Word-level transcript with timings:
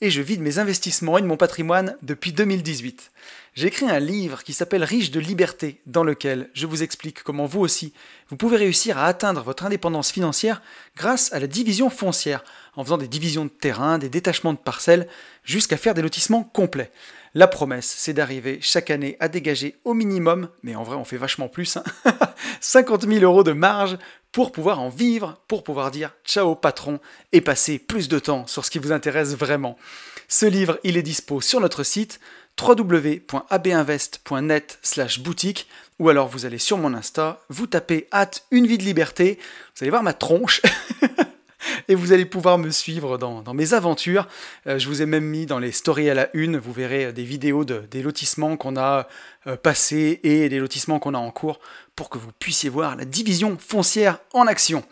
et 0.00 0.10
je 0.10 0.22
vis 0.22 0.36
de 0.36 0.42
mes 0.42 0.58
investissements 0.58 1.18
et 1.18 1.22
de 1.22 1.26
mon 1.26 1.36
patrimoine 1.36 1.96
depuis 2.02 2.32
2018. 2.32 3.10
J'ai 3.54 3.68
écrit 3.68 3.88
un 3.88 4.00
livre 4.00 4.42
qui 4.42 4.52
s'appelle 4.52 4.82
Riche 4.82 5.12
de 5.12 5.20
liberté, 5.20 5.80
dans 5.86 6.02
lequel 6.02 6.50
je 6.54 6.66
vous 6.66 6.82
explique 6.82 7.22
comment 7.22 7.46
vous 7.46 7.60
aussi, 7.60 7.92
vous 8.28 8.36
pouvez 8.36 8.56
réussir 8.56 8.98
à 8.98 9.06
atteindre 9.06 9.42
votre 9.42 9.64
indépendance 9.64 10.10
financière 10.10 10.60
grâce 10.96 11.32
à 11.32 11.38
la 11.38 11.46
division 11.46 11.88
foncière, 11.88 12.42
en 12.74 12.82
faisant 12.82 12.98
des 12.98 13.06
divisions 13.06 13.44
de 13.44 13.50
terrain, 13.50 13.98
des 13.98 14.08
détachements 14.08 14.52
de 14.52 14.58
parcelles, 14.58 15.06
jusqu'à 15.44 15.76
faire 15.76 15.94
des 15.94 16.02
lotissements 16.02 16.42
complets. 16.42 16.90
La 17.34 17.46
promesse, 17.46 17.92
c'est 17.96 18.12
d'arriver 18.12 18.58
chaque 18.60 18.90
année 18.90 19.16
à 19.20 19.28
dégager 19.28 19.76
au 19.84 19.94
minimum, 19.94 20.48
mais 20.62 20.74
en 20.74 20.82
vrai 20.82 20.96
on 20.96 21.04
fait 21.04 21.16
vachement 21.16 21.48
plus, 21.48 21.78
50 22.60 23.08
000 23.08 23.24
euros 23.24 23.44
de 23.44 23.52
marge 23.52 23.98
pour 24.34 24.52
pouvoir 24.52 24.80
en 24.80 24.88
vivre, 24.88 25.38
pour 25.46 25.62
pouvoir 25.62 25.92
dire 25.92 26.10
ciao 26.24 26.56
patron 26.56 26.98
et 27.30 27.40
passer 27.40 27.78
plus 27.78 28.08
de 28.08 28.18
temps 28.18 28.48
sur 28.48 28.64
ce 28.64 28.70
qui 28.70 28.80
vous 28.80 28.90
intéresse 28.90 29.36
vraiment. 29.36 29.78
Ce 30.26 30.44
livre, 30.44 30.80
il 30.82 30.96
est 30.96 31.04
dispo 31.04 31.40
sur 31.40 31.60
notre 31.60 31.84
site 31.84 32.18
www.abinvest.net 32.60 34.80
slash 34.82 35.20
boutique 35.20 35.68
ou 36.00 36.08
alors 36.08 36.26
vous 36.26 36.46
allez 36.46 36.58
sur 36.58 36.78
mon 36.78 36.94
Insta, 36.94 37.42
vous 37.48 37.68
tapez 37.68 38.08
hâte 38.12 38.44
une 38.50 38.66
vie 38.66 38.78
de 38.78 38.82
liberté, 38.82 39.38
vous 39.76 39.84
allez 39.84 39.90
voir 39.90 40.02
ma 40.02 40.14
tronche 40.14 40.62
et 41.88 41.94
vous 41.94 42.12
allez 42.12 42.24
pouvoir 42.24 42.58
me 42.58 42.70
suivre 42.70 43.18
dans, 43.18 43.54
mes 43.54 43.74
aventures. 43.74 44.26
Euh, 44.66 44.78
je 44.78 44.88
vous 44.88 45.02
ai 45.02 45.06
même 45.06 45.24
mis 45.24 45.46
dans 45.46 45.58
les 45.58 45.72
stories 45.72 46.10
à 46.10 46.14
la 46.14 46.28
une, 46.34 46.56
vous 46.56 46.72
verrez 46.72 47.12
des 47.12 47.24
vidéos 47.24 47.64
de, 47.64 47.82
des 47.90 48.02
lotissements 48.02 48.56
qu'on 48.56 48.76
a 48.76 49.08
euh, 49.46 49.56
passés 49.56 50.20
et 50.22 50.48
des 50.48 50.58
lotissements 50.58 50.98
qu'on 50.98 51.14
a 51.14 51.18
en 51.18 51.30
cours 51.30 51.60
pour 51.96 52.10
que 52.10 52.18
vous 52.18 52.30
puissiez 52.38 52.70
voir 52.70 52.96
la 52.96 53.04
division 53.04 53.56
foncière 53.58 54.18
en 54.32 54.46
action. 54.46 54.84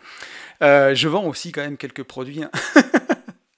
Euh, 0.61 0.95
je 0.95 1.07
vends 1.07 1.25
aussi 1.25 1.51
quand 1.51 1.61
même 1.61 1.77
quelques 1.77 2.03
produits. 2.03 2.43
Hein. 2.43 2.51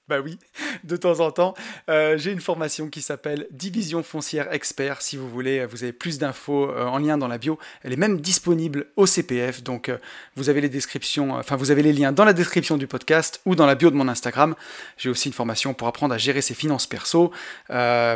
Bah 0.08 0.20
oui, 0.20 0.38
de 0.84 0.96
temps 0.96 1.18
en 1.18 1.32
temps. 1.32 1.54
Euh, 1.90 2.16
j'ai 2.16 2.30
une 2.30 2.40
formation 2.40 2.88
qui 2.90 3.02
s'appelle 3.02 3.48
Division 3.50 4.04
foncière 4.04 4.52
expert. 4.52 5.02
Si 5.02 5.16
vous 5.16 5.28
voulez, 5.28 5.66
vous 5.66 5.82
avez 5.82 5.92
plus 5.92 6.20
d'infos 6.20 6.70
euh, 6.70 6.84
en 6.84 6.98
lien 6.98 7.18
dans 7.18 7.26
la 7.26 7.38
bio. 7.38 7.58
Elle 7.82 7.92
est 7.92 7.96
même 7.96 8.20
disponible 8.20 8.86
au 8.94 9.06
CPF. 9.06 9.64
Donc 9.64 9.88
euh, 9.88 9.98
vous 10.36 10.48
avez 10.48 10.60
les 10.60 10.68
descriptions, 10.68 11.32
enfin 11.32 11.56
vous 11.56 11.72
avez 11.72 11.82
les 11.82 11.92
liens 11.92 12.12
dans 12.12 12.24
la 12.24 12.34
description 12.34 12.76
du 12.76 12.86
podcast 12.86 13.40
ou 13.46 13.56
dans 13.56 13.66
la 13.66 13.74
bio 13.74 13.90
de 13.90 13.96
mon 13.96 14.06
Instagram. 14.06 14.54
J'ai 14.96 15.10
aussi 15.10 15.28
une 15.28 15.34
formation 15.34 15.74
pour 15.74 15.88
apprendre 15.88 16.14
à 16.14 16.18
gérer 16.18 16.40
ses 16.40 16.54
finances 16.54 16.86
perso, 16.86 17.32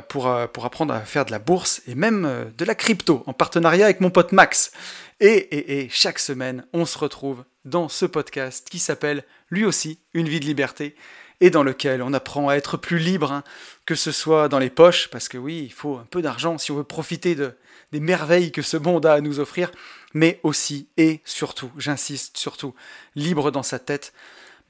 pour, 0.09 0.33
pour 0.53 0.65
apprendre 0.65 0.95
à 0.95 1.01
faire 1.01 1.25
de 1.25 1.33
la 1.33 1.41
bourse 1.41 1.83
et 1.89 1.97
même 1.97 2.53
de 2.57 2.65
la 2.65 2.77
crypto 2.77 3.25
en 3.27 3.33
partenariat 3.33 3.87
avec 3.87 4.01
mon 4.01 4.11
pote 4.11 4.31
Max. 4.31 4.71
Et, 5.19 5.27
et, 5.27 5.81
et 5.81 5.89
chaque 5.91 6.21
semaine, 6.21 6.65
on 6.73 6.87
se 6.87 6.97
retrouve 6.97 7.45
dans 7.65 7.89
ce 7.89 8.07
podcast 8.07 8.69
qui 8.71 8.79
s'appelle 8.79 9.25
lui 9.51 9.65
aussi 9.65 9.99
Une 10.15 10.29
vie 10.29 10.41
de 10.41 10.47
liberté 10.47 10.95
et 11.41 11.51
dans 11.51 11.63
lequel 11.63 12.03
on 12.03 12.13
apprend 12.13 12.49
à 12.49 12.55
être 12.55 12.77
plus 12.77 12.99
libre, 12.99 13.33
hein, 13.33 13.45
que 13.87 13.95
ce 13.95 14.13
soit 14.13 14.49
dans 14.49 14.59
les 14.59 14.71
poches, 14.71 15.09
parce 15.09 15.29
que 15.29 15.39
oui, 15.39 15.63
il 15.65 15.73
faut 15.73 15.97
un 15.97 16.07
peu 16.11 16.23
d'argent 16.23 16.59
si 16.59 16.71
on 16.71 16.77
veut 16.77 16.85
profiter 16.85 17.35
de, 17.35 17.55
des 17.93 18.01
merveilles 18.01 18.53
que 18.53 18.63
ce 18.63 18.77
monde 18.77 19.07
a 19.07 19.15
à 19.15 19.21
nous 19.21 19.41
offrir, 19.41 19.71
mais 20.15 20.41
aussi 20.43 20.89
et 20.97 21.21
surtout, 21.25 21.71
j'insiste 21.79 22.37
surtout, 22.37 22.75
libre 23.15 23.51
dans 23.51 23.63
sa 23.63 23.79
tête. 23.79 24.13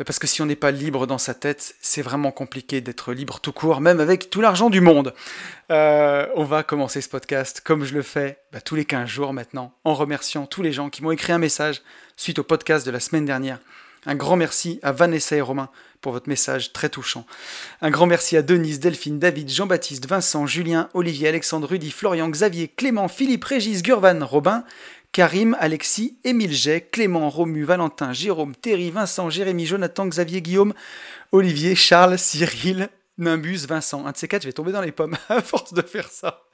Parce 0.06 0.18
que 0.18 0.26
si 0.26 0.40
on 0.40 0.46
n'est 0.46 0.56
pas 0.56 0.70
libre 0.70 1.06
dans 1.06 1.18
sa 1.18 1.34
tête, 1.34 1.74
c'est 1.82 2.00
vraiment 2.00 2.32
compliqué 2.32 2.80
d'être 2.80 3.12
libre 3.12 3.38
tout 3.38 3.52
court, 3.52 3.82
même 3.82 4.00
avec 4.00 4.30
tout 4.30 4.40
l'argent 4.40 4.70
du 4.70 4.80
monde. 4.80 5.12
Euh, 5.70 6.26
on 6.36 6.44
va 6.44 6.62
commencer 6.62 7.02
ce 7.02 7.08
podcast 7.10 7.60
comme 7.62 7.84
je 7.84 7.92
le 7.92 8.00
fais 8.00 8.38
bah, 8.50 8.62
tous 8.62 8.76
les 8.76 8.86
15 8.86 9.06
jours 9.06 9.34
maintenant, 9.34 9.74
en 9.84 9.92
remerciant 9.92 10.46
tous 10.46 10.62
les 10.62 10.72
gens 10.72 10.88
qui 10.88 11.02
m'ont 11.02 11.10
écrit 11.10 11.32
un 11.32 11.38
message 11.38 11.82
suite 12.16 12.38
au 12.38 12.44
podcast 12.44 12.86
de 12.86 12.90
la 12.90 13.00
semaine 13.00 13.26
dernière. 13.26 13.58
Un 14.06 14.14
grand 14.14 14.36
merci 14.36 14.80
à 14.82 14.92
Vanessa 14.92 15.36
et 15.36 15.40
Romain 15.40 15.68
pour 16.00 16.12
votre 16.12 16.28
message 16.28 16.72
très 16.72 16.88
touchant. 16.88 17.26
Un 17.82 17.90
grand 17.90 18.06
merci 18.06 18.36
à 18.36 18.42
Denise, 18.42 18.80
Delphine, 18.80 19.18
David, 19.18 19.50
Jean-Baptiste, 19.50 20.06
Vincent, 20.06 20.46
Julien, 20.46 20.88
Olivier, 20.94 21.28
Alexandre, 21.28 21.68
Rudy, 21.68 21.90
Florian, 21.90 22.28
Xavier, 22.28 22.68
Clément, 22.68 23.08
Philippe, 23.08 23.44
Régis, 23.44 23.82
Gurvan, 23.82 24.24
Robin, 24.24 24.64
Karim, 25.12 25.56
Alexis, 25.60 26.16
Émile 26.24 26.52
Jay, 26.52 26.80
Clément, 26.80 27.28
Romu, 27.28 27.64
Valentin, 27.64 28.12
Jérôme, 28.12 28.54
Thierry, 28.54 28.90
Vincent, 28.90 29.28
Jérémy, 29.28 29.66
Jonathan, 29.66 30.06
Xavier, 30.06 30.40
Guillaume, 30.40 30.72
Olivier, 31.32 31.74
Charles, 31.74 32.18
Cyril, 32.18 32.88
Nimbus, 33.18 33.66
Vincent. 33.68 34.06
Un 34.06 34.12
de 34.12 34.16
ces 34.16 34.28
quatre, 34.28 34.42
je 34.42 34.48
vais 34.48 34.52
tomber 34.52 34.72
dans 34.72 34.80
les 34.80 34.92
pommes 34.92 35.16
à 35.28 35.42
force 35.42 35.74
de 35.74 35.82
faire 35.82 36.08
ça. 36.08 36.44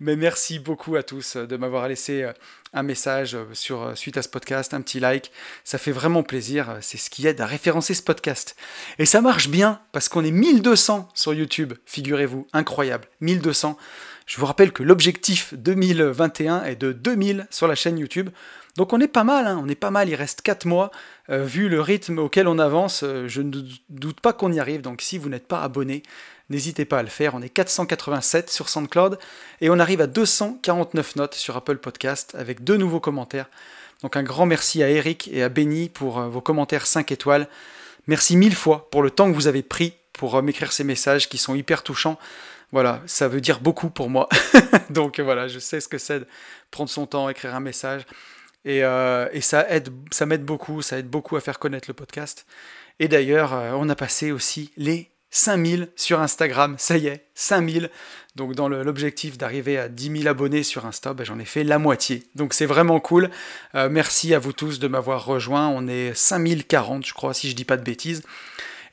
Mais 0.00 0.14
merci 0.14 0.58
beaucoup 0.58 0.94
à 0.96 1.02
tous 1.02 1.36
de 1.36 1.56
m'avoir 1.56 1.88
laissé 1.88 2.22
euh, 2.22 2.32
un 2.72 2.82
message 2.82 3.34
euh, 3.34 3.44
sur, 3.52 3.82
euh, 3.82 3.94
suite 3.94 4.16
à 4.16 4.22
ce 4.22 4.28
podcast, 4.28 4.72
un 4.72 4.80
petit 4.80 5.00
like. 5.00 5.32
Ça 5.64 5.76
fait 5.78 5.90
vraiment 5.90 6.22
plaisir. 6.22 6.78
C'est 6.80 6.98
ce 6.98 7.10
qui 7.10 7.26
aide 7.26 7.40
à 7.40 7.46
référencer 7.46 7.94
ce 7.94 8.02
podcast. 8.02 8.56
Et 8.98 9.06
ça 9.06 9.20
marche 9.20 9.48
bien 9.48 9.80
parce 9.92 10.08
qu'on 10.08 10.24
est 10.24 10.30
1200 10.30 11.08
sur 11.14 11.34
YouTube, 11.34 11.74
figurez-vous. 11.84 12.46
Incroyable. 12.52 13.08
1200. 13.20 13.76
Je 14.26 14.36
vous 14.36 14.46
rappelle 14.46 14.72
que 14.72 14.82
l'objectif 14.82 15.54
2021 15.54 16.64
est 16.64 16.76
de 16.76 16.92
2000 16.92 17.46
sur 17.50 17.66
la 17.66 17.74
chaîne 17.74 17.98
YouTube. 17.98 18.30
Donc 18.76 18.92
on 18.92 19.00
est 19.00 19.08
pas 19.08 19.24
mal, 19.24 19.46
hein. 19.46 19.60
on 19.60 19.68
est 19.68 19.74
pas 19.74 19.90
mal, 19.90 20.08
il 20.08 20.14
reste 20.14 20.42
4 20.42 20.66
mois. 20.66 20.92
vu 21.28 21.68
le 21.68 21.80
rythme 21.80 22.18
auquel 22.18 22.46
on 22.46 22.58
avance, 22.58 23.04
je 23.26 23.40
ne 23.40 23.62
doute 23.88 24.20
pas 24.20 24.32
qu'on 24.34 24.52
y 24.52 24.60
arrive. 24.60 24.82
Donc 24.82 25.00
si 25.00 25.18
vous 25.18 25.30
n'êtes 25.30 25.48
pas 25.48 25.62
abonné, 25.62 26.02
N'hésitez 26.50 26.86
pas 26.86 27.00
à 27.00 27.02
le 27.02 27.08
faire. 27.08 27.34
On 27.34 27.42
est 27.42 27.50
487 27.50 28.50
sur 28.50 28.68
SoundCloud 28.68 29.18
et 29.60 29.68
on 29.68 29.78
arrive 29.78 30.00
à 30.00 30.06
249 30.06 31.16
notes 31.16 31.34
sur 31.34 31.56
Apple 31.56 31.76
Podcast 31.76 32.34
avec 32.38 32.64
deux 32.64 32.76
nouveaux 32.76 33.00
commentaires. 33.00 33.50
Donc 34.02 34.16
un 34.16 34.22
grand 34.22 34.46
merci 34.46 34.82
à 34.82 34.88
Eric 34.88 35.28
et 35.32 35.42
à 35.42 35.48
Benny 35.48 35.88
pour 35.88 36.18
euh, 36.18 36.28
vos 36.28 36.40
commentaires 36.40 36.86
5 36.86 37.12
étoiles. 37.12 37.48
Merci 38.06 38.36
mille 38.36 38.54
fois 38.54 38.88
pour 38.90 39.02
le 39.02 39.10
temps 39.10 39.28
que 39.30 39.34
vous 39.34 39.46
avez 39.46 39.62
pris 39.62 39.94
pour 40.14 40.36
euh, 40.36 40.42
m'écrire 40.42 40.72
ces 40.72 40.84
messages 40.84 41.28
qui 41.28 41.36
sont 41.36 41.54
hyper 41.54 41.82
touchants. 41.82 42.18
Voilà, 42.72 43.02
ça 43.06 43.28
veut 43.28 43.40
dire 43.40 43.60
beaucoup 43.60 43.90
pour 43.90 44.08
moi. 44.08 44.28
Donc 44.90 45.20
voilà, 45.20 45.48
je 45.48 45.58
sais 45.58 45.80
ce 45.80 45.88
que 45.88 45.98
c'est 45.98 46.20
de 46.20 46.26
prendre 46.70 46.88
son 46.88 47.06
temps, 47.06 47.28
écrire 47.28 47.54
un 47.54 47.60
message. 47.60 48.06
Et, 48.64 48.84
euh, 48.84 49.28
et 49.32 49.40
ça 49.40 49.68
aide, 49.68 49.90
ça 50.10 50.26
m'aide 50.26 50.44
beaucoup, 50.44 50.80
ça 50.80 50.98
aide 50.98 51.08
beaucoup 51.08 51.36
à 51.36 51.40
faire 51.40 51.58
connaître 51.58 51.88
le 51.88 51.94
podcast. 51.94 52.46
Et 53.00 53.08
d'ailleurs, 53.08 53.52
on 53.52 53.88
a 53.88 53.94
passé 53.94 54.32
aussi 54.32 54.72
les 54.76 55.10
5000 55.30 55.90
sur 55.96 56.20
Instagram, 56.20 56.76
ça 56.78 56.96
y 56.96 57.06
est, 57.06 57.26
5000. 57.34 57.90
Donc 58.36 58.54
dans 58.54 58.68
l'objectif 58.68 59.36
d'arriver 59.36 59.78
à 59.78 59.88
10 59.88 60.18
000 60.22 60.28
abonnés 60.28 60.62
sur 60.62 60.86
Insta, 60.86 61.12
ben, 61.12 61.24
j'en 61.24 61.38
ai 61.38 61.44
fait 61.44 61.64
la 61.64 61.78
moitié. 61.78 62.22
Donc 62.34 62.54
c'est 62.54 62.66
vraiment 62.66 63.00
cool. 63.00 63.30
Euh, 63.74 63.88
merci 63.90 64.32
à 64.32 64.38
vous 64.38 64.52
tous 64.52 64.78
de 64.78 64.86
m'avoir 64.88 65.24
rejoint. 65.24 65.68
On 65.68 65.88
est 65.88 66.14
5040, 66.14 67.04
je 67.04 67.14
crois, 67.14 67.34
si 67.34 67.50
je 67.50 67.56
dis 67.56 67.64
pas 67.64 67.76
de 67.76 67.82
bêtises. 67.82 68.22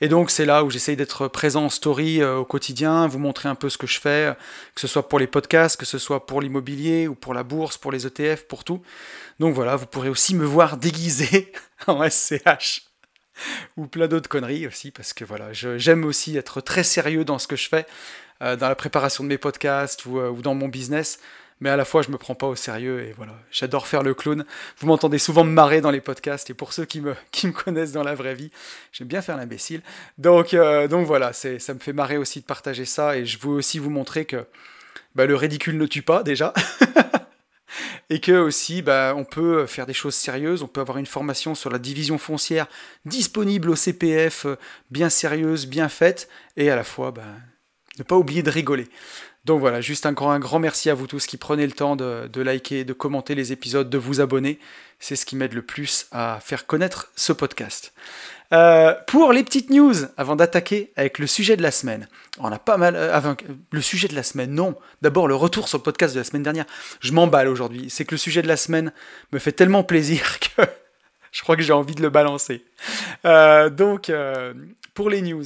Et 0.01 0.09
donc 0.09 0.29
c'est 0.29 0.45
là 0.45 0.63
où 0.63 0.69
j'essaye 0.69 0.95
d'être 0.95 1.27
présent 1.27 1.65
en 1.65 1.69
story 1.69 2.21
euh, 2.21 2.37
au 2.37 2.45
quotidien, 2.45 3.07
vous 3.07 3.19
montrer 3.19 3.47
un 3.47 3.55
peu 3.55 3.69
ce 3.69 3.77
que 3.77 3.87
je 3.87 3.99
fais, 3.99 4.35
que 4.73 4.81
ce 4.81 4.87
soit 4.87 5.07
pour 5.07 5.19
les 5.19 5.27
podcasts, 5.27 5.77
que 5.77 5.85
ce 5.85 5.97
soit 5.97 6.25
pour 6.25 6.41
l'immobilier 6.41 7.07
ou 7.07 7.15
pour 7.15 7.33
la 7.33 7.43
bourse, 7.43 7.77
pour 7.77 7.91
les 7.91 8.05
ETF, 8.05 8.47
pour 8.47 8.63
tout. 8.63 8.81
Donc 9.39 9.53
voilà, 9.53 9.75
vous 9.75 9.85
pourrez 9.85 10.09
aussi 10.09 10.35
me 10.35 10.45
voir 10.45 10.77
déguisé 10.77 11.53
en 11.87 12.09
SCH. 12.09 12.84
Ou 13.77 13.87
plein 13.87 14.07
d'autres 14.07 14.29
conneries 14.29 14.67
aussi, 14.67 14.91
parce 14.91 15.13
que 15.13 15.25
voilà, 15.25 15.53
j'aime 15.53 16.05
aussi 16.05 16.37
être 16.37 16.61
très 16.61 16.83
sérieux 16.83 17.25
dans 17.25 17.39
ce 17.39 17.47
que 17.47 17.55
je 17.55 17.67
fais, 17.67 17.85
euh, 18.41 18.55
dans 18.55 18.69
la 18.69 18.75
préparation 18.75 19.23
de 19.23 19.29
mes 19.29 19.37
podcasts 19.37 20.05
euh, 20.07 20.29
ou, 20.29 20.41
dans 20.41 20.55
mon 20.55 20.67
business, 20.67 21.19
mais 21.61 21.69
à 21.69 21.77
la 21.77 21.85
fois 21.85 22.01
je 22.01 22.09
me 22.09 22.17
prends 22.17 22.35
pas 22.35 22.47
au 22.47 22.55
sérieux 22.55 23.01
et 23.01 23.13
voilà, 23.13 23.33
j'adore 23.51 23.87
faire 23.87 24.03
le 24.03 24.13
clown. 24.13 24.45
Vous 24.79 24.87
m'entendez 24.87 25.19
souvent 25.19 25.43
me 25.43 25.51
marrer 25.51 25.81
dans 25.81 25.91
les 25.91 26.01
podcasts 26.01 26.49
et 26.49 26.53
pour 26.53 26.73
ceux 26.73 26.85
qui 26.85 27.01
me, 27.01 27.15
qui 27.31 27.47
me 27.47 27.53
connaissent 27.53 27.93
dans 27.93 28.03
la 28.03 28.15
vraie 28.15 28.35
vie, 28.35 28.51
j'aime 28.91 29.07
bien 29.07 29.21
faire 29.21 29.37
l'imbécile. 29.37 29.81
Donc, 30.17 30.53
euh, 30.53 30.87
donc 30.87 31.07
voilà, 31.07 31.33
ça 31.33 31.73
me 31.73 31.79
fait 31.79 31.93
marrer 31.93 32.17
aussi 32.17 32.41
de 32.41 32.45
partager 32.45 32.85
ça 32.85 33.17
et 33.17 33.25
je 33.25 33.39
veux 33.39 33.53
aussi 33.53 33.79
vous 33.79 33.89
montrer 33.89 34.25
que 34.25 34.45
bah, 35.15 35.25
le 35.25 35.35
ridicule 35.35 35.77
ne 35.77 35.85
tue 35.85 36.01
pas 36.01 36.23
déjà. 36.23 36.53
et 38.09 38.19
que 38.19 38.33
aussi 38.33 38.81
bah, 38.81 39.13
on 39.15 39.23
peut 39.23 39.65
faire 39.65 39.85
des 39.85 39.93
choses 39.93 40.15
sérieuses, 40.15 40.61
on 40.61 40.67
peut 40.67 40.81
avoir 40.81 40.97
une 40.97 41.05
formation 41.05 41.55
sur 41.55 41.69
la 41.69 41.79
division 41.79 42.17
foncière 42.17 42.67
disponible 43.05 43.69
au 43.69 43.75
CPF, 43.75 44.45
euh, 44.45 44.55
bien 44.91 45.09
sérieuse, 45.09 45.65
bien 45.65 45.89
faite, 45.89 46.29
et 46.57 46.69
à 46.69 46.75
la 46.75 46.83
fois 46.83 47.11
bah, 47.11 47.23
ne 47.97 48.03
pas 48.03 48.17
oublier 48.17 48.43
de 48.43 48.51
rigoler. 48.51 48.87
Donc 49.45 49.59
voilà, 49.59 49.79
juste 49.79 50.07
un 50.07 50.11
grand, 50.11 50.31
un 50.31 50.39
grand 50.39 50.57
merci 50.57 50.89
à 50.89 50.95
vous 50.95 51.05
tous 51.05 51.27
qui 51.27 51.37
prenez 51.37 51.67
le 51.67 51.71
temps 51.71 51.95
de, 51.95 52.41
liker, 52.41 52.83
de 52.83 52.93
commenter 52.93 53.35
les 53.35 53.51
épisodes, 53.51 53.89
de 53.89 53.97
vous 53.97 54.19
abonner. 54.19 54.59
C'est 54.99 55.15
ce 55.15 55.25
qui 55.25 55.35
m'aide 55.35 55.53
le 55.53 55.61
plus 55.61 56.07
à 56.11 56.39
faire 56.41 56.65
connaître 56.65 57.11
ce 57.15 57.31
podcast. 57.31 57.93
Euh, 58.53 58.95
pour 59.05 59.33
les 59.33 59.43
petites 59.43 59.69
news, 59.69 59.93
avant 60.17 60.35
d'attaquer 60.35 60.91
avec 60.95 61.19
le 61.19 61.27
sujet 61.27 61.57
de 61.57 61.61
la 61.61 61.69
semaine, 61.69 62.07
on 62.39 62.51
a 62.51 62.57
pas 62.57 62.77
mal. 62.77 62.95
Euh, 62.95 63.35
le 63.71 63.81
sujet 63.81 64.07
de 64.07 64.15
la 64.15 64.23
semaine, 64.23 64.51
non. 64.51 64.75
D'abord, 65.03 65.27
le 65.27 65.35
retour 65.35 65.67
sur 65.67 65.77
le 65.77 65.83
podcast 65.83 66.15
de 66.15 66.19
la 66.19 66.23
semaine 66.23 66.43
dernière. 66.43 66.65
Je 66.99 67.11
m'emballe 67.11 67.47
aujourd'hui. 67.47 67.89
C'est 67.89 68.05
que 68.05 68.11
le 68.15 68.17
sujet 68.17 68.41
de 68.41 68.47
la 68.47 68.57
semaine 68.57 68.93
me 69.31 69.37
fait 69.37 69.51
tellement 69.51 69.83
plaisir 69.83 70.39
que 70.57 70.63
je 71.31 71.41
crois 71.43 71.55
que 71.55 71.61
j'ai 71.61 71.73
envie 71.73 71.95
de 71.95 72.01
le 72.01 72.09
balancer. 72.09 72.65
Euh, 73.25 73.69
donc, 73.69 74.11
pour 74.95 75.09
les 75.09 75.21
news, 75.21 75.43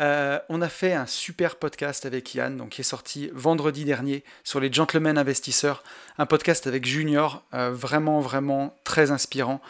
euh, 0.00 0.38
on 0.48 0.60
a 0.60 0.68
fait 0.68 0.92
un 0.92 1.06
super 1.06 1.56
podcast 1.56 2.06
avec 2.06 2.34
Yann, 2.34 2.56
donc 2.56 2.70
qui 2.70 2.80
est 2.80 2.84
sorti 2.84 3.30
vendredi 3.32 3.84
dernier 3.84 4.24
sur 4.42 4.60
les 4.60 4.72
gentlemen 4.72 5.18
investisseurs, 5.18 5.82
un 6.18 6.26
podcast 6.26 6.66
avec 6.66 6.84
Junior, 6.84 7.44
vraiment 7.52 8.20
vraiment 8.20 8.76
très 8.84 9.10
inspirant. 9.10 9.60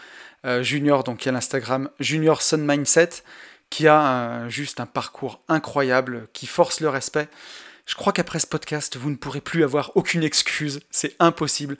Junior, 0.61 1.05
donc 1.05 1.21
qui 1.21 1.31
a 1.31 1.33
l'Instagram 1.33 1.89
Junior 2.01 2.43
Sun 2.43 2.67
Mindset, 2.67 3.23
qui 3.71 3.89
a 3.89 4.49
juste 4.49 4.79
un 4.79 4.87
parcours 4.87 5.41
incroyable, 5.49 6.29
qui 6.35 6.47
force 6.47 6.81
le 6.81 6.89
respect. 6.91 7.29
Je 7.87 7.95
crois 7.95 8.13
qu'après 8.13 8.39
ce 8.39 8.47
podcast, 8.47 8.97
vous 8.97 9.11
ne 9.11 9.17
pourrez 9.17 9.41
plus 9.41 9.63
avoir 9.63 9.93
aucune 9.95 10.23
excuse, 10.23 10.81
c'est 10.91 11.15
impossible. 11.19 11.77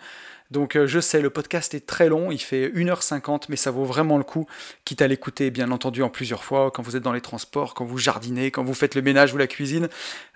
Donc 0.51 0.77
euh, 0.77 0.87
je 0.87 1.01
sais, 1.01 1.21
le 1.21 1.31
podcast 1.31 1.75
est 1.75 1.87
très 1.87 2.09
long, 2.09 2.31
il 2.31 2.39
fait 2.39 2.69
1h50, 2.69 3.45
mais 3.49 3.57
ça 3.57 3.71
vaut 3.71 3.85
vraiment 3.85 4.19
le 4.19 4.25
coup, 4.25 4.47
quitte 4.85 5.03
à 5.03 5.09
l'écouter 5.09 5.51
bien 5.51 5.71
entendu 5.71 6.03
en 6.03 6.11
plusieurs 6.11 6.45
fois, 6.45 6.71
quand 6.71 6.83
vous 6.83 6.97
êtes 6.97 7.03
dans 7.03 7.13
les 7.13 7.21
transports, 7.21 7.75
quand 7.75 7.85
vous 7.85 7.99
jardinez, 7.99 8.51
quand 8.51 8.63
vous 8.63 8.75
faites 8.75 8.95
le 8.95 9.03
ménage 9.03 9.33
ou 9.33 9.39
la 9.39 9.47
cuisine, 9.47 9.89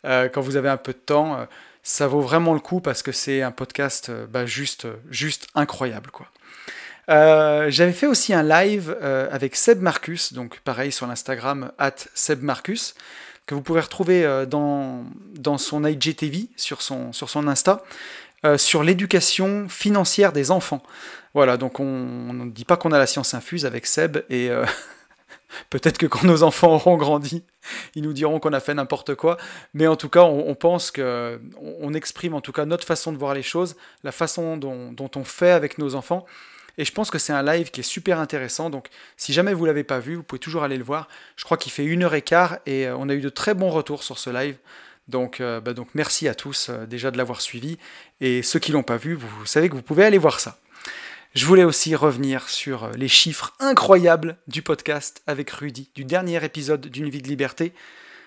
euh, 0.05 0.29
quand 0.29 0.41
vous 0.41 0.57
avez 0.57 0.69
un 0.69 0.77
peu 0.77 0.93
de 0.93 0.99
temps. 0.99 1.39
Euh, 1.39 1.45
ça 1.83 2.07
vaut 2.07 2.21
vraiment 2.21 2.53
le 2.53 2.61
coup 2.61 2.81
parce 2.81 3.03
que 3.03 3.13
c'est 3.13 3.41
un 3.41 3.53
podcast 3.53 4.11
bah, 4.29 4.45
juste, 4.45 4.87
juste 5.11 5.47
incroyable. 5.55 6.11
quoi. 6.11 6.27
J'avais 7.09 7.93
fait 7.93 8.07
aussi 8.07 8.35
un 8.35 8.43
live 8.43 8.95
avec 9.01 9.57
Seb 9.57 9.81
Marcus, 9.81 10.35
donc 10.35 10.61
pareil 10.61 10.93
sur 10.93 11.07
l'Instagram, 11.07 11.73
at 11.79 11.95
Seb 12.13 12.43
Marcus, 12.43 12.95
que 13.47 13.55
vous 13.55 13.63
pouvez 13.63 13.81
retrouver 13.81 14.45
dans, 14.47 15.05
dans 15.35 15.57
son 15.57 15.87
IGTV, 15.87 16.51
sur 16.57 16.83
son, 16.83 17.15
sur 17.15 17.31
son 17.31 17.49
Insta. 17.49 17.83
Euh, 18.47 18.57
sur 18.57 18.85
l'éducation 18.85 19.69
financière 19.69 20.33
des 20.33 20.53
enfants. 20.53 20.81
Voilà, 21.35 21.57
donc 21.57 21.81
on 21.81 22.33
ne 22.33 22.49
dit 22.49 22.65
pas 22.65 22.77
qu'on 22.77 22.93
a 22.93 22.99
la 22.99 23.09
science 23.09 23.35
infuse 23.35 23.67
avec 23.67 23.85
Seb, 23.85 24.19
et 24.31 24.49
euh, 24.49 24.65
peut-être 25.71 25.99
que 25.99 26.07
quand 26.07 26.23
nos 26.23 26.45
enfants 26.45 26.73
auront 26.75 26.97
grandi, 26.97 27.43
ils 27.97 28.03
nous 28.05 28.13
diront 28.13 28.39
qu'on 28.39 28.53
a 28.53 28.61
fait 28.61 28.75
n'importe 28.75 29.17
quoi, 29.17 29.39
mais 29.75 29.89
en 29.89 29.97
tout 29.97 30.09
cas, 30.09 30.23
on, 30.23 30.55
pense 30.55 30.93
que 30.93 31.41
on 31.61 31.93
exprime 31.95 32.33
en 32.33 32.41
tout 32.41 32.53
cas 32.53 32.65
notre 32.65 32.87
façon 32.87 33.13
de 33.13 33.19
voir 33.19 33.35
les 33.35 33.43
choses, 33.43 33.75
la 34.05 34.13
façon 34.13 34.57
dont, 34.57 35.11
on 35.17 35.25
fait 35.25 35.51
avec 35.51 35.77
nos 35.79 35.97
enfants. 35.97 36.25
Et 36.81 36.85
je 36.85 36.93
pense 36.93 37.11
que 37.11 37.19
c'est 37.19 37.33
un 37.33 37.43
live 37.43 37.73
qui 37.73 37.81
est 37.81 37.83
super 37.83 38.21
intéressant. 38.21 38.71
Donc, 38.71 38.87
si 39.17 39.33
jamais 39.33 39.53
vous 39.53 39.65
l'avez 39.65 39.83
pas 39.83 39.99
vu, 39.99 40.15
vous 40.15 40.23
pouvez 40.23 40.39
toujours 40.39 40.63
aller 40.63 40.77
le 40.77 40.85
voir. 40.85 41.09
Je 41.35 41.45
crois 41.45 41.57
qu'il 41.57 41.73
fait 41.73 41.85
une 41.85 42.05
heure 42.05 42.15
et 42.15 42.23
quart 42.23 42.59
et 42.67 42.87
euh, 42.87 42.97
on 42.97 43.09
a 43.09 43.15
eu 43.15 43.21
de 43.21 43.29
très 43.29 43.55
bons 43.55 43.71
retours 43.71 44.05
sur 44.05 44.17
ce 44.17 44.31
live. 44.31 44.57
Donc, 45.09 45.41
euh, 45.41 45.61
bah 45.61 45.73
donc 45.73 45.89
merci 45.95 46.29
à 46.29 46.35
tous 46.35 46.69
euh, 46.69 46.87
déjà 46.87 47.11
de 47.11 47.17
l'avoir 47.17 47.41
suivi. 47.41 47.79
Et 48.21 48.43
ceux 48.43 48.59
qui 48.59 48.73
l'ont 48.73 48.83
pas 48.83 48.99
vu, 48.99 49.15
vous, 49.15 49.47
savez 49.47 49.69
que 49.69 49.75
vous 49.75 49.83
pouvez 49.83 50.05
aller 50.05 50.19
voir 50.19 50.39
ça. 50.39 50.59
Je 51.35 51.47
voulais 51.47 51.65
aussi 51.65 51.95
revenir 51.95 52.49
sur 52.49 52.85
euh, 52.85 52.93
les 52.95 53.09
chiffres 53.09 53.55
incroyables 53.59 54.37
du 54.47 54.63
podcast 54.63 55.23
avec 55.27 55.51
Rudy, 55.51 55.91
du 55.95 56.05
dernier 56.05 56.45
épisode 56.45 56.87
d'une 56.87 57.09
vie 57.09 57.23
de 57.23 57.29
liberté. 57.29 57.73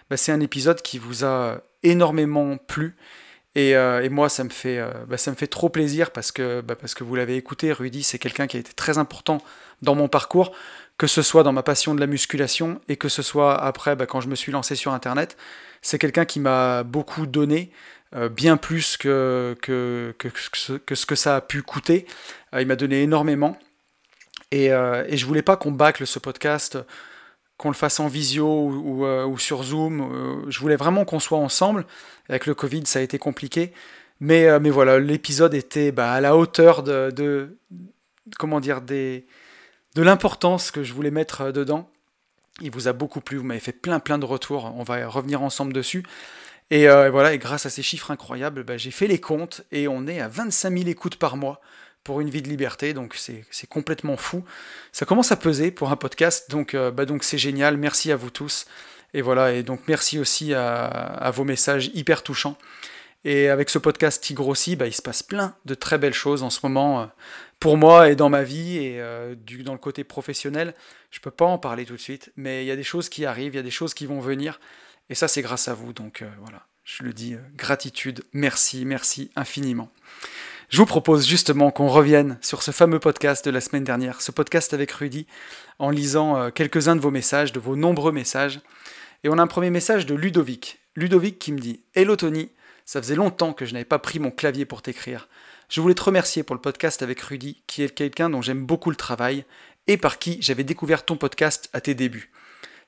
Bah, 0.10 0.18
c'est 0.18 0.32
un 0.32 0.42
épisode 0.42 0.82
qui 0.82 0.98
vous 0.98 1.24
a 1.24 1.62
énormément 1.84 2.58
plu. 2.58 2.96
Et, 3.54 3.76
moi, 4.10 4.30
ça 4.30 4.46
me, 4.46 4.50
fait, 4.50 4.82
bah, 5.10 5.18
ça 5.18 5.30
me 5.30 5.36
fait 5.36 5.48
trop 5.48 5.68
plaisir 5.68 6.12
parce 6.12 6.32
que, 6.32 6.62
parce 6.62 6.94
que 6.94 7.04
vous 7.04 7.16
l'avez 7.16 7.36
écouté. 7.36 7.74
Rudy, 7.74 8.02
c'est 8.02 8.18
quelqu'un 8.18 8.48
qui 8.48 8.56
a 8.56 8.62
été 8.62 8.72
très 8.72 8.98
important 8.98 9.42
dans 9.82 9.94
mon 9.94 10.08
parcours, 10.08 10.54
que 11.02 11.08
ce 11.08 11.24
soit 11.24 11.42
dans 11.42 11.52
ma 11.52 11.64
passion 11.64 11.96
de 11.96 12.00
la 12.00 12.06
musculation 12.06 12.80
et 12.88 12.96
que 12.96 13.10
ce 13.10 13.24
soit 13.24 13.60
après, 13.60 13.98
quand 14.08 14.22
je 14.22 14.28
me 14.28 14.36
suis 14.36 14.52
lancé 14.52 14.76
sur 14.76 14.94
Internet. 14.94 15.36
C'est 15.82 15.98
quelqu'un 15.98 16.26
qui 16.26 16.40
m'a 16.40 16.84
beaucoup 16.84 17.26
donné, 17.26 17.72
euh, 18.16 18.30
bien 18.30 18.56
plus 18.56 18.98
que, 18.98 19.58
que, 19.64 20.14
que, 20.20 20.30
ce 20.96 21.06
que 21.08 21.16
ça 21.16 21.38
a 21.38 21.42
pu 21.42 21.64
coûter. 21.64 22.06
Euh, 22.54 22.62
il 22.62 22.68
m'a 22.68 22.76
donné 22.76 23.02
énormément. 23.02 23.58
Et, 24.52 24.72
euh, 24.72 25.04
et 25.08 25.18
je 25.18 25.26
voulais 25.26 25.42
pas 25.42 25.58
qu'on 25.58 25.72
bâcle 25.72 26.06
ce 26.06 26.20
podcast, 26.20 26.78
qu'on 27.58 27.70
le 27.70 27.76
fasse 27.76 28.00
en 28.00 28.08
visio 28.08 28.46
ou, 28.46 29.04
ou, 29.04 29.38
sur 29.40 29.64
Zoom. 29.64 30.46
je 30.50 30.60
voulais 30.60 30.76
vraiment 30.76 31.04
qu'on 31.04 31.20
soit 31.20 31.40
ensemble. 31.40 31.88
Avec 32.30 32.46
le 32.46 32.54
Covid, 32.54 32.84
ça 32.86 33.00
a 33.00 33.02
été 33.02 33.18
compliqué. 33.18 33.74
Mais, 34.20 34.60
mais 34.60 34.70
voilà, 34.70 35.00
l'épisode 35.00 35.56
était 35.56 35.92
bah, 35.92 36.12
à 36.12 36.22
la 36.22 36.38
hauteur 36.38 36.84
de, 36.84 37.10
de 37.10 37.58
comment 38.38 38.60
dire, 38.60 38.82
des, 38.82 39.26
de 39.96 40.02
l'importance 40.02 40.72
que 40.72 40.84
je 40.84 40.94
voulais 40.94 41.12
mettre 41.12 41.52
dedans. 41.52 41.90
Il 42.62 42.72
vous 42.72 42.88
a 42.88 42.94
beaucoup 42.94 43.22
plu, 43.22 43.38
vous 43.38 43.44
m'avez 43.44 43.60
fait 43.60 43.72
plein 43.72 44.00
plein 44.00 44.18
de 44.18 44.26
retours, 44.26 44.74
on 44.76 44.84
va 44.84 45.08
revenir 45.08 45.42
ensemble 45.42 45.74
dessus. 45.74 46.04
Et 46.72 46.88
euh, 46.88 47.10
voilà, 47.10 47.34
et 47.34 47.38
grâce 47.38 47.66
à 47.66 47.70
ces 47.70 47.84
chiffres 47.84 48.12
incroyables, 48.12 48.64
bah, 48.64 48.78
j'ai 48.78 48.92
fait 48.92 49.08
les 49.08 49.20
comptes 49.20 49.62
et 49.72 49.90
on 49.90 50.08
est 50.08 50.22
à 50.22 50.30
25 50.30 50.72
000 50.78 50.90
écoutes 50.90 51.18
par 51.18 51.36
mois 51.36 51.60
pour 52.04 52.22
une 52.22 52.30
vie 52.30 52.42
de 52.42 52.48
liberté, 52.48 52.94
donc 52.94 53.16
c'est 53.16 53.68
complètement 53.70 54.18
fou. 54.18 54.44
Ça 54.92 55.06
commence 55.06 55.32
à 55.32 55.36
peser 55.36 55.70
pour 55.70 55.92
un 55.92 55.98
podcast, 55.98 56.50
donc 56.50 56.74
euh, 56.74 56.90
bah, 56.90 57.06
donc 57.06 57.24
c'est 57.24 57.38
génial. 57.38 57.78
Merci 57.78 58.12
à 58.12 58.16
vous 58.16 58.30
tous. 58.32 58.66
Et 59.14 59.22
voilà, 59.22 59.52
et 59.52 59.64
donc 59.64 59.82
merci 59.88 60.18
aussi 60.18 60.54
à, 60.54 61.30
vos 61.36 61.44
messages 61.44 61.92
hyper 61.94 62.24
touchants. 62.24 62.58
Et 63.26 63.50
avec 63.50 63.70
ce 63.70 63.78
podcast 63.78 64.24
qui 64.24 64.34
grossit, 64.34 64.80
bah, 64.80 64.88
il 64.88 64.94
se 64.94 65.02
passe 65.02 65.22
plein 65.22 65.54
de 65.66 65.76
très 65.76 65.98
belles 65.98 66.14
choses 66.14 66.42
en 66.42 66.50
ce 66.50 66.60
moment. 66.64 67.12
Pour 67.62 67.78
moi 67.78 68.10
et 68.10 68.16
dans 68.16 68.30
ma 68.30 68.42
vie 68.42 68.78
et 68.78 69.00
euh, 69.00 69.36
dans 69.64 69.74
le 69.74 69.78
côté 69.78 70.04
professionnel, 70.04 70.74
je 71.12 71.20
peux 71.20 71.30
pas 71.30 71.46
en 71.46 71.60
parler 71.60 71.86
tout 71.86 71.94
de 71.94 72.02
suite, 72.02 72.32
mais 72.36 72.64
il 72.64 72.68
y 72.68 72.72
a 72.72 72.76
des 72.76 72.82
choses 72.82 73.08
qui 73.08 73.24
arrivent, 73.24 73.54
il 73.54 73.58
y 73.58 73.60
a 73.60 73.64
des 73.64 73.70
choses 73.70 73.94
qui 73.94 74.08
vont 74.08 74.20
venir, 74.20 74.60
et 75.12 75.16
ça 75.16 75.28
c'est 75.28 75.44
grâce 75.44 75.68
à 75.68 75.76
vous, 75.76 75.94
donc 75.94 76.24
euh, 76.24 76.30
voilà, 76.42 76.66
je 76.84 77.04
le 77.04 77.14
dis, 77.14 77.36
euh, 77.36 77.38
gratitude, 77.56 78.24
merci, 78.34 78.84
merci 78.84 79.30
infiniment. 79.36 79.92
Je 80.70 80.78
vous 80.78 80.88
propose 80.88 81.28
justement 81.28 81.70
qu'on 81.70 81.88
revienne 81.88 82.40
sur 82.42 82.64
ce 82.64 82.72
fameux 82.72 82.98
podcast 82.98 83.46
de 83.46 83.52
la 83.52 83.62
semaine 83.62 83.84
dernière, 83.84 84.22
ce 84.22 84.32
podcast 84.32 84.74
avec 84.74 84.92
Rudy, 84.94 85.28
en 85.78 85.92
lisant 85.92 86.50
quelques-uns 86.50 86.96
de 86.96 87.02
vos 87.02 87.12
messages, 87.12 87.52
de 87.52 87.60
vos 87.60 87.76
nombreux 87.76 88.12
messages. 88.12 88.60
Et 89.24 89.30
on 89.30 89.38
a 89.38 89.42
un 89.44 89.48
premier 89.48 89.70
message 89.70 90.08
de 90.08 90.16
Ludovic. 90.16 90.80
Ludovic 90.96 91.38
qui 91.38 91.52
me 91.52 91.60
dit 91.60 91.82
Hello 91.94 92.16
Tony, 92.16 92.50
ça 92.86 93.02
faisait 93.02 93.16
longtemps 93.16 93.54
que 93.54 93.66
je 93.66 93.74
n'avais 93.74 93.86
pas 93.86 94.00
pris 94.00 94.18
mon 94.18 94.32
clavier 94.32 94.66
pour 94.66 94.82
t'écrire. 94.82 95.28
Je 95.72 95.80
voulais 95.80 95.96
te 95.96 96.04
remercier 96.04 96.44
pour 96.44 96.54
le 96.54 96.62
podcast 96.62 97.02
avec 97.02 97.22
Rudy, 97.22 97.64
qui 97.66 97.82
est 97.82 97.96
quelqu'un 97.96 98.30
dont 98.30 98.42
j'aime 98.42 98.66
beaucoup 98.66 98.90
le 98.90 98.98
travail 98.98 99.46
et 99.88 99.96
par 99.96 100.20
qui 100.20 100.38
j'avais 100.42 100.66
découvert 100.66 101.06
ton 101.06 101.16
podcast 101.16 101.70
à 101.72 101.80
tes 101.80 101.94
débuts. 101.94 102.30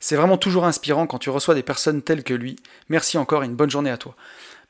C'est 0.02 0.18
vraiment 0.18 0.38
toujours 0.38 0.66
inspirant 0.66 1.08
quand 1.08 1.18
tu 1.18 1.30
reçois 1.30 1.56
des 1.56 1.64
personnes 1.64 2.02
telles 2.02 2.26
que 2.26 2.34
lui. 2.34 2.58
Merci 2.90 3.18
encore 3.18 3.42
et 3.44 3.46
une 3.46 3.56
bonne 3.56 3.70
journée 3.70 3.90
à 3.90 3.98
toi. 3.98 4.18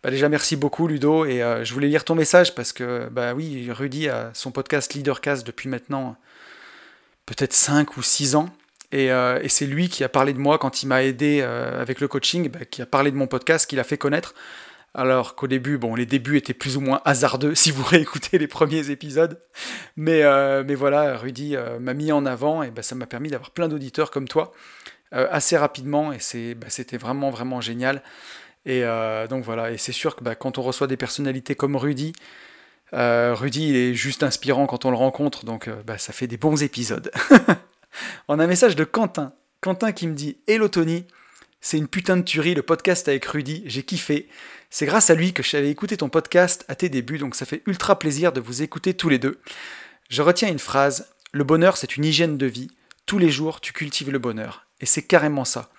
Bah 0.03 0.11
déjà 0.11 0.29
merci 0.29 0.55
beaucoup 0.55 0.87
Ludo 0.87 1.25
et 1.25 1.41
euh, 1.41 1.65
je 1.65 1.73
voulais 1.73 1.87
lire 1.87 2.05
ton 2.05 2.13
message 2.13 2.53
parce 2.53 2.71
que 2.71 3.09
bah 3.09 3.33
oui 3.33 3.71
Rudy 3.71 4.09
a 4.09 4.29
son 4.35 4.51
podcast 4.51 4.93
Leadercast 4.93 5.47
depuis 5.47 5.67
maintenant 5.67 6.15
peut-être 7.25 7.53
5 7.53 7.97
ou 7.97 8.03
6 8.03 8.35
ans 8.35 8.49
euh, 8.93 9.39
et, 9.41 9.49
c'est 9.49 9.65
lui 9.65 9.89
qui 9.89 10.03
a 10.03 10.09
parlé 10.09 10.33
de 10.33 10.39
moi 10.39 10.59
quand 10.59 10.83
il 10.83 10.87
m'a 10.87 11.03
aidé 11.03 11.39
euh, 11.41 11.81
avec 11.81 11.99
le 11.99 12.07
coaching, 12.07 12.49
bah, 12.49 12.65
qui 12.69 12.81
a 12.81 12.85
parlé 12.85 13.09
de 13.09 13.15
mon 13.15 13.27
podcast, 13.27 13.67
qui 13.67 13.75
l'a 13.75 13.83
fait 13.83 13.97
connaître. 13.97 14.35
Alors 14.95 15.35
qu'au 15.35 15.47
début, 15.47 15.79
bon, 15.79 15.95
les 15.95 16.05
débuts 16.05 16.37
étaient 16.37 16.53
plus 16.53 16.77
ou 16.77 16.81
moins 16.81 17.01
hasardeux 17.03 17.55
si 17.55 17.71
vous 17.71 17.83
réécoutez 17.87 18.37
les 18.37 18.47
premiers 18.47 18.91
épisodes. 18.91 19.39
Mais, 19.97 20.23
euh, 20.23 20.63
mais 20.65 20.75
voilà, 20.75 21.17
Rudy 21.17 21.55
euh, 21.55 21.79
m'a 21.79 21.93
mis 21.93 22.11
en 22.11 22.25
avant 22.25 22.61
et 22.63 22.69
bah, 22.69 22.83
ça 22.83 22.95
m'a 22.95 23.07
permis 23.07 23.29
d'avoir 23.29 23.51
plein 23.51 23.67
d'auditeurs 23.67 24.11
comme 24.11 24.27
toi 24.27 24.51
euh, 25.13 25.27
assez 25.31 25.57
rapidement 25.57 26.13
et 26.13 26.55
bah, 26.55 26.67
c'était 26.69 26.97
vraiment, 26.97 27.31
vraiment 27.31 27.61
génial. 27.61 28.03
Et 28.65 28.83
donc 29.29 29.43
voilà, 29.43 29.71
et 29.71 29.77
c'est 29.77 29.91
sûr 29.91 30.15
que 30.15 30.23
bah, 30.23 30.35
quand 30.35 30.57
on 30.57 30.61
reçoit 30.61 30.87
des 30.87 30.95
personnalités 30.95 31.53
comme 31.53 31.75
Rudy, 31.75 32.13
Rudy 32.93 33.75
est 33.75 33.93
juste 33.93 34.23
inspirant 34.23 34.67
quand 34.67 34.85
on 34.85 34.89
le 34.89 34.95
rencontre, 34.95 35.43
donc 35.43 35.69
ça 35.97 36.13
fait 36.13 36.27
des 36.27 36.37
bons 36.37 36.63
épisodes. 36.63 37.11
on 38.29 38.39
a 38.39 38.45
un 38.45 38.47
message 38.47 38.77
de 38.77 38.85
Quentin. 38.85 39.33
Quentin 39.59 39.91
qui 39.91 40.07
me 40.07 40.13
dit 40.13 40.37
Hello 40.47 40.69
Tony, 40.69 41.05
c'est 41.63 41.77
une 41.77 41.87
putain 41.87 42.17
de 42.17 42.23
tuerie 42.23 42.55
le 42.55 42.61
podcast 42.61 43.07
avec 43.07 43.23
Rudy, 43.23 43.63
j'ai 43.65 43.83
kiffé. 43.83 44.27
C'est 44.69 44.85
grâce 44.85 45.09
à 45.09 45.15
lui 45.15 45.31
que 45.31 45.41
j'avais 45.43 45.69
écouté 45.69 45.95
ton 45.95 46.09
podcast 46.09 46.65
à 46.67 46.75
tes 46.75 46.89
débuts, 46.89 47.17
donc 47.17 47.35
ça 47.35 47.45
fait 47.45 47.63
ultra 47.67 47.97
plaisir 47.97 48.33
de 48.33 48.41
vous 48.41 48.63
écouter 48.63 48.93
tous 48.93 49.07
les 49.07 49.17
deux. 49.17 49.39
Je 50.09 50.21
retiens 50.21 50.49
une 50.49 50.59
phrase, 50.59 51.07
le 51.31 51.45
bonheur 51.45 51.77
c'est 51.77 51.95
une 51.95 52.03
hygiène 52.03 52.37
de 52.37 52.45
vie, 52.47 52.67
tous 53.05 53.17
les 53.17 53.29
jours 53.29 53.61
tu 53.61 53.71
cultives 53.71 54.11
le 54.11 54.19
bonheur. 54.19 54.65
Et 54.81 54.85
c'est 54.85 55.03
carrément 55.03 55.45
ça. 55.45 55.71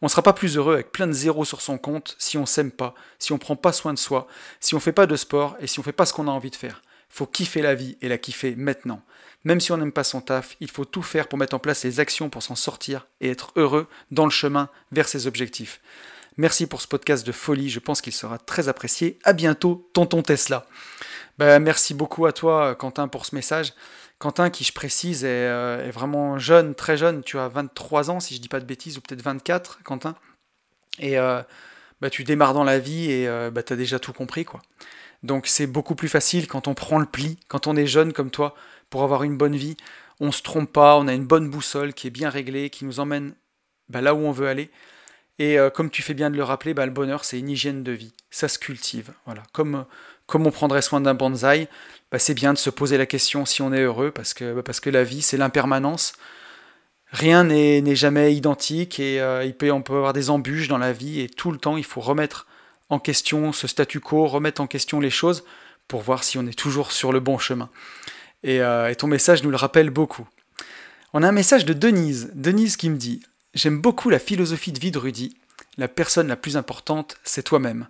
On 0.00 0.06
ne 0.06 0.10
sera 0.10 0.22
pas 0.22 0.32
plus 0.32 0.56
heureux 0.56 0.74
avec 0.74 0.92
plein 0.92 1.08
de 1.08 1.12
zéros 1.12 1.44
sur 1.44 1.60
son 1.60 1.76
compte 1.76 2.14
si 2.20 2.38
on 2.38 2.46
s'aime 2.46 2.70
pas, 2.70 2.94
si 3.18 3.32
on 3.32 3.38
prend 3.38 3.56
pas 3.56 3.72
soin 3.72 3.92
de 3.92 3.98
soi, 3.98 4.28
si 4.60 4.76
on 4.76 4.80
fait 4.80 4.92
pas 4.92 5.06
de 5.06 5.16
sport 5.16 5.56
et 5.58 5.66
si 5.66 5.80
on 5.80 5.82
fait 5.82 5.90
pas 5.90 6.06
ce 6.06 6.12
qu'on 6.12 6.28
a 6.28 6.30
envie 6.30 6.50
de 6.50 6.56
faire. 6.56 6.82
Faut 7.08 7.26
kiffer 7.26 7.62
la 7.62 7.74
vie 7.74 7.98
et 8.00 8.08
la 8.08 8.16
kiffer 8.16 8.54
maintenant. 8.54 9.02
Même 9.44 9.60
si 9.60 9.72
on 9.72 9.76
n'aime 9.76 9.92
pas 9.92 10.04
son 10.04 10.20
taf, 10.20 10.56
il 10.60 10.70
faut 10.70 10.84
tout 10.84 11.02
faire 11.02 11.28
pour 11.28 11.38
mettre 11.38 11.54
en 11.54 11.58
place 11.58 11.84
les 11.84 12.00
actions 12.00 12.30
pour 12.30 12.42
s'en 12.42 12.54
sortir 12.54 13.06
et 13.20 13.30
être 13.30 13.52
heureux 13.56 13.88
dans 14.10 14.24
le 14.24 14.30
chemin 14.30 14.68
vers 14.92 15.08
ses 15.08 15.26
objectifs. 15.26 15.80
Merci 16.36 16.66
pour 16.66 16.80
ce 16.80 16.88
podcast 16.88 17.26
de 17.26 17.32
folie, 17.32 17.68
je 17.68 17.80
pense 17.80 18.00
qu'il 18.00 18.12
sera 18.12 18.38
très 18.38 18.68
apprécié. 18.68 19.18
À 19.24 19.32
bientôt, 19.32 19.90
tonton 19.92 20.22
Tesla. 20.22 20.66
Ben, 21.38 21.58
merci 21.58 21.92
beaucoup 21.92 22.26
à 22.26 22.32
toi, 22.32 22.74
Quentin, 22.74 23.08
pour 23.08 23.26
ce 23.26 23.34
message. 23.34 23.74
Quentin, 24.18 24.48
qui 24.48 24.64
je 24.64 24.72
précise, 24.72 25.24
est, 25.24 25.28
euh, 25.28 25.90
vraiment 25.92 26.38
jeune, 26.38 26.74
très 26.74 26.96
jeune. 26.96 27.22
Tu 27.22 27.38
as 27.38 27.48
23 27.48 28.10
ans, 28.10 28.20
si 28.20 28.34
je 28.34 28.40
dis 28.40 28.48
pas 28.48 28.60
de 28.60 28.64
bêtises, 28.64 28.96
ou 28.96 29.00
peut-être 29.00 29.22
24, 29.22 29.80
Quentin. 29.82 30.14
Et 30.98 31.16
bah, 32.02 32.10
tu 32.10 32.24
démarres 32.24 32.52
dans 32.52 32.64
la 32.64 32.80
vie 32.80 33.12
et 33.12 33.28
euh, 33.28 33.52
bah, 33.52 33.62
tu 33.62 33.72
as 33.72 33.76
déjà 33.76 34.00
tout 34.00 34.12
compris. 34.12 34.44
quoi. 34.44 34.60
Donc 35.22 35.46
c'est 35.46 35.68
beaucoup 35.68 35.94
plus 35.94 36.08
facile 36.08 36.48
quand 36.48 36.66
on 36.66 36.74
prend 36.74 36.98
le 36.98 37.06
pli, 37.06 37.38
quand 37.46 37.68
on 37.68 37.76
est 37.76 37.86
jeune 37.86 38.12
comme 38.12 38.32
toi, 38.32 38.56
pour 38.92 39.02
avoir 39.02 39.24
une 39.24 39.36
bonne 39.36 39.56
vie 39.56 39.76
on 40.22 40.30
se 40.30 40.40
trompe 40.40 40.72
pas, 40.72 40.96
on 40.96 41.08
a 41.08 41.14
une 41.14 41.26
bonne 41.26 41.50
boussole 41.50 41.94
qui 41.94 42.06
est 42.06 42.10
bien 42.10 42.30
réglée, 42.30 42.70
qui 42.70 42.84
nous 42.84 43.00
emmène 43.00 43.34
bah, 43.88 44.00
là 44.00 44.14
où 44.14 44.18
on 44.18 44.30
veut 44.30 44.46
aller. 44.46 44.70
Et 45.40 45.58
euh, 45.58 45.68
comme 45.68 45.90
tu 45.90 46.00
fais 46.00 46.14
bien 46.14 46.30
de 46.30 46.36
le 46.36 46.44
rappeler, 46.44 46.74
bah, 46.74 46.86
le 46.86 46.92
bonheur, 46.92 47.24
c'est 47.24 47.40
une 47.40 47.48
hygiène 47.48 47.82
de 47.82 47.90
vie. 47.90 48.12
Ça 48.30 48.46
se 48.46 48.60
cultive. 48.60 49.12
Voilà. 49.26 49.42
Comme, 49.52 49.84
comme 50.26 50.46
on 50.46 50.52
prendrait 50.52 50.80
soin 50.80 51.00
d'un 51.00 51.14
bonsaï, 51.14 51.66
bah, 52.12 52.20
c'est 52.20 52.34
bien 52.34 52.52
de 52.52 52.58
se 52.58 52.70
poser 52.70 52.98
la 52.98 53.06
question 53.06 53.44
si 53.44 53.62
on 53.62 53.72
est 53.72 53.80
heureux, 53.80 54.12
parce 54.12 54.32
que, 54.32 54.60
parce 54.60 54.78
que 54.78 54.90
la 54.90 55.02
vie, 55.02 55.22
c'est 55.22 55.36
l'impermanence. 55.36 56.12
Rien 57.08 57.42
n'est 57.42 57.96
jamais 57.96 58.32
identique 58.32 59.00
et 59.00 59.20
euh, 59.20 59.44
il 59.44 59.54
peut, 59.54 59.72
on 59.72 59.82
peut 59.82 59.96
avoir 59.96 60.12
des 60.12 60.30
embûches 60.30 60.68
dans 60.68 60.78
la 60.78 60.92
vie 60.92 61.20
et 61.20 61.28
tout 61.28 61.50
le 61.50 61.58
temps, 61.58 61.76
il 61.76 61.84
faut 61.84 62.00
remettre 62.00 62.46
en 62.90 63.00
question 63.00 63.52
ce 63.52 63.66
statu 63.66 63.98
quo, 63.98 64.26
remettre 64.26 64.60
en 64.60 64.68
question 64.68 65.00
les 65.00 65.10
choses 65.10 65.44
pour 65.88 66.00
voir 66.00 66.22
si 66.22 66.38
on 66.38 66.46
est 66.46 66.56
toujours 66.56 66.92
sur 66.92 67.12
le 67.12 67.18
bon 67.18 67.38
chemin. 67.38 67.68
Et, 68.44 68.60
euh, 68.60 68.90
et 68.90 68.96
ton 68.96 69.06
message 69.06 69.42
nous 69.42 69.50
le 69.50 69.56
rappelle 69.56 69.90
beaucoup. 69.90 70.26
On 71.12 71.22
a 71.22 71.28
un 71.28 71.32
message 71.32 71.64
de 71.64 71.72
Denise. 71.72 72.30
Denise 72.34 72.76
qui 72.76 72.90
me 72.90 72.96
dit 72.96 73.22
J'aime 73.54 73.80
beaucoup 73.80 74.08
la 74.08 74.18
philosophie 74.18 74.72
de 74.72 74.80
vie 74.80 74.90
de 74.90 74.98
Rudy. 74.98 75.36
La 75.76 75.88
personne 75.88 76.28
la 76.28 76.36
plus 76.36 76.56
importante, 76.56 77.16
c'est 77.22 77.42
toi-même. 77.42 77.88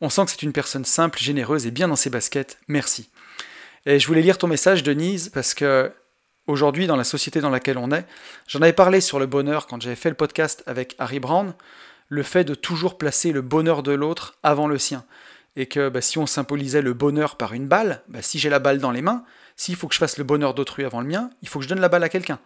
On 0.00 0.10
sent 0.10 0.24
que 0.24 0.30
c'est 0.32 0.42
une 0.42 0.52
personne 0.52 0.84
simple, 0.84 1.18
généreuse 1.18 1.66
et 1.66 1.70
bien 1.70 1.88
dans 1.88 1.96
ses 1.96 2.10
baskets. 2.10 2.58
Merci. 2.68 3.08
Et 3.86 3.98
je 3.98 4.06
voulais 4.06 4.22
lire 4.22 4.38
ton 4.38 4.46
message, 4.46 4.82
Denise, 4.82 5.28
parce 5.28 5.54
que 5.54 5.92
aujourd'hui, 6.46 6.86
dans 6.86 6.96
la 6.96 7.04
société 7.04 7.40
dans 7.40 7.50
laquelle 7.50 7.78
on 7.78 7.92
est, 7.92 8.06
j'en 8.48 8.60
avais 8.60 8.72
parlé 8.72 9.00
sur 9.00 9.18
le 9.18 9.26
bonheur 9.26 9.66
quand 9.66 9.80
j'avais 9.80 9.96
fait 9.96 10.08
le 10.08 10.16
podcast 10.16 10.62
avec 10.66 10.94
Harry 10.98 11.20
Brown, 11.20 11.54
le 12.08 12.22
fait 12.22 12.44
de 12.44 12.54
toujours 12.54 12.98
placer 12.98 13.32
le 13.32 13.42
bonheur 13.42 13.82
de 13.82 13.92
l'autre 13.92 14.36
avant 14.42 14.66
le 14.66 14.78
sien. 14.78 15.04
Et 15.56 15.66
que 15.66 15.88
bah, 15.88 16.00
si 16.00 16.18
on 16.18 16.26
symbolisait 16.26 16.82
le 16.82 16.92
bonheur 16.92 17.36
par 17.36 17.52
une 17.52 17.68
balle, 17.68 18.02
bah, 18.08 18.22
si 18.22 18.38
j'ai 18.38 18.50
la 18.50 18.58
balle 18.58 18.78
dans 18.78 18.90
les 18.90 19.02
mains, 19.02 19.24
s'il 19.56 19.76
faut 19.76 19.88
que 19.88 19.94
je 19.94 19.98
fasse 19.98 20.18
le 20.18 20.24
bonheur 20.24 20.54
d'autrui 20.54 20.84
avant 20.84 21.00
le 21.00 21.06
mien, 21.06 21.30
il 21.42 21.48
faut 21.48 21.58
que 21.58 21.64
je 21.64 21.68
donne 21.68 21.80
la 21.80 21.88
balle 21.88 22.04
à 22.04 22.08
quelqu'un. 22.08 22.38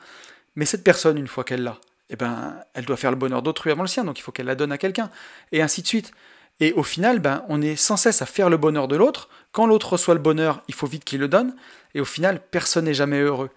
Mais 0.57 0.65
cette 0.65 0.85
personne, 0.85 1.19
une 1.19 1.29
fois 1.29 1.45
qu'elle 1.45 1.63
l'a, 1.63 1.79
eh 2.11 2.17
ben, 2.17 2.57
elle 2.75 2.85
doit 2.85 2.97
faire 2.97 3.11
le 3.11 3.17
bonheur 3.17 3.43
d'autrui 3.43 3.71
avant 3.71 3.83
le 3.83 3.89
sien, 3.89 4.05
donc 4.05 4.19
il 4.19 4.23
faut 4.23 4.33
qu'elle 4.33 4.47
la 4.47 4.55
donne 4.55 4.73
à 4.73 4.79
quelqu'un, 4.79 5.11
et 5.53 5.63
ainsi 5.63 5.83
de 5.83 5.87
suite. 5.87 6.13
Et 6.61 6.73
au 6.73 6.83
final, 6.83 7.21
ben, 7.21 7.45
on 7.49 7.63
est 7.63 7.77
sans 7.77 7.97
cesse 7.97 8.23
à 8.23 8.27
faire 8.27 8.51
le 8.51 8.57
bonheur 8.57 8.89
de 8.89 8.97
l'autre. 8.97 9.29
Quand 9.53 9.67
l'autre 9.67 9.93
reçoit 9.93 10.15
le 10.15 10.21
bonheur, 10.21 10.63
il 10.69 10.75
faut 10.75 10.87
vite 10.87 11.05
qu'il 11.05 11.21
le 11.21 11.29
donne, 11.29 11.55
et 11.95 12.01
au 12.01 12.05
final, 12.05 12.43
personne 12.51 12.87
n'est 12.87 12.95
jamais 12.95 13.21
heureux. 13.21 13.51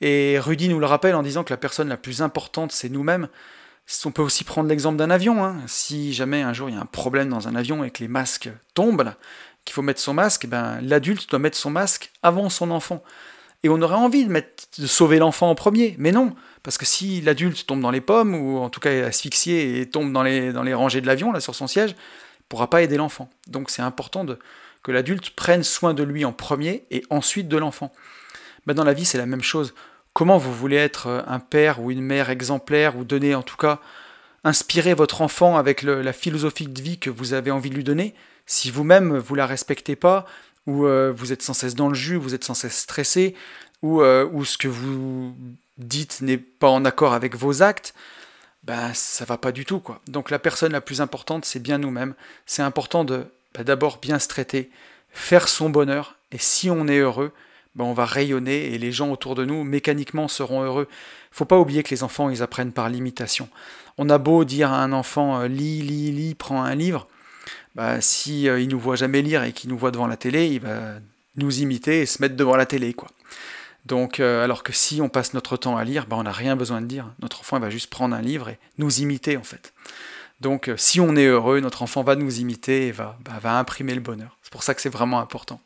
Et 0.00 0.38
Rudy 0.38 0.68
nous 0.68 0.78
le 0.78 0.86
rappelle 0.86 1.14
en 1.14 1.22
disant 1.22 1.44
que 1.44 1.52
la 1.52 1.56
personne 1.56 1.88
la 1.88 1.96
plus 1.96 2.22
importante, 2.22 2.72
c'est 2.72 2.88
nous-mêmes. 2.88 3.28
On 4.04 4.10
peut 4.10 4.22
aussi 4.22 4.44
prendre 4.44 4.68
l'exemple 4.68 4.96
d'un 4.96 5.10
avion. 5.10 5.44
Hein. 5.44 5.56
Si 5.66 6.12
jamais 6.12 6.42
un 6.42 6.52
jour 6.52 6.68
il 6.68 6.74
y 6.74 6.78
a 6.78 6.80
un 6.80 6.86
problème 6.86 7.30
dans 7.30 7.48
un 7.48 7.56
avion 7.56 7.84
et 7.84 7.90
que 7.90 8.00
les 8.00 8.08
masques 8.08 8.50
tombent, 8.74 9.12
qu'il 9.64 9.74
faut 9.74 9.82
mettre 9.82 10.00
son 10.00 10.14
masque, 10.14 10.46
ben, 10.46 10.80
l'adulte 10.82 11.28
doit 11.30 11.38
mettre 11.38 11.56
son 11.56 11.70
masque 11.70 12.10
avant 12.22 12.48
son 12.48 12.70
enfant. 12.70 13.02
Et 13.64 13.68
on 13.68 13.82
aurait 13.82 13.96
envie 13.96 14.24
de, 14.26 14.86
sauver 14.86 15.18
l'enfant 15.18 15.50
en 15.50 15.54
premier, 15.54 15.96
mais 15.98 16.12
non. 16.12 16.34
Parce 16.62 16.78
que 16.78 16.86
si 16.86 17.20
l'adulte 17.20 17.66
tombe 17.66 17.80
dans 17.80 17.90
les 17.90 18.00
pommes, 18.00 18.34
ou 18.34 18.58
en 18.58 18.70
tout 18.70 18.80
cas 18.80 18.92
est 18.92 19.02
asphyxié 19.02 19.80
et 19.80 19.90
tombe 19.90 20.12
dans 20.12 20.22
les, 20.22 20.74
rangées 20.74 21.00
de 21.00 21.06
l'avion, 21.06 21.32
là 21.32 21.40
sur 21.40 21.54
son 21.54 21.66
siège, 21.66 21.90
il 21.90 21.94
ne 21.94 22.48
pourra 22.48 22.70
pas 22.70 22.82
aider 22.82 22.96
l'enfant. 22.96 23.28
Donc 23.48 23.70
c'est 23.70 23.82
important 23.82 24.24
que 24.82 24.92
l'adulte 24.92 25.30
prenne 25.30 25.64
soin 25.64 25.92
de 25.92 26.04
lui 26.04 26.24
en 26.24 26.32
premier 26.32 26.84
et 26.90 27.02
ensuite 27.10 27.48
de 27.48 27.56
l'enfant. 27.56 27.92
Ben 28.66 28.74
dans 28.74 28.84
la 28.84 28.92
vie, 28.92 29.04
c'est 29.04 29.18
la 29.18 29.26
même 29.26 29.42
chose. 29.42 29.74
Comment 30.12 30.38
vous 30.38 30.52
voulez 30.52 30.76
être 30.76 31.06
euh, 31.06 31.22
un 31.26 31.38
père 31.40 31.80
ou 31.80 31.90
une 31.90 32.02
mère 32.02 32.30
exemplaire, 32.30 32.96
ou 32.96 33.04
donner 33.04 33.34
en 33.34 33.42
tout 33.42 33.56
cas, 33.56 33.80
inspirer 34.44 34.94
votre 34.94 35.22
enfant 35.22 35.56
avec 35.56 35.82
la 35.82 36.12
philosophie 36.12 36.68
de 36.68 36.80
vie 36.80 36.98
que 36.98 37.10
vous 37.10 37.32
avez 37.32 37.50
envie 37.50 37.70
de 37.70 37.74
lui 37.74 37.84
donner, 37.84 38.14
si 38.48 38.72
vous-même 38.72 39.16
vous 39.16 39.36
la 39.36 39.46
respectez 39.46 39.94
pas, 39.94 40.26
ou 40.66 40.86
euh, 40.86 41.12
vous 41.14 41.32
êtes 41.32 41.42
sans 41.42 41.52
cesse 41.52 41.76
dans 41.76 41.88
le 41.88 41.94
jus, 41.94 42.16
vous 42.16 42.34
êtes 42.34 42.44
sans 42.44 42.54
cesse 42.54 42.78
stressé, 42.78 43.36
ou, 43.82 44.02
euh, 44.02 44.28
ou 44.32 44.44
ce 44.44 44.58
que 44.58 44.66
vous 44.66 45.36
dites 45.76 46.20
n'est 46.22 46.38
pas 46.38 46.68
en 46.68 46.84
accord 46.84 47.12
avec 47.12 47.36
vos 47.36 47.62
actes, 47.62 47.94
ben 48.64 48.92
ça 48.94 49.24
va 49.24 49.36
pas 49.36 49.52
du 49.52 49.64
tout 49.64 49.78
quoi. 49.78 50.00
Donc 50.08 50.30
la 50.30 50.38
personne 50.38 50.72
la 50.72 50.80
plus 50.80 51.00
importante, 51.00 51.44
c'est 51.44 51.60
bien 51.60 51.78
nous-mêmes. 51.78 52.14
C'est 52.46 52.62
important 52.62 53.04
de 53.04 53.26
ben, 53.54 53.62
d'abord 53.62 53.98
bien 53.98 54.18
se 54.18 54.28
traiter, 54.28 54.70
faire 55.10 55.46
son 55.46 55.70
bonheur, 55.70 56.16
et 56.32 56.38
si 56.38 56.70
on 56.70 56.88
est 56.88 56.98
heureux, 56.98 57.32
ben, 57.74 57.84
on 57.84 57.92
va 57.92 58.06
rayonner 58.06 58.74
et 58.74 58.78
les 58.78 58.92
gens 58.92 59.10
autour 59.10 59.34
de 59.34 59.44
nous 59.44 59.62
mécaniquement 59.62 60.26
seront 60.26 60.62
heureux. 60.62 60.88
Faut 61.30 61.44
pas 61.44 61.58
oublier 61.58 61.82
que 61.82 61.90
les 61.90 62.02
enfants 62.02 62.30
ils 62.30 62.42
apprennent 62.42 62.72
par 62.72 62.88
l'imitation. 62.88 63.48
On 63.98 64.08
a 64.08 64.18
beau 64.18 64.44
dire 64.44 64.72
à 64.72 64.82
un 64.82 64.92
enfant 64.92 65.40
euh, 65.40 65.48
lis, 65.48 65.82
lis, 65.82 66.12
lis, 66.12 66.34
prends 66.34 66.62
un 66.62 66.74
livre, 66.74 67.08
bah, 67.78 68.00
si 68.00 68.48
euh, 68.48 68.58
il 68.58 68.68
nous 68.68 68.80
voit 68.80 68.96
jamais 68.96 69.22
lire 69.22 69.44
et 69.44 69.52
qu'il 69.52 69.70
nous 69.70 69.78
voit 69.78 69.92
devant 69.92 70.08
la 70.08 70.16
télé, 70.16 70.48
il 70.48 70.58
va 70.58 70.94
nous 71.36 71.60
imiter 71.60 72.00
et 72.00 72.06
se 72.06 72.20
mettre 72.20 72.34
devant 72.34 72.56
la 72.56 72.66
télé 72.66 72.92
quoi. 72.92 73.06
Donc, 73.86 74.18
euh, 74.18 74.42
alors 74.42 74.64
que 74.64 74.72
si 74.72 75.00
on 75.00 75.08
passe 75.08 75.32
notre 75.32 75.56
temps 75.56 75.76
à 75.76 75.84
lire, 75.84 76.06
bah, 76.06 76.16
on 76.18 76.24
n'a 76.24 76.32
rien 76.32 76.56
besoin 76.56 76.80
de 76.80 76.86
dire. 76.86 77.06
Notre 77.22 77.38
enfant 77.38 77.60
va 77.60 77.70
juste 77.70 77.88
prendre 77.88 78.16
un 78.16 78.20
livre 78.20 78.48
et 78.48 78.58
nous 78.78 78.98
imiter 78.98 79.36
en 79.36 79.44
fait. 79.44 79.72
Donc, 80.40 80.68
euh, 80.68 80.76
si 80.76 80.98
on 80.98 81.14
est 81.14 81.26
heureux, 81.26 81.60
notre 81.60 81.82
enfant 81.82 82.02
va 82.02 82.16
nous 82.16 82.40
imiter 82.40 82.88
et 82.88 82.90
va, 82.90 83.16
bah, 83.24 83.38
va 83.40 83.56
imprimer 83.56 83.94
le 83.94 84.00
bonheur. 84.00 84.38
C'est 84.42 84.50
pour 84.50 84.64
ça 84.64 84.74
que 84.74 84.80
c'est 84.80 84.88
vraiment 84.88 85.20
important. 85.20 85.60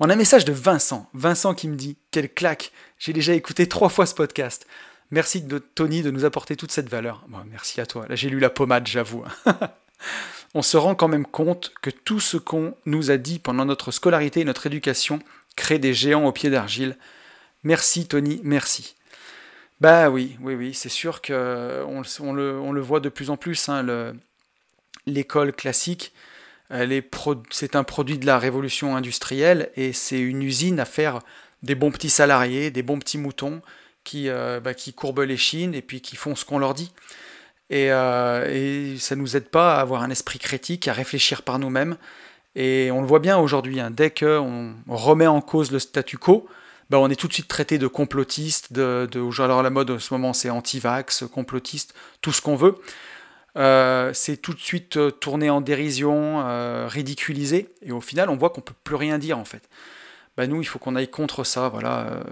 On 0.00 0.10
a 0.10 0.12
un 0.12 0.16
message 0.16 0.44
de 0.44 0.52
Vincent. 0.52 1.08
Vincent 1.14 1.54
qui 1.54 1.66
me 1.66 1.76
dit 1.76 1.96
Quelle 2.10 2.28
claque 2.28 2.72
J'ai 2.98 3.14
déjà 3.14 3.32
écouté 3.32 3.66
trois 3.66 3.88
fois 3.88 4.04
ce 4.04 4.14
podcast. 4.14 4.66
Merci 5.10 5.40
de 5.40 5.56
Tony 5.56 6.02
de 6.02 6.10
nous 6.10 6.26
apporter 6.26 6.56
toute 6.56 6.72
cette 6.72 6.90
valeur. 6.90 7.24
merci 7.50 7.80
à 7.80 7.86
toi. 7.86 8.04
Là, 8.06 8.16
j'ai 8.16 8.28
lu 8.28 8.38
la 8.38 8.50
pommade, 8.50 8.86
j'avoue. 8.86 9.24
on 10.54 10.62
se 10.62 10.76
rend 10.76 10.94
quand 10.94 11.08
même 11.08 11.26
compte 11.26 11.72
que 11.82 11.90
tout 11.90 12.20
ce 12.20 12.36
qu'on 12.36 12.74
nous 12.84 13.10
a 13.10 13.16
dit 13.16 13.38
pendant 13.38 13.64
notre 13.64 13.90
scolarité 13.90 14.40
et 14.40 14.44
notre 14.44 14.66
éducation 14.66 15.20
crée 15.56 15.78
des 15.78 15.94
géants 15.94 16.26
au 16.26 16.32
pied 16.32 16.50
d'argile 16.50 16.96
Merci 17.64 18.06
Tony, 18.06 18.40
merci. 18.42 18.96
Bah 19.80 20.10
oui, 20.10 20.36
oui, 20.40 20.54
oui, 20.54 20.74
c'est 20.74 20.88
sûr 20.88 21.22
que 21.22 21.84
on, 21.86 22.32
le, 22.32 22.80
voit 22.80 23.00
de 23.00 23.08
plus 23.08 23.30
en 23.30 23.36
plus. 23.36 23.68
Hein, 23.68 24.14
l'école 25.06 25.52
classique, 25.52 26.12
c'est 27.50 27.76
un 27.76 27.84
produit 27.84 28.18
de 28.18 28.26
la 28.26 28.38
révolution 28.38 28.96
industrielle 28.96 29.70
et 29.76 29.92
c'est 29.92 30.20
une 30.20 30.42
usine 30.42 30.80
à 30.80 30.84
faire 30.84 31.20
des 31.62 31.74
bons 31.74 31.90
petits 31.90 32.10
salariés, 32.10 32.70
des 32.70 32.82
bons 32.82 32.98
petits 32.98 33.18
moutons 33.18 33.62
qui, 34.04 34.28
euh, 34.28 34.60
bah, 34.60 34.74
qui 34.74 34.92
courbent 34.92 35.20
les 35.20 35.36
chines 35.36 35.74
et 35.74 35.82
puis 35.82 36.00
qui 36.00 36.16
font 36.16 36.34
ce 36.34 36.44
qu'on 36.44 36.58
leur 36.58 36.74
dit. 36.74 36.92
Et, 37.70 37.90
euh, 37.90 38.48
et 38.50 38.98
ça 38.98 39.16
ne 39.16 39.20
nous 39.20 39.36
aide 39.36 39.48
pas 39.48 39.76
à 39.76 39.80
avoir 39.80 40.02
un 40.02 40.10
esprit 40.10 40.38
critique, 40.38 40.88
à 40.88 40.92
réfléchir 40.92 41.42
par 41.42 41.58
nous-mêmes. 41.58 41.96
Et 42.54 42.90
on 42.92 43.00
le 43.00 43.06
voit 43.06 43.18
bien 43.18 43.38
aujourd'hui, 43.38 43.80
hein, 43.80 43.90
dès 43.90 44.10
qu'on 44.10 44.74
remet 44.88 45.26
en 45.26 45.40
cause 45.40 45.72
le 45.72 45.78
statu 45.78 46.18
quo, 46.18 46.46
bah, 46.90 46.98
on 46.98 47.08
est 47.08 47.16
tout 47.16 47.28
de 47.28 47.32
suite 47.32 47.48
traité 47.48 47.78
de 47.78 47.86
complotiste, 47.86 48.74
de, 48.74 49.08
de 49.10 49.42
alors 49.42 49.62
la 49.62 49.70
mode 49.70 49.90
en 49.90 49.98
ce 49.98 50.12
moment 50.12 50.34
c'est 50.34 50.50
anti-vax, 50.50 51.24
complotiste, 51.32 51.94
tout 52.20 52.32
ce 52.32 52.42
qu'on 52.42 52.56
veut. 52.56 52.76
Euh, 53.56 54.12
c'est 54.12 54.36
tout 54.36 54.52
de 54.52 54.60
suite 54.60 54.98
euh, 54.98 55.10
tourné 55.10 55.48
en 55.48 55.62
dérision, 55.62 56.44
ridiculisé, 56.88 57.70
et 57.80 57.92
au 57.92 58.02
final 58.02 58.28
on 58.28 58.36
voit 58.36 58.50
qu'on 58.50 58.60
peut 58.60 58.74
plus 58.84 58.96
rien 58.96 59.18
dire 59.18 59.38
en 59.38 59.46
fait. 59.46 59.62
Bah, 60.36 60.46
nous 60.46 60.60
il 60.60 60.66
faut 60.66 60.78
qu'on 60.78 60.94
aille 60.96 61.10
contre 61.10 61.44
ça, 61.44 61.70
voilà. 61.70 62.22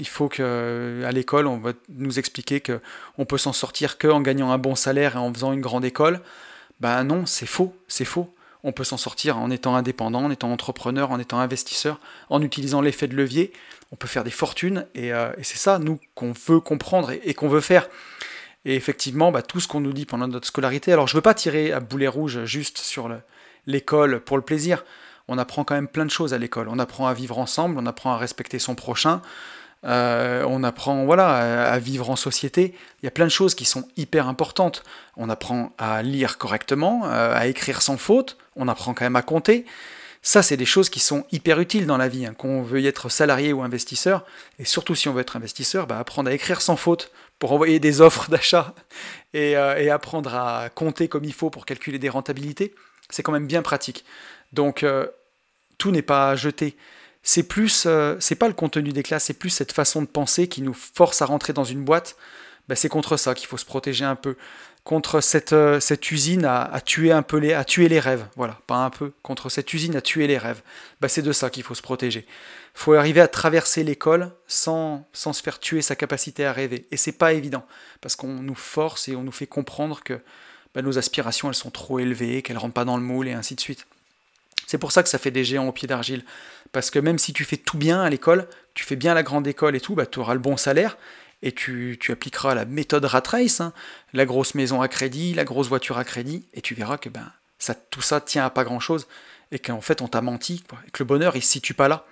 Il 0.00 0.08
faut 0.08 0.28
que 0.28 1.02
à 1.06 1.12
l'école 1.12 1.46
on 1.46 1.58
va 1.58 1.72
nous 1.88 2.18
expliquer 2.18 2.60
que 2.60 2.80
on 3.18 3.24
peut 3.24 3.38
s'en 3.38 3.52
sortir 3.52 3.98
que 3.98 4.08
en 4.08 4.20
gagnant 4.20 4.50
un 4.50 4.58
bon 4.58 4.74
salaire 4.74 5.16
et 5.16 5.18
en 5.18 5.32
faisant 5.32 5.52
une 5.52 5.60
grande 5.60 5.84
école. 5.84 6.20
Bah 6.80 7.04
non, 7.04 7.26
c'est 7.26 7.46
faux, 7.46 7.74
c'est 7.88 8.04
faux 8.04 8.32
on 8.62 8.72
peut 8.72 8.84
s'en 8.84 8.96
sortir 8.96 9.38
en 9.38 9.50
étant 9.50 9.76
indépendant, 9.76 10.24
en 10.24 10.30
étant 10.30 10.52
entrepreneur, 10.52 11.10
en 11.10 11.18
étant 11.18 11.38
investisseur, 11.38 12.00
en 12.28 12.42
utilisant 12.42 12.80
l'effet 12.80 13.08
de 13.08 13.16
levier. 13.16 13.52
On 13.92 13.96
peut 13.96 14.08
faire 14.08 14.24
des 14.24 14.30
fortunes 14.30 14.86
et, 14.94 15.12
euh, 15.12 15.30
c'est 15.42 15.56
ça, 15.56 15.78
nous, 15.78 15.98
qu'on 16.14 16.32
veut 16.32 16.60
comprendre 16.60 17.10
et, 17.10 17.34
qu'on 17.34 17.48
veut 17.48 17.60
faire. 17.60 17.88
Et 18.64 18.76
effectivement, 18.76 19.32
bah, 19.32 19.42
tout 19.42 19.60
ce 19.60 19.68
qu'on 19.68 19.80
nous 19.80 19.92
dit 19.92 20.04
pendant 20.04 20.28
notre 20.28 20.46
scolarité, 20.46 20.92
alors 20.92 21.06
je 21.06 21.14
ne 21.14 21.18
veux 21.18 21.22
pas 21.22 21.34
tirer 21.34 21.72
à 21.72 21.80
boulet 21.80 22.08
rouge 22.08 22.44
juste 22.44 22.78
sur 22.78 23.10
l'école 23.66 24.20
pour 24.20 24.36
le 24.36 24.42
plaisir. 24.42 24.84
On 25.28 25.38
apprend 25.38 25.64
quand 25.64 25.74
même 25.74 25.88
plein 25.88 26.04
de 26.04 26.10
choses 26.10 26.34
à 26.34 26.38
l'école. 26.38 26.68
On 26.68 26.78
apprend 26.78 27.06
à 27.06 27.14
vivre 27.14 27.38
ensemble, 27.38 27.76
on 27.78 27.86
apprend 27.86 28.12
à 28.12 28.18
respecter 28.18 28.58
son 28.58 28.74
prochain, 28.74 29.22
euh, 29.84 30.44
on 30.46 30.62
apprend 30.62 31.04
voilà, 31.04 31.70
à 31.70 31.78
vivre 31.78 32.10
en 32.10 32.16
société. 32.16 32.74
Il 33.02 33.06
y 33.06 33.08
a 33.08 33.10
plein 33.10 33.24
de 33.24 33.30
choses 33.30 33.54
qui 33.54 33.64
sont 33.64 33.88
hyper 33.96 34.28
importantes. 34.28 34.82
On 35.16 35.30
apprend 35.30 35.72
à 35.78 36.02
lire 36.02 36.38
correctement, 36.38 37.06
euh, 37.06 37.34
à 37.34 37.46
écrire 37.46 37.82
sans 37.82 37.96
faute, 37.96 38.36
on 38.56 38.68
apprend 38.68 38.94
quand 38.94 39.04
même 39.04 39.16
à 39.16 39.22
compter. 39.22 39.64
Ça, 40.22 40.42
c'est 40.42 40.58
des 40.58 40.66
choses 40.66 40.90
qui 40.90 41.00
sont 41.00 41.24
hyper 41.32 41.60
utiles 41.60 41.86
dans 41.86 41.96
la 41.96 42.08
vie, 42.08 42.26
hein. 42.26 42.34
qu'on 42.34 42.60
veuille 42.60 42.86
être 42.86 43.08
salarié 43.08 43.54
ou 43.54 43.62
investisseur, 43.62 44.26
et 44.58 44.66
surtout 44.66 44.94
si 44.94 45.08
on 45.08 45.14
veut 45.14 45.22
être 45.22 45.36
investisseur, 45.36 45.86
bah, 45.86 45.98
apprendre 45.98 46.28
à 46.28 46.34
écrire 46.34 46.60
sans 46.60 46.76
faute 46.76 47.10
pour 47.38 47.52
envoyer 47.52 47.78
des 47.78 48.02
offres 48.02 48.28
d'achat 48.30 48.74
et, 49.32 49.56
euh, 49.56 49.78
et, 49.78 49.88
apprendre 49.88 50.34
à 50.34 50.68
compter 50.68 51.08
comme 51.08 51.24
il 51.24 51.32
faut 51.32 51.48
pour 51.48 51.64
calculer 51.64 51.98
des 51.98 52.10
rentabilités, 52.10 52.74
c'est 53.08 53.22
quand 53.22 53.32
même 53.32 53.46
bien 53.46 53.62
pratique. 53.62 54.04
Donc, 54.52 54.84
tout 55.78 55.90
n'est 55.90 56.02
pas 56.02 56.36
jeté 56.36 56.76
c'est 57.22 57.42
plus, 57.42 57.84
euh, 57.86 58.16
c'est 58.20 58.34
pas 58.34 58.48
le 58.48 58.54
contenu 58.54 58.92
des 58.92 59.02
classes, 59.02 59.24
c'est 59.24 59.34
plus 59.34 59.50
cette 59.50 59.72
façon 59.72 60.02
de 60.02 60.06
penser 60.06 60.48
qui 60.48 60.62
nous 60.62 60.74
force 60.74 61.22
à 61.22 61.26
rentrer 61.26 61.52
dans 61.52 61.64
une 61.64 61.84
boîte. 61.84 62.16
bah, 62.68 62.76
c'est 62.76 62.88
contre 62.88 63.16
ça 63.16 63.34
qu'il 63.34 63.46
faut 63.46 63.56
se 63.56 63.64
protéger 63.64 64.04
un 64.04 64.16
peu. 64.16 64.36
Contre 64.84 65.20
cette, 65.20 65.52
euh, 65.52 65.78
cette 65.78 66.10
usine 66.10 66.46
à, 66.46 66.80
tuer 66.84 67.12
un 67.12 67.22
peu 67.22 67.36
les, 67.36 67.52
à 67.52 67.64
tuer 67.64 67.88
les 67.88 68.00
rêves. 68.00 68.26
Voilà, 68.36 68.58
pas 68.66 68.76
un 68.76 68.90
peu. 68.90 69.12
Contre 69.22 69.50
cette 69.50 69.74
usine 69.74 69.94
à 69.96 70.00
tuer 70.00 70.26
les 70.26 70.38
rêves. 70.38 70.62
Bah, 71.00 71.08
c'est 71.08 71.22
de 71.22 71.32
ça 71.32 71.50
qu'il 71.50 71.62
faut 71.62 71.74
se 71.74 71.82
protéger. 71.82 72.26
Il 72.26 72.80
faut 72.80 72.94
arriver 72.94 73.20
à 73.20 73.28
traverser 73.28 73.84
l'école 73.84 74.32
sans, 74.46 75.06
sans 75.12 75.34
se 75.34 75.42
faire 75.42 75.58
tuer 75.58 75.82
sa 75.82 75.96
capacité 75.96 76.46
à 76.46 76.52
rêver. 76.52 76.86
Et 76.90 76.96
c'est 76.96 77.12
pas 77.12 77.34
évident. 77.34 77.66
Parce 78.00 78.16
qu'on 78.16 78.28
nous 78.28 78.54
force 78.54 79.08
et 79.08 79.16
on 79.16 79.22
nous 79.22 79.32
fait 79.32 79.46
comprendre 79.46 80.02
que 80.02 80.18
bah, 80.74 80.80
nos 80.80 80.96
aspirations 80.96 81.48
elles 81.48 81.54
sont 81.54 81.70
trop 81.70 81.98
élevées, 81.98 82.40
qu'elles 82.40 82.58
rentrent 82.58 82.74
pas 82.74 82.86
dans 82.86 82.96
le 82.96 83.02
moule 83.02 83.28
et 83.28 83.32
ainsi 83.32 83.54
de 83.54 83.60
suite. 83.60 83.86
C'est 84.66 84.78
pour 84.78 84.92
ça 84.92 85.02
que 85.02 85.08
ça 85.08 85.18
fait 85.18 85.32
des 85.32 85.44
géants 85.44 85.66
au 85.66 85.72
pied 85.72 85.88
d'argile. 85.88 86.24
Parce 86.72 86.90
que 86.90 86.98
même 86.98 87.18
si 87.18 87.32
tu 87.32 87.44
fais 87.44 87.56
tout 87.56 87.76
bien 87.76 88.00
à 88.00 88.10
l'école, 88.10 88.46
tu 88.74 88.84
fais 88.84 88.96
bien 88.96 89.14
la 89.14 89.22
grande 89.22 89.46
école 89.46 89.76
et 89.76 89.80
tout, 89.80 89.94
bah, 89.94 90.06
tu 90.06 90.18
auras 90.20 90.34
le 90.34 90.40
bon 90.40 90.56
salaire 90.56 90.96
et 91.42 91.52
tu, 91.52 91.98
appliqueras 92.08 92.54
la 92.54 92.64
méthode 92.64 93.04
rat 93.04 93.22
race, 93.26 93.60
hein. 93.60 93.72
la 94.12 94.26
grosse 94.26 94.54
maison 94.54 94.82
à 94.82 94.88
crédit, 94.88 95.34
la 95.34 95.44
grosse 95.44 95.68
voiture 95.68 95.98
à 95.98 96.04
crédit, 96.04 96.44
et 96.52 96.60
tu 96.60 96.74
verras 96.74 96.98
que 96.98 97.08
ben, 97.08 97.32
ça, 97.58 97.74
tout 97.74 98.02
ça 98.02 98.20
tient 98.20 98.44
à 98.44 98.50
pas 98.50 98.64
grand 98.64 98.80
chose 98.80 99.06
et 99.52 99.58
qu'en 99.58 99.80
fait 99.80 100.02
on 100.02 100.08
t'a 100.08 100.20
menti, 100.20 100.62
et 100.86 100.90
que 100.90 101.02
le 101.02 101.06
bonheur 101.06 101.36
il 101.36 101.42
se 101.42 101.50
situe 101.50 101.74
pas 101.74 101.88
là. 101.88 102.04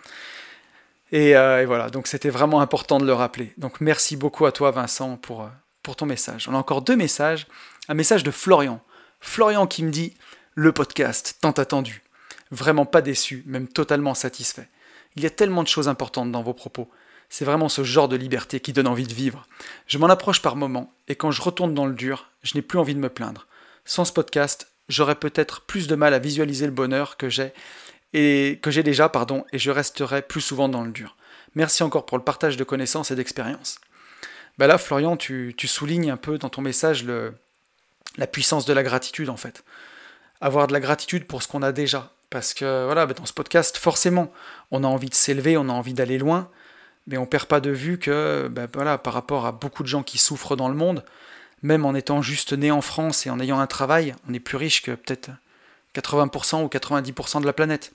Et, 1.12 1.37
euh, 1.37 1.62
et 1.62 1.67
voilà, 1.67 1.88
donc 1.88 2.07
c'était 2.07 2.31
vraiment 2.31 2.61
important 2.61 2.99
de 2.99 3.07
le 3.07 3.12
rappeler. 3.12 3.53
Donc 3.59 3.81
merci 3.81 4.17
beaucoup 4.17 4.47
à 4.47 4.53
toi 4.53 4.71
Vincent 4.71 5.17
pour, 5.17 5.43
euh, 5.43 5.49
pour 5.83 5.97
ton 5.97 6.07
message. 6.07 6.49
On 6.49 6.55
a 6.55 6.59
encore 6.59 6.83
deux 6.83 6.97
messages. 6.97 7.47
Un 7.88 7.95
message 7.95 8.23
de 8.25 8.31
Florian. 8.31 8.81
Florian 9.21 9.67
qui 9.67 9.85
me 9.85 9.91
dit 9.91 10.15
le 10.55 10.73
podcast 10.73 11.38
tant 11.41 11.53
attendu. 11.53 12.03
Vraiment 12.50 12.87
pas 12.87 13.02
déçu, 13.02 13.43
même 13.47 13.69
totalement 13.69 14.14
satisfait. 14.14 14.69
Il 15.17 15.23
y 15.23 15.26
a 15.26 15.31
tellement 15.31 15.62
de 15.62 15.69
choses 15.69 15.88
importantes 15.88 16.33
dans 16.33 16.43
vos 16.43 16.55
propos. 16.55 16.90
C'est 17.28 17.45
vraiment 17.45 17.69
ce 17.69 17.85
genre 17.85 18.09
de 18.09 18.17
liberté 18.17 18.61
qui 18.61 18.73
donne 18.73 18.87
envie 18.87 19.07
de 19.07 19.12
vivre. 19.12 19.47
Je 19.87 19.99
m'en 19.99 20.09
approche 20.09 20.40
par 20.40 20.57
moments, 20.57 20.93
et 21.09 21.14
quand 21.14 21.31
je 21.31 21.43
retourne 21.43 21.75
dans 21.75 21.87
le 21.87 21.95
dur, 21.95 22.31
je 22.43 22.55
n'ai 22.55 22.62
plus 22.62 22.78
envie 22.78 22.95
de 22.95 23.00
me 23.00 23.11
plaindre. 23.11 23.47
Sans 23.85 24.05
ce 24.05 24.12
podcast, 24.12 24.71
j'aurais 24.88 25.14
peut-être 25.14 25.62
plus 25.62 25.87
de 25.87 25.95
mal 25.95 26.14
à 26.14 26.19
visualiser 26.19 26.67
le 26.67 26.73
bonheur 26.73 27.17
que 27.17 27.28
j'ai 27.28 27.52
et 28.14 28.59
que 28.62 28.71
j'ai 28.71 28.83
déjà, 28.83 29.09
pardon, 29.09 29.45
et 29.52 29.59
je 29.59 29.71
resterai 29.71 30.23
plus 30.23 30.40
souvent 30.40 30.69
dans 30.69 30.83
le 30.83 30.90
dur. 30.90 31.17
Merci 31.55 31.83
encore 31.83 32.07
pour 32.07 32.17
le 32.17 32.25
partage 32.25 32.57
de 32.57 32.64
connaissances 32.64 33.11
et 33.11 33.14
d'expériences. 33.14 33.78
Ben 34.59 34.67
là, 34.67 34.78
Florian, 34.78 35.17
tu, 35.17 35.55
soulignes 35.64 36.11
un 36.11 36.17
peu 36.17 36.38
dans 36.38 36.49
ton 36.49 36.62
message 36.62 37.05
la 37.05 38.26
puissance 38.26 38.64
de 38.64 38.73
la 38.73 38.83
gratitude 38.83 39.28
en 39.28 39.37
fait. 39.37 39.64
Avoir 40.40 40.67
de 40.67 40.73
la 40.73 40.81
gratitude 40.81 41.26
pour 41.26 41.43
ce 41.43 41.49
qu'on 41.49 41.62
a 41.62 41.73
déjà. 41.73 42.12
Parce 42.30 42.52
que 42.54 42.85
voilà, 42.85 43.06
ben 43.06 43.14
dans 43.14 43.26
ce 43.26 43.32
podcast, 43.32 43.76
forcément, 43.76 44.30
on 44.70 44.85
a 44.85 44.87
envie 44.87 45.08
de 45.08 45.14
s'élever, 45.14 45.56
on 45.56 45.68
a 45.68 45.73
envie 45.73 45.94
d'aller 45.94 46.18
loin, 46.18 46.50
mais 47.06 47.16
on 47.16 47.26
perd 47.26 47.47
pas 47.47 47.61
de 47.61 47.70
vue 47.70 47.99
que 47.99 48.49
ben 48.50 48.68
voilà, 48.73 48.99
par 48.99 49.14
rapport 49.14 49.47
à 49.47 49.52
beaucoup 49.52 49.82
de 49.82 49.88
gens 49.88 50.02
qui 50.02 50.18
souffrent 50.18 50.56
dans 50.56 50.68
le 50.68 50.75
monde, 50.75 51.04
même 51.62 51.87
en 51.87 51.94
étant 51.94 52.20
juste 52.20 52.52
né 52.52 52.70
en 52.70 52.82
France 52.82 53.26
et 53.26 53.30
en 53.30 53.40
ayant 53.40 53.58
un 53.58 53.66
travail, 53.66 54.14
on 54.28 54.35
est 54.35 54.40
plus 54.40 54.56
riche 54.56 54.82
que 54.82 54.92
peut-être 54.92 55.30
80% 55.94 56.64
ou 56.64 56.66
90% 56.66 57.40
de 57.40 57.47
la 57.47 57.52
planète. 57.52 57.92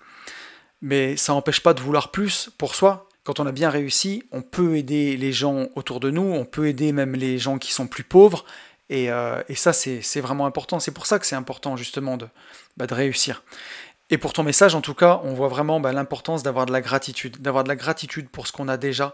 Mais 0.82 1.16
ça 1.16 1.34
n'empêche 1.34 1.62
pas 1.62 1.74
de 1.74 1.80
vouloir 1.80 2.12
plus 2.12 2.50
pour 2.58 2.76
soi. 2.76 3.08
Quand 3.24 3.40
on 3.40 3.46
a 3.46 3.54
bien 3.54 3.70
réussi, 3.70 4.24
on 4.32 4.42
peut 4.42 4.76
aider 4.76 5.16
les 5.16 5.32
gens 5.32 5.68
autour 5.76 6.02
de 6.02 6.10
nous, 6.10 6.24
on 6.24 6.44
peut 6.44 6.68
aider 6.68 6.92
même 6.92 7.16
les 7.16 7.38
gens 7.38 7.58
qui 7.58 7.72
sont 7.72 7.88
plus 7.88 8.04
pauvres, 8.04 8.44
et, 8.90 9.10
euh, 9.10 9.42
ça 9.56 9.72
c'est 9.72 10.22
vraiment 10.22 10.46
important. 10.46 10.80
C'est 10.80 10.92
pour 10.92 11.06
ça 11.06 11.20
que 11.20 11.26
c'est 11.26 11.36
important 11.36 11.78
justement 11.78 12.18
de, 12.18 12.28
bah, 12.76 12.86
de 12.86 12.94
réussir. 12.94 13.44
Et 14.10 14.18
pour 14.18 14.34
ton 14.34 14.44
message, 14.44 14.76
en 14.76 14.82
tout 14.82 14.94
cas, 14.94 15.22
on 15.24 15.34
voit 15.34 15.48
vraiment 15.48 15.80
bah, 15.80 15.92
l'importance 15.92 16.44
d'avoir 16.44 16.66
de 16.66 16.72
la 16.72 16.82
gratitude, 16.82 17.42
d'avoir 17.42 17.64
de 17.64 17.70
la 17.70 17.76
gratitude 17.76 18.30
pour 18.30 18.48
ce 18.48 18.52
qu'on 18.52 18.68
a 18.68 18.78
déjà, 18.78 19.14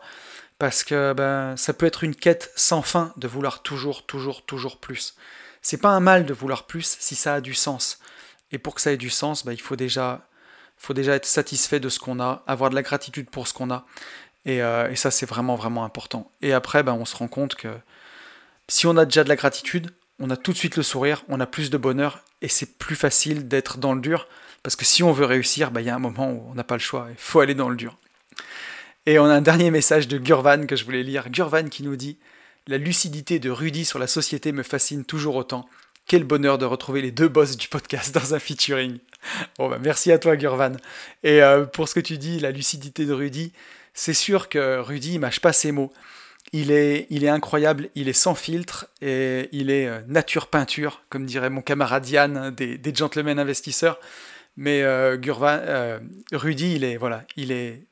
parce 0.57 0.83
que 0.83 1.13
ben, 1.13 1.55
ça 1.57 1.73
peut 1.73 1.85
être 1.85 2.03
une 2.03 2.15
quête 2.15 2.51
sans 2.55 2.81
fin 2.81 3.13
de 3.17 3.27
vouloir 3.27 3.61
toujours, 3.61 4.05
toujours, 4.05 4.45
toujours 4.45 4.79
plus. 4.79 5.15
C'est 5.61 5.77
pas 5.77 5.89
un 5.89 5.99
mal 5.99 6.25
de 6.25 6.33
vouloir 6.33 6.63
plus 6.63 6.97
si 6.99 7.15
ça 7.15 7.35
a 7.35 7.41
du 7.41 7.53
sens. 7.53 7.99
Et 8.51 8.57
pour 8.57 8.75
que 8.75 8.81
ça 8.81 8.91
ait 8.91 8.97
du 8.97 9.09
sens, 9.09 9.45
bah, 9.45 9.53
il 9.53 9.61
faut 9.61 9.75
déjà, 9.75 10.21
être 10.89 11.25
satisfait 11.25 11.79
de 11.79 11.89
ce 11.89 11.99
qu'on 11.99 12.19
a, 12.19 12.43
avoir 12.47 12.69
de 12.69 12.75
la 12.75 12.81
gratitude 12.81 13.29
pour 13.29 13.47
ce 13.47 13.53
qu'on 13.53 13.71
a. 13.71 13.85
Et, 14.45 14.61
euh, 14.63 14.93
ça, 14.95 15.11
c'est 15.11 15.27
vraiment, 15.27 15.55
vraiment 15.55 15.83
important. 15.85 16.31
Et 16.41 16.53
après, 16.53 16.83
bah, 16.83 16.93
on 16.93 17.05
se 17.05 17.15
rend 17.15 17.27
compte 17.27 17.55
que 17.55 17.69
si 18.67 18.87
on 18.87 18.97
a 18.97 19.05
déjà 19.05 19.23
de 19.23 19.29
la 19.29 19.35
gratitude, 19.35 19.91
on 20.19 20.29
a 20.29 20.37
tout 20.37 20.51
de 20.51 20.57
suite 20.57 20.75
le 20.75 20.83
sourire, 20.83 21.23
on 21.29 21.39
a 21.39 21.45
plus 21.45 21.69
de 21.69 21.77
bonheur, 21.77 22.23
et 22.41 22.47
c'est 22.47 22.77
plus 22.77 22.95
facile 22.95 23.47
d'être 23.47 23.77
dans 23.77 23.93
le 23.93 24.01
dur. 24.01 24.27
Parce 24.63 24.75
que 24.75 24.85
si 24.85 25.03
on 25.03 25.11
veut 25.11 25.25
réussir, 25.25 25.71
bah, 25.71 25.81
il 25.81 25.87
y 25.87 25.89
a 25.89 25.95
un 25.95 25.99
moment 25.99 26.31
où 26.31 26.43
on 26.49 26.55
n'a 26.55 26.63
pas 26.63 26.75
le 26.75 26.81
choix, 26.81 27.07
il 27.09 27.17
faut 27.17 27.39
aller 27.39 27.55
dans 27.55 27.69
le 27.69 27.75
dur. 27.75 27.97
Et 29.05 29.17
on 29.19 29.25
a 29.25 29.33
un 29.33 29.41
dernier 29.41 29.71
message 29.71 30.07
de 30.07 30.17
Gurvan 30.17 30.65
que 30.65 30.75
je 30.75 30.85
voulais 30.85 31.03
lire. 31.03 31.29
Gurvan 31.29 31.69
qui 31.69 31.83
nous 31.83 31.95
dit 31.95 32.17
La 32.67 32.77
lucidité 32.77 33.39
de 33.39 33.49
Rudy 33.49 33.85
sur 33.85 33.99
la 33.99 34.07
société 34.07 34.51
me 34.51 34.63
fascine 34.63 35.05
toujours 35.05 35.35
autant. 35.35 35.67
Quel 36.05 36.23
bonheur 36.23 36.57
de 36.57 36.65
retrouver 36.65 37.01
les 37.01 37.11
deux 37.11 37.27
boss 37.27 37.55
du 37.55 37.67
podcast 37.67 38.13
dans 38.13 38.33
un 38.33 38.39
featuring. 38.39 38.99
Bon, 39.57 39.69
bah, 39.69 39.79
merci 39.81 40.13
à 40.13 40.17
toi, 40.17 40.37
Gurvan. 40.37 40.73
Et 41.23 41.43
euh, 41.43 41.65
pour 41.65 41.89
ce 41.89 41.95
que 41.95 41.99
tu 41.99 42.17
dis, 42.17 42.39
la 42.39 42.51
lucidité 42.51 43.05
de 43.05 43.11
Rudy, 43.11 43.51
c'est 43.93 44.13
sûr 44.13 44.47
que 44.47 44.79
Rudy, 44.79 45.15
il 45.15 45.19
mâche 45.19 45.41
pas 45.41 45.51
ses 45.51 45.73
mots. 45.73 45.91
Il 46.53 46.71
est, 46.71 47.05
il 47.09 47.23
est 47.25 47.29
incroyable, 47.29 47.89
il 47.95 48.07
est 48.09 48.13
sans 48.13 48.33
filtre 48.33 48.87
et 49.01 49.49
il 49.51 49.69
est 49.69 49.87
euh, 49.87 49.99
nature 50.07 50.47
peinture, 50.47 51.03
comme 51.09 51.25
dirait 51.25 51.49
mon 51.49 51.61
camarade 51.61 52.07
Yann 52.07 52.51
des, 52.51 52.77
des 52.77 52.95
gentlemen 52.95 53.37
investisseurs. 53.37 53.99
Mais 54.59 54.83
euh, 54.83 55.15
Gurvan, 55.15 55.59
Rudy, 56.33 56.75
il 56.75 56.83
est, 56.83 56.97
voilà, 56.97 57.23
il 57.37 57.51
est 57.51 57.87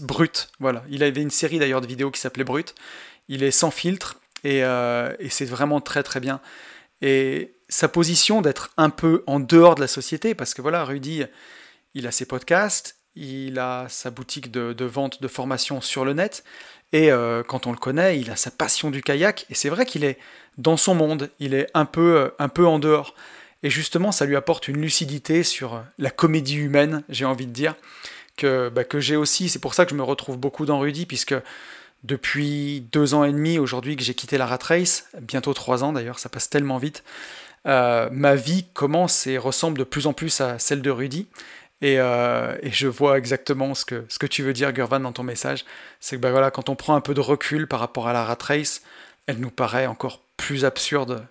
brut. 0.00 0.50
Voilà. 0.58 0.84
Il 0.90 1.02
avait 1.02 1.22
une 1.22 1.30
série 1.30 1.58
d'ailleurs 1.58 1.80
de 1.80 1.86
vidéos 1.86 2.10
qui 2.10 2.20
s'appelait 2.20 2.44
Brut. 2.44 2.74
Il 3.28 3.42
est 3.42 3.52
sans 3.52 3.70
filtre 3.70 4.20
et, 4.42 4.58
et 4.58 5.28
c'est 5.30 5.44
vraiment 5.44 5.80
très 5.80 6.02
très 6.02 6.20
bien. 6.20 6.40
Et 7.02 7.54
sa 7.68 7.88
position 7.88 8.42
d'être 8.42 8.70
un 8.76 8.90
peu 8.90 9.22
en 9.26 9.40
dehors 9.40 9.74
de 9.74 9.80
la 9.80 9.88
société, 9.88 10.34
parce 10.34 10.54
que 10.54 10.62
voilà, 10.62 10.84
Rudy, 10.84 11.24
il 11.94 12.06
a 12.06 12.12
ses 12.12 12.26
podcasts, 12.26 12.96
il 13.14 13.58
a 13.58 13.86
sa 13.88 14.10
boutique 14.10 14.50
de, 14.50 14.84
vente 14.84 15.20
de 15.22 15.28
formation 15.28 15.80
sur 15.80 16.04
le 16.04 16.12
net, 16.12 16.44
et 16.92 17.10
euh, 17.10 17.42
quand 17.42 17.66
on 17.66 17.72
le 17.72 17.78
connaît, 17.78 18.20
il 18.20 18.30
a 18.30 18.36
sa 18.36 18.50
passion 18.50 18.90
du 18.90 19.02
kayak, 19.02 19.46
et 19.50 19.54
c'est 19.54 19.68
vrai 19.68 19.86
qu'il 19.86 20.04
est 20.04 20.18
dans 20.58 20.76
son 20.76 20.94
monde, 20.94 21.30
il 21.40 21.54
est 21.54 21.68
un 21.74 21.84
peu, 21.84 22.16
euh, 22.16 22.28
un 22.38 22.48
peu 22.48 22.66
en 22.66 22.78
dehors. 22.78 23.14
Et 23.62 23.70
justement, 23.70 24.12
ça 24.12 24.26
lui 24.26 24.36
apporte 24.36 24.68
une 24.68 24.80
lucidité 24.80 25.42
sur 25.42 25.82
la 25.98 26.10
comédie 26.10 26.56
humaine, 26.56 27.02
j'ai 27.08 27.24
envie 27.24 27.46
de 27.46 27.52
dire, 27.52 27.74
que, 28.36 28.68
bah, 28.68 28.84
que 28.84 29.00
j'ai 29.00 29.16
aussi. 29.16 29.48
C'est 29.48 29.58
pour 29.58 29.74
ça 29.74 29.84
que 29.84 29.90
je 29.90 29.96
me 29.96 30.02
retrouve 30.02 30.36
beaucoup 30.36 30.66
dans 30.66 30.78
Rudy, 30.78 31.06
puisque 31.06 31.34
depuis 32.04 32.86
deux 32.92 33.14
ans 33.14 33.24
et 33.24 33.32
demi 33.32 33.58
aujourd'hui 33.58 33.96
que 33.96 34.02
j'ai 34.02 34.14
quitté 34.14 34.38
la 34.38 34.46
rat 34.46 34.58
race, 34.62 35.08
bientôt 35.20 35.54
trois 35.54 35.82
ans 35.82 35.92
d'ailleurs, 35.92 36.18
ça 36.18 36.28
passe 36.28 36.48
tellement 36.48 36.78
vite, 36.78 37.02
euh, 37.66 38.08
ma 38.12 38.36
vie 38.36 38.66
commence 38.74 39.26
et 39.26 39.38
ressemble 39.38 39.78
de 39.78 39.84
plus 39.84 40.06
en 40.06 40.12
plus 40.12 40.40
à 40.40 40.58
celle 40.58 40.82
de 40.82 40.90
Rudy. 40.90 41.26
Et, 41.82 41.98
euh, 41.98 42.56
je 42.62 42.86
vois 42.86 43.18
exactement 43.18 43.74
ce 43.74 43.84
que, 43.84 44.04
ce 44.08 44.18
que 44.18 44.26
tu 44.26 44.42
veux 44.42 44.52
dire, 44.52 44.72
Gurvan, 44.72 45.00
dans 45.00 45.12
ton 45.12 45.24
message. 45.24 45.64
C'est 46.00 46.16
que 46.16 46.20
bah, 46.20 46.30
voilà, 46.30 46.50
quand 46.50 46.68
on 46.68 46.76
prend 46.76 46.94
un 46.94 47.00
peu 47.00 47.12
de 47.12 47.20
recul 47.20 47.66
par 47.66 47.80
rapport 47.80 48.08
à 48.08 48.12
la 48.12 48.24
rat 48.24 48.38
race, 48.40 48.82
elle 49.26 49.38
nous 49.38 49.50
paraît 49.50 49.86
encore 49.86 50.22
plus 50.36 50.64
absurde. 50.64 51.26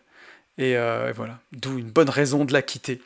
Et, 0.58 0.78
euh, 0.78 1.12
voilà, 1.16 1.40
d'où 1.52 1.78
une 1.78 1.90
bonne 1.90 2.10
raison 2.10 2.46
de 2.46 2.54
la 2.54 2.62
quitter. 2.62 3.02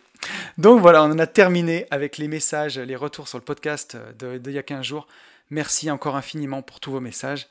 Donc 0.57 0.81
voilà, 0.81 1.03
on 1.03 1.11
en 1.11 1.19
a 1.19 1.27
terminé 1.27 1.87
avec 1.91 2.17
les 2.17 2.27
messages, 2.27 2.77
les 2.77 2.95
retours 2.95 3.27
sur 3.27 3.37
le 3.37 3.43
podcast 3.43 3.97
d'il 4.19 4.53
y 4.53 4.57
a 4.57 4.63
15 4.63 4.85
jours. 4.85 5.07
Merci 5.49 5.89
encore 5.89 6.15
infiniment 6.15 6.61
pour 6.61 6.79
tous 6.79 6.91
vos 6.91 6.99
messages. 6.99 7.47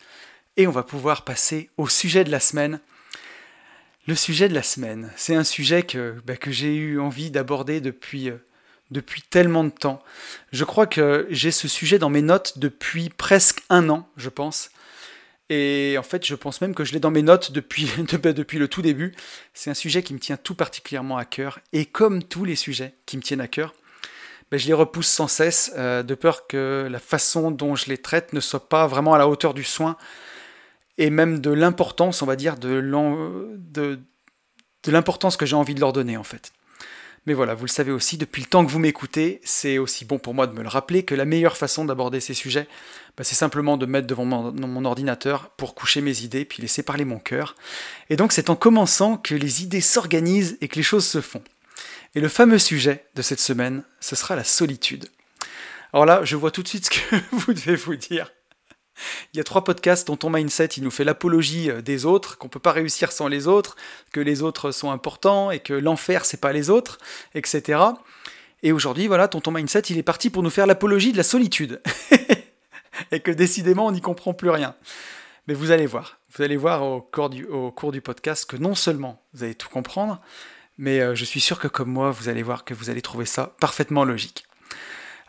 Et 0.57 0.67
on 0.67 0.73
va 0.73 0.83
pouvoir 0.83 1.25
passer 1.25 1.71
au 1.77 1.89
sujet 1.89 2.25
de 2.25 2.31
la 2.31 2.41
semaine. 2.41 2.81
Le 4.07 4.15
sujet 4.15 4.49
de 4.49 4.55
la 4.55 4.63
semaine, 4.63 5.13
c'est 5.17 5.35
un 5.35 5.45
sujet 5.45 5.83
que, 5.83 6.17
bah, 6.25 6.37
que 6.37 6.51
j'ai 6.51 6.75
eu 6.75 6.99
envie 6.99 7.31
d'aborder 7.31 7.81
depuis, 7.81 8.31
euh, 8.31 8.37
depuis 8.91 9.23
tellement 9.23 9.65
de 9.65 9.71
temps. 9.71 10.03
Je 10.51 10.65
crois 10.65 10.87
que 10.87 11.27
j'ai 11.31 11.51
ce 11.51 11.69
sujet 11.69 11.99
dans 11.99 12.09
mes 12.09 12.23
notes 12.23 12.59
depuis 12.59 13.11
presque 13.11 13.63
un 13.69 13.89
an, 13.91 14.09
je 14.17 14.31
pense. 14.31 14.71
Et 15.51 15.97
en 15.99 16.03
fait, 16.03 16.27
je 16.27 16.35
pense 16.35 16.61
même 16.61 16.75
que 16.75 16.85
je 16.85 16.93
l'ai 16.93 17.01
dans 17.01 17.11
mes 17.11 17.23
notes 17.23 17.53
depuis, 17.53 17.91
bah, 18.23 18.33
depuis 18.33 18.59
le 18.59 18.69
tout 18.69 18.83
début. 18.83 19.15
C'est 19.55 19.71
un 19.71 19.75
sujet 19.75 20.03
qui 20.03 20.15
me 20.15 20.19
tient 20.19 20.37
tout 20.37 20.55
particulièrement 20.55 21.17
à 21.17 21.25
cœur. 21.25 21.61
Et 21.73 21.87
comme 21.87 22.23
tous 22.23 22.45
les 22.45 22.57
sujets 22.57 22.95
qui 23.07 23.17
me 23.17 23.23
tiennent 23.23 23.41
à 23.41 23.49
cœur, 23.49 23.75
je 24.53 24.67
les 24.67 24.75
repousse 24.75 25.09
sans 25.09 25.29
cesse, 25.29 25.73
euh, 25.77 26.03
de 26.03 26.15
peur 26.15 26.47
que 26.47 26.89
la 26.91 26.99
façon 26.99 27.51
dont 27.51 27.75
je 27.77 27.87
les 27.87 27.99
traite 27.99 28.33
ne 28.33 28.41
soit 28.41 28.69
pas 28.69 28.87
vraiment 28.87 29.15
à 29.15 29.19
la 29.19 29.29
hauteur 29.29 29.55
du 29.55 29.65
soin 29.65 29.97
et 30.97 31.11
même 31.11 31.41
de 31.41 31.51
l'importance, 31.51 32.23
on 32.23 32.27
va 32.27 32.37
dire, 32.37 32.57
de 32.57 34.01
l'importance 34.87 35.37
que 35.37 35.47
j'ai 35.47 35.57
envie 35.57 35.75
de 35.75 35.81
leur 35.81 35.93
donner 35.93 36.17
en 36.17 36.25
fait. 36.25 36.53
Mais 37.29 37.35
voilà, 37.35 37.53
vous 37.53 37.67
le 37.67 37.71
savez 37.71 37.93
aussi, 37.93 38.17
depuis 38.17 38.41
le 38.41 38.49
temps 38.49 38.65
que 38.65 38.71
vous 38.71 38.79
m'écoutez, 38.79 39.43
c'est 39.45 39.77
aussi 39.77 40.07
bon 40.07 40.19
pour 40.19 40.33
moi 40.33 40.47
de 40.47 40.55
me 40.55 40.63
le 40.63 40.69
rappeler 40.69 41.03
que 41.03 41.15
la 41.15 41.27
meilleure 41.27 41.59
façon 41.59 41.85
d'aborder 41.85 42.21
ces 42.21 42.33
sujets, 42.33 42.67
bah, 43.19 43.23
c'est 43.23 43.35
simplement 43.35 43.77
de 43.77 43.85
mettre 43.85 44.07
devant 44.07 44.25
mon, 44.25 44.51
mon, 44.51 44.87
ordinateur 44.87 45.51
pour 45.51 45.75
coucher 45.75 46.01
mes 46.01 46.23
idées, 46.23 46.47
puis 46.47 46.63
laisser 46.63 46.83
parler 46.83 47.05
mon 47.05 47.19
cœur. 47.19 47.55
Et 48.09 48.17
donc 48.17 48.33
c'est 48.33 48.49
en 48.49 48.57
commençant 48.57 49.19
que 49.19 49.35
les 49.35 49.63
idées 49.63 49.83
s'organisent 49.83 50.57
et 50.63 50.69
que 50.69 50.77
les 50.77 50.83
choses 50.83 51.05
se 51.05 51.21
font. 51.21 51.43
Et 52.15 52.23
le 52.23 52.31
fameux 52.31 52.59
sujet 52.59 53.05
de 53.15 53.21
cette 53.21 53.41
semaine, 53.41 53.83
ce 54.01 54.17
sera 54.17 54.35
la 54.35 54.43
solitude. 54.43 55.11
Alors 55.93 56.07
là, 56.07 56.25
je 56.25 56.35
vois 56.35 56.51
tout 56.51 56.63
de 56.63 56.69
suite 56.69 56.87
ce 56.87 56.91
que 56.99 57.17
vous 57.33 57.53
devez 57.53 57.77
vous 57.77 57.97
dire. 57.97 58.33
Il 59.33 59.37
y 59.37 59.41
a 59.41 59.45
trois 59.45 59.65
podcasts 59.65 60.07
dont 60.07 60.17
ton 60.17 60.31
mindset, 60.31 60.67
il 60.77 60.83
nous 60.83 60.91
fait 60.91 61.05
l'apologie 61.05 61.71
euh, 61.71 61.83
des 61.83 62.07
autres, 62.07 62.39
qu'on 62.39 62.49
peut 62.49 62.59
pas 62.59 62.73
réussir 62.73 63.13
sans 63.13 63.29
les 63.29 63.47
autres, 63.47 63.77
que 64.13 64.21
les 64.21 64.43
autres 64.43 64.71
sont 64.71 64.91
importants 64.91 65.51
et 65.51 65.61
que 65.61 65.75
l'enfer 65.75 66.25
c'est 66.25 66.41
pas 66.41 66.53
les 66.53 66.71
autres, 66.71 66.99
etc. 67.35 67.81
Et 68.63 68.73
aujourd'hui, 68.73 69.07
voilà, 69.07 69.29
ton 69.29 69.51
mindset, 69.51 69.81
il 69.91 69.99
est 69.99 70.03
parti 70.03 70.31
pour 70.31 70.43
nous 70.43 70.51
faire 70.51 70.67
l'apologie 70.67 71.13
de 71.13 71.17
la 71.17 71.23
solitude. 71.23 71.81
et 73.13 73.21
que 73.21 73.31
décidément, 73.31 73.87
on 73.87 73.93
n'y 73.93 74.01
comprend 74.01 74.35
plus 74.35 74.51
rien. 74.51 74.75
Mais 75.47 75.55
vous 75.55 75.71
allez 75.71 75.87
voir, 75.87 76.19
vous 76.37 76.43
allez 76.43 76.57
voir 76.57 76.83
au 76.83 77.01
cours, 77.01 77.31
du, 77.31 77.47
au 77.47 77.71
cours 77.71 77.93
du 77.93 78.01
podcast 78.01 78.45
que 78.45 78.57
non 78.57 78.75
seulement 78.75 79.23
vous 79.33 79.45
allez 79.45 79.55
tout 79.55 79.69
comprendre, 79.69 80.21
mais 80.77 81.01
euh, 81.01 81.15
je 81.15 81.25
suis 81.25 81.41
sûr 81.41 81.59
que 81.59 81.69
comme 81.69 81.91
moi, 81.91 82.11
vous 82.11 82.29
allez 82.29 82.43
voir 82.43 82.65
que 82.65 82.75
vous 82.75 82.91
allez 82.91 83.01
trouver 83.01 83.25
ça 83.25 83.57
parfaitement 83.61 84.05
logique. 84.05 84.45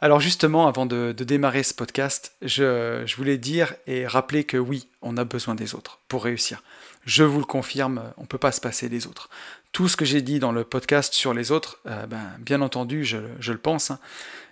Alors 0.02 0.22
justement, 0.22 0.68
avant 0.68 0.86
de, 0.86 1.12
démarrer 1.12 1.64
ce 1.64 1.74
podcast, 1.74 2.34
je, 2.42 3.04
voulais 3.16 3.38
dire 3.38 3.74
et 3.86 4.08
rappeler 4.08 4.46
que 4.46 4.56
oui, 4.56 4.88
on 5.02 5.18
a 5.18 5.26
besoin 5.26 5.56
des 5.56 5.76
autres 5.76 6.00
pour 6.08 6.24
réussir. 6.24 6.64
Je 7.06 7.24
vous 7.24 7.40
le 7.40 7.46
confirme, 7.46 8.04
on 8.18 8.22
ne 8.22 8.28
peut 8.28 8.38
pas 8.38 8.54
se 8.54 8.62
passer 8.62 8.88
des 8.88 9.08
autres. 9.08 9.30
Tout 9.74 9.90
ce 9.90 9.98
que 9.98 10.06
j'ai 10.06 10.22
dit 10.22 10.40
dans 10.40 10.54
le 10.54 10.64
podcast 10.64 11.14
sur 11.14 11.34
les 11.34 11.52
autres, 11.52 11.80
euh, 11.86 12.06
ben, 12.06 12.32
bien 12.40 12.62
entendu, 12.62 13.04
je, 13.04 13.18
le 13.52 13.58
pense, 13.58 13.92
hein. 13.92 14.00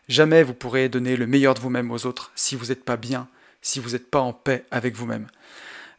jamais 0.10 0.44
vous 0.44 0.54
pourrez 0.54 0.90
donner 0.90 1.16
le 1.16 1.28
meilleur 1.28 1.54
de 1.54 1.60
vous-même 1.60 1.92
aux 1.92 2.06
autres 2.06 2.32
si 2.36 2.56
vous 2.56 2.68
n'êtes 2.68 2.84
pas 2.84 2.98
bien, 2.98 3.28
si 3.62 3.80
vous 3.80 3.92
n'êtes 3.92 4.12
pas 4.12 4.20
en 4.20 4.34
paix 4.34 4.66
avec 4.70 4.96
vous-même. 4.96 5.28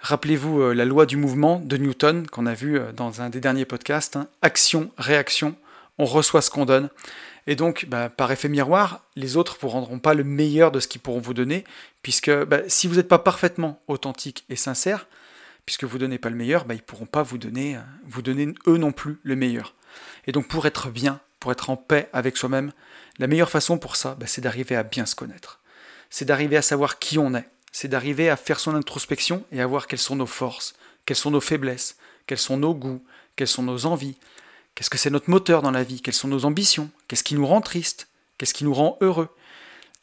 Rappelez-vous 0.01 0.61
euh, 0.61 0.75
la 0.75 0.85
loi 0.85 1.07
du 1.07 1.17
mouvement 1.17 1.59
de 1.59 1.77
Newton 1.77 2.27
qu'on 2.27 2.47
a 2.47 2.55
vu 2.55 2.79
euh, 2.79 2.93
dans 2.93 3.23
un 3.23 3.31
des 3.31 3.41
derniers 3.41 3.65
podcasts, 3.65 4.17
hein. 4.17 4.29
action, 4.43 4.91
réaction, 4.99 5.57
on 5.97 6.05
reçoit 6.05 6.43
ce 6.43 6.51
qu'on 6.51 6.67
donne. 6.67 6.91
Et 7.49 7.57
donc, 7.57 7.87
bah, 7.89 8.11
par 8.11 8.31
effet 8.31 8.51
miroir, 8.51 9.01
les 9.17 9.39
autres 9.39 9.55
ne 9.55 9.61
vous 9.63 9.69
rendront 9.69 9.99
pas 9.99 10.13
le 10.13 10.23
meilleur 10.23 10.71
de 10.71 10.81
ce 10.81 10.87
qu'ils 10.87 11.01
pourront 11.01 11.19
vous 11.19 11.33
donner, 11.33 11.65
puisque 12.03 12.31
bah, 12.31 12.61
si 12.69 12.87
vous 12.87 12.97
n'êtes 12.97 13.09
pas 13.09 13.19
parfaitement 13.19 13.81
authentique 13.89 14.45
et 14.51 14.55
sincère, 14.55 15.07
puisque 15.65 15.85
vous 15.85 15.97
ne 15.97 16.01
donnez 16.01 16.19
pas 16.19 16.29
le 16.29 16.37
meilleur, 16.37 16.67
bah, 16.67 16.75
ils 16.75 16.79
ne 16.79 16.83
pourront 16.83 17.07
pas 17.07 17.23
vous 17.23 17.39
donner, 17.39 17.77
euh, 17.77 17.81
vous 18.05 18.21
donner 18.21 18.53
eux 18.67 18.77
non 18.77 18.93
plus 18.93 19.19
le 19.23 19.35
meilleur. 19.35 19.75
Et 20.27 20.33
donc 20.33 20.47
pour 20.47 20.67
être 20.67 20.91
bien, 20.91 21.21
pour 21.41 21.51
être 21.51 21.71
en 21.71 21.77
paix 21.79 22.11
avec 22.13 22.37
soi-même, 22.37 22.71
la 23.19 23.27
meilleure 23.27 23.49
façon 23.49 23.79
pour 23.79 23.97
ça, 23.97 24.19
c'est 24.27 24.43
d'arriver 24.43 24.77
à 24.77 24.83
bien 24.83 25.07
se 25.07 25.15
connaître. 25.15 25.61
C'est 26.11 26.27
d'arriver 26.27 26.59
à 26.59 26.63
savoir 26.63 26.99
qui 26.99 27.19
on 27.19 27.35
est. 27.35 27.49
C'est 27.73 27.89
d'arriver 27.89 28.29
à 28.29 28.37
faire 28.37 28.61
son 28.61 28.75
introspection 28.75 29.43
et 29.53 29.63
à 29.63 29.67
voir 29.67 29.87
quelles 29.87 29.99
sont 29.99 30.17
nos 30.17 30.27
forces, 30.27 30.75
quelles 31.07 31.17
sont 31.17 31.31
nos 31.31 31.41
faiblesses, 31.41 31.97
quels 32.27 32.37
sont 32.37 32.59
nos 32.59 32.75
goûts, 32.75 33.03
quelles 33.37 33.49
sont 33.49 33.63
nos 33.63 33.87
envies, 33.87 34.19
Qu'est-ce 34.79 34.91
que 34.91 34.97
c'est 34.97 35.11
notre 35.11 35.29
moteur 35.29 35.61
dans 35.61 35.73
la 35.73 35.83
vie? 35.83 36.01
Quelles 36.01 36.15
sont 36.15 36.29
nos 36.29 36.45
ambitions? 36.45 36.89
Qu'est-ce 37.09 37.25
qui 37.25 37.35
nous 37.35 37.45
rend 37.45 37.61
triste? 37.61 38.07
Qu'est-ce 38.39 38.55
qui 38.55 38.63
nous 38.63 38.73
rend 38.73 38.97
heureux? 39.01 39.29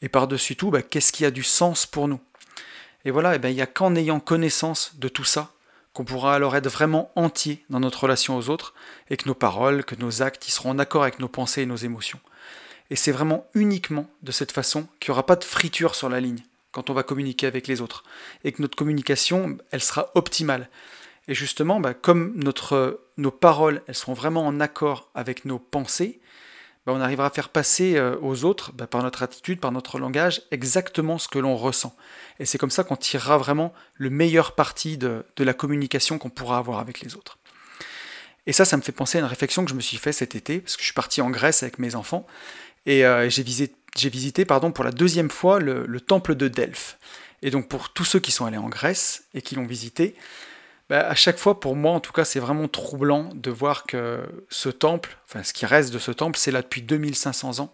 Et 0.01 0.09
par-dessus 0.09 0.57
tout, 0.57 0.69
bah, 0.69 0.81
qu'est-ce 0.81 1.13
qui 1.13 1.23
a 1.23 1.31
du 1.31 1.43
sens 1.43 1.85
pour 1.85 2.09
nous? 2.09 2.19
Et 3.05 3.11
voilà, 3.11 3.37
ben, 3.37 3.47
il 3.47 3.55
n'y 3.55 3.61
a 3.61 3.67
qu'en 3.67 3.95
ayant 3.95 4.19
connaissance 4.19 4.91
de 4.97 5.07
tout 5.07 5.23
ça 5.23 5.53
qu'on 5.93 6.03
pourra 6.03 6.35
alors 6.35 6.57
être 6.57 6.67
vraiment 6.67 7.09
entier 7.15 7.63
dans 7.69 7.79
notre 7.79 8.03
relation 8.03 8.35
aux 8.35 8.49
autres 8.49 8.73
et 9.09 9.15
que 9.15 9.29
nos 9.29 9.33
paroles, 9.33 9.85
que 9.85 9.95
nos 9.95 10.21
actes, 10.21 10.45
ils 10.49 10.51
seront 10.51 10.71
en 10.71 10.79
accord 10.79 11.03
avec 11.03 11.19
nos 11.19 11.29
pensées 11.29 11.61
et 11.61 11.65
nos 11.65 11.77
émotions. 11.77 12.19
Et 12.89 12.97
c'est 12.97 13.13
vraiment 13.13 13.47
uniquement 13.53 14.09
de 14.23 14.33
cette 14.33 14.51
façon 14.51 14.89
qu'il 14.99 15.11
n'y 15.11 15.13
aura 15.13 15.25
pas 15.25 15.37
de 15.37 15.45
friture 15.45 15.95
sur 15.95 16.09
la 16.09 16.19
ligne 16.19 16.43
quand 16.73 16.89
on 16.89 16.93
va 16.93 17.03
communiquer 17.03 17.47
avec 17.47 17.67
les 17.67 17.79
autres. 17.79 18.03
Et 18.43 18.51
que 18.51 18.61
notre 18.61 18.75
communication, 18.75 19.57
elle 19.71 19.81
sera 19.81 20.11
optimale. 20.15 20.67
Et 21.27 21.35
justement, 21.35 21.79
bah, 21.79 21.93
comme 21.93 22.33
nos 23.17 23.31
paroles, 23.31 23.81
elles 23.87 23.95
sont 23.95 24.13
vraiment 24.13 24.45
en 24.45 24.59
accord 24.59 25.09
avec 25.15 25.45
nos 25.45 25.59
pensées, 25.59 26.19
bah, 26.85 26.93
on 26.95 27.01
arrivera 27.01 27.27
à 27.27 27.29
faire 27.31 27.49
passer 27.49 27.95
euh, 27.95 28.15
aux 28.21 28.43
autres, 28.43 28.71
bah, 28.73 28.85
par 28.85 29.01
notre 29.01 29.23
attitude, 29.23 29.59
par 29.59 29.71
notre 29.71 29.97
langage, 29.97 30.43
exactement 30.51 31.17
ce 31.17 31.27
que 31.27 31.39
l'on 31.39 31.55
ressent. 31.55 31.95
Et 32.39 32.45
c'est 32.45 32.57
comme 32.57 32.69
ça 32.69 32.83
qu'on 32.83 32.95
tirera 32.95 33.37
vraiment 33.37 33.73
le 33.95 34.11
meilleur 34.11 34.53
parti 34.53 34.97
de, 34.97 35.25
la 35.39 35.53
communication 35.53 36.19
qu'on 36.19 36.29
pourra 36.29 36.59
avoir 36.59 36.79
avec 36.79 37.01
les 37.01 37.15
autres. 37.15 37.39
Et 38.45 38.53
ça, 38.53 38.65
ça 38.65 38.77
me 38.77 38.83
fait 38.83 38.91
penser 38.91 39.17
à 39.17 39.21
une 39.21 39.27
réflexion 39.27 39.65
que 39.65 39.71
je 39.71 39.75
me 39.75 39.81
suis 39.81 39.97
fait 39.97 40.11
cet 40.11 40.35
été, 40.35 40.59
parce 40.59 40.75
que 40.75 40.81
je 40.81 40.85
suis 40.85 40.93
parti 40.93 41.21
en 41.21 41.31
Grèce 41.31 41.63
avec 41.63 41.79
mes 41.79 41.95
enfants, 41.95 42.27
et 42.85 43.03
euh, 43.03 43.27
j'ai 43.31 44.09
visité, 44.09 44.45
pardon, 44.45 44.71
pour 44.71 44.83
la 44.83 44.91
deuxième 44.91 45.31
fois 45.31 45.59
le 45.59 45.99
temple 45.99 46.35
de 46.35 46.47
Delphes. 46.47 46.99
Et 47.41 47.49
donc 47.49 47.67
pour 47.67 47.89
tous 47.89 48.05
ceux 48.05 48.19
qui 48.19 48.31
sont 48.31 48.45
allés 48.45 48.57
en 48.57 48.69
Grèce 48.69 49.25
et 49.33 49.41
qui 49.41 49.55
l'ont 49.55 49.65
visité, 49.65 50.15
bah, 50.89 51.07
à 51.07 51.15
chaque 51.15 51.37
fois, 51.37 51.59
pour 51.59 51.75
moi 51.75 51.93
en 51.93 51.99
tout 51.99 52.11
cas, 52.11 52.25
c'est 52.25 52.39
vraiment 52.39 52.67
troublant 52.67 53.29
de 53.33 53.51
voir 53.51 53.85
que 53.85 54.19
ce 54.49 54.69
temple, 54.69 55.17
enfin 55.27 55.43
ce 55.43 55.53
qui 55.53 55.65
reste 55.65 55.93
de 55.93 55.99
ce 55.99 56.11
temple, 56.11 56.37
c'est 56.37 56.51
là 56.51 56.61
depuis 56.61 56.81
2500 56.81 57.59
ans, 57.59 57.73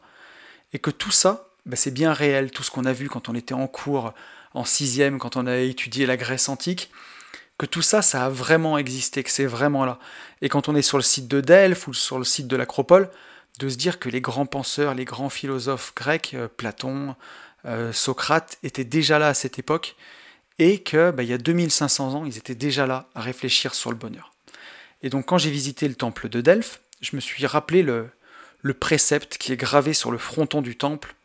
et 0.73 0.79
que 0.79 0.91
tout 0.91 1.11
ça, 1.11 1.49
bah, 1.65 1.75
c'est 1.75 1.91
bien 1.91 2.13
réel, 2.13 2.51
tout 2.51 2.63
ce 2.63 2.71
qu'on 2.71 2.85
a 2.85 2.93
vu 2.93 3.09
quand 3.09 3.29
on 3.29 3.35
était 3.35 3.53
en 3.53 3.67
cours 3.67 4.13
en 4.53 4.65
sixième, 4.65 5.19
quand 5.19 5.37
on 5.37 5.47
a 5.47 5.57
étudié 5.57 6.05
la 6.05 6.17
Grèce 6.17 6.49
antique, 6.49 6.91
que 7.57 7.65
tout 7.65 7.81
ça, 7.81 8.01
ça 8.01 8.25
a 8.25 8.29
vraiment 8.29 8.77
existé, 8.77 9.23
que 9.23 9.29
c'est 9.29 9.45
vraiment 9.45 9.85
là. 9.85 9.99
Et 10.41 10.49
quand 10.49 10.67
on 10.67 10.75
est 10.75 10.81
sur 10.81 10.97
le 10.97 11.03
site 11.03 11.27
de 11.27 11.41
Delphes 11.41 11.87
ou 11.87 11.93
sur 11.93 12.17
le 12.17 12.25
site 12.25 12.47
de 12.47 12.55
l'Acropole, 12.55 13.09
de 13.59 13.69
se 13.69 13.75
dire 13.75 13.99
que 13.99 14.09
les 14.09 14.21
grands 14.21 14.45
penseurs, 14.45 14.95
les 14.95 15.05
grands 15.05 15.29
philosophes 15.29 15.93
grecs, 15.95 16.31
euh, 16.33 16.47
Platon, 16.47 17.15
euh, 17.65 17.93
Socrate, 17.93 18.57
étaient 18.63 18.83
déjà 18.83 19.19
là 19.19 19.27
à 19.27 19.33
cette 19.33 19.59
époque, 19.59 19.95
et 20.61 20.77
que 20.77 21.09
bah, 21.09 21.23
y 21.23 21.33
a 21.33 21.39
2500 21.39 22.13
ans, 22.13 22.23
ils 22.23 22.37
étaient 22.37 22.53
déjà 22.53 22.85
là 22.85 23.09
à 23.15 23.21
réfléchir 23.21 23.73
sur 23.73 23.89
le 23.89 23.97
bonheur. 23.97 24.31
Et 25.01 25.09
donc 25.09 25.25
quand 25.25 25.39
j'ai 25.39 25.49
visité 25.49 25.87
le 25.87 25.95
temple 25.95 26.29
de 26.29 26.39
Delphes, 26.39 26.81
je 27.01 27.15
me 27.15 27.19
suis 27.19 27.43
rappelé 27.47 27.81
le, 27.81 28.09
le 28.61 28.75
précepte 28.75 29.39
qui 29.39 29.51
est 29.51 29.57
gravé 29.57 29.93
sur 29.93 30.11
le 30.11 30.19
fronton 30.19 30.61
du 30.61 30.77
temple, 30.77 31.15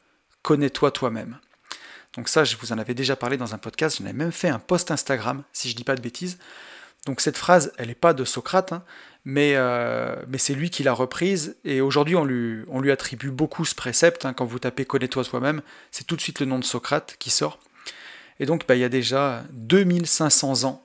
connais-toi 0.41 0.91
toi-même. 0.91 1.39
Donc 2.15 2.31
ça, 2.31 2.45
je 2.45 2.57
vous 2.57 2.73
en 2.73 2.79
avais 2.79 2.95
déjà 2.95 3.15
parlé 3.15 3.37
dans 3.37 3.53
un 3.53 3.59
podcast, 3.59 3.99
j'en 3.99 4.07
avais 4.07 4.15
même 4.15 4.33
fait 4.33 4.49
un 4.49 4.59
post 4.59 4.91
Instagram, 4.91 5.43
si 5.53 5.69
je 5.69 5.75
ne 5.75 5.77
dis 5.77 5.85
pas 5.85 5.97
de 5.97 6.01
bêtises. 6.01 6.39
Donc 7.05 7.21
cette 7.21 7.37
phrase, 7.37 7.75
elle 7.77 7.89
n'est 7.89 7.95
pas 7.95 8.15
de 8.15 8.25
Socrate, 8.25 8.73
hein, 8.73 8.85
mais, 9.27 9.53
euh, 9.57 10.17
mais 10.29 10.39
c'est 10.39 10.55
lui 10.55 10.71
qui 10.71 10.83
l'a 10.83 10.95
reprise, 10.95 11.57
et 11.63 11.83
aujourd'hui 11.83 12.17
on 12.17 12.25
lui, 12.25 12.65
on 12.69 12.81
lui 12.81 12.91
attribue 12.91 13.31
beaucoup 13.31 13.67
ce 13.67 13.75
précepte. 13.75 14.25
Hein. 14.25 14.33
quand 14.33 14.47
vous 14.47 14.61
tapez 14.61 14.87
Connais-toi 14.87 15.25
toi-même, 15.25 15.61
c'est 15.91 16.07
tout 16.07 16.17
de 16.17 16.23
suite 16.23 16.41
le 16.41 16.47
nom 16.47 16.59
de 16.59 16.65
Socrate 16.65 17.17
qui 17.19 17.29
sort. 17.29 17.59
Et 18.41 18.47
donc, 18.47 18.67
bah, 18.67 18.75
il 18.75 18.81
y 18.81 18.85
a 18.85 18.89
déjà 18.89 19.45
2500 19.53 20.65
ans, 20.65 20.85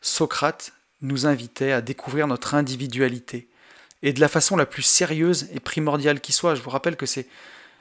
Socrate 0.00 0.72
nous 1.02 1.26
invitait 1.26 1.72
à 1.72 1.80
découvrir 1.80 2.26
notre 2.26 2.54
individualité, 2.54 3.48
et 4.02 4.12
de 4.12 4.20
la 4.20 4.28
façon 4.28 4.56
la 4.56 4.66
plus 4.66 4.82
sérieuse 4.82 5.48
et 5.52 5.60
primordiale 5.60 6.20
qui 6.20 6.32
soit. 6.32 6.54
Je 6.54 6.62
vous 6.62 6.70
rappelle 6.70 6.96
que 6.96 7.06
c'est 7.06 7.26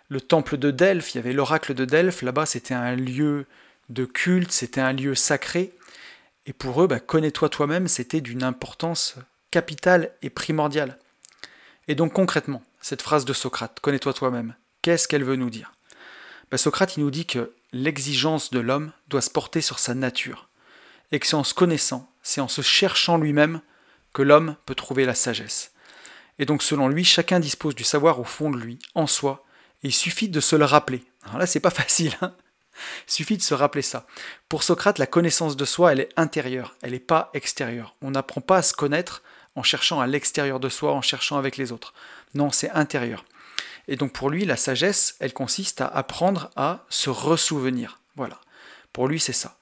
le 0.09 0.21
temple 0.21 0.57
de 0.57 0.71
Delphes, 0.71 1.13
il 1.13 1.17
y 1.17 1.19
avait 1.19 1.33
l'oracle 1.33 1.73
de 1.73 1.85
Delphes, 1.85 2.21
là-bas 2.21 2.45
c'était 2.45 2.73
un 2.73 2.95
lieu 2.95 3.45
de 3.89 4.05
culte, 4.05 4.51
c'était 4.51 4.81
un 4.81 4.93
lieu 4.93 5.15
sacré, 5.15 5.73
et 6.45 6.53
pour 6.53 6.81
eux, 6.81 6.87
bah, 6.87 6.99
connais-toi 6.99 7.49
toi-même, 7.49 7.87
c'était 7.87 8.21
d'une 8.21 8.43
importance 8.43 9.15
capitale 9.51 10.11
et 10.21 10.29
primordiale. 10.29 10.99
Et 11.87 11.95
donc 11.95 12.13
concrètement, 12.13 12.63
cette 12.81 13.01
phrase 13.01 13.25
de 13.25 13.33
Socrate, 13.33 13.79
connais-toi 13.79 14.13
toi-même, 14.13 14.55
qu'est-ce 14.81 15.07
qu'elle 15.07 15.23
veut 15.23 15.35
nous 15.35 15.49
dire? 15.49 15.73
Bah, 16.51 16.57
Socrate 16.57 16.97
il 16.97 17.03
nous 17.03 17.11
dit 17.11 17.25
que 17.25 17.51
l'exigence 17.75 18.51
de 18.51 18.59
l'homme 18.59 18.93
doit 19.09 19.21
se 19.21 19.29
porter 19.29 19.59
sur 19.59 19.79
sa 19.79 19.93
nature, 19.93 20.47
et 21.11 21.19
que 21.19 21.27
c'est 21.27 21.35
en 21.35 21.43
se 21.43 21.53
connaissant, 21.53 22.09
c'est 22.23 22.39
en 22.39 22.47
se 22.47 22.61
cherchant 22.61 23.17
lui-même 23.17 23.59
que 24.13 24.21
l'homme 24.21 24.55
peut 24.65 24.75
trouver 24.75 25.05
la 25.05 25.13
sagesse. 25.13 25.73
Et 26.39 26.45
donc 26.45 26.63
selon 26.63 26.87
lui, 26.87 27.03
chacun 27.03 27.41
dispose 27.41 27.75
du 27.75 27.83
savoir 27.83 28.19
au 28.21 28.23
fond 28.23 28.49
de 28.49 28.57
lui, 28.57 28.79
en 28.95 29.07
soi, 29.07 29.45
et 29.83 29.89
il 29.89 29.93
suffit 29.93 30.29
de 30.29 30.39
se 30.39 30.55
le 30.55 30.63
rappeler. 30.63 31.03
Alors 31.25 31.37
là, 31.37 31.45
c'est 31.45 31.59
pas 31.59 31.69
facile, 31.69 32.15
hein 32.21 32.33
il 33.07 33.11
suffit 33.11 33.37
de 33.37 33.41
se 33.41 33.53
rappeler 33.53 33.81
ça. 33.81 34.07
Pour 34.49 34.63
Socrate, 34.63 34.97
la 34.97 35.07
connaissance 35.07 35.57
de 35.57 35.65
soi, 35.65 35.91
elle 35.91 35.99
est 35.99 36.13
intérieure, 36.15 36.75
elle 36.81 36.91
n'est 36.91 36.99
pas 36.99 37.29
extérieure. 37.33 37.95
On 38.01 38.11
n'apprend 38.11 38.41
pas 38.41 38.57
à 38.57 38.61
se 38.61 38.73
connaître 38.73 39.21
en 39.55 39.63
cherchant 39.63 39.99
à 39.99 40.07
l'extérieur 40.07 40.59
de 40.59 40.69
soi, 40.69 40.93
en 40.93 41.01
cherchant 41.01 41.37
avec 41.37 41.57
les 41.57 41.71
autres. 41.71 41.93
Non, 42.33 42.51
c'est 42.51 42.69
intérieur. 42.71 43.25
Et 43.87 43.95
donc 43.95 44.13
pour 44.13 44.29
lui, 44.29 44.45
la 44.45 44.57
sagesse, 44.57 45.15
elle 45.19 45.33
consiste 45.33 45.81
à 45.81 45.87
apprendre 45.87 46.49
à 46.55 46.85
se 46.89 47.09
ressouvenir. 47.09 47.99
Voilà. 48.15 48.39
Pour 48.93 49.07
lui, 49.07 49.19
c'est 49.19 49.33
ça. 49.33 49.57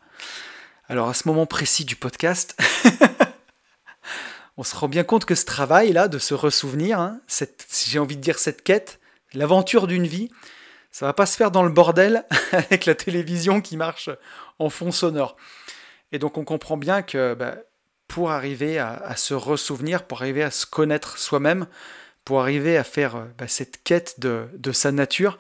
Alors 0.88 1.09
à 1.09 1.13
ce 1.13 1.27
moment 1.27 1.45
précis 1.45 1.86
du 1.86 1.95
podcast, 1.95 2.57
on 4.57 4.63
se 4.63 4.75
rend 4.75 4.88
bien 4.88 5.03
compte 5.03 5.25
que 5.25 5.36
ce 5.36 5.45
travail-là, 5.45 6.07
de 6.07 6.19
se 6.19 6.33
ressouvenir, 6.33 6.99
hein, 6.99 7.19
j'ai 7.88 7.99
envie 7.99 8.17
de 8.17 8.21
dire 8.21 8.38
cette 8.38 8.63
quête, 8.63 8.99
l'aventure 9.33 9.88
d'une 9.88 10.07
vie, 10.07 10.29
ça 10.91 11.05
va 11.05 11.13
pas 11.13 11.25
se 11.25 11.36
faire 11.36 11.51
dans 11.51 11.63
le 11.63 11.71
bordel 11.71 12.25
avec 12.51 12.86
la 12.86 12.95
télévision 12.95 13.62
qui 13.62 13.77
marche 13.77 14.09
en 14.59 14.69
fond 14.69 14.91
sonore. 14.91 15.36
Et 16.12 16.19
donc 16.19 16.38
on 16.38 16.45
comprend 16.45 16.77
bien 16.77 17.01
que 17.01 17.33
bah, 17.33 17.55
pour 18.07 18.29
arriver 18.29 18.77
à, 18.77 18.91
à, 18.91 19.15
se 19.15 19.33
ressouvenir, 19.33 20.05
pour 20.05 20.21
arriver 20.21 20.43
à 20.43 20.51
se 20.51 20.67
connaître 20.67 21.17
soi-même, 21.17 21.65
pour 22.25 22.41
arriver 22.41 22.77
à 22.77 22.83
faire 22.83 23.15
euh, 23.15 23.25
bah, 23.38 23.47
cette 23.47 23.83
quête 23.83 24.19
de, 24.19 24.71
sa 24.71 24.91
nature, 24.91 25.38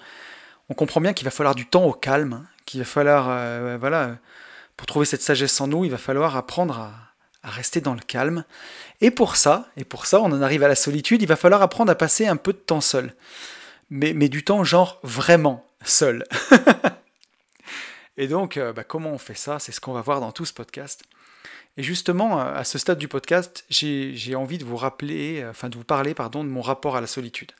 on 0.69 0.73
comprend 0.73 1.01
bien 1.01 1.13
qu'il 1.13 1.25
va 1.25 1.31
falloir 1.31 1.55
du 1.55 1.65
temps 1.65 1.85
au 1.85 1.93
calme, 1.93 2.33
hein, 2.33 2.45
qu'il 2.65 2.79
va 2.79 2.85
falloir, 2.85 3.27
euh, 3.29 3.77
voilà, 3.79 4.17
pour 4.77 4.87
trouver 4.87 5.05
cette 5.05 5.21
sagesse 5.21 5.59
en 5.61 5.67
nous, 5.67 5.85
il 5.85 5.91
va 5.91 5.97
falloir 5.97 6.35
apprendre 6.35 6.79
à, 6.79 6.93
rester 7.43 7.81
dans 7.81 7.93
le 7.93 7.99
calme. 7.99 8.45
Et 9.01 9.11
pour 9.11 9.35
ça, 9.35 9.67
et 9.75 9.83
pour 9.83 10.05
ça, 10.05 10.21
on 10.21 10.31
en 10.31 10.41
arrive 10.41 10.63
à 10.63 10.69
la 10.69 10.75
solitude, 10.75 11.21
il 11.21 11.27
va 11.27 11.35
falloir 11.35 11.61
apprendre 11.61 11.91
à 11.91 11.95
passer 11.95 12.25
un 12.25 12.37
peu 12.37 12.53
de 12.53 12.57
temps 12.57 12.79
seul. 12.79 13.13
Mais, 13.89 14.13
du 14.13 14.45
temps 14.45 14.63
genre 14.63 14.99
vraiment 15.03 15.67
seul. 15.83 16.23
Et 18.17 18.27
donc, 18.27 18.57
euh, 18.57 18.71
bah, 18.73 18.83
comment 18.83 19.11
on 19.11 19.17
fait 19.17 19.35
ça? 19.35 19.59
C'est 19.59 19.71
ce 19.71 19.81
qu'on 19.81 19.91
va 19.91 20.01
voir 20.01 20.21
dans 20.21 20.31
tout 20.31 20.45
ce 20.45 20.53
podcast. 20.53 21.03
Et 21.77 21.83
justement, 21.83 22.39
euh, 22.39 22.53
à 22.55 22.63
ce 22.63 22.77
stade 22.77 22.97
du 22.97 23.07
podcast, 23.07 23.65
j'ai 23.69 24.35
envie 24.35 24.57
de 24.57 24.65
vous 24.65 24.77
rappeler, 24.77 25.41
euh, 25.41 25.49
enfin 25.49 25.69
de 25.69 25.75
vous 25.75 25.83
parler, 25.83 26.13
pardon, 26.13 26.43
de 26.43 26.49
mon 26.49 26.61
rapport 26.61 26.95
à 26.95 27.01
la 27.01 27.07
solitude. 27.07 27.51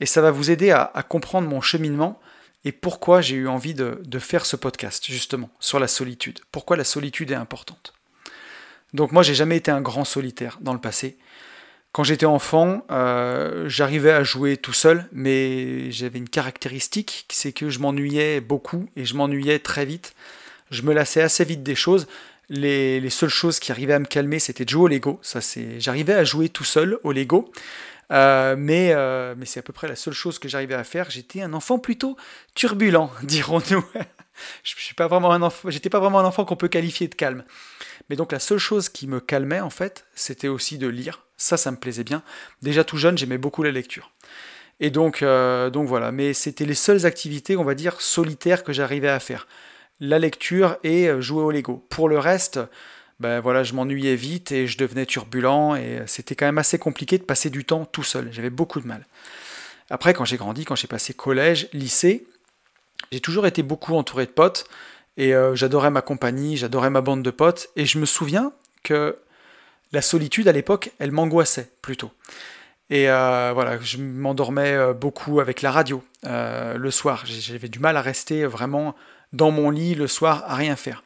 Et 0.00 0.06
ça 0.06 0.20
va 0.20 0.30
vous 0.30 0.50
aider 0.50 0.70
à, 0.70 1.04
comprendre 1.08 1.48
mon 1.48 1.60
cheminement 1.60 2.20
et 2.64 2.72
pourquoi 2.72 3.20
j'ai 3.20 3.36
eu 3.36 3.48
envie 3.48 3.74
de, 3.74 4.18
faire 4.18 4.46
ce 4.46 4.56
podcast, 4.56 5.04
justement, 5.06 5.50
sur 5.60 5.78
la 5.78 5.88
solitude. 5.88 6.40
Pourquoi 6.52 6.76
la 6.76 6.84
solitude 6.84 7.30
est 7.30 7.34
importante. 7.34 7.92
Donc 8.94 9.12
moi, 9.12 9.22
j'ai 9.22 9.34
jamais 9.34 9.56
été 9.56 9.70
un 9.70 9.82
grand 9.82 10.04
solitaire 10.04 10.58
dans 10.62 10.72
le 10.72 10.80
passé. 10.80 11.18
Quand 11.92 12.02
j'étais 12.02 12.26
enfant, 12.26 12.84
euh, 12.90 13.68
j'arrivais 13.68 14.12
à 14.12 14.22
jouer 14.22 14.56
tout 14.56 14.72
seul, 14.72 15.06
mais 15.12 15.90
j'avais 15.90 16.18
une 16.18 16.28
caractéristique, 16.28 17.26
c'est 17.30 17.52
que 17.52 17.68
je 17.68 17.78
m'ennuyais 17.78 18.40
beaucoup 18.40 18.88
et 18.96 19.04
je 19.04 19.14
m'ennuyais 19.14 19.58
très 19.58 19.84
vite. 19.84 20.14
Je 20.70 20.82
me 20.82 20.94
lassais 20.94 21.20
assez 21.20 21.44
vite 21.44 21.62
des 21.62 21.74
choses. 21.74 22.06
Les, 22.50 23.08
seules 23.10 23.30
choses 23.30 23.60
qui 23.60 23.70
arrivaient 23.70 23.94
à 23.94 24.00
me 24.00 24.06
calmer, 24.06 24.40
c'était 24.40 24.64
de 24.64 24.70
jouer 24.70 24.82
au 24.82 24.88
Lego. 24.88 25.20
Ça, 25.22 25.40
c'est, 25.40 25.78
j'arrivais 25.80 26.14
à 26.14 26.24
jouer 26.24 26.48
tout 26.48 26.64
seul 26.64 26.98
au 27.04 27.12
Lego, 27.12 27.52
euh, 28.10 28.56
mais, 28.58 28.90
euh, 28.92 29.34
mais 29.38 29.46
c'est 29.46 29.60
à 29.60 29.62
peu 29.62 29.72
près 29.72 29.86
la 29.86 29.94
seule 29.94 30.14
chose 30.14 30.40
que 30.40 30.48
j'arrivais 30.48 30.74
à 30.74 30.82
faire. 30.82 31.10
J'étais 31.10 31.42
un 31.42 31.52
enfant 31.54 31.78
plutôt 31.78 32.16
turbulent, 32.56 33.12
dirons-nous. 33.22 33.84
je 34.64 34.74
suis 34.74 34.94
pas 34.94 35.06
vraiment 35.06 35.30
un 35.30 35.42
enfant, 35.42 35.70
j'étais 35.70 35.90
pas 35.90 36.00
vraiment 36.00 36.18
un 36.18 36.24
enfant 36.24 36.44
qu'on 36.44 36.56
peut 36.56 36.68
qualifier 36.68 37.06
de 37.06 37.14
calme. 37.14 37.44
Mais 38.08 38.16
donc 38.16 38.32
la 38.32 38.40
seule 38.40 38.58
chose 38.58 38.88
qui 38.88 39.06
me 39.06 39.20
calmait 39.20 39.60
en 39.60 39.70
fait, 39.70 40.06
c'était 40.16 40.48
aussi 40.48 40.76
de 40.76 40.88
lire. 40.88 41.22
Ça, 41.36 41.56
ça 41.56 41.70
me 41.70 41.76
plaisait 41.76 42.04
bien. 42.04 42.22
Déjà 42.62 42.82
tout 42.82 42.96
jeune, 42.96 43.16
j'aimais 43.16 43.38
beaucoup 43.38 43.62
la 43.62 43.70
lecture. 43.70 44.10
Et 44.80 44.90
donc, 44.90 45.22
euh, 45.22 45.70
donc 45.70 45.86
voilà. 45.86 46.10
Mais 46.10 46.34
c'était 46.34 46.64
les 46.64 46.74
seules 46.74 47.06
activités, 47.06 47.56
on 47.56 47.64
va 47.64 47.74
dire, 47.74 48.00
solitaires 48.00 48.64
que 48.64 48.72
j'arrivais 48.72 49.08
à 49.08 49.20
faire 49.20 49.46
la 50.00 50.18
lecture 50.18 50.78
et 50.82 51.08
euh, 51.08 51.20
jouer 51.20 51.42
au 51.42 51.50
Lego. 51.50 51.84
Pour 51.90 52.08
le 52.08 52.18
reste, 52.18 52.58
ben 53.20 53.40
voilà, 53.40 53.62
je 53.62 53.74
m'ennuyais 53.74 54.16
vite 54.16 54.50
et 54.50 54.66
je 54.66 54.78
devenais 54.78 55.06
turbulent 55.06 55.76
et 55.76 56.02
c'était 56.06 56.34
quand 56.34 56.46
même 56.46 56.58
assez 56.58 56.78
compliqué 56.78 57.18
de 57.18 57.22
passer 57.22 57.50
du 57.50 57.64
temps 57.64 57.84
tout 57.84 58.02
seul. 58.02 58.28
J'avais 58.32 58.50
beaucoup 58.50 58.80
de 58.80 58.86
mal. 58.86 59.06
Après, 59.90 60.14
quand 60.14 60.24
j'ai 60.24 60.38
grandi, 60.38 60.64
quand 60.64 60.76
j'ai 60.76 60.86
passé 60.86 61.12
collège, 61.12 61.68
lycée, 61.72 62.26
j'ai 63.12 63.20
toujours 63.20 63.46
été 63.46 63.62
beaucoup 63.62 63.94
entouré 63.94 64.24
de 64.24 64.30
potes 64.30 64.66
et 65.16 65.34
euh, 65.34 65.54
j'adorais 65.54 65.90
ma 65.90 66.00
compagnie, 66.00 66.56
j'adorais 66.56 66.90
ma 66.90 67.02
bande 67.02 67.22
de 67.22 67.30
potes 67.30 67.68
et 67.76 67.84
je 67.84 67.98
me 67.98 68.06
souviens 68.06 68.52
que 68.82 69.18
la 69.92 70.00
solitude 70.00 70.48
à 70.48 70.52
l'époque, 70.52 70.92
elle 70.98 71.12
m'angoissait 71.12 71.70
plutôt. 71.82 72.10
Et 72.88 73.10
euh, 73.10 73.50
voilà, 73.52 73.78
je 73.80 73.98
m'endormais 73.98 74.94
beaucoup 74.94 75.40
avec 75.40 75.62
la 75.62 75.70
radio 75.70 76.02
le 76.24 76.90
soir. 76.90 77.24
J'avais 77.26 77.68
du 77.68 77.80
mal 77.80 77.96
à 77.96 78.02
rester 78.02 78.46
vraiment 78.46 78.94
dans 79.32 79.50
mon 79.50 79.70
lit 79.70 79.94
le 79.94 80.06
soir 80.06 80.44
à 80.46 80.54
rien 80.54 80.76
faire. 80.76 81.02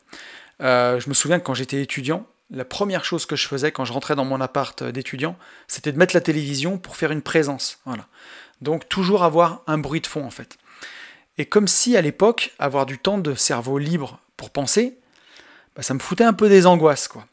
Euh, 0.63 1.01
je 1.01 1.09
me 1.09 1.15
souviens 1.15 1.39
que 1.39 1.45
quand 1.45 1.55
j'étais 1.55 1.83
étudiant, 1.83 2.27
la 2.51 2.65
première 2.65 3.05
chose 3.05 3.27
que 3.27 3.37
je 3.37 3.47
faisais 3.49 3.73
quand 3.73 3.85
je 3.85 3.93
rentrais 3.93 4.15
dans 4.15 4.25
mon 4.25 4.41
appart 4.41 4.83
d'étudiant, 4.85 5.37
c'était 5.67 5.93
de 5.93 5.99
mettre 5.99 6.15
la 6.15 6.21
télévision 6.21 6.79
pour 6.79 6.97
faire 6.97 7.11
une 7.11 7.23
présence. 7.23 7.79
Voilà. 7.85 8.07
Donc 8.61 8.89
toujours 8.89 9.25
avoir 9.25 9.63
un 9.67 9.79
bruit 9.79 10.01
de 10.01 10.07
fond 10.07 10.25
en 10.25 10.31
fait. 10.31 10.57
Et 11.39 11.47
comme 11.47 11.67
si 11.67 11.97
à 11.97 12.01
l'époque, 12.01 12.53
avoir 12.59 12.87
du 12.87 12.99
temps 12.99 13.19
de 13.19 13.35
cerveau 13.35 13.79
libre 13.79 14.21
pour 14.37 14.51
penser, 14.51 14.99
bah, 15.75 15.83
ça 15.83 15.95
me 15.95 15.99
foutait 15.99 16.25
un 16.25 16.33
peu 16.33 16.49
des 16.49 16.67
angoisses. 16.67 17.09
quoi. 17.09 17.27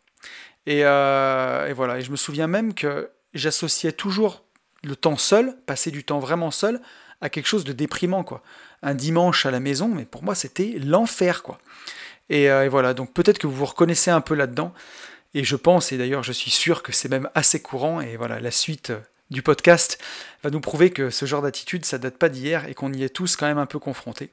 Et, 0.66 0.82
euh, 0.84 1.68
et 1.68 1.74
voilà, 1.74 2.00
et 2.00 2.02
je 2.02 2.12
me 2.12 2.16
souviens 2.16 2.48
même 2.48 2.74
que 2.74 3.12
j'associais 3.34 3.92
toujours 3.92 4.44
le 4.84 4.96
temps 4.96 5.18
seul, 5.18 5.56
passer 5.66 5.92
du 5.92 6.04
temps 6.04 6.20
vraiment 6.20 6.52
seul, 6.52 6.82
à 7.22 7.30
quelque 7.30 7.46
chose 7.48 7.64
de 7.64 7.74
déprimant, 7.74 8.24
quoi. 8.24 8.42
Un 8.84 8.96
dimanche 8.96 9.46
à 9.46 9.52
la 9.52 9.60
maison, 9.60 9.88
mais 9.88 10.06
pour 10.06 10.24
moi, 10.24 10.36
c'était 10.36 10.78
l'enfer, 10.84 11.44
quoi. 11.44 11.60
Euh, 12.32 12.63
et, 12.63 12.70
voilà, 12.70 12.94
donc 12.94 13.13
peut-être 13.13 13.38
que 13.38 13.48
vous 13.48 13.56
vous 13.56 13.65
reconnaissez 13.65 14.12
un 14.12 14.22
peu 14.22 14.36
là-dedans. 14.36 14.74
Et 15.34 15.44
je 15.44 15.56
pense, 15.56 15.91
et 15.91 15.98
d'ailleurs 15.98 16.24
je 16.24 16.34
suis 16.34 16.52
sûr 16.52 16.84
que 16.84 16.91
c'est 16.91 17.10
même 17.10 17.30
assez 17.36 17.62
courant, 17.62 18.02
et 18.02 18.17
voilà, 18.17 18.39
la 18.39 18.52
suite 18.52 18.89
euh, 18.89 19.00
du 19.30 19.41
podcast 19.41 19.98
va 20.44 20.50
nous 20.50 20.60
prouver 20.60 20.89
que 20.91 21.10
ce 21.10 21.26
genre 21.26 21.41
d'attitude, 21.41 21.86
ça 21.86 21.98
date 21.98 22.17
pas 22.17 22.28
d'hier 22.28 22.67
et 22.67 22.74
qu'on 22.74 22.91
y 22.91 23.04
est 23.04 23.10
tous 23.10 23.38
quand 23.38 23.46
même 23.46 23.58
un 23.58 23.65
peu 23.65 23.80
confrontés. 23.80 24.30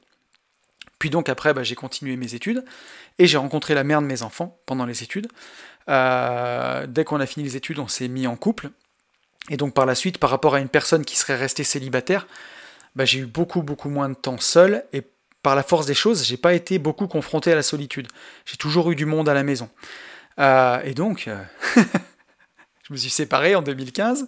Puis 0.99 1.09
donc 1.09 1.29
après, 1.29 1.53
bah, 1.53 1.63
j'ai 1.63 1.75
continué 1.75 2.17
mes 2.17 2.35
études 2.35 2.65
et 3.17 3.25
j'ai 3.25 3.37
rencontré 3.37 3.73
la 3.73 3.85
mère 3.85 4.01
de 4.01 4.07
mes 4.07 4.21
enfants 4.21 4.59
pendant 4.65 4.85
les 4.85 5.01
études. 5.03 5.29
Euh, 5.87 6.85
dès 6.85 7.05
qu'on 7.05 7.21
a 7.21 7.25
fini 7.25 7.45
les 7.45 7.55
études, 7.55 7.79
on 7.79 7.87
s'est 7.87 8.09
mis 8.09 8.27
en 8.27 8.35
couple. 8.35 8.69
Et 9.49 9.55
donc 9.55 9.73
par 9.73 9.85
la 9.85 9.95
suite, 9.95 10.17
par 10.17 10.29
rapport 10.29 10.55
à 10.55 10.59
une 10.59 10.67
personne 10.67 11.05
qui 11.05 11.15
serait 11.15 11.37
restée 11.37 11.63
célibataire, 11.63 12.27
bah, 12.95 13.05
j'ai 13.05 13.19
eu 13.19 13.25
beaucoup, 13.25 13.61
beaucoup 13.61 13.89
moins 13.89 14.09
de 14.09 14.15
temps 14.15 14.39
seul, 14.39 14.85
et 14.93 15.03
par 15.41 15.55
la 15.55 15.63
force 15.63 15.85
des 15.85 15.93
choses, 15.93 16.25
j'ai 16.25 16.37
pas 16.37 16.53
été 16.53 16.79
beaucoup 16.79 17.07
confronté 17.07 17.51
à 17.51 17.55
la 17.55 17.63
solitude. 17.63 18.07
J'ai 18.45 18.57
toujours 18.57 18.91
eu 18.91 18.95
du 18.95 19.05
monde 19.05 19.29
à 19.29 19.33
la 19.33 19.43
maison. 19.43 19.69
Euh, 20.39 20.81
et 20.83 20.93
donc, 20.93 21.27
euh, 21.27 21.41
je 21.75 22.93
me 22.93 22.97
suis 22.97 23.09
séparé 23.09 23.55
en 23.55 23.61
2015. 23.61 24.27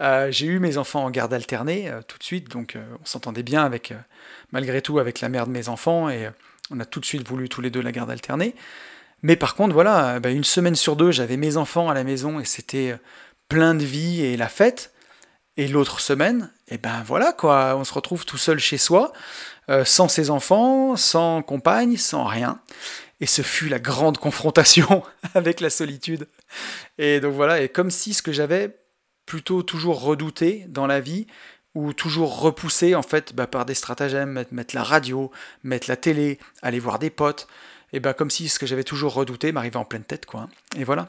Euh, 0.00 0.30
j'ai 0.30 0.46
eu 0.46 0.58
mes 0.60 0.78
enfants 0.78 1.04
en 1.04 1.10
garde 1.10 1.34
alternée 1.34 1.90
tout 2.08 2.18
de 2.18 2.24
suite, 2.24 2.48
donc 2.50 2.76
on 3.00 3.04
s'entendait 3.04 3.42
bien 3.42 3.64
avec, 3.64 3.92
malgré 4.52 4.80
tout, 4.80 4.98
avec 4.98 5.20
la 5.20 5.28
mère 5.28 5.46
de 5.46 5.52
mes 5.52 5.68
enfants, 5.68 6.08
et 6.08 6.30
on 6.70 6.80
a 6.80 6.84
tout 6.84 7.00
de 7.00 7.04
suite 7.04 7.26
voulu 7.26 7.48
tous 7.48 7.60
les 7.60 7.70
deux 7.70 7.82
la 7.82 7.92
garde 7.92 8.10
alternée. 8.10 8.54
Mais 9.22 9.36
par 9.36 9.54
contre, 9.54 9.72
voilà, 9.72 10.20
bah, 10.20 10.30
une 10.30 10.44
semaine 10.44 10.76
sur 10.76 10.96
deux, 10.96 11.10
j'avais 11.10 11.36
mes 11.36 11.56
enfants 11.56 11.88
à 11.88 11.94
la 11.94 12.04
maison 12.04 12.40
et 12.40 12.44
c'était 12.44 12.96
plein 13.48 13.74
de 13.74 13.84
vie 13.84 14.22
et 14.22 14.36
la 14.36 14.48
fête. 14.48 14.93
Et 15.56 15.68
l'autre 15.68 16.00
semaine, 16.00 16.50
et 16.68 16.74
eh 16.74 16.78
ben 16.78 17.02
voilà 17.06 17.32
quoi, 17.32 17.76
on 17.76 17.84
se 17.84 17.94
retrouve 17.94 18.24
tout 18.24 18.38
seul 18.38 18.58
chez 18.58 18.78
soi, 18.78 19.12
euh, 19.70 19.84
sans 19.84 20.08
ses 20.08 20.30
enfants, 20.30 20.96
sans 20.96 21.42
compagne, 21.42 21.96
sans 21.96 22.24
rien. 22.24 22.60
Et 23.20 23.26
ce 23.26 23.42
fut 23.42 23.68
la 23.68 23.78
grande 23.78 24.18
confrontation 24.18 25.04
avec 25.34 25.60
la 25.60 25.70
solitude. 25.70 26.26
Et 26.98 27.20
donc 27.20 27.34
voilà, 27.34 27.60
et 27.62 27.68
comme 27.68 27.90
si 27.90 28.14
ce 28.14 28.22
que 28.22 28.32
j'avais 28.32 28.76
plutôt 29.26 29.62
toujours 29.62 30.02
redouté 30.02 30.66
dans 30.68 30.86
la 30.86 31.00
vie, 31.00 31.26
ou 31.74 31.92
toujours 31.92 32.40
repoussé 32.40 32.94
en 32.94 33.02
fait 33.02 33.34
bah, 33.34 33.46
par 33.46 33.64
des 33.64 33.74
stratagèmes, 33.74 34.44
mettre, 34.50 34.74
la 34.74 34.82
radio, 34.82 35.30
mettre 35.62 35.88
la 35.88 35.96
télé, 35.96 36.38
aller 36.62 36.78
voir 36.78 36.98
des 36.98 37.10
potes, 37.10 37.48
et 37.92 38.00
ben 38.00 38.12
comme 38.12 38.30
si 38.30 38.48
ce 38.48 38.58
que 38.58 38.66
j'avais 38.66 38.84
toujours 38.84 39.14
redouté 39.14 39.52
m'arrivait 39.52 39.76
en 39.76 39.84
pleine 39.84 40.04
tête 40.04 40.26
quoi. 40.26 40.48
Et 40.76 40.84
voilà. 40.84 41.08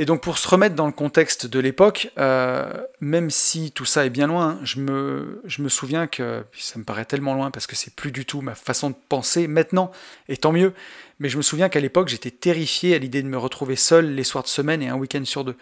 Et 0.00 0.04
donc 0.04 0.22
pour 0.22 0.38
se 0.38 0.46
remettre 0.46 0.76
dans 0.76 0.86
le 0.86 0.92
contexte 0.92 1.46
de 1.46 1.58
l'époque, 1.58 2.12
euh, 2.18 2.72
même 3.00 3.30
si 3.30 3.72
tout 3.72 3.84
ça 3.84 4.06
est 4.06 4.10
bien 4.10 4.28
loin, 4.28 4.60
je 4.62 4.78
me, 4.78 5.42
je 5.44 5.60
me 5.60 5.68
souviens 5.68 6.06
que 6.06 6.44
ça 6.56 6.78
me 6.78 6.84
paraît 6.84 7.04
tellement 7.04 7.34
loin 7.34 7.50
parce 7.50 7.66
que 7.66 7.74
c'est 7.74 7.92
plus 7.92 8.12
du 8.12 8.24
tout 8.24 8.40
ma 8.40 8.54
façon 8.54 8.90
de 8.90 8.94
penser 9.08 9.48
maintenant, 9.48 9.90
et 10.28 10.36
tant 10.36 10.52
mieux, 10.52 10.72
mais 11.18 11.28
je 11.28 11.36
me 11.36 11.42
souviens 11.42 11.68
qu'à 11.68 11.80
l'époque 11.80 12.06
j'étais 12.06 12.30
terrifié 12.30 12.94
à 12.94 12.98
l'idée 12.98 13.22
de 13.22 13.28
me 13.28 13.38
retrouver 13.38 13.74
seul 13.74 14.14
les 14.14 14.22
soirs 14.22 14.44
de 14.44 14.48
semaine 14.48 14.82
et 14.82 14.88
un 14.88 14.96
week-end 14.96 15.24
sur 15.24 15.42
deux. 15.44 15.56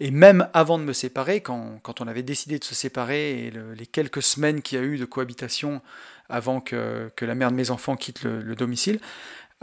Et 0.00 0.10
même 0.10 0.48
avant 0.54 0.78
de 0.78 0.84
me 0.84 0.94
séparer, 0.94 1.42
quand, 1.42 1.78
quand 1.82 2.00
on 2.00 2.08
avait 2.08 2.22
décidé 2.22 2.58
de 2.58 2.64
se 2.64 2.74
séparer 2.74 3.46
et 3.46 3.52
les 3.76 3.86
quelques 3.86 4.22
semaines 4.22 4.62
qu'il 4.62 4.78
y 4.78 4.80
a 4.80 4.84
eu 4.84 4.96
de 4.96 5.04
cohabitation 5.04 5.82
avant 6.30 6.62
que, 6.62 7.10
que 7.16 7.26
la 7.26 7.34
mère 7.34 7.50
de 7.50 7.56
mes 7.56 7.70
enfants 7.70 7.96
quitte 7.96 8.22
le 8.22 8.54
domicile, 8.56 8.98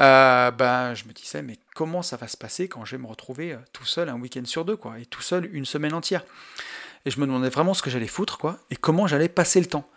euh, 0.01 0.51
ben, 0.51 0.95
je 0.95 1.05
me 1.05 1.13
disais, 1.13 1.41
mais 1.43 1.57
comment 1.75 2.01
ça 2.01 2.17
va 2.17 2.27
se 2.27 2.37
passer 2.37 2.67
quand 2.67 2.85
je 2.85 2.95
vais 2.95 3.01
me 3.01 3.07
retrouver 3.07 3.53
euh, 3.53 3.57
tout 3.71 3.85
seul 3.85 4.09
un 4.09 4.19
week-end 4.19 4.45
sur 4.45 4.65
deux, 4.65 4.75
quoi, 4.75 4.99
et 4.99 5.05
tout 5.05 5.21
seul 5.21 5.49
une 5.53 5.65
semaine 5.65 5.93
entière? 5.93 6.23
Et 7.05 7.11
je 7.11 7.19
me 7.19 7.25
demandais 7.25 7.49
vraiment 7.49 7.73
ce 7.73 7.83
que 7.83 7.89
j'allais 7.89 8.07
foutre, 8.07 8.37
quoi, 8.37 8.57
et 8.71 8.75
comment 8.75 9.05
j'allais 9.05 9.29
passer 9.29 9.59
le 9.59 9.67
temps. 9.67 9.87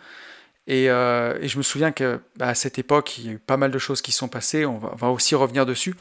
Et, 0.66 0.90
euh, 0.90 1.46
je 1.46 1.56
me 1.56 1.62
souviens 1.62 1.92
que 1.92 2.20
bah, 2.36 2.48
à 2.48 2.54
cette 2.54 2.78
époque, 2.78 3.18
il 3.18 3.26
y 3.26 3.28
a 3.30 3.32
eu 3.32 3.38
pas 3.38 3.56
mal 3.56 3.70
de 3.70 3.78
choses 3.78 4.02
qui 4.02 4.12
sont 4.12 4.28
passées, 4.28 4.66
on 4.66 4.78
va, 4.78 5.08
aussi 5.08 5.34
revenir 5.34 5.64
dessus, 5.64 5.94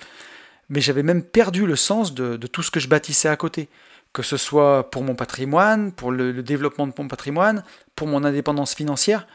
mais 0.70 0.82
j'avais 0.82 1.04
même 1.04 1.24
perdu 1.24 1.66
le 1.66 1.76
sens 1.76 2.14
de, 2.14 2.36
tout 2.48 2.64
ce 2.64 2.72
que 2.72 2.80
je 2.80 2.90
bâtissais 2.90 3.30
à 3.30 3.38
côté, 3.38 3.70
que 4.12 4.24
ce 4.24 4.38
soit 4.38 4.92
pour 4.92 5.04
mon 5.04 5.16
patrimoine, 5.16 5.92
pour 5.92 6.12
le 6.12 6.44
développement 6.44 6.88
de 6.88 6.94
mon 6.98 7.08
patrimoine, 7.08 7.64
pour 7.96 8.08
mon 8.08 8.24
indépendance 8.24 8.76
financière, 8.76 9.28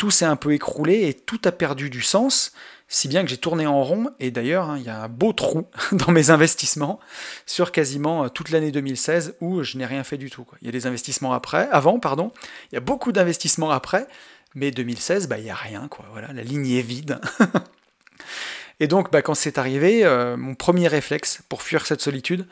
tout 0.00 0.10
s'est 0.10 0.24
un 0.24 0.36
peu 0.36 0.54
écroulé 0.54 1.08
et 1.08 1.14
tout 1.14 1.40
a 1.44 1.52
perdu 1.52 1.90
du 1.90 2.00
sens 2.00 2.52
si 2.92 3.06
bien 3.06 3.22
que 3.22 3.30
j'ai 3.30 3.36
tourné 3.36 3.68
en 3.68 3.82
rond, 3.84 4.10
et 4.18 4.32
d'ailleurs, 4.32 4.68
hein, 4.68 4.76
il 4.76 4.82
y 4.82 4.88
a 4.88 5.04
un 5.04 5.08
beau 5.08 5.32
trou 5.32 5.68
dans 5.92 6.10
mes 6.10 6.30
investissements 6.30 6.98
sur 7.46 7.70
quasiment 7.70 8.24
euh, 8.24 8.28
toute 8.28 8.50
l'année 8.50 8.72
2016 8.72 9.36
où 9.40 9.62
je 9.62 9.78
n'ai 9.78 9.86
rien 9.86 10.02
fait 10.02 10.18
du 10.18 10.28
tout. 10.28 10.44
Il 10.60 10.66
y 10.66 10.68
a 10.68 10.72
des 10.72 10.88
investissements 10.88 11.32
après, 11.32 11.68
avant, 11.70 12.00
pardon, 12.00 12.32
il 12.70 12.74
y 12.74 12.78
a 12.78 12.80
beaucoup 12.80 13.12
d'investissements 13.12 13.70
après, 13.70 14.08
mais 14.56 14.72
2016, 14.72 15.28
bah, 15.28 15.38
il 15.38 15.44
n'y 15.44 15.50
a 15.50 15.54
rien, 15.54 15.86
quoi. 15.88 16.04
Voilà, 16.10 16.32
la 16.32 16.42
ligne 16.42 16.68
est 16.68 16.82
vide. 16.82 17.20
et 18.80 18.88
donc, 18.88 19.12
bah, 19.12 19.22
quand 19.22 19.34
c'est 19.34 19.56
arrivé, 19.56 20.04
euh, 20.04 20.36
mon 20.36 20.56
premier 20.56 20.88
réflexe 20.88 21.42
pour 21.48 21.62
fuir 21.62 21.86
cette 21.86 22.00
solitude, 22.00 22.44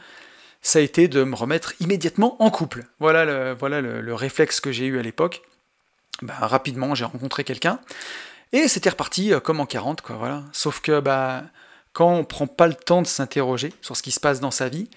ça 0.63 0.79
a 0.79 0.83
été 0.83 1.09
de 1.09 1.25
me 1.25 1.35
remettre 1.35 1.75
immédiatement 1.81 2.41
en 2.41 2.51
couple. 2.51 2.85
Voilà 3.01 3.25
le, 3.25 3.57
voilà 3.59 3.81
le, 3.81 4.15
réflexe 4.15 4.61
que 4.61 4.71
j'ai 4.71 4.87
eu 4.87 5.01
à 5.01 5.03
l'époque. 5.03 5.43
Bah, 6.23 6.35
rapidement, 6.41 6.95
j'ai 6.95 7.05
rencontré 7.05 7.43
quelqu'un 7.43 7.81
et 8.53 8.69
c'était 8.69 8.91
reparti 8.91 9.33
euh, 9.33 9.41
comme 9.41 9.61
en 9.61 9.67
40, 9.67 10.01
quoi, 10.01 10.17
voilà. 10.17 10.45
Sauf 10.53 10.81
que 10.81 11.01
bah, 11.01 11.45
quand 11.93 12.13
on 12.13 12.25
prend 12.25 12.47
pas 12.47 12.67
le 12.67 12.75
temps 12.75 13.03
de 13.03 13.07
s'interroger 13.07 13.73
sur 13.83 13.97
ce 13.97 14.03
qui 14.03 14.11
se 14.11 14.21
passe 14.21 14.41
dans 14.41 14.51
sa 14.51 14.69
vie, 14.69 14.89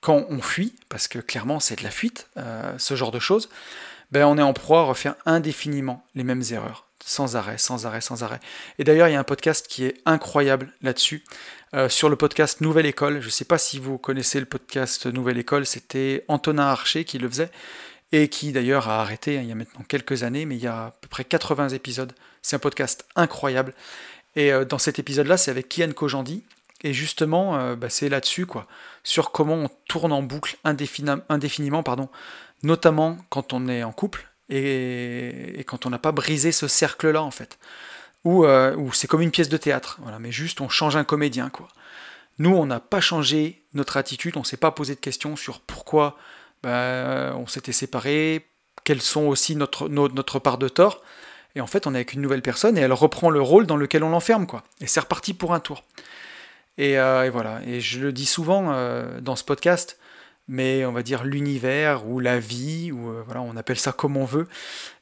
quand 0.00 0.26
on 0.28 0.40
fuit, 0.40 0.74
parce 0.88 1.08
que 1.08 1.18
clairement 1.18 1.60
c'est 1.60 1.78
de 1.78 1.82
la 1.82 1.90
fuite, 1.90 2.28
euh, 2.36 2.74
ce 2.78 2.94
genre 2.94 3.10
de 3.10 3.18
choses, 3.18 3.48
ben 4.10 4.26
on 4.26 4.38
est 4.38 4.42
en 4.42 4.52
proie 4.52 4.80
à 4.80 4.84
refaire 4.84 5.14
indéfiniment 5.26 6.04
les 6.14 6.24
mêmes 6.24 6.42
erreurs. 6.50 6.86
sans 7.06 7.36
arrêt, 7.36 7.58
sans 7.58 7.84
arrêt, 7.84 8.00
sans 8.00 8.22
arrêt. 8.22 8.40
Et 8.78 8.84
d'ailleurs, 8.84 9.08
il 9.08 9.12
y 9.12 9.14
a 9.14 9.20
un 9.20 9.24
podcast 9.24 9.66
qui 9.68 9.84
est 9.84 10.00
incroyable 10.06 10.72
là-dessus, 10.80 11.22
euh, 11.74 11.90
sur 11.90 12.08
le 12.08 12.16
podcast 12.16 12.62
Nouvelle 12.62 12.86
École. 12.86 13.20
Je 13.20 13.26
ne 13.26 13.30
sais 13.30 13.44
pas 13.44 13.58
si 13.58 13.78
vous 13.78 13.98
connaissez 13.98 14.40
le 14.40 14.46
podcast 14.46 15.04
Nouvelle 15.06 15.36
École, 15.36 15.66
c'était 15.66 16.24
Antonin 16.28 16.62
Archer 16.62 17.04
qui 17.04 17.18
le 17.18 17.28
faisait, 17.28 17.50
et 18.12 18.28
qui 18.28 18.52
d'ailleurs 18.52 18.88
a 18.88 19.00
arrêté 19.00 19.36
hein, 19.36 19.42
il 19.42 19.48
y 19.48 19.52
a 19.52 19.54
maintenant 19.54 19.84
quelques 19.86 20.22
années, 20.22 20.46
mais 20.46 20.56
il 20.56 20.62
y 20.62 20.66
a 20.66 20.86
à 20.86 20.90
peu 20.92 21.08
près 21.08 21.24
80 21.24 21.70
épisodes. 21.70 22.12
C'est 22.44 22.56
un 22.56 22.58
podcast 22.58 23.06
incroyable. 23.16 23.72
Et 24.36 24.52
euh, 24.52 24.66
dans 24.66 24.78
cet 24.78 24.98
épisode-là, 24.98 25.38
c'est 25.38 25.50
avec 25.50 25.70
Kian 25.70 25.92
Kojandi, 25.92 26.44
et 26.82 26.92
justement, 26.92 27.56
euh, 27.56 27.74
bah, 27.74 27.88
c'est 27.88 28.10
là-dessus, 28.10 28.44
quoi, 28.44 28.66
sur 29.02 29.32
comment 29.32 29.54
on 29.54 29.70
tourne 29.88 30.12
en 30.12 30.22
boucle 30.22 30.58
indéfiniment, 30.62 31.82
pardon, 31.82 32.10
notamment 32.62 33.16
quand 33.30 33.54
on 33.54 33.66
est 33.66 33.82
en 33.82 33.92
couple 33.92 34.28
et, 34.50 35.64
quand 35.66 35.86
on 35.86 35.90
n'a 35.90 35.98
pas 35.98 36.12
brisé 36.12 36.52
ce 36.52 36.68
cercle-là, 36.68 37.22
en 37.22 37.30
fait. 37.30 37.58
Euh, 38.26 38.76
où, 38.76 38.92
c'est 38.92 39.06
comme 39.06 39.22
une 39.22 39.30
pièce 39.30 39.48
de 39.48 39.56
théâtre, 39.56 39.98
voilà, 40.02 40.18
mais 40.18 40.30
juste 40.30 40.60
on 40.60 40.68
change 40.68 40.96
un 40.96 41.04
comédien, 41.04 41.48
quoi. 41.48 41.68
Nous, 42.38 42.54
on 42.54 42.66
n'a 42.66 42.80
pas 42.80 43.00
changé 43.00 43.62
notre 43.72 43.96
attitude, 43.96 44.36
on 44.36 44.44
s'est 44.44 44.58
pas 44.58 44.70
posé 44.70 44.94
de 44.94 45.00
questions 45.00 45.34
sur 45.36 45.60
pourquoi 45.60 46.18
bah, 46.62 47.32
on 47.36 47.46
s'était 47.46 47.72
séparés, 47.72 48.46
quelles 48.82 49.00
sont 49.00 49.22
aussi 49.22 49.56
notre, 49.56 49.88
notre 49.88 50.38
part 50.38 50.58
de 50.58 50.68
tort. 50.68 51.02
Et 51.56 51.60
en 51.60 51.66
fait, 51.66 51.86
on 51.86 51.94
est 51.94 51.98
avec 51.98 52.12
une 52.12 52.20
nouvelle 52.20 52.42
personne 52.42 52.76
et 52.76 52.80
elle 52.80 52.92
reprend 52.92 53.30
le 53.30 53.40
rôle 53.40 53.66
dans 53.66 53.76
lequel 53.76 54.02
on 54.02 54.10
l'enferme, 54.10 54.46
quoi. 54.46 54.64
Et 54.80 54.86
c'est 54.86 55.00
reparti 55.00 55.34
pour 55.34 55.54
un 55.54 55.60
tour. 55.60 55.84
Euh, 56.80 57.22
et, 57.22 57.30
voilà. 57.30 57.60
Et 57.66 57.80
je 57.80 58.00
le 58.00 58.12
dis 58.12 58.26
souvent 58.26 58.72
euh, 58.72 59.20
dans 59.20 59.36
ce 59.36 59.44
podcast, 59.44 59.98
mais 60.48 60.84
on 60.84 60.92
va 60.92 61.02
dire 61.02 61.24
l'univers 61.24 62.08
ou 62.08 62.20
la 62.20 62.38
vie, 62.38 62.90
ou 62.92 63.08
euh, 63.08 63.22
voilà, 63.24 63.42
on 63.42 63.56
appelle 63.56 63.78
ça 63.78 63.92
comme 63.92 64.16
on 64.16 64.24
veut, 64.24 64.48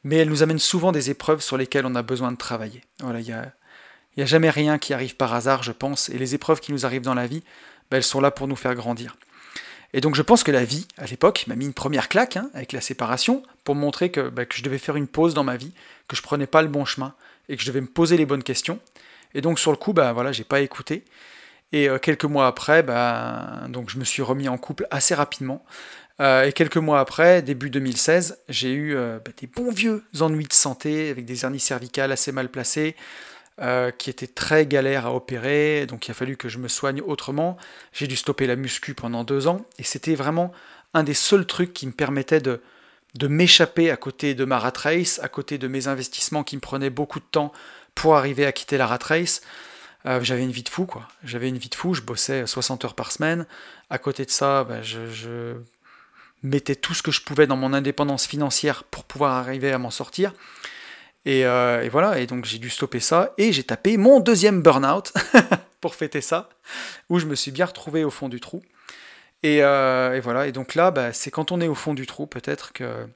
mais 0.04 0.16
elle 0.16 0.28
nous 0.28 0.42
amène 0.42 0.58
souvent 0.58 0.92
des 0.92 1.10
épreuves 1.10 1.40
sur 1.40 1.56
lesquelles 1.56 1.86
on 1.86 1.94
a 1.94 2.02
besoin 2.02 2.32
de 2.32 2.36
travailler. 2.36 2.82
Voilà, 3.00 3.20
il 3.20 3.26
y 3.26 4.22
a 4.22 4.26
jamais 4.26 4.50
rien 4.50 4.78
qui 4.78 4.92
arrive 4.92 5.16
par 5.16 5.32
hasard, 5.32 5.62
je 5.62 5.72
pense, 5.72 6.10
et 6.10 6.18
les 6.18 6.34
épreuves 6.34 6.60
qui 6.60 6.72
nous 6.72 6.84
arrivent 6.84 7.02
dans 7.02 7.14
la 7.14 7.26
vie, 7.26 7.42
ben, 7.90 7.96
elles 7.96 8.02
sont 8.02 8.20
là 8.20 8.30
pour 8.30 8.46
nous 8.46 8.56
faire 8.56 8.74
grandir. 8.74 9.16
Et 9.94 10.00
donc 10.00 10.14
je 10.14 10.22
pense 10.22 10.42
que 10.42 10.50
la 10.50 10.64
vie, 10.64 10.86
à 10.96 11.06
l'époque, 11.06 11.44
m'a 11.46 11.54
mis 11.54 11.66
une 11.66 11.74
première 11.74 12.08
claque 12.08 12.36
hein, 12.36 12.50
avec 12.54 12.72
la 12.72 12.80
séparation, 12.80 13.42
pour 13.64 13.74
montrer 13.74 14.08
ben, 14.08 14.46
que, 14.46 14.56
je 14.56 14.62
devais 14.62 14.78
faire 14.78 14.96
une 14.96 15.06
pause 15.06 15.34
dans 15.34 15.44
ma 15.44 15.56
vie, 15.56 15.72
que 16.12 16.16
je 16.16 16.22
prenais 16.22 16.46
pas 16.46 16.60
le 16.60 16.68
bon 16.68 16.84
chemin, 16.84 17.14
et 17.48 17.56
que 17.56 17.62
je 17.62 17.66
devais 17.66 17.80
me 17.80 17.86
poser 17.86 18.18
les 18.18 18.26
bonnes 18.26 18.42
questions. 18.42 18.78
Et 19.34 19.40
donc 19.40 19.58
sur 19.58 19.70
le 19.70 19.78
coup, 19.78 19.94
ben 19.94 20.12
voilà, 20.12 20.30
j'ai 20.30 20.44
pas 20.44 20.60
écouté. 20.60 21.04
Et 21.72 21.88
euh, 21.88 21.98
quelques 21.98 22.26
mois 22.26 22.46
après, 22.46 22.82
ben, 22.82 23.66
donc 23.70 23.88
je 23.88 23.98
me 23.98 24.04
suis 24.04 24.22
remis 24.22 24.48
en 24.48 24.58
couple 24.58 24.86
assez 24.90 25.14
rapidement. 25.14 25.64
Euh, 26.20 26.44
et 26.44 26.52
quelques 26.52 26.76
mois 26.76 27.00
après, 27.00 27.40
début 27.40 27.70
2016, 27.70 28.40
j'ai 28.50 28.72
eu 28.72 28.94
euh, 28.94 29.18
ben, 29.24 29.32
des 29.38 29.46
bons 29.46 29.72
vieux 29.72 30.04
ennuis 30.20 30.46
de 30.46 30.52
santé 30.52 31.08
avec 31.08 31.24
des 31.24 31.44
hernies 31.44 31.60
cervicales 31.60 32.12
assez 32.12 32.30
mal 32.30 32.48
placées, 32.48 32.94
qui 33.96 34.10
étaient 34.10 34.26
très 34.26 34.66
galères 34.66 35.06
à 35.06 35.14
opérer. 35.14 35.86
Donc 35.86 36.08
il 36.08 36.10
a 36.10 36.14
fallu 36.14 36.36
que 36.36 36.48
je 36.48 36.58
me 36.58 36.66
soigne 36.66 37.00
autrement. 37.00 37.56
J'ai 37.92 38.08
dû 38.08 38.16
stopper 38.16 38.48
la 38.48 38.56
muscu 38.56 38.92
pendant 38.92 39.22
deux 39.22 39.46
ans. 39.46 39.64
Et 39.78 39.84
c'était 39.84 40.16
vraiment 40.16 40.50
un 40.94 41.04
des 41.04 41.14
seuls 41.14 41.46
trucs 41.46 41.72
qui 41.72 41.86
me 41.86 41.92
permettait 41.92 42.40
de, 42.40 42.60
de 43.14 43.26
m'échapper 43.26 43.90
à 43.90 43.96
côté 43.96 44.34
de 44.34 44.44
ma 44.44 44.58
rat 44.58 44.72
race, 44.76 45.20
à 45.22 45.28
côté 45.28 45.58
de 45.58 45.68
mes 45.68 45.88
investissements 45.88 46.44
qui 46.44 46.56
me 46.56 46.60
prenaient 46.60 46.90
beaucoup 46.90 47.20
de 47.20 47.24
temps 47.30 47.52
pour 47.94 48.16
arriver 48.16 48.46
à 48.46 48.52
quitter 48.52 48.78
la 48.78 48.86
rat 48.86 48.98
race. 49.02 49.42
Euh, 50.06 50.20
j'avais 50.22 50.42
une 50.42 50.50
vie 50.50 50.62
de 50.62 50.68
fou, 50.68 50.86
quoi. 50.86 51.06
J'avais 51.22 51.48
une 51.48 51.58
vie 51.58 51.68
de 51.68 51.74
fou, 51.74 51.94
je 51.94 52.02
bossais 52.02 52.46
60 52.46 52.84
heures 52.84 52.94
par 52.94 53.12
semaine. 53.12 53.46
À 53.90 53.98
côté 53.98 54.24
de 54.24 54.30
ça, 54.30 54.64
bah, 54.64 54.82
je, 54.82 55.56
mettais 56.42 56.74
tout 56.74 56.92
ce 56.92 57.02
que 57.02 57.12
je 57.12 57.20
pouvais 57.20 57.46
dans 57.46 57.56
mon 57.56 57.72
indépendance 57.72 58.26
financière 58.26 58.82
pour 58.84 59.04
pouvoir 59.04 59.34
arriver 59.34 59.70
à 59.70 59.78
m'en 59.78 59.90
sortir. 59.90 60.32
Et, 61.24 61.46
euh, 61.46 61.88
voilà, 61.92 62.18
et 62.18 62.26
donc 62.26 62.46
j'ai 62.46 62.58
dû 62.58 62.68
stopper 62.68 62.98
ça, 62.98 63.32
et 63.38 63.52
j'ai 63.52 63.62
tapé 63.62 63.96
mon 63.96 64.18
deuxième 64.18 64.60
burn-out 64.60 65.12
pour 65.80 65.94
fêter 65.94 66.20
ça, 66.20 66.48
où 67.08 67.20
je 67.20 67.26
me 67.26 67.36
suis 67.36 67.52
bien 67.52 67.66
retrouvé 67.66 68.02
au 68.02 68.10
fond 68.10 68.28
du 68.28 68.40
trou. 68.40 68.60
Et, 69.42 69.62
euh, 69.62 70.20
voilà, 70.22 70.46
et 70.46 70.52
donc 70.52 70.74
là, 70.74 70.90
bah, 70.90 71.12
c'est 71.12 71.30
quand 71.30 71.52
on 71.52 71.60
est 71.60 71.68
au 71.68 71.74
fond 71.74 71.94
du 71.94 72.06
trou, 72.06 72.26
peut-être 72.26 72.72
que 72.72 73.06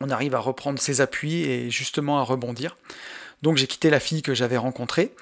on 0.00 0.10
arrive 0.10 0.34
à 0.34 0.38
reprendre 0.38 0.78
ses 0.78 1.00
appuis 1.00 1.42
et 1.44 1.70
justement 1.70 2.20
à 2.20 2.22
rebondir. 2.22 2.76
Donc 3.42 3.56
j'ai 3.56 3.66
quitté 3.66 3.90
la 3.90 3.98
fille 4.00 4.22
que 4.22 4.34
j'avais 4.34 4.56
rencontrée. 4.56 5.12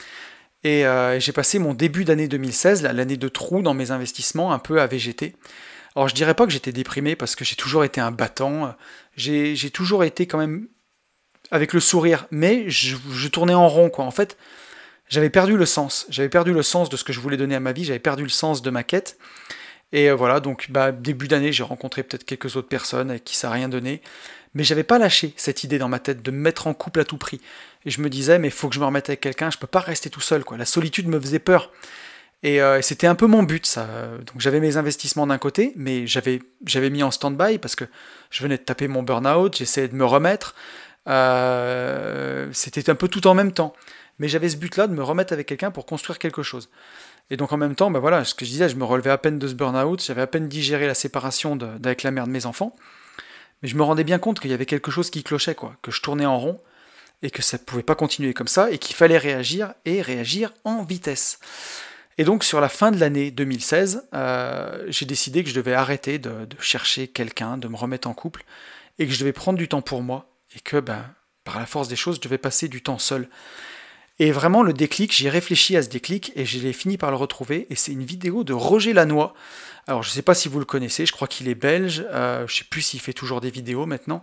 Euh, 0.64 1.14
et 1.14 1.20
j'ai 1.20 1.32
passé 1.32 1.58
mon 1.58 1.74
début 1.74 2.04
d'année 2.04 2.28
2016, 2.28 2.82
l'année 2.82 3.16
de 3.16 3.28
trou 3.28 3.62
dans 3.62 3.74
mes 3.74 3.90
investissements, 3.90 4.52
un 4.52 4.58
peu 4.58 4.80
à 4.80 4.86
végéter. 4.86 5.36
Alors 5.94 6.08
je 6.08 6.14
dirais 6.14 6.34
pas 6.34 6.44
que 6.44 6.52
j'étais 6.52 6.72
déprimé 6.72 7.16
parce 7.16 7.36
que 7.36 7.44
j'ai 7.44 7.56
toujours 7.56 7.84
été 7.84 8.00
un 8.00 8.10
battant, 8.10 8.74
j'ai 9.16 9.70
toujours 9.70 10.04
été 10.04 10.26
quand 10.26 10.38
même 10.38 10.68
avec 11.50 11.72
le 11.72 11.80
sourire, 11.80 12.26
mais 12.30 12.68
je, 12.68 13.28
tournais 13.28 13.54
en 13.54 13.68
rond. 13.68 13.90
En 13.96 14.10
fait, 14.10 14.36
j'avais 15.08 15.30
perdu 15.30 15.56
le 15.56 15.64
sens, 15.64 16.06
j'avais 16.10 16.28
perdu 16.28 16.52
le 16.52 16.62
sens 16.62 16.88
de 16.90 16.96
ce 16.96 17.04
que 17.04 17.12
je 17.12 17.20
voulais 17.20 17.36
donner 17.36 17.54
à 17.54 17.60
ma 17.60 17.72
vie, 17.72 17.84
j'avais 17.84 17.98
perdu 17.98 18.24
le 18.24 18.28
sens 18.28 18.60
de 18.60 18.70
ma 18.70 18.82
quête. 18.82 19.18
Et 19.92 20.10
euh, 20.10 20.14
voilà, 20.14 20.40
donc 20.40 20.70
bah, 20.70 20.92
début 20.92 21.28
d'année, 21.28 21.52
j'ai 21.52 21.62
rencontré 21.62 22.02
peut-être 22.02 22.24
quelques 22.24 22.56
autres 22.56 22.68
personnes 22.68 23.10
avec 23.10 23.24
qui 23.24 23.36
ça 23.36 23.48
n'a 23.48 23.54
rien 23.54 23.68
donné. 23.68 24.02
Mais 24.54 24.64
j'avais 24.64 24.84
pas 24.84 24.98
lâché 24.98 25.34
cette 25.36 25.64
idée 25.64 25.78
dans 25.78 25.88
ma 25.88 25.98
tête 25.98 26.22
de 26.22 26.30
me 26.30 26.38
mettre 26.38 26.66
en 26.66 26.74
couple 26.74 27.00
à 27.00 27.04
tout 27.04 27.18
prix. 27.18 27.40
Et 27.84 27.90
je 27.90 28.00
me 28.00 28.08
disais, 28.08 28.38
mais 28.38 28.48
il 28.48 28.54
faut 28.54 28.68
que 28.68 28.74
je 28.74 28.80
me 28.80 28.86
remette 28.86 29.08
avec 29.08 29.20
quelqu'un, 29.20 29.50
je 29.50 29.58
peux 29.58 29.66
pas 29.66 29.80
rester 29.80 30.10
tout 30.10 30.20
seul. 30.20 30.44
Quoi. 30.44 30.56
La 30.56 30.64
solitude 30.64 31.08
me 31.08 31.20
faisait 31.20 31.38
peur. 31.38 31.72
Et, 32.42 32.60
euh, 32.60 32.80
c'était 32.82 33.06
un 33.06 33.14
peu 33.14 33.26
mon 33.26 33.42
but, 33.42 33.66
ça. 33.66 33.86
Donc 34.26 34.40
j'avais 34.40 34.60
mes 34.60 34.76
investissements 34.76 35.26
d'un 35.26 35.38
côté, 35.38 35.72
mais 35.76 36.06
j'avais, 36.06 36.40
j'avais 36.64 36.90
mis 36.90 37.02
en 37.02 37.10
stand-by 37.10 37.58
parce 37.58 37.76
que 37.76 37.84
je 38.30 38.42
venais 38.42 38.56
de 38.56 38.62
taper 38.62 38.88
mon 38.88 39.02
burn-out, 39.02 39.56
j'essayais 39.56 39.88
de 39.88 39.94
me 39.94 40.04
remettre. 40.04 40.54
Euh, 41.08 42.48
c'était 42.52 42.90
un 42.90 42.94
peu 42.94 43.08
tout 43.08 43.26
en 43.26 43.34
même 43.34 43.52
temps. 43.52 43.74
Mais 44.18 44.28
j'avais 44.28 44.48
ce 44.48 44.56
but-là 44.56 44.86
de 44.86 44.94
me 44.94 45.02
remettre 45.02 45.32
avec 45.32 45.46
quelqu'un 45.46 45.70
pour 45.70 45.86
construire 45.86 46.18
quelque 46.18 46.42
chose. 46.42 46.70
Et 47.30 47.36
donc 47.36 47.52
en 47.52 47.56
même 47.56 47.74
temps, 47.74 47.90
ben 47.90 47.98
voilà, 47.98 48.24
ce 48.24 48.34
que 48.34 48.44
je 48.44 48.50
disais, 48.50 48.68
je 48.68 48.76
me 48.76 48.84
relevais 48.84 49.10
à 49.10 49.18
peine 49.18 49.38
de 49.38 49.48
ce 49.48 49.54
burn-out, 49.54 50.02
j'avais 50.04 50.22
à 50.22 50.26
peine 50.26 50.48
digéré 50.48 50.86
la 50.86 50.94
séparation 50.94 51.56
d'avec 51.56 52.02
la 52.02 52.10
mère 52.10 52.26
de 52.26 52.32
mes 52.32 52.46
enfants. 52.46 52.76
Mais 53.62 53.68
je 53.68 53.76
me 53.76 53.82
rendais 53.82 54.04
bien 54.04 54.18
compte 54.18 54.38
qu'il 54.38 54.50
y 54.50 54.54
avait 54.54 54.66
quelque 54.66 54.90
chose 54.90 55.10
qui 55.10 55.24
clochait, 55.24 55.54
quoi, 55.54 55.76
que 55.82 55.90
je 55.90 56.02
tournais 56.02 56.26
en 56.26 56.38
rond 56.38 56.60
et 57.22 57.30
que 57.30 57.42
ça 57.42 57.56
ne 57.56 57.62
pouvait 57.62 57.82
pas 57.82 57.94
continuer 57.94 58.34
comme 58.34 58.48
ça 58.48 58.70
et 58.70 58.78
qu'il 58.78 58.94
fallait 58.94 59.18
réagir 59.18 59.74
et 59.84 60.02
réagir 60.02 60.52
en 60.64 60.84
vitesse. 60.84 61.40
Et 62.18 62.24
donc 62.24 62.44
sur 62.44 62.60
la 62.60 62.68
fin 62.68 62.90
de 62.90 62.98
l'année 62.98 63.30
2016, 63.30 64.08
euh, 64.14 64.84
j'ai 64.88 65.06
décidé 65.06 65.42
que 65.42 65.50
je 65.50 65.54
devais 65.54 65.74
arrêter 65.74 66.18
de, 66.18 66.46
chercher 66.60 67.08
quelqu'un, 67.08 67.58
de 67.58 67.68
me 67.68 67.76
remettre 67.76 68.08
en 68.08 68.14
couple 68.14 68.44
et 68.98 69.06
que 69.06 69.12
je 69.12 69.18
devais 69.18 69.32
prendre 69.32 69.58
du 69.58 69.68
temps 69.68 69.82
pour 69.82 70.02
moi 70.02 70.30
et 70.54 70.60
que 70.60 70.78
ben, 70.78 71.04
par 71.44 71.58
la 71.58 71.66
force 71.66 71.88
des 71.88 71.96
choses, 71.96 72.16
je 72.16 72.20
devais 72.20 72.38
passer 72.38 72.68
du 72.68 72.82
temps 72.82 72.98
seul. 72.98 73.28
Et 74.18 74.32
vraiment, 74.32 74.62
le 74.62 74.72
déclic, 74.72 75.14
j'ai 75.14 75.28
réfléchi 75.28 75.76
à 75.76 75.82
ce 75.82 75.88
déclic 75.88 76.32
et 76.36 76.46
j'ai 76.46 76.72
fini 76.72 76.96
par 76.96 77.10
le 77.10 77.16
retrouver. 77.16 77.66
Et 77.68 77.74
c'est 77.74 77.92
une 77.92 78.04
vidéo 78.04 78.44
de 78.44 78.54
Roger 78.54 78.92
Lannoy. 78.92 79.32
Alors, 79.86 80.02
je 80.02 80.10
ne 80.10 80.14
sais 80.14 80.22
pas 80.22 80.34
si 80.34 80.48
vous 80.48 80.58
le 80.58 80.64
connaissez, 80.64 81.04
je 81.04 81.12
crois 81.12 81.28
qu'il 81.28 81.48
est 81.48 81.54
belge. 81.54 82.04
Euh, 82.10 82.46
je 82.46 82.54
ne 82.54 82.58
sais 82.58 82.64
plus 82.64 82.80
s'il 82.80 83.00
fait 83.00 83.12
toujours 83.12 83.40
des 83.40 83.50
vidéos 83.50 83.84
maintenant. 83.84 84.22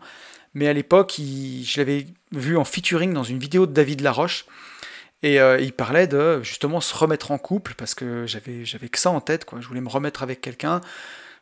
Mais 0.56 0.68
à 0.68 0.74
l'époque, 0.74 1.16
je 1.18 1.78
l'avais 1.78 2.08
vu 2.32 2.58
en 2.58 2.64
featuring 2.64 3.14
dans 3.14 3.24
une 3.24 3.40
vidéo 3.40 3.66
de 3.68 3.72
David 3.72 4.02
Laroche. 4.02 4.46
Et 5.22 5.40
euh, 5.40 5.60
il 5.60 5.74
parlait 5.74 6.08
de 6.08 6.42
justement 6.44 6.82
se 6.82 6.94
remettre 6.94 7.32
en 7.32 7.38
couple 7.38 7.76
parce 7.76 7.96
que 7.96 8.26
j'avais, 8.28 8.90
que 8.90 9.00
ça 9.00 9.12
en 9.12 9.22
tête. 9.22 9.46
Quoi. 9.46 9.62
Je 9.62 9.68
voulais 9.68 9.80
me 9.82 9.90
remettre 9.90 10.22
avec 10.24 10.42
quelqu'un 10.42 10.82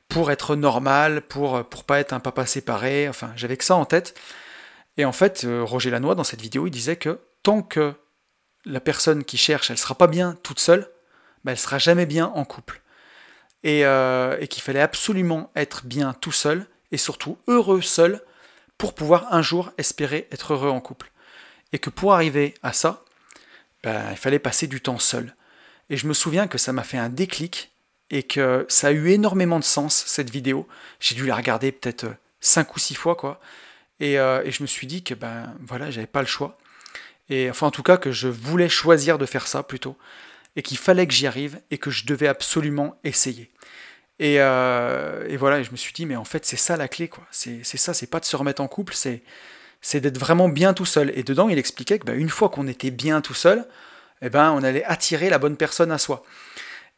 pour 0.07 0.29
être 0.29 0.55
normal, 0.55 1.21
pour, 1.21 1.63
pour 1.69 1.85
pas 1.85 1.99
être 1.99 2.13
un 2.13 2.19
papa 2.19 2.45
séparé. 2.45 3.07
Enfin, 3.07 3.31
j'avais 3.37 3.57
que 3.57 3.63
ça 3.63 3.75
en 3.75 3.85
tête. 3.85 4.13
Et 4.97 5.05
en 5.05 5.13
fait, 5.13 5.45
euh, 5.45 5.63
Roger 5.63 5.89
Lannoy, 5.89 6.15
dans 6.15 6.23
cette 6.23 6.41
vidéo, 6.41 6.67
il 6.67 6.71
disait 6.71 6.97
que 6.97 7.19
tant 7.43 7.61
que 7.61 7.93
la 8.65 8.79
personne 8.79 9.23
qui 9.23 9.37
cherche, 9.37 9.71
elle 9.71 9.77
sera 9.77 9.95
pas 9.95 10.07
bien 10.07 10.37
toute 10.43 10.59
seule, 10.59 10.89
bah, 11.43 11.51
elle 11.51 11.59
sera 11.59 11.77
jamais 11.77 12.05
bien 12.05 12.27
en 12.27 12.45
couple. 12.45 12.81
Euh, 13.65 14.37
et, 14.39 14.47
qu'il 14.47 14.63
fallait 14.63 14.81
absolument 14.81 15.51
être 15.55 15.85
bien 15.85 16.13
tout 16.13 16.31
seul, 16.31 16.65
et 16.91 16.97
surtout 16.97 17.37
heureux 17.47 17.81
seul, 17.81 18.21
pour 18.77 18.95
pouvoir 18.95 19.31
un 19.31 19.43
jour 19.43 19.71
espérer 19.77 20.27
être 20.31 20.53
heureux 20.53 20.69
en 20.69 20.81
couple. 20.81 21.11
Et 21.71 21.79
que 21.79 21.91
pour 21.91 22.13
arriver 22.13 22.55
à 22.63 22.73
ça, 22.73 23.03
bah, 23.83 24.11
il 24.11 24.17
fallait 24.17 24.39
passer 24.39 24.65
du 24.67 24.81
temps 24.81 24.99
seul. 24.99 25.35
Et 25.89 25.97
je 25.97 26.07
me 26.07 26.13
souviens 26.13 26.47
que 26.47 26.57
ça 26.57 26.73
m'a 26.73 26.83
fait 26.83 26.97
un 26.97 27.09
déclic, 27.09 27.71
et 28.09 28.23
que 28.23 28.65
ça 28.67 28.87
a 28.87 28.91
eu 28.91 29.09
énormément 29.09 29.59
de 29.59 29.63
sens, 29.63 30.03
cette 30.05 30.29
vidéo. 30.29 30.67
J'ai 30.99 31.15
dû 31.15 31.25
la 31.25 31.35
regarder 31.35 31.71
peut-être 31.71 32.07
cinq 32.41 32.75
ou 32.75 32.79
six 32.79 32.95
fois, 32.95 33.15
quoi. 33.15 33.39
Et, 33.99 34.19
euh, 34.19 34.43
et 34.43 34.51
je 34.51 34.63
me 34.63 34.67
suis 34.67 34.87
dit 34.87 35.03
que 35.03 35.13
ben 35.13 35.55
voilà, 35.61 35.91
j'avais 35.91 36.07
pas 36.07 36.21
le 36.21 36.27
choix 36.27 36.57
et 37.31 37.49
enfin 37.49 37.67
en 37.67 37.71
tout 37.71 37.81
cas 37.81 37.97
que 37.97 38.11
je 38.11 38.27
voulais 38.27 38.69
choisir 38.69 39.17
de 39.17 39.25
faire 39.25 39.47
ça 39.47 39.63
plutôt, 39.63 39.97
et 40.55 40.61
qu'il 40.61 40.77
fallait 40.77 41.07
que 41.07 41.13
j'y 41.13 41.25
arrive, 41.25 41.59
et 41.71 41.77
que 41.77 41.89
je 41.89 42.05
devais 42.05 42.27
absolument 42.27 42.99
essayer. 43.03 43.49
Et, 44.19 44.35
euh, 44.39 45.35
voilà, 45.39 45.63
je 45.63 45.71
me 45.71 45.77
suis 45.77 45.93
dit, 45.93 46.05
mais 46.05 46.17
en 46.17 46.25
fait 46.25 46.45
c'est 46.45 46.57
ça 46.57 46.77
la 46.77 46.87
clé, 46.87 47.07
quoi. 47.07 47.23
C'est 47.31 47.63
ça, 47.63 47.93
c'est 47.93 48.07
pas 48.07 48.19
de 48.19 48.25
se 48.25 48.35
remettre 48.35 48.61
en 48.61 48.67
couple, 48.67 48.93
c'est 48.93 49.99
d'être 49.99 50.19
vraiment 50.19 50.49
bien 50.49 50.73
tout 50.73 50.85
seul. 50.85 51.11
Et 51.15 51.23
dedans, 51.23 51.49
il 51.49 51.57
expliquait 51.57 51.97
que 51.97 52.05
bah, 52.05 52.13
une 52.13 52.29
fois 52.29 52.49
qu'on 52.49 52.67
était 52.67 52.91
bien 52.91 53.21
tout 53.21 53.33
seul, 53.33 53.65
eh 54.21 54.29
ben, 54.29 54.51
on 54.51 54.61
allait 54.61 54.83
attirer 54.83 55.29
la 55.29 55.39
bonne 55.39 55.57
personne 55.57 55.91
à 55.91 55.97
soi. 55.97 56.23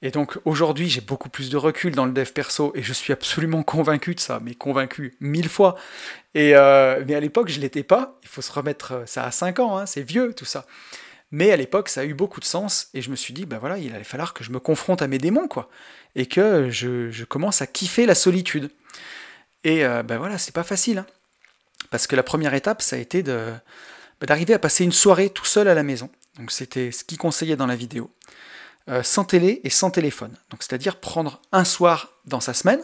Et 0.05 0.11
donc 0.11 0.37
aujourd'hui, 0.43 0.89
j'ai 0.89 0.99
beaucoup 0.99 1.29
plus 1.29 1.49
de 1.49 1.55
recul 1.55 1.95
dans 1.95 2.05
le 2.05 2.11
dev 2.11 2.29
perso 2.33 2.73
et 2.75 2.83
je 2.83 2.91
suis 2.91 3.13
absolument 3.13 3.63
convaincu 3.63 4.13
de 4.13 4.19
ça, 4.19 4.41
mais 4.43 4.53
convaincu 4.53 5.15
mille 5.21 5.47
fois. 5.47 5.77
Et 6.35 6.57
euh, 6.57 7.01
mais 7.07 7.15
à 7.15 7.21
l'époque, 7.21 7.47
je 7.47 7.61
l'étais 7.61 7.83
pas. 7.83 8.19
Il 8.21 8.27
faut 8.27 8.41
se 8.41 8.51
remettre, 8.51 8.91
euh, 8.91 9.05
ça 9.05 9.23
a 9.23 9.31
5 9.31 9.59
ans, 9.59 9.77
hein, 9.77 9.85
c'est 9.85 10.03
vieux 10.03 10.33
tout 10.33 10.43
ça. 10.43 10.65
Mais 11.31 11.51
à 11.53 11.55
l'époque, 11.55 11.87
ça 11.87 12.01
a 12.01 12.03
eu 12.03 12.13
beaucoup 12.13 12.41
de 12.41 12.45
sens 12.45 12.89
et 12.93 13.01
je 13.01 13.09
me 13.09 13.15
suis 13.15 13.33
dit, 13.33 13.45
ben 13.45 13.59
voilà, 13.59 13.77
il 13.77 13.95
allait 13.95 14.03
falloir 14.03 14.33
que 14.33 14.43
je 14.43 14.51
me 14.51 14.59
confronte 14.59 15.01
à 15.01 15.07
mes 15.07 15.19
démons, 15.19 15.47
quoi, 15.47 15.69
et 16.15 16.25
que 16.25 16.69
je, 16.69 17.23
commence 17.23 17.61
à 17.61 17.67
kiffer 17.67 18.05
la 18.05 18.13
solitude. 18.13 18.69
Et 19.63 19.83
ben 19.83 20.17
voilà, 20.17 20.37
c'est 20.37 20.53
pas 20.53 20.63
facile, 20.63 20.99
hein. 20.99 21.05
parce 21.89 22.05
que 22.05 22.15
la 22.15 22.21
première 22.21 22.53
étape, 22.53 22.83
ça 22.83 22.97
a 22.97 22.99
été 22.99 23.23
de 23.23 23.51
ben 24.21 24.27
d'arriver 24.27 24.53
à 24.53 24.59
passer 24.59 24.83
une 24.83 24.91
soirée 24.91 25.31
tout 25.31 25.45
seul 25.45 25.67
à 25.67 25.73
la 25.73 25.81
maison. 25.81 26.11
Donc 26.37 26.51
c'était 26.51 26.91
ce 26.91 27.03
qu'il 27.03 27.17
conseillait 27.17 27.55
dans 27.55 27.65
la 27.65 27.75
vidéo. 27.75 28.11
Euh, 28.89 29.01
sans 29.01 29.23
télé 29.23 29.61
et 29.63 29.69
sans 29.69 29.91
téléphone. 29.91 30.33
Donc 30.49 30.61
c'est-à-dire 30.61 30.97
prendre 30.97 31.39
un 31.53 31.63
soir 31.63 32.11
dans 32.25 32.41
sa 32.41 32.53
semaine 32.53 32.83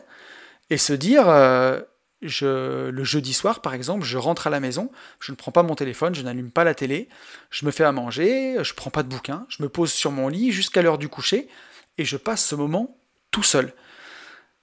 et 0.70 0.78
se 0.78 0.94
dire, 0.94 1.28
euh, 1.28 1.82
le 2.22 3.04
jeudi 3.04 3.34
soir 3.34 3.62
par 3.62 3.74
exemple, 3.74 4.06
je 4.06 4.18
rentre 4.18 4.48
à 4.48 4.50
la 4.50 4.62
maison, 4.62 4.92
je 5.20 5.34
ne 5.34 5.36
prends 5.36 5.52
pas 5.52 5.62
mon 5.62 5.76
téléphone, 5.76 6.16
je 6.16 6.22
n'allume 6.22 6.52
pas 6.52 6.64
la 6.64 6.74
télé, 6.74 7.10
je 7.50 7.66
me 7.66 7.72
fais 7.72 7.84
à 7.84 7.92
manger, 7.92 8.56
je 8.64 8.74
prends 8.76 8.92
pas 8.92 9.04
de 9.04 9.10
bouquin, 9.10 9.46
je 9.50 9.62
me 9.62 9.68
pose 9.68 9.92
sur 9.92 10.12
mon 10.12 10.30
lit 10.30 10.54
jusqu'à 10.54 10.82
l'heure 10.82 11.00
du 11.00 11.10
coucher 11.10 11.50
et 11.98 12.06
je 12.06 12.16
passe 12.16 12.46
ce 12.46 12.56
moment 12.56 12.98
tout 13.32 13.44
seul. 13.44 13.74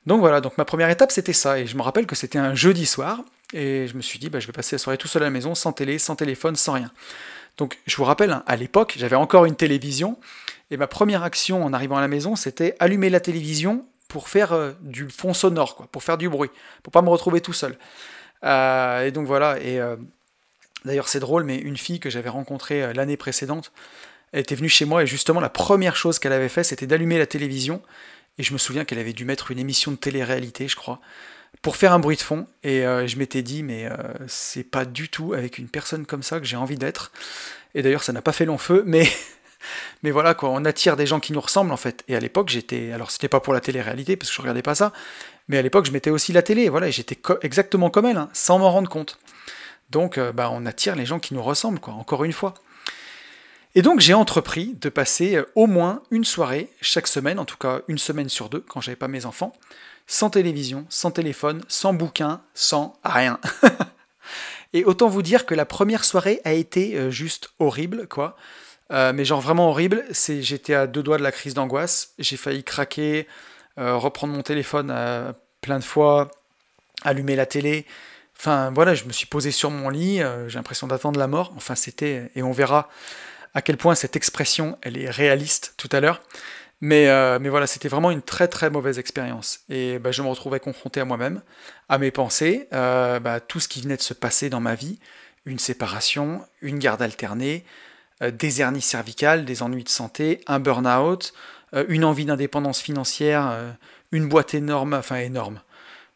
Donc 0.07 0.21
voilà, 0.21 0.41
donc 0.41 0.57
ma 0.57 0.65
première 0.65 0.89
étape 0.89 1.13
c'était 1.13 1.35
ça, 1.35 1.59
et 1.59 1.67
je 1.67 1.77
me 1.77 1.83
rappelle 1.83 2.07
que 2.07 2.15
c'était 2.15 2.39
un 2.39 2.55
jeudi 2.55 2.87
soir, 2.87 3.21
et 3.53 3.87
je 3.89 3.95
me 3.95 4.01
suis 4.01 4.19
dit, 4.19 4.31
bah, 4.31 4.41
je 4.41 4.47
vais 4.47 4.55
passer 4.55 4.77
la 4.77 4.79
soirée 4.79 4.97
tout 4.97 5.09
seul 5.09 5.23
à 5.23 5.27
la 5.27 5.31
maison, 5.31 5.55
sans 5.55 5.73
télé, 5.73 5.99
sans 5.99 6.17
téléphone, 6.17 6.57
sans 6.57 6.73
rien. 6.73 6.91
Donc 7.59 7.79
je 7.87 7.97
vous 7.97 8.05
rappelle, 8.05 8.33
hein, 8.33 8.43
à 8.47 8.57
l'époque, 8.57 8.95
j'avais 8.97 9.17
encore 9.17 9.45
une 9.45 9.57
télévision, 9.57 10.19
et 10.71 10.77
ma 10.77 10.87
première 10.87 11.23
action 11.23 11.65
en 11.65 11.73
arrivant 11.73 11.97
à 11.97 12.01
la 12.01 12.09
maison, 12.09 12.37
c'était 12.37 12.75
allumer 12.79 13.11
la 13.11 13.21
télévision 13.21 13.87
pour 14.09 14.29
faire 14.29 14.53
euh, 14.53 14.73
du 14.81 15.09
fond 15.09 15.35
sonore, 15.35 15.77
quoi, 15.77 15.89
pour 15.91 16.03
faire 16.03 16.19
du 16.19 16.29
bruit, 16.29 16.51
pour 16.83 16.93
pas 16.93 17.03
me 17.03 17.09
retrouver 17.09 17.41
tout 17.41 17.53
seul. 17.53 17.77
Euh, 18.45 19.05
et 19.07 19.11
donc 19.11 19.27
voilà, 19.27 19.59
et 19.61 19.81
euh, 19.81 19.97
d'ailleurs 20.85 21.09
c'est 21.09 21.21
drôle, 21.21 21.45
mais 21.45 21.57
une 21.57 21.77
fille 21.77 22.01
que 22.01 22.11
j'avais 22.11 22.29
rencontrée 22.29 22.93
l'année 22.95 23.17
précédente, 23.17 23.73
elle 24.33 24.41
était 24.41 24.55
venue 24.55 24.69
chez 24.69 24.85
moi 24.85 25.03
et 25.03 25.07
justement 25.07 25.41
la 25.41 25.49
première 25.49 25.97
chose 25.97 26.19
qu'elle 26.19 26.33
avait 26.33 26.49
fait, 26.49 26.65
c'était 26.65 26.87
d'allumer 26.87 27.19
la 27.19 27.27
télévision. 27.27 27.83
Et 28.39 28.43
je 28.43 28.53
me 28.53 28.59
souviens 28.59 28.85
qu'elle 28.85 28.99
avait 28.99 29.15
dû 29.15 29.25
mettre 29.25 29.51
une 29.51 29.59
émission 29.59 29.93
de 29.93 29.97
télé-réalité, 29.97 30.69
je 30.69 30.77
crois, 30.77 31.01
pour 31.63 31.77
faire 31.77 31.95
un 31.95 31.99
bruit 31.99 32.17
de 32.17 32.21
fond. 32.21 32.47
Et 32.65 32.83
je 32.83 33.17
m'étais 33.17 33.41
dit, 33.41 33.63
mais 33.63 33.89
c'est 34.27 34.63
pas 34.63 34.85
du 34.85 35.09
tout 35.09 35.33
avec 35.33 35.57
une 35.57 35.69
personne 35.69 36.05
comme 36.05 36.23
ça 36.23 36.39
que 36.39 36.45
j'ai 36.45 36.59
envie 36.59 36.77
d'être. 36.77 37.13
Et 37.75 37.81
d'ailleurs, 37.81 38.03
ça 38.03 38.13
n'a 38.13 38.21
pas 38.21 38.33
fait 38.33 38.45
long 38.45 38.59
feu, 38.59 38.83
mais 38.85 39.09
mais 40.03 40.11
voilà 40.11 40.35
quoi, 40.35 40.51
on 40.51 40.65
attire 40.65 40.97
des 40.97 41.07
gens 41.07 41.21
qui 41.21 41.33
nous 41.33 41.41
ressemblent 41.41 41.73
en 41.73 41.77
fait. 41.77 42.05
Et 42.09 42.17
à 42.17 42.21
l'époque, 42.21 42.49
j'étais, 42.49 42.93
alors 42.93 43.11
c'était 43.11 43.29
pas 43.29 43.41
pour 43.41 43.53
la 43.53 43.61
télé-réalité 43.61 44.17
parce 44.17 44.31
que 44.31 44.37
je 44.37 44.43
regardais 44.43 44.63
pas 44.63 44.75
ça, 44.75 44.93
mais 45.49 45.59
à 45.59 45.63
l'époque, 45.63 45.87
je 45.87 45.93
mettais 45.93 46.11
aussi 46.11 46.33
la 46.33 46.43
télé, 46.43 46.69
voilà, 46.69 46.89
et 46.89 46.93
j'étais 46.93 47.19
exactement 47.43 47.91
comme 47.91 48.07
elle, 48.07 48.17
hein, 48.17 48.29
sans 48.33 48.59
m'en 48.59 48.71
rendre 48.71 48.89
compte. 48.89 49.19
Donc, 49.91 50.19
euh, 50.19 50.33
bah, 50.33 50.51
on 50.53 50.67
attire 50.67 50.97
les 50.97 51.07
gens 51.07 51.21
qui 51.21 51.35
nous 51.35 51.43
ressemblent, 51.43 51.79
quoi, 51.79 51.95
encore 51.95 52.25
une 52.25 52.33
fois. 52.33 52.55
Et 53.77 53.83
donc, 53.83 54.01
j'ai 54.01 54.15
entrepris 54.15 54.75
de 54.81 54.89
passer 54.89 55.37
euh, 55.37 55.45
au 55.55 55.67
moins 55.67 56.03
une 56.11 56.25
soirée 56.25 56.71
chaque 56.81 57.07
semaine, 57.07 57.39
en 57.39 57.45
tout 57.45 57.57
cas 57.57 57.83
une 57.87 57.99
semaine 57.99 58.29
sur 58.29 58.49
deux, 58.49 58.65
quand 58.67 58.81
j'avais 58.81 58.97
pas 58.97 59.07
mes 59.07 59.27
enfants, 59.27 59.53
sans 60.09 60.31
télévision, 60.31 60.87
sans 60.89 61.13
téléphone, 61.13 61.63
sans 61.69 61.93
bouquin, 61.93 62.41
sans 62.55 62.99
rien. 63.05 63.39
et 64.73 64.85
autant 64.85 65.09
vous 65.09 65.23
dire 65.23 65.47
que 65.47 65.55
la 65.55 65.67
première 65.67 66.05
soirée 66.05 66.41
a 66.45 66.53
été 66.53 66.97
euh, 66.97 67.11
juste 67.11 67.51
horrible, 67.61 68.09
quoi. 68.09 68.37
Euh, 68.93 69.13
mais 69.13 69.25
genre 69.25 69.41
vraiment 69.41 69.71
horrible, 69.71 70.05
c'est 70.13 70.43
j'étais 70.43 70.75
à 70.75 70.87
deux 70.87 71.03
doigts 71.03 71.19
de 71.19 71.23
la 71.23 71.33
crise 71.33 71.55
d'angoisse, 71.55 72.13
j'ai 72.19 72.37
failli 72.37 72.63
craquer, 72.63 73.27
euh, 73.79 73.97
reprendre 73.97 74.33
mon 74.33 74.43
téléphone 74.43 74.91
euh, 74.93 75.33
plein 75.61 75.79
de 75.79 75.85
fois, 75.85 76.31
allumer 77.03 77.35
la 77.37 77.47
télé. 77.47 77.85
Enfin 78.39 78.71
voilà, 78.75 78.95
je 78.95 79.05
me 79.05 79.13
suis 79.13 79.27
posé 79.27 79.51
sur 79.51 79.71
mon 79.71 79.89
lit, 79.89 80.21
j'ai 80.49 80.59
l'impression 80.59 80.87
d'attendre 80.87 81.19
la 81.19 81.27
mort. 81.27 81.53
Enfin 81.57 81.75
c'était 81.75 82.31
et 82.37 82.43
on 82.43 82.53
verra 82.53 82.89
à 83.55 83.63
quel 83.63 83.77
point 83.77 83.95
cette 83.95 84.15
expression 84.15 84.79
elle 84.83 84.99
est 84.99 85.11
réaliste 85.11 85.75
tout 85.77 85.89
à 85.93 86.01
l'heure. 86.01 86.21
Mais, 86.83 87.07
mais 87.39 87.49
voilà, 87.49 87.67
c'était 87.67 87.89
vraiment 87.89 88.11
une 88.11 88.21
très 88.21 88.47
très 88.49 88.69
mauvaise 88.69 88.99
expérience. 88.99 89.61
Et 89.71 89.99
bah, 89.99 90.13
je 90.13 90.21
me 90.21 90.29
retrouvais 90.29 90.61
confronté 90.61 91.01
à 91.01 91.07
moi-même, 91.07 91.41
à 91.89 91.97
mes 91.97 92.11
pensées, 92.11 92.69
bah, 92.71 93.41
tout 93.41 93.59
ce 93.59 93.69
qui 93.69 93.81
venait 93.81 93.97
de 93.97 94.03
se 94.03 94.13
passer 94.13 94.51
dans 94.51 94.61
ma 94.61 94.75
vie, 94.75 94.99
une 95.47 95.59
séparation, 95.59 96.45
une 96.61 96.79
garde 96.79 97.01
alternée, 97.01 97.65
des 98.23 98.61
hernies 98.61 98.83
cervicales, 98.83 99.45
des 99.45 99.63
ennuis 99.63 99.85
de 99.85 99.89
santé, 99.89 100.41
un 100.47 100.59
burn-out, 100.59 101.35
euh, 101.75 101.85
une 101.89 102.05
envie 102.05 102.25
d'indépendance 102.25 102.81
financière, 102.81 103.49
euh, 103.51 103.71
une 104.13 104.29
boîte 104.29 104.55
énorme, 104.55 104.95
enfin 104.95 105.17
énorme, 105.17 105.61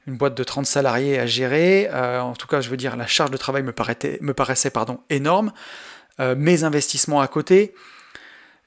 une 0.07 0.17
boîte 0.17 0.35
de 0.35 0.45
30 0.45 0.65
salariés 0.67 1.19
à 1.19 1.27
gérer, 1.27 1.91
en 1.93 2.33
tout 2.33 2.47
cas 2.47 2.61
je 2.61 2.71
veux 2.71 2.77
dire 2.77 2.97
la 2.97 3.07
charge 3.07 3.31
de 3.31 3.37
travail 3.37 3.63
me, 3.63 3.75
me 4.21 4.33
paraissait 4.33 4.71
pardon, 4.71 5.01
énorme, 5.11 5.53
mes 6.19 6.65
investissements 6.65 7.21
à 7.21 7.29
côté, 7.29 7.75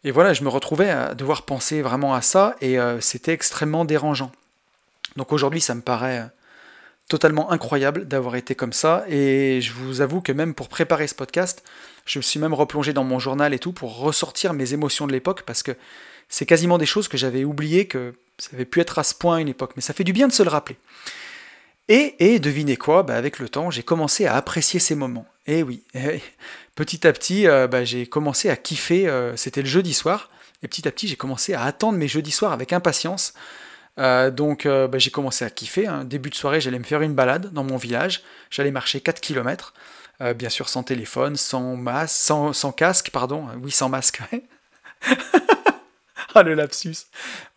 et 0.03 0.11
voilà, 0.11 0.33
je 0.33 0.43
me 0.43 0.49
retrouvais 0.49 0.89
à 0.89 1.15
devoir 1.15 1.43
penser 1.43 1.81
vraiment 1.81 2.13
à 2.13 2.21
ça, 2.21 2.55
et 2.61 2.77
c'était 2.99 3.33
extrêmement 3.33 3.85
dérangeant. 3.85 4.31
Donc 5.15 5.31
aujourd'hui 5.31 5.61
ça 5.61 5.73
me 5.73 5.81
paraît 5.81 6.29
totalement 7.09 7.51
incroyable 7.51 8.07
d'avoir 8.07 8.35
été 8.35 8.53
comme 8.53 8.73
ça, 8.73 9.03
et 9.07 9.59
je 9.61 9.73
vous 9.73 10.01
avoue 10.01 10.21
que 10.21 10.31
même 10.31 10.53
pour 10.53 10.69
préparer 10.69 11.07
ce 11.07 11.15
podcast, 11.15 11.63
je 12.05 12.19
me 12.19 12.23
suis 12.23 12.39
même 12.39 12.53
replongé 12.53 12.93
dans 12.93 13.03
mon 13.03 13.19
journal 13.19 13.53
et 13.53 13.59
tout 13.59 13.73
pour 13.73 13.97
ressortir 13.97 14.53
mes 14.53 14.73
émotions 14.73 15.07
de 15.07 15.11
l'époque 15.11 15.43
parce 15.43 15.63
que 15.63 15.75
c'est 16.29 16.45
quasiment 16.45 16.77
des 16.77 16.85
choses 16.85 17.07
que 17.07 17.17
j'avais 17.17 17.43
oubliées 17.43 17.85
que 17.85 18.13
ça 18.37 18.49
avait 18.53 18.65
pu 18.65 18.79
être 18.79 18.99
à 18.99 19.03
ce 19.03 19.13
point 19.13 19.37
à 19.37 19.39
une 19.39 19.47
époque. 19.47 19.73
Mais 19.75 19.81
ça 19.81 19.93
fait 19.93 20.03
du 20.03 20.13
bien 20.13 20.27
de 20.27 20.33
se 20.33 20.43
le 20.43 20.49
rappeler. 20.49 20.77
Et, 21.89 22.15
et 22.19 22.39
devinez 22.39 22.77
quoi, 22.77 23.03
bah 23.03 23.15
avec 23.15 23.39
le 23.39 23.49
temps, 23.49 23.69
j'ai 23.69 23.83
commencé 23.83 24.25
à 24.25 24.35
apprécier 24.35 24.79
ces 24.79 24.95
moments. 24.95 25.27
Et 25.47 25.63
oui, 25.63 25.83
petit 26.75 27.05
à 27.05 27.13
petit, 27.13 27.47
euh, 27.47 27.67
bah, 27.67 27.83
j'ai 27.83 28.07
commencé 28.07 28.49
à 28.49 28.55
kiffer. 28.55 29.07
Euh, 29.07 29.35
c'était 29.35 29.61
le 29.61 29.67
jeudi 29.67 29.93
soir. 29.93 30.29
Et 30.61 30.67
petit 30.67 30.87
à 30.87 30.91
petit, 30.91 31.07
j'ai 31.07 31.17
commencé 31.17 31.53
à 31.53 31.63
attendre 31.63 31.97
mes 31.97 32.07
jeudis 32.07 32.31
soirs 32.31 32.53
avec 32.53 32.71
impatience. 32.71 33.33
Euh, 33.99 34.31
donc 34.31 34.65
bah, 34.65 34.97
j'ai 34.97 35.11
commencé 35.11 35.43
à 35.43 35.49
kiffer. 35.49 35.87
Hein. 35.87 36.05
Début 36.05 36.29
de 36.29 36.35
soirée, 36.35 36.61
j'allais 36.61 36.79
me 36.79 36.85
faire 36.85 37.01
une 37.01 37.13
balade 37.13 37.51
dans 37.51 37.63
mon 37.63 37.77
village. 37.77 38.23
J'allais 38.49 38.71
marcher 38.71 39.01
4 39.01 39.19
km. 39.19 39.73
Euh, 40.21 40.33
bien 40.33 40.49
sûr 40.49 40.69
sans 40.69 40.83
téléphone, 40.83 41.35
sans 41.35 41.75
masque, 41.75 42.15
sans, 42.53 42.71
casque, 42.71 43.09
pardon, 43.11 43.47
oui 43.61 43.71
sans 43.71 43.89
masque. 43.89 44.21
ah 46.35 46.43
le 46.43 46.53
lapsus. 46.53 47.07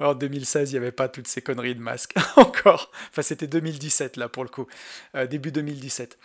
En 0.00 0.14
2016, 0.14 0.70
il 0.70 0.74
n'y 0.74 0.78
avait 0.78 0.92
pas 0.92 1.08
toutes 1.08 1.28
ces 1.28 1.42
conneries 1.42 1.74
de 1.74 1.80
masque 1.80 2.14
encore. 2.36 2.90
Enfin 3.10 3.22
c'était 3.22 3.46
2017 3.46 4.16
là 4.16 4.28
pour 4.28 4.42
le 4.42 4.48
coup, 4.48 4.66
euh, 5.14 5.26
début 5.26 5.52
2017 5.52 6.18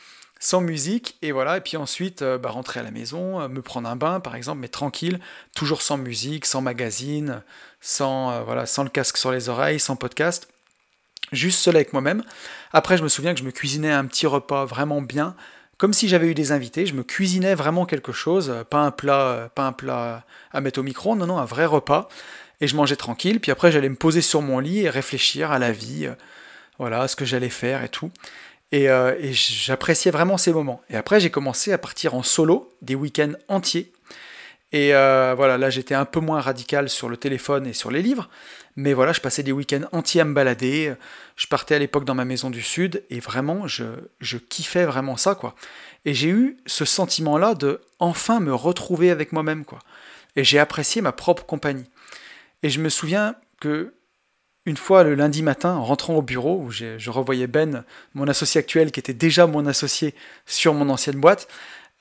sans 0.44 0.60
musique, 0.60 1.20
et 1.22 1.32
voilà, 1.32 1.58
et 1.58 1.62
puis 1.62 1.78
ensuite 1.78 2.24
euh, 2.24 2.40
bah, 2.40 2.50
rentrer 2.50 2.80
à 2.80 2.84
la 2.84 2.90
maison, 2.90 3.48
me 3.48 3.62
prendre 3.62 3.88
un 3.88 3.96
bain 3.96 4.20
par 4.20 4.36
exemple, 4.36 4.60
mais 4.60 4.70
tranquille, 4.70 5.20
toujours 5.56 5.84
sans 5.84 5.98
musique, 5.98 6.48
sans 6.48 6.62
magazine, 6.62 7.44
sans, 7.80 8.44
voilà, 8.44 8.66
sans 8.66 8.84
le 8.84 8.90
casque 8.90 9.18
sur 9.18 9.32
les 9.32 9.50
oreilles, 9.50 9.80
sans 9.80 9.96
podcast, 9.96 10.48
juste 11.32 11.60
seul 11.60 11.76
avec 11.76 11.94
moi-même. 11.94 12.24
Après, 12.74 12.98
je 12.98 13.04
me 13.04 13.08
souviens 13.08 13.36
que 13.36 13.40
je 13.40 13.46
me 13.46 13.52
cuisinais 13.52 13.92
un 13.92 14.06
petit 14.06 14.26
repas 14.26 14.66
vraiment 14.66 15.04
bien, 15.04 15.36
comme 15.82 15.94
si 15.94 16.08
j'avais 16.08 16.28
eu 16.28 16.36
des 16.36 16.52
invités, 16.52 16.86
je 16.86 16.94
me 16.94 17.02
cuisinais 17.02 17.56
vraiment 17.56 17.88
quelque 17.88 18.12
chose, 18.12 18.52
euh, 18.52 18.64
pas 18.64 18.82
un 18.82 18.92
plat, 18.92 19.26
euh, 19.26 19.48
pas 19.50 19.72
plat 19.72 20.24
à 20.52 20.62
mettre 20.62 20.80
au 20.80 20.84
micro, 20.84 21.16
non, 21.16 21.26
non, 21.26 21.40
un 21.40 21.46
vrai 21.46 21.66
repas, 21.66 22.08
et 22.60 22.68
je 22.68 22.76
mangeais 22.76 22.96
tranquille, 22.96 23.40
puis 23.40 23.52
après 23.52 23.72
j'allais 23.72 23.90
me 23.90 23.96
poser 23.96 24.22
sur 24.22 24.44
mon 24.44 24.60
lit 24.60 24.82
et 24.82 24.92
réfléchir 24.92 25.50
à 25.50 25.58
la 25.58 25.72
vie, 25.72 26.06
euh, 26.06 26.14
voilà, 26.78 27.08
ce 27.08 27.16
que 27.16 27.26
j'allais 27.26 27.50
faire 27.50 27.84
et 27.84 27.90
tout. 27.90 28.12
Et 28.72 28.88
j'appréciais 29.34 30.12
vraiment 30.12 30.38
ces 30.38 30.54
moments. 30.54 30.82
Et 30.90 30.96
après 30.96 31.20
j'ai 31.20 31.32
commencé 31.32 31.74
à 31.74 31.78
partir 31.78 32.14
en 32.14 32.22
solo, 32.24 32.72
des 32.84 32.96
week-ends 32.96 33.34
entiers, 33.50 33.92
et 34.72 34.92
voilà, 34.92 35.58
là 35.58 35.70
j'étais 35.70 35.96
un 35.96 36.06
peu 36.06 36.20
moins 36.20 36.42
radical 36.42 36.90
sur 36.90 37.10
le 37.10 37.18
téléphone 37.18 37.68
et 37.68 37.74
sur 37.74 37.92
les 37.92 38.02
livres, 38.02 38.30
mais 38.76 38.94
voilà, 38.94 39.12
je 39.12 39.20
passais 39.20 39.44
des 39.44 39.52
week-ends 39.52 39.84
entiers 39.92 40.22
à 40.22 40.26
me 40.26 40.34
balader. 40.34 40.94
Je 41.36 41.48
partais 41.48 41.76
à 41.76 41.80
l'époque 41.80 42.06
dans 42.06 42.16
ma 42.16 42.26
maison 42.26 42.50
du 42.50 42.62
Sud 42.62 43.04
et 43.10 43.20
vraiment, 43.20 43.68
je, 43.68 43.84
je 44.20 44.38
kiffais 44.38 44.86
vraiment 44.86 45.18
ça, 45.18 45.36
quoi. 45.36 45.56
Et 46.06 46.14
j'ai 46.14 46.30
eu 46.30 46.58
ce 46.66 46.86
sentiment-là 46.86 47.54
de 47.54 47.82
enfin 48.00 48.40
me 48.40 48.54
retrouver 48.54 49.12
avec 49.12 49.34
moi-même, 49.34 49.66
quoi. 49.66 49.80
Et 50.36 50.44
j'ai 50.44 50.60
apprécié 50.60 51.02
ma 51.02 51.12
propre 51.12 51.46
compagnie. 51.46 51.90
Et 52.64 52.70
je 52.70 52.80
me 52.80 52.90
souviens 52.90 53.36
que 53.60 53.94
une 54.66 54.78
fois 54.78 55.04
le 55.04 55.16
lundi 55.16 55.42
matin, 55.42 55.74
en 55.74 55.84
rentrant 55.84 56.16
au 56.16 56.22
bureau, 56.22 56.62
où 56.62 56.72
je 56.72 57.10
revoyais 57.10 57.48
Ben, 57.48 57.84
mon 58.14 58.28
associé 58.28 58.60
actuel, 58.60 58.92
qui 58.92 59.00
était 59.00 59.14
déjà 59.14 59.48
mon 59.48 59.66
associé 59.66 60.14
sur 60.46 60.74
mon 60.76 60.90
ancienne 60.90 61.20
boîte, 61.20 61.48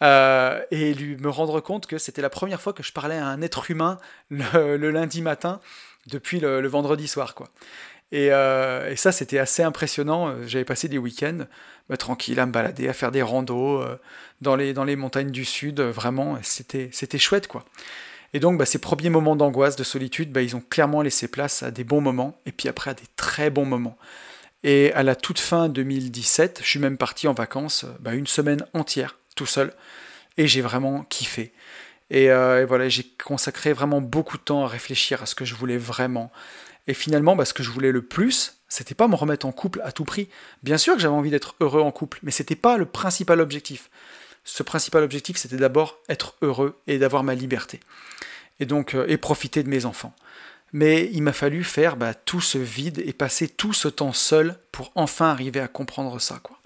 euh, 0.03 0.63
et 0.71 0.95
lui 0.95 1.17
me 1.17 1.29
rendre 1.29 1.61
compte 1.61 1.87
que 1.87 1.99
c'était 1.99 2.23
la 2.23 2.31
première 2.31 2.61
fois 2.61 2.73
que 2.73 2.83
je 2.83 2.93
parlais 2.93 3.19
à 3.19 3.27
un 3.27 3.43
être 3.43 3.71
humain 3.71 3.99
le 4.31 4.91
lundi 4.91 5.23
matin 5.23 5.61
depuis 6.07 6.41
le, 6.41 6.67
vendredi 6.67 7.09
soir, 7.09 7.35
quoi. 7.35 7.49
Euh, 8.13 8.91
et, 8.91 8.97
ça, 8.97 9.13
c'était 9.13 9.39
assez 9.39 9.63
impressionnant. 9.63 10.35
J'avais 10.47 10.65
passé 10.65 10.89
des 10.89 10.99
week-ends 10.99 11.47
bah, 11.89 11.97
tranquille 11.97 12.41
à 12.41 12.47
me 12.47 12.53
balader, 12.53 12.89
à 12.89 12.93
faire 12.93 13.13
des 13.13 13.23
randos 13.23 13.81
euh, 13.83 13.99
dans, 14.41 14.57
les, 14.57 14.73
dans 14.73 14.85
les 14.85 14.97
montagnes 14.97 15.31
du 15.31 15.45
sud. 15.45 15.81
Vraiment, 15.81 16.39
c'était, 16.43 16.91
chouette, 17.19 17.47
quoi. 17.47 17.65
Et 18.33 18.41
donc, 18.41 18.59
bah, 18.59 18.67
ces 18.67 18.79
premiers 18.79 19.11
moments 19.11 19.37
d'angoisse, 19.37 19.77
de 19.77 19.85
solitude, 19.85 20.33
bah, 20.33 20.43
ils 20.43 20.57
ont 20.57 20.63
clairement 20.69 21.03
laissé 21.03 21.29
place 21.29 21.63
à 21.63 21.71
des 21.71 21.85
bons 21.85 22.01
moments, 22.01 22.41
et 22.47 22.53
puis 22.53 22.69
après 22.69 22.91
à 22.91 22.95
des 22.95 23.07
très 23.17 23.51
bons 23.51 23.65
moments. 23.65 23.97
Et 24.63 24.93
à 24.93 25.03
la 25.03 25.17
toute 25.17 25.39
fin 25.39 25.69
2017, 25.69 26.61
je 26.63 26.69
suis 26.69 26.81
même 26.81 26.99
parti 26.99 27.29
en 27.29 27.33
vacances 27.33 27.87
bah, 28.01 28.13
une 28.13 28.27
semaine 28.27 28.65
entière, 28.75 29.17
tout 29.35 29.47
seul, 29.47 29.73
et 30.37 30.47
j'ai 30.47 30.61
vraiment 30.61 31.05
kiffé. 31.05 31.53
Et, 32.11 32.31
euh, 32.31 32.67
voilà, 32.67 32.89
j'ai 32.89 33.07
consacré 33.25 33.73
vraiment 33.73 34.01
beaucoup 34.01 34.37
de 34.37 34.43
temps 34.43 34.65
à 34.65 34.69
réfléchir 34.69 35.23
à 35.23 35.27
ce 35.27 35.35
que 35.35 35.45
je 35.45 35.55
voulais 35.55 35.79
vraiment. 35.79 36.33
Et 36.87 36.95
finalement, 36.95 37.37
bah, 37.37 37.45
ce 37.45 37.55
que 37.55 37.63
je 37.63 37.71
voulais 37.71 37.93
le 37.93 38.03
plus, 38.03 38.61
c'était 38.69 38.95
pas 38.95 39.09
me 39.09 39.15
remettre 39.15 39.47
en 39.47 39.53
couple 39.53 39.81
à 39.85 39.93
tout 39.93 40.05
prix. 40.05 40.29
Bien 40.63 40.79
sûr 40.79 40.95
que 40.95 41.01
j'avais 41.01 41.15
envie 41.15 41.31
d'être 41.31 41.55
heureux 41.61 41.83
en 41.83 41.93
couple, 41.93 42.19
mais 42.23 42.31
c'était 42.31 42.57
pas 42.57 42.77
le 42.77 42.87
principal 42.87 43.41
objectif. 43.41 43.91
Ce 44.45 44.63
principal 44.63 45.03
objectif, 45.03 45.37
c'était 45.37 45.57
d'abord 45.57 45.99
être 46.09 46.37
heureux 46.43 46.81
et 46.87 46.99
d'avoir 46.99 47.23
ma 47.23 47.35
liberté. 47.35 47.81
Et 48.59 48.67
donc, 48.67 48.95
euh, 48.95 49.07
et 49.09 49.17
profiter 49.17 49.63
de 49.63 49.69
mes 49.69 49.85
enfants. 49.85 50.15
Mais 50.73 51.11
il 51.13 51.23
m'a 51.23 51.33
fallu 51.33 51.65
faire 51.65 51.97
bah, 51.97 52.15
tout 52.15 52.41
ce 52.41 52.59
vide 52.59 53.03
et 53.05 53.13
passer 53.13 53.49
tout 53.49 53.73
ce 53.73 53.89
temps 53.89 54.13
seul 54.13 54.57
pour 54.73 54.93
enfin 54.95 55.31
arriver 55.31 55.61
à 55.61 55.69
comprendre 55.69 56.21
ça. 56.21 56.41
Quoi. 56.43 56.60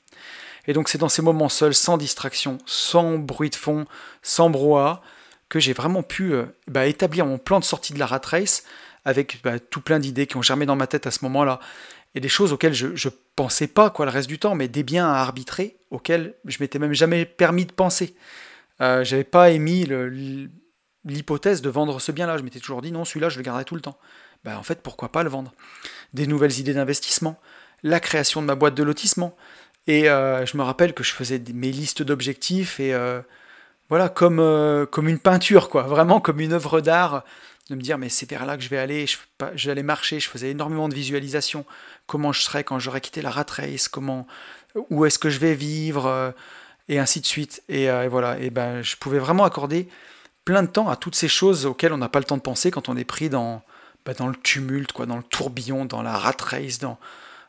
Et 0.66 0.72
donc 0.72 0.88
c'est 0.88 0.98
dans 0.98 1.08
ces 1.08 1.22
moments 1.22 1.48
seuls, 1.48 1.74
sans 1.74 1.96
distraction, 1.96 2.58
sans 2.66 3.18
bruit 3.18 3.50
de 3.50 3.54
fond, 3.54 3.86
sans 4.22 4.50
brouhaha, 4.50 5.02
que 5.48 5.60
j'ai 5.60 5.72
vraiment 5.72 6.02
pu 6.02 6.32
euh, 6.32 6.46
bah, 6.68 6.86
établir 6.86 7.26
mon 7.26 7.38
plan 7.38 7.60
de 7.60 7.64
sortie 7.64 7.92
de 7.92 7.98
la 7.98 8.06
rat 8.06 8.20
race 8.24 8.64
avec 9.04 9.40
bah, 9.42 9.58
tout 9.58 9.80
plein 9.80 9.98
d'idées 9.98 10.26
qui 10.26 10.36
ont 10.36 10.42
germé 10.42 10.66
dans 10.66 10.76
ma 10.76 10.86
tête 10.86 11.06
à 11.06 11.10
ce 11.10 11.24
moment-là. 11.24 11.60
Et 12.14 12.20
des 12.20 12.28
choses 12.28 12.52
auxquelles 12.52 12.74
je 12.74 12.86
ne 12.88 13.12
pensais 13.36 13.66
pas 13.66 13.90
quoi 13.90 14.06
le 14.06 14.12
reste 14.12 14.28
du 14.28 14.38
temps, 14.38 14.54
mais 14.54 14.68
des 14.68 14.82
biens 14.82 15.08
à 15.08 15.16
arbitrer 15.16 15.76
auxquels 15.90 16.34
je 16.44 16.58
m'étais 16.60 16.78
même 16.78 16.92
jamais 16.92 17.24
permis 17.24 17.66
de 17.66 17.72
penser. 17.72 18.14
Euh, 18.80 19.04
j'avais 19.04 19.24
pas 19.24 19.50
émis 19.50 19.86
l'hypothèse 21.04 21.60
de 21.60 21.68
vendre 21.68 22.00
ce 22.00 22.12
bien-là. 22.12 22.38
Je 22.38 22.42
m'étais 22.42 22.60
toujours 22.60 22.82
dit 22.82 22.92
non, 22.92 23.04
celui-là, 23.04 23.28
je 23.28 23.36
le 23.36 23.42
garderai 23.42 23.64
tout 23.64 23.74
le 23.74 23.80
temps. 23.80 23.98
Ben, 24.44 24.56
en 24.56 24.62
fait, 24.62 24.80
pourquoi 24.82 25.10
pas 25.10 25.22
le 25.22 25.30
vendre? 25.30 25.52
Des 26.12 26.26
nouvelles 26.26 26.58
idées 26.58 26.74
d'investissement, 26.74 27.40
la 27.82 27.98
création 27.98 28.42
de 28.42 28.46
ma 28.46 28.54
boîte 28.54 28.74
de 28.74 28.82
lotissement. 28.82 29.36
Et 29.86 30.08
euh, 30.08 30.46
je 30.46 30.56
me 30.56 30.62
rappelle 30.62 30.94
que 30.94 31.04
je 31.04 31.12
faisais 31.12 31.42
mes 31.52 31.70
listes 31.70 32.02
d'objectifs 32.02 32.80
et 32.80 32.94
euh, 32.94 33.20
voilà, 33.90 34.08
comme, 34.08 34.40
euh, 34.40 34.86
comme 34.86 35.08
une 35.08 35.18
peinture, 35.18 35.68
quoi, 35.68 35.82
vraiment 35.82 36.20
comme 36.20 36.40
une 36.40 36.52
œuvre 36.52 36.80
d'art, 36.80 37.22
de 37.68 37.74
me 37.74 37.82
dire 37.82 37.98
mais 37.98 38.08
c'est 38.08 38.28
vers 38.28 38.46
là 38.46 38.56
que 38.56 38.62
je 38.62 38.68
vais 38.68 38.78
aller, 38.78 39.06
j'allais 39.54 39.82
marcher, 39.82 40.20
je 40.20 40.28
faisais 40.28 40.50
énormément 40.50 40.88
de 40.88 40.94
visualisation, 40.94 41.66
comment 42.06 42.32
je 42.32 42.40
serais 42.40 42.64
quand 42.64 42.78
j'aurais 42.78 43.02
quitté 43.02 43.20
la 43.20 43.30
rat 43.30 43.46
race, 43.48 43.88
comment, 43.88 44.26
où 44.90 45.04
est-ce 45.04 45.18
que 45.18 45.28
je 45.28 45.38
vais 45.38 45.54
vivre, 45.54 46.34
et 46.88 46.98
ainsi 46.98 47.20
de 47.20 47.26
suite. 47.26 47.62
Et, 47.68 47.88
voilà, 48.08 48.38
et 48.38 48.50
ben 48.50 48.82
je 48.82 48.96
pouvais 48.96 49.18
vraiment 49.18 49.44
accorder 49.44 49.88
plein 50.44 50.62
de 50.62 50.68
temps 50.68 50.88
à 50.88 50.96
toutes 50.96 51.14
ces 51.14 51.28
choses 51.28 51.64
auxquelles 51.64 51.92
on 51.92 51.98
n'a 51.98 52.10
pas 52.10 52.18
le 52.18 52.26
temps 52.26 52.36
de 52.36 52.42
penser 52.42 52.70
quand 52.70 52.90
on 52.90 52.96
est 52.96 53.04
pris 53.04 53.30
dans, 53.30 53.62
bah, 54.04 54.12
dans 54.12 54.28
le 54.28 54.36
tumulte, 54.36 54.92
quoi, 54.92 55.06
dans 55.06 55.16
le 55.16 55.22
tourbillon, 55.22 55.86
dans 55.86 56.02
la 56.02 56.18
rat 56.18 56.36
race, 56.40 56.78
dans, 56.78 56.98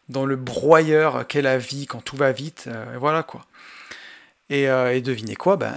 dans 0.10 0.26
le 0.26 0.36
broyeur 0.36 1.28
qu'est 1.28 1.42
la 1.42 1.58
vie 1.58 1.88
quand 1.88 2.02
tout 2.02 2.16
va 2.16 2.32
vite. 2.32 2.66
Euh, 2.68 2.98
voilà 3.00 3.24
quoi. 3.24 3.46
Et, 4.50 4.70
euh, 4.70 4.94
et 4.94 5.02
devinez 5.02 5.36
quoi 5.36 5.58
ben, 5.58 5.74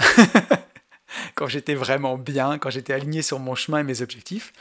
Quand 1.34 1.46
j'étais 1.46 1.74
vraiment 1.74 2.18
bien, 2.18 2.58
quand 2.58 2.70
j'étais 2.70 2.92
aligné 2.92 3.22
sur 3.22 3.38
mon 3.38 3.54
chemin 3.54 3.78
et 3.78 3.82
mes 3.82 4.02
objectifs, 4.02 4.52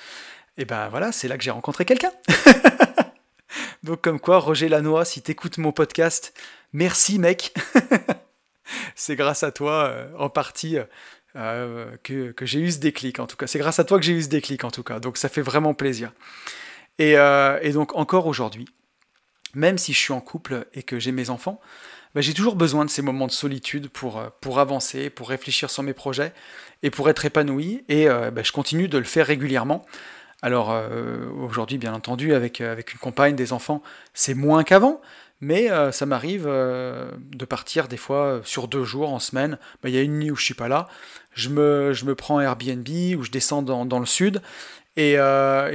et 0.57 0.63
ben 0.63 0.87
voilà, 0.87 1.11
c'est 1.11 1.27
là 1.27 1.37
que 1.37 1.43
j'ai 1.43 1.51
rencontré 1.51 1.83
quelqu'un. 1.83 2.11
Donc 3.83 4.01
comme 4.01 4.19
quoi, 4.19 4.39
Roger 4.39 4.69
Lanois, 4.69 5.03
si 5.03 5.21
t'écoutes 5.21 5.57
mon 5.57 5.71
podcast, 5.71 6.33
merci 6.71 7.19
mec. 7.19 7.53
c'est 8.95 9.15
grâce 9.15 9.43
à 9.43 9.51
toi, 9.51 9.87
euh, 9.87 10.09
en 10.17 10.29
partie, 10.29 10.77
que, 11.35 12.31
que 12.31 12.45
j'ai 12.47 12.59
eu 12.59 12.71
ce 12.71 12.79
déclic 12.79 13.19
en 13.19 13.27
tout 13.27 13.37
cas. 13.37 13.45
C'est 13.45 13.59
grâce 13.59 13.77
à 13.77 13.83
toi 13.83 13.99
que 13.99 14.05
j'ai 14.05 14.13
eu 14.13 14.23
ce 14.23 14.29
déclic 14.29 14.63
en 14.63 14.71
tout 14.71 14.81
cas. 14.81 14.99
Donc 14.99 15.17
ça 15.17 15.29
fait 15.29 15.43
vraiment 15.43 15.75
plaisir. 15.75 16.11
Et, 16.97 17.11
et 17.11 17.71
donc 17.73 17.95
encore 17.95 18.25
aujourd'hui, 18.25 18.67
même 19.55 19.77
si 19.77 19.93
je 19.93 19.99
suis 19.99 20.13
en 20.13 20.21
couple 20.21 20.67
et 20.73 20.83
que 20.83 20.99
j'ai 20.99 21.11
mes 21.11 21.29
enfants, 21.29 21.59
bah, 22.17 22.21
j'ai 22.21 22.33
toujours 22.33 22.55
besoin 22.55 22.83
de 22.83 22.89
ces 22.89 23.03
moments 23.03 23.27
de 23.27 23.31
solitude 23.31 23.89
pour, 23.89 24.17
euh, 24.17 24.29
pour 24.41 24.59
avancer, 24.59 25.11
pour 25.11 25.29
réfléchir 25.29 25.69
sur 25.69 25.83
mes 25.83 25.93
projets 25.93 26.33
et 26.81 26.89
pour 26.89 27.11
être 27.11 27.25
épanoui. 27.25 27.83
Et 27.89 28.09
euh, 28.09 28.31
bah, 28.31 28.41
je 28.43 28.51
continue 28.51 28.87
de 28.87 28.97
le 28.97 29.03
faire 29.03 29.27
régulièrement. 29.27 29.85
Alors 30.41 30.71
euh, 30.71 31.29
aujourd'hui, 31.29 31.77
bien 31.77 31.93
entendu, 31.93 32.33
avec, 32.33 32.59
avec 32.59 32.93
une 32.93 32.97
compagne, 32.97 33.35
des 33.35 33.53
enfants, 33.53 33.83
c'est 34.15 34.33
moins 34.33 34.63
qu'avant, 34.63 34.99
mais 35.41 35.69
ça 35.91 36.07
m'arrive 36.07 36.45
de 36.45 37.45
partir 37.45 37.87
des 37.87 37.97
fois 37.97 38.41
sur 38.43 38.67
deux 38.67 38.83
jours 38.83 39.13
en 39.13 39.19
semaine. 39.19 39.59
Bah, 39.83 39.89
il 39.89 39.93
y 39.93 39.99
a 39.99 40.01
une 40.01 40.17
nuit 40.17 40.31
où 40.31 40.35
je 40.35 40.43
suis 40.43 40.55
pas 40.55 40.67
là, 40.67 40.87
je 41.33 41.49
me, 41.49 41.93
je 41.93 42.05
me 42.05 42.15
prends 42.15 42.39
Airbnb 42.41 42.87
ou 43.15 43.23
je 43.23 43.29
descends 43.29 43.61
dans, 43.61 43.85
dans 43.85 43.99
le 43.99 44.07
sud 44.07 44.41
et, 44.95 45.11
et, 45.13 45.15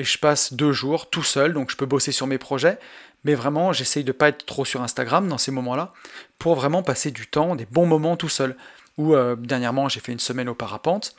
je 0.04 0.18
passe 0.18 0.54
deux 0.54 0.72
jours 0.72 1.10
tout 1.10 1.22
seul, 1.22 1.52
donc 1.52 1.70
je 1.70 1.76
peux 1.76 1.86
bosser 1.86 2.10
sur 2.10 2.26
mes 2.26 2.38
projets, 2.38 2.80
mais 3.24 3.34
vraiment, 3.34 3.72
j'essaye 3.72 4.04
de 4.04 4.12
pas 4.12 4.28
être 4.28 4.44
trop 4.46 4.64
sur 4.64 4.82
Instagram 4.82 5.28
dans 5.28 5.38
ces 5.38 5.50
moments-là, 5.50 5.92
pour 6.38 6.54
vraiment 6.54 6.82
passer 6.82 7.10
du 7.10 7.26
temps, 7.26 7.54
des 7.54 7.66
bons 7.66 7.86
moments 7.86 8.16
tout 8.16 8.28
seul. 8.28 8.56
Ou 8.98 9.14
euh, 9.14 9.36
dernièrement, 9.36 9.88
j'ai 9.88 10.00
fait 10.00 10.12
une 10.12 10.18
semaine 10.18 10.48
au 10.48 10.54
parapente. 10.54 11.14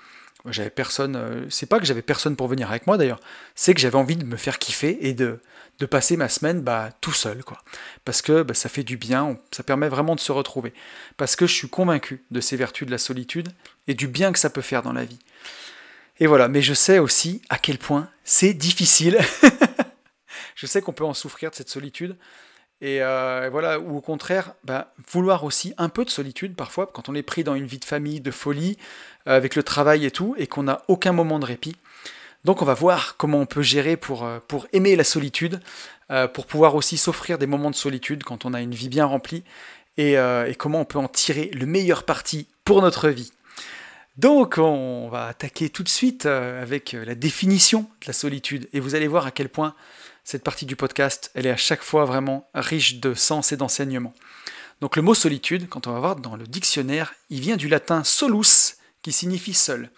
J'avais 0.45 0.69
personne. 0.69 1.15
Euh, 1.15 1.45
c'est 1.49 1.65
pas 1.65 1.79
que 1.79 1.85
j'avais 1.85 2.01
personne 2.01 2.35
pour 2.35 2.47
venir 2.47 2.69
avec 2.69 2.85
moi 2.85 2.97
d'ailleurs. 2.97 3.19
C'est 3.55 3.73
que 3.73 3.79
j'avais 3.79 3.95
envie 3.95 4.17
de 4.17 4.25
me 4.25 4.35
faire 4.35 4.59
kiffer 4.59 4.97
et 5.01 5.13
de, 5.13 5.39
de 5.79 5.85
passer 5.85 6.17
ma 6.17 6.27
semaine 6.27 6.61
bah, 6.61 6.89
tout 6.99 7.13
seul, 7.13 7.43
quoi. 7.43 7.57
Parce 8.03 8.21
que 8.21 8.43
bah, 8.43 8.53
ça 8.53 8.67
fait 8.67 8.83
du 8.83 8.97
bien, 8.97 9.37
ça 9.51 9.63
permet 9.63 9.87
vraiment 9.87 10.15
de 10.15 10.19
se 10.19 10.33
retrouver. 10.33 10.73
Parce 11.15 11.35
que 11.35 11.47
je 11.47 11.53
suis 11.53 11.69
convaincu 11.69 12.23
de 12.29 12.41
ces 12.41 12.57
vertus 12.57 12.85
de 12.85 12.91
la 12.91 12.97
solitude 12.97 13.49
et 13.87 13.93
du 13.93 14.07
bien 14.07 14.33
que 14.33 14.39
ça 14.39 14.49
peut 14.49 14.61
faire 14.61 14.83
dans 14.83 14.93
la 14.93 15.05
vie. 15.05 15.19
Et 16.19 16.27
voilà, 16.27 16.47
mais 16.47 16.61
je 16.61 16.73
sais 16.73 16.99
aussi 16.99 17.41
à 17.49 17.57
quel 17.57 17.77
point 17.77 18.09
c'est 18.23 18.53
difficile 18.53 19.19
Je 20.55 20.65
sais 20.65 20.81
qu'on 20.81 20.93
peut 20.93 21.05
en 21.05 21.13
souffrir 21.13 21.49
de 21.51 21.55
cette 21.55 21.69
solitude. 21.69 22.15
Et 22.83 23.01
euh, 23.01 23.47
voilà, 23.49 23.79
ou 23.79 23.95
au 23.95 24.01
contraire, 24.01 24.55
bah, 24.65 24.93
vouloir 25.09 25.45
aussi 25.45 25.73
un 25.77 25.87
peu 25.87 26.03
de 26.03 26.09
solitude 26.09 26.53
parfois, 26.53 26.85
quand 26.85 27.07
on 27.07 27.15
est 27.15 27.23
pris 27.23 27.45
dans 27.45 27.55
une 27.55 27.65
vie 27.65 27.79
de 27.79 27.85
famille, 27.85 28.19
de 28.19 28.29
folie, 28.29 28.77
euh, 29.25 29.37
avec 29.37 29.55
le 29.55 29.63
travail 29.63 30.05
et 30.05 30.11
tout, 30.11 30.35
et 30.37 30.47
qu'on 30.47 30.63
n'a 30.63 30.81
aucun 30.89 31.13
moment 31.13 31.39
de 31.39 31.45
répit. 31.45 31.77
Donc 32.43 32.61
on 32.61 32.65
va 32.65 32.73
voir 32.73 33.15
comment 33.15 33.39
on 33.39 33.45
peut 33.45 33.61
gérer 33.61 33.95
pour, 33.95 34.25
euh, 34.25 34.39
pour 34.49 34.67
aimer 34.73 34.97
la 34.97 35.05
solitude, 35.05 35.61
pour 36.33 36.45
pouvoir 36.45 36.75
aussi 36.75 36.97
s'offrir 36.97 37.39
des 37.39 37.47
moments 37.47 37.71
de 37.71 37.75
solitude 37.75 38.23
quand 38.23 38.45
on 38.45 38.53
a 38.53 38.61
une 38.61 38.75
vie 38.75 38.89
bien 38.89 39.05
remplie, 39.05 39.43
et 39.97 40.15
comment 40.59 40.81
on 40.81 40.85
peut 40.85 40.99
en 40.99 41.07
tirer 41.07 41.49
le 41.55 41.65
meilleur 41.65 42.03
parti 42.03 42.45
pour 42.65 42.83
notre 42.83 43.09
vie. 43.09 43.31
Donc 44.17 44.59
on 44.59 45.09
va 45.09 45.25
attaquer 45.25 45.69
tout 45.69 45.81
de 45.81 45.89
suite 45.89 46.27
avec 46.27 46.91
la 46.91 47.15
définition 47.15 47.89
de 48.01 48.07
la 48.07 48.13
solitude, 48.13 48.69
et 48.73 48.79
vous 48.79 48.93
allez 48.93 49.07
voir 49.07 49.25
à 49.25 49.31
quel 49.31 49.49
point 49.49 49.73
cette 50.24 50.43
partie 50.43 50.65
du 50.65 50.76
podcast, 50.76 51.32
elle 51.34 51.45
est 51.45 51.51
à 51.51 51.57
chaque 51.57 51.84
fois 51.84 52.05
vraiment 52.05 52.47
riche 52.53 52.99
de 52.99 53.13
sens 53.13 53.51
et 53.51 53.57
d'enseignement. 53.57 54.13
Donc 54.82 54.95
le 54.95 55.01
mot 55.01 55.13
solitude, 55.13 55.69
quand 55.69 55.88
on 55.88 55.93
va 55.93 55.99
voir 55.99 56.15
dans 56.15 56.36
le 56.36 56.47
dictionnaire, 56.47 57.13
il 57.30 57.39
vient 57.39 57.57
du 57.57 57.67
latin 57.67 58.03
solus, 58.03 58.78
qui 59.01 59.11
signifie 59.11 59.53
seul. 59.53 59.89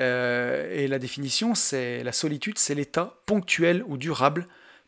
Euh, 0.00 0.72
et 0.74 0.88
la 0.88 0.98
définition, 0.98 1.54
c'est 1.54 2.02
la 2.02 2.12
solitude, 2.12 2.58
c'est 2.58 2.74
l'état 2.74 3.20
ponctuel 3.26 3.84
ou 3.86 3.96
durable, 3.96 4.46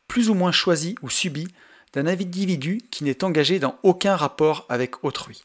plus 0.09 0.31
ou 0.31 0.35
moins 0.35 0.53
choisi 0.53 0.97
ou 1.03 1.11
subi, 1.11 1.49
d'un 1.93 2.07
individu 2.07 2.81
qui 2.91 3.05
n'est 3.05 3.25
engagé 3.25 3.59
dans 3.59 3.79
aucun 3.83 4.17
rapport 4.17 4.67
avec 4.69 5.05
autrui. 5.05 5.45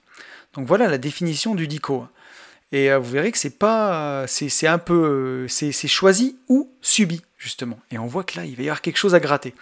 Donc 0.53 0.67
voilà 0.67 0.87
la 0.87 0.97
définition 0.97 1.55
du 1.55 1.67
dico. 1.67 2.05
Et 2.71 2.91
euh, 2.91 2.99
vous 2.99 3.11
verrez 3.11 3.31
que 3.31 3.37
c'est 3.37 3.57
pas, 3.57 4.25
c'est 4.27 4.67
un 4.67 4.77
peu, 4.77 5.45
c'est 5.49 5.87
choisi 5.87 6.37
ou 6.47 6.69
subi 6.81 7.21
justement. 7.41 7.79
Et 7.89 7.97
on 7.97 8.05
voit 8.05 8.23
que 8.23 8.37
là, 8.37 8.45
il 8.45 8.55
va 8.55 8.63
y 8.63 8.67
avoir 8.67 8.81
quelque 8.81 8.97
chose 8.97 9.15
à 9.15 9.19
gratter. 9.19 9.53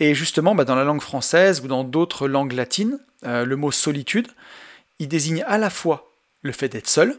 Et 0.00 0.14
justement, 0.14 0.54
bah, 0.54 0.64
dans 0.64 0.74
la 0.74 0.84
langue 0.84 1.00
française 1.00 1.60
ou 1.60 1.68
dans 1.68 1.84
d'autres 1.84 2.26
langues 2.26 2.52
latines, 2.52 2.98
euh, 3.24 3.44
le 3.44 3.56
mot 3.56 3.70
solitude, 3.70 4.28
il 4.98 5.08
désigne 5.08 5.44
à 5.46 5.56
la 5.56 5.70
fois 5.70 6.10
le 6.42 6.52
fait 6.52 6.68
d'être 6.68 6.88
seul 6.88 7.18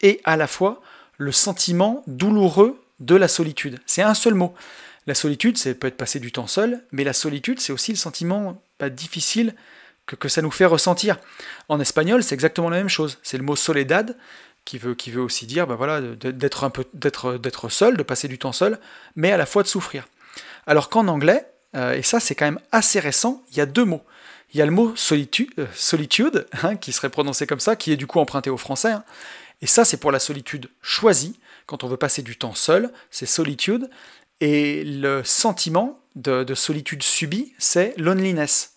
et 0.00 0.20
à 0.24 0.36
la 0.36 0.46
fois 0.46 0.82
le 1.18 1.30
sentiment 1.30 2.02
douloureux 2.06 2.82
de 3.00 3.14
la 3.14 3.28
solitude. 3.28 3.78
C'est 3.86 4.02
un 4.02 4.14
seul 4.14 4.34
mot. 4.34 4.54
La 5.06 5.14
solitude, 5.14 5.58
ça 5.58 5.74
peut 5.74 5.88
être 5.88 5.96
passer 5.96 6.20
du 6.20 6.32
temps 6.32 6.46
seul, 6.46 6.82
mais 6.92 7.04
la 7.04 7.12
solitude, 7.12 7.60
c'est 7.60 7.72
aussi 7.72 7.92
le 7.92 7.98
sentiment 7.98 8.60
bah, 8.80 8.88
difficile 8.88 9.54
que, 10.06 10.16
que, 10.16 10.28
ça 10.28 10.42
nous 10.42 10.50
fait 10.50 10.64
ressentir. 10.64 11.18
En 11.68 11.80
espagnol, 11.80 12.22
c'est 12.22 12.34
exactement 12.34 12.70
la 12.70 12.78
même 12.78 12.88
chose. 12.88 13.18
C'est 13.22 13.38
le 13.38 13.44
mot 13.44 13.56
soledad 13.56 14.16
qui 14.64 14.78
veut, 14.78 15.20
aussi 15.20 15.46
dire 15.46 15.66
ben 15.66 15.74
voilà, 15.74 16.00
d'être 16.00 16.64
un 16.64 16.70
peu 16.70 16.84
d'être, 16.94 17.68
seul, 17.68 17.96
de 17.96 18.02
passer 18.02 18.28
du 18.28 18.38
temps 18.38 18.52
seul, 18.52 18.78
mais 19.16 19.32
à 19.32 19.36
la 19.36 19.46
fois 19.46 19.62
de 19.62 19.68
souffrir. 19.68 20.06
Alors 20.66 20.88
qu'en 20.88 21.08
anglais, 21.08 21.46
euh, 21.74 21.94
et 21.94 22.02
ça 22.02 22.20
c'est 22.20 22.34
quand 22.34 22.44
même 22.44 22.60
assez 22.70 23.00
récent, 23.00 23.42
il 23.50 23.56
y 23.56 23.60
a 23.60 23.66
deux 23.66 23.84
mots. 23.84 24.02
Il 24.54 24.58
y 24.58 24.62
a 24.62 24.66
le 24.66 24.70
mot 24.70 24.94
solitude, 24.94 25.50
euh, 25.58 25.66
solitude 25.74 26.46
hein, 26.62 26.76
qui 26.76 26.92
serait 26.92 27.08
prononcé 27.08 27.46
comme 27.46 27.60
ça, 27.60 27.74
qui 27.74 27.92
est 27.92 27.96
du 27.96 28.06
coup 28.06 28.20
emprunté 28.20 28.50
au 28.50 28.56
français. 28.56 28.92
Hein. 28.92 29.04
et 29.62 29.66
ça 29.66 29.84
c'est 29.84 29.96
pour 29.96 30.12
la 30.12 30.18
solitude 30.18 30.70
choisie, 30.80 31.38
quand 31.66 31.84
on 31.84 31.88
veut 31.88 31.96
passer 31.96 32.22
du 32.22 32.36
temps 32.36 32.54
seul, 32.54 32.92
c'est 33.10 33.26
solitude. 33.26 33.90
Et 34.40 34.84
le 34.84 35.22
sentiment 35.24 36.00
de, 36.16 36.44
de 36.44 36.54
solitude 36.54 37.02
subie, 37.02 37.54
c'est 37.58 37.94
loneliness. 37.96 38.71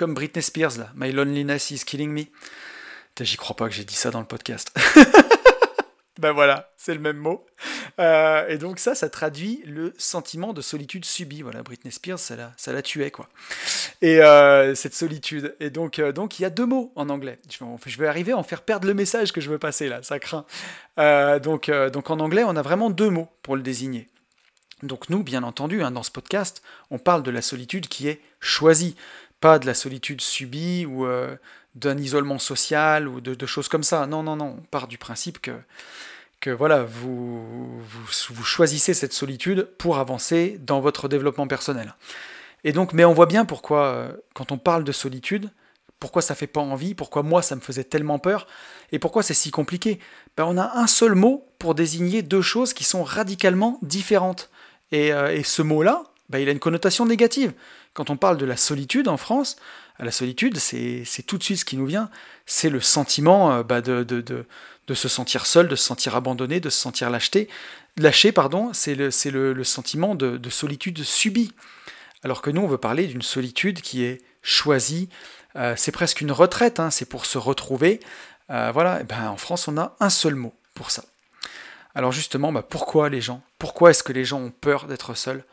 Comme 0.00 0.14
Britney 0.14 0.42
Spears 0.42 0.78
là, 0.78 0.90
My 0.94 1.12
loneliness 1.12 1.70
is 1.72 1.84
killing 1.84 2.10
me. 2.10 2.22
J'y 3.20 3.36
crois 3.36 3.54
pas 3.54 3.68
que 3.68 3.74
j'ai 3.74 3.84
dit 3.84 3.94
ça 3.94 4.10
dans 4.10 4.20
le 4.20 4.24
podcast. 4.24 4.74
ben 6.18 6.32
voilà, 6.32 6.72
c'est 6.78 6.94
le 6.94 7.00
même 7.00 7.18
mot. 7.18 7.44
Euh, 7.98 8.48
et 8.48 8.56
donc 8.56 8.78
ça, 8.78 8.94
ça 8.94 9.10
traduit 9.10 9.62
le 9.66 9.92
sentiment 9.98 10.54
de 10.54 10.62
solitude 10.62 11.04
subie. 11.04 11.42
Voilà, 11.42 11.62
Britney 11.62 11.92
Spears, 11.92 12.18
ça 12.18 12.34
la, 12.34 12.50
ça 12.56 12.72
la 12.72 12.80
tuait, 12.80 13.10
quoi. 13.10 13.28
Et 14.00 14.22
euh, 14.22 14.74
cette 14.74 14.94
solitude. 14.94 15.54
Et 15.60 15.68
donc, 15.68 15.98
euh, 15.98 16.12
donc, 16.12 16.38
il 16.38 16.44
y 16.44 16.46
a 16.46 16.50
deux 16.50 16.64
mots 16.64 16.94
en 16.96 17.10
anglais. 17.10 17.38
Je 17.50 17.98
vais, 17.98 18.06
arriver 18.06 18.32
à 18.32 18.38
en 18.38 18.42
faire 18.42 18.62
perdre 18.62 18.88
le 18.88 18.94
message 18.94 19.32
que 19.32 19.42
je 19.42 19.50
veux 19.50 19.58
passer, 19.58 19.90
là, 19.90 20.02
ça 20.02 20.18
craint. 20.18 20.46
donc, 21.40 21.70
donc 21.70 22.08
en 22.08 22.20
anglais, 22.20 22.44
on 22.46 22.56
a 22.56 22.62
vraiment 22.62 22.88
deux 22.88 23.10
mots 23.10 23.28
pour 23.42 23.54
le 23.54 23.60
désigner. 23.60 24.08
Donc 24.82 25.10
nous, 25.10 25.22
bien 25.22 25.42
entendu, 25.42 25.82
hein, 25.82 25.90
dans 25.90 26.02
ce 26.02 26.10
podcast, 26.10 26.62
on 26.90 26.98
parle 26.98 27.22
de 27.22 27.30
la 27.30 27.42
solitude 27.42 27.86
qui 27.86 28.08
est 28.08 28.22
choisie, 28.40 28.96
pas 29.40 29.58
de 29.58 29.66
la 29.66 29.74
solitude 29.74 30.20
subie 30.20 30.86
ou 30.86 31.06
d'un 31.74 31.96
isolement 31.98 32.38
social 32.38 33.08
ou 33.08 33.20
de, 33.20 33.46
choses 33.46 33.68
comme 33.68 33.82
ça. 33.82 34.06
Non, 34.06 34.22
non, 34.22 34.36
non, 34.36 34.56
on 34.58 34.62
part 34.70 34.88
du 34.88 34.98
principe 34.98 35.40
que, 35.40 35.52
que 36.40 36.50
voilà, 36.50 36.84
vous, 36.84 37.80
vous, 37.80 38.44
choisissez 38.44 38.94
cette 38.94 39.12
solitude 39.12 39.68
pour 39.78 39.98
avancer 39.98 40.58
dans 40.60 40.80
votre 40.80 41.08
développement 41.08 41.46
personnel. 41.46 41.94
Et 42.64 42.72
donc, 42.72 42.92
mais 42.92 43.04
on 43.04 43.12
voit 43.12 43.26
bien 43.26 43.44
pourquoi, 43.44 43.86
euh, 43.86 44.12
quand 44.34 44.52
on 44.52 44.58
parle 44.58 44.84
de 44.84 44.92
solitude, 44.92 45.50
pourquoi 45.98 46.22
ça 46.22 46.34
fait 46.34 46.46
pas 46.46 46.60
envie, 46.60 46.94
pourquoi 46.94 47.22
moi 47.22 47.42
ça 47.42 47.56
me 47.56 47.60
faisait 47.60 47.84
tellement 47.84 48.18
peur, 48.18 48.46
et 48.90 48.98
pourquoi 48.98 49.22
c'est 49.22 49.34
si 49.34 49.50
compliqué. 49.50 49.98
Ben, 50.36 50.44
on 50.46 50.56
a 50.58 50.78
un 50.78 50.86
seul 50.86 51.14
mot 51.14 51.46
pour 51.58 51.74
désigner 51.74 52.22
deux 52.22 52.42
choses 52.42 52.72
qui 52.72 52.84
sont 52.84 53.02
radicalement 53.02 53.78
différentes. 53.82 54.50
Et, 54.92 55.12
euh, 55.12 55.42
ce 55.44 55.62
mot-là, 55.62 56.04
ben, 56.30 56.38
il 56.38 56.48
a 56.48 56.52
une 56.52 56.58
connotation 56.58 57.06
négative. 57.06 57.52
Quand 57.94 58.10
on 58.10 58.16
parle 58.16 58.36
de 58.36 58.46
la 58.46 58.56
solitude 58.56 59.08
en 59.08 59.16
France, 59.16 59.56
la 60.04 60.10
solitude, 60.10 60.56
c'est 60.58 61.22
tout 61.26 61.36
de 61.36 61.42
suite 61.42 61.58
ce 61.58 61.64
qui 61.64 61.76
nous 61.76 61.86
vient, 61.86 62.10
c'est 62.46 62.70
le 62.70 62.80
sentiment 62.80 63.52
euh, 63.52 63.62
bah, 63.62 63.80
de, 63.80 64.46
se 64.94 65.08
sentir 65.08 65.46
seul, 65.46 65.68
de 65.68 65.76
se 65.76 65.84
sentir 65.84 66.16
abandonné, 66.16 66.60
de 66.60 66.70
se 66.70 66.78
sentir 66.78 67.10
lâché. 67.10 67.48
Lâché, 67.96 68.32
c'est 68.72 68.94
le, 68.94 69.64
sentiment 69.64 70.14
de, 70.14 70.50
solitude 70.50 71.02
subie. 71.02 71.52
Alors 72.22 72.42
que 72.42 72.50
nous, 72.50 72.62
on 72.62 72.66
veut 72.66 72.78
parler 72.78 73.06
d'une 73.06 73.22
solitude 73.22 73.82
qui 73.82 74.04
est 74.04 74.22
choisie. 74.42 75.08
Euh, 75.56 75.74
c'est 75.76 75.92
presque 75.92 76.20
une 76.20 76.32
retraite, 76.32 76.80
hein, 76.80 76.90
c'est 76.90 77.08
pour 77.08 77.26
se 77.26 77.38
retrouver. 77.38 78.00
Euh, 78.50 78.70
voilà, 78.72 79.02
ben, 79.04 79.28
en 79.28 79.36
France, 79.36 79.68
on 79.68 79.76
a 79.78 79.96
un 80.00 80.10
seul 80.10 80.34
mot 80.34 80.54
pour 80.74 80.90
ça. 80.90 81.04
Alors 81.94 82.12
justement, 82.12 82.52
bah, 82.52 82.62
pourquoi 82.62 83.08
les 83.08 83.20
gens? 83.20 83.42
Pourquoi 83.58 83.90
est-ce 83.90 84.02
que 84.02 84.12
les 84.12 84.24
gens 84.24 84.40
ont 84.40 84.50
peur 84.50 84.86
d'être 84.86 85.14
seuls? 85.14 85.44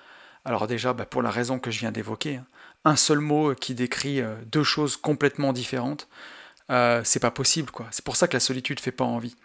Alors 0.48 0.66
déjà, 0.66 0.94
bah, 0.94 1.06
pour 1.06 1.22
la 1.22 1.30
raison 1.30 1.60
que 1.60 1.70
je 1.70 1.80
viens 1.80 1.92
d'évoquer. 1.92 2.38
Hein 2.38 2.46
un 2.88 2.96
seul 2.96 3.20
mot 3.20 3.54
qui 3.54 3.76
décrit 3.76 4.22
euh, 4.22 4.36
deux 4.46 4.64
choses 4.64 4.96
complètement 4.96 5.52
différentes, 5.52 6.08
euh, 6.70 7.02
c'est 7.04 7.20
pas 7.20 7.32
possible. 7.32 7.72
C'est 7.92 8.04
pour 8.04 8.16
ça 8.16 8.28
que 8.28 8.34
la 8.34 8.40
solitude 8.40 8.80
fait 8.80 8.92
pas 8.92 9.04
envie. 9.04 9.36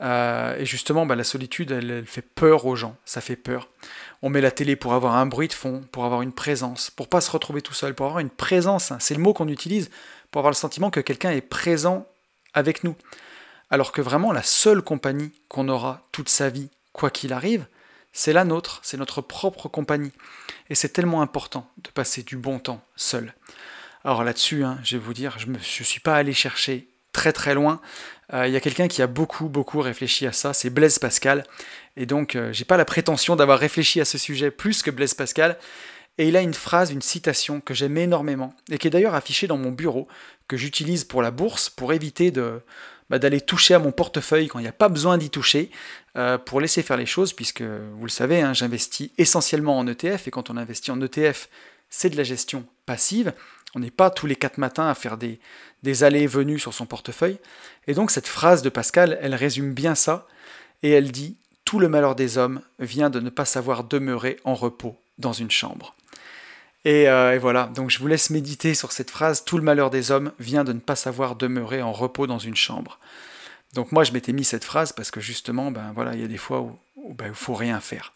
Euh, 0.00 0.56
et 0.58 0.66
justement, 0.66 1.06
bah, 1.06 1.14
la 1.14 1.24
solitude, 1.24 1.70
elle, 1.70 2.04
fait 2.04 2.22
peur 2.22 2.66
aux 2.66 2.74
gens, 2.74 2.96
ça 3.04 3.20
fait 3.20 3.36
peur. 3.36 3.68
On 4.22 4.28
met 4.28 4.40
la 4.40 4.50
télé 4.50 4.74
pour 4.74 4.94
avoir 4.94 5.14
un 5.14 5.26
bruit 5.26 5.48
de 5.48 5.52
fond, 5.52 5.84
pour 5.92 6.04
avoir 6.04 6.22
une 6.22 6.32
présence, 6.32 6.90
pour 6.90 7.08
pas 7.08 7.20
se 7.20 7.30
retrouver 7.30 7.62
tout 7.62 7.74
seul, 7.74 7.94
pour 7.94 8.06
avoir 8.06 8.18
une 8.18 8.30
présence. 8.30 8.90
Hein. 8.90 8.98
c'est 9.00 9.14
le 9.14 9.20
mot 9.20 9.32
qu'on 9.32 9.48
utilise 9.48 9.90
pour 10.30 10.40
avoir 10.40 10.50
le 10.50 10.56
sentiment 10.56 10.90
que 10.90 11.00
quelqu'un 11.00 11.30
est 11.30 11.40
présent 11.40 12.08
avec 12.54 12.82
nous. 12.82 12.96
Alors 13.70 13.92
que 13.92 14.02
vraiment, 14.02 14.32
la 14.32 14.42
seule 14.42 14.82
compagnie 14.82 15.32
qu'on 15.48 15.68
aura 15.68 16.06
toute 16.10 16.28
sa 16.28 16.50
vie, 16.50 16.70
quoi 16.92 17.10
qu'il 17.10 17.32
arrive, 17.32 17.66
c'est 18.14 18.32
la 18.32 18.44
nôtre, 18.44 18.78
c'est 18.82 18.96
notre 18.96 19.20
propre 19.20 19.68
compagnie. 19.68 20.12
Et 20.70 20.74
c'est 20.74 20.88
tellement 20.88 21.20
important 21.20 21.68
de 21.82 21.90
passer 21.90 22.22
du 22.22 22.38
bon 22.38 22.58
temps 22.58 22.82
seul. 22.96 23.34
Alors 24.04 24.24
là-dessus, 24.24 24.64
hein, 24.64 24.78
je 24.82 24.96
vais 24.96 25.02
vous 25.02 25.12
dire, 25.12 25.36
je 25.38 25.48
ne 25.48 25.58
suis 25.58 26.00
pas 26.00 26.16
allé 26.16 26.32
chercher 26.32 26.88
très 27.12 27.32
très 27.32 27.54
loin. 27.54 27.80
Euh, 28.32 28.46
il 28.46 28.52
y 28.52 28.56
a 28.56 28.60
quelqu'un 28.60 28.88
qui 28.88 29.02
a 29.02 29.06
beaucoup 29.06 29.48
beaucoup 29.48 29.80
réfléchi 29.80 30.26
à 30.26 30.32
ça, 30.32 30.54
c'est 30.54 30.70
Blaise 30.70 30.98
Pascal. 30.98 31.44
Et 31.96 32.06
donc, 32.06 32.36
euh, 32.36 32.52
j'ai 32.52 32.64
pas 32.64 32.76
la 32.76 32.84
prétention 32.84 33.36
d'avoir 33.36 33.58
réfléchi 33.58 34.00
à 34.00 34.04
ce 34.04 34.16
sujet 34.16 34.50
plus 34.50 34.82
que 34.82 34.90
Blaise 34.90 35.14
Pascal. 35.14 35.58
Et 36.16 36.28
il 36.28 36.36
a 36.36 36.40
une 36.40 36.54
phrase, 36.54 36.92
une 36.92 37.02
citation 37.02 37.60
que 37.60 37.74
j'aime 37.74 37.98
énormément, 37.98 38.54
et 38.70 38.78
qui 38.78 38.86
est 38.86 38.90
d'ailleurs 38.90 39.16
affichée 39.16 39.48
dans 39.48 39.58
mon 39.58 39.72
bureau, 39.72 40.06
que 40.46 40.56
j'utilise 40.56 41.02
pour 41.02 41.22
la 41.22 41.32
bourse, 41.32 41.68
pour 41.70 41.92
éviter 41.92 42.30
de, 42.30 42.62
bah, 43.10 43.18
d'aller 43.18 43.40
toucher 43.40 43.74
à 43.74 43.78
mon 43.78 43.92
portefeuille 43.92 44.48
quand 44.48 44.58
il 44.58 44.62
n'y 44.62 44.68
a 44.68 44.72
pas 44.72 44.88
besoin 44.88 45.18
d'y 45.18 45.30
toucher, 45.30 45.70
euh, 46.16 46.38
pour 46.38 46.60
laisser 46.60 46.82
faire 46.82 46.96
les 46.96 47.06
choses, 47.06 47.32
puisque 47.32 47.62
vous 47.62 48.04
le 48.04 48.10
savez, 48.10 48.40
hein, 48.40 48.52
j'investis 48.52 49.10
essentiellement 49.18 49.78
en 49.78 49.86
ETF, 49.86 50.28
et 50.28 50.30
quand 50.30 50.50
on 50.50 50.56
investit 50.56 50.90
en 50.90 51.00
ETF, 51.00 51.48
c'est 51.90 52.10
de 52.10 52.16
la 52.16 52.24
gestion 52.24 52.64
passive. 52.86 53.32
On 53.74 53.80
n'est 53.80 53.90
pas 53.90 54.10
tous 54.10 54.26
les 54.26 54.36
quatre 54.36 54.58
matins 54.58 54.88
à 54.88 54.94
faire 54.94 55.16
des, 55.16 55.40
des 55.82 56.04
allées 56.04 56.22
et 56.22 56.26
venues 56.26 56.58
sur 56.58 56.72
son 56.72 56.86
portefeuille. 56.86 57.38
Et 57.86 57.94
donc 57.94 58.10
cette 58.10 58.28
phrase 58.28 58.62
de 58.62 58.68
Pascal, 58.68 59.18
elle 59.20 59.34
résume 59.34 59.74
bien 59.74 59.94
ça, 59.94 60.26
et 60.82 60.90
elle 60.90 61.12
dit 61.12 61.36
Tout 61.64 61.78
le 61.78 61.88
malheur 61.88 62.14
des 62.14 62.38
hommes 62.38 62.62
vient 62.78 63.10
de 63.10 63.20
ne 63.20 63.30
pas 63.30 63.44
savoir 63.44 63.84
demeurer 63.84 64.38
en 64.44 64.54
repos 64.54 64.96
dans 65.18 65.32
une 65.32 65.50
chambre. 65.50 65.93
Euh, 66.86 67.32
et, 67.32 67.38
voilà, 67.38 67.70
donc 67.74 67.90
je 67.90 67.98
vous 67.98 68.06
laisse 68.06 68.30
méditer 68.30 68.74
sur 68.74 68.92
cette 68.92 69.10
phrase, 69.10 69.44
tout 69.44 69.56
le 69.56 69.62
malheur 69.62 69.90
des 69.90 70.10
hommes 70.10 70.32
vient 70.38 70.64
de 70.64 70.72
ne 70.72 70.80
pas 70.80 70.96
savoir 70.96 71.34
demeurer 71.36 71.80
en 71.82 71.92
repos 71.92 72.26
dans 72.26 72.38
une 72.38 72.56
chambre. 72.56 72.98
Donc 73.72 73.90
moi 73.90 74.04
je 74.04 74.12
m'étais 74.12 74.32
mis 74.32 74.44
cette 74.44 74.64
phrase 74.64 74.92
parce 74.92 75.10
que 75.10 75.20
justement, 75.20 75.70
ben 75.70 75.92
voilà, 75.94 76.14
il 76.14 76.20
y 76.20 76.24
a 76.24 76.28
des 76.28 76.36
fois 76.36 76.60
où, 76.60 76.78
ben, 77.14 77.28
il 77.28 77.34
faut 77.34 77.54
rien 77.54 77.80
faire. 77.80 78.12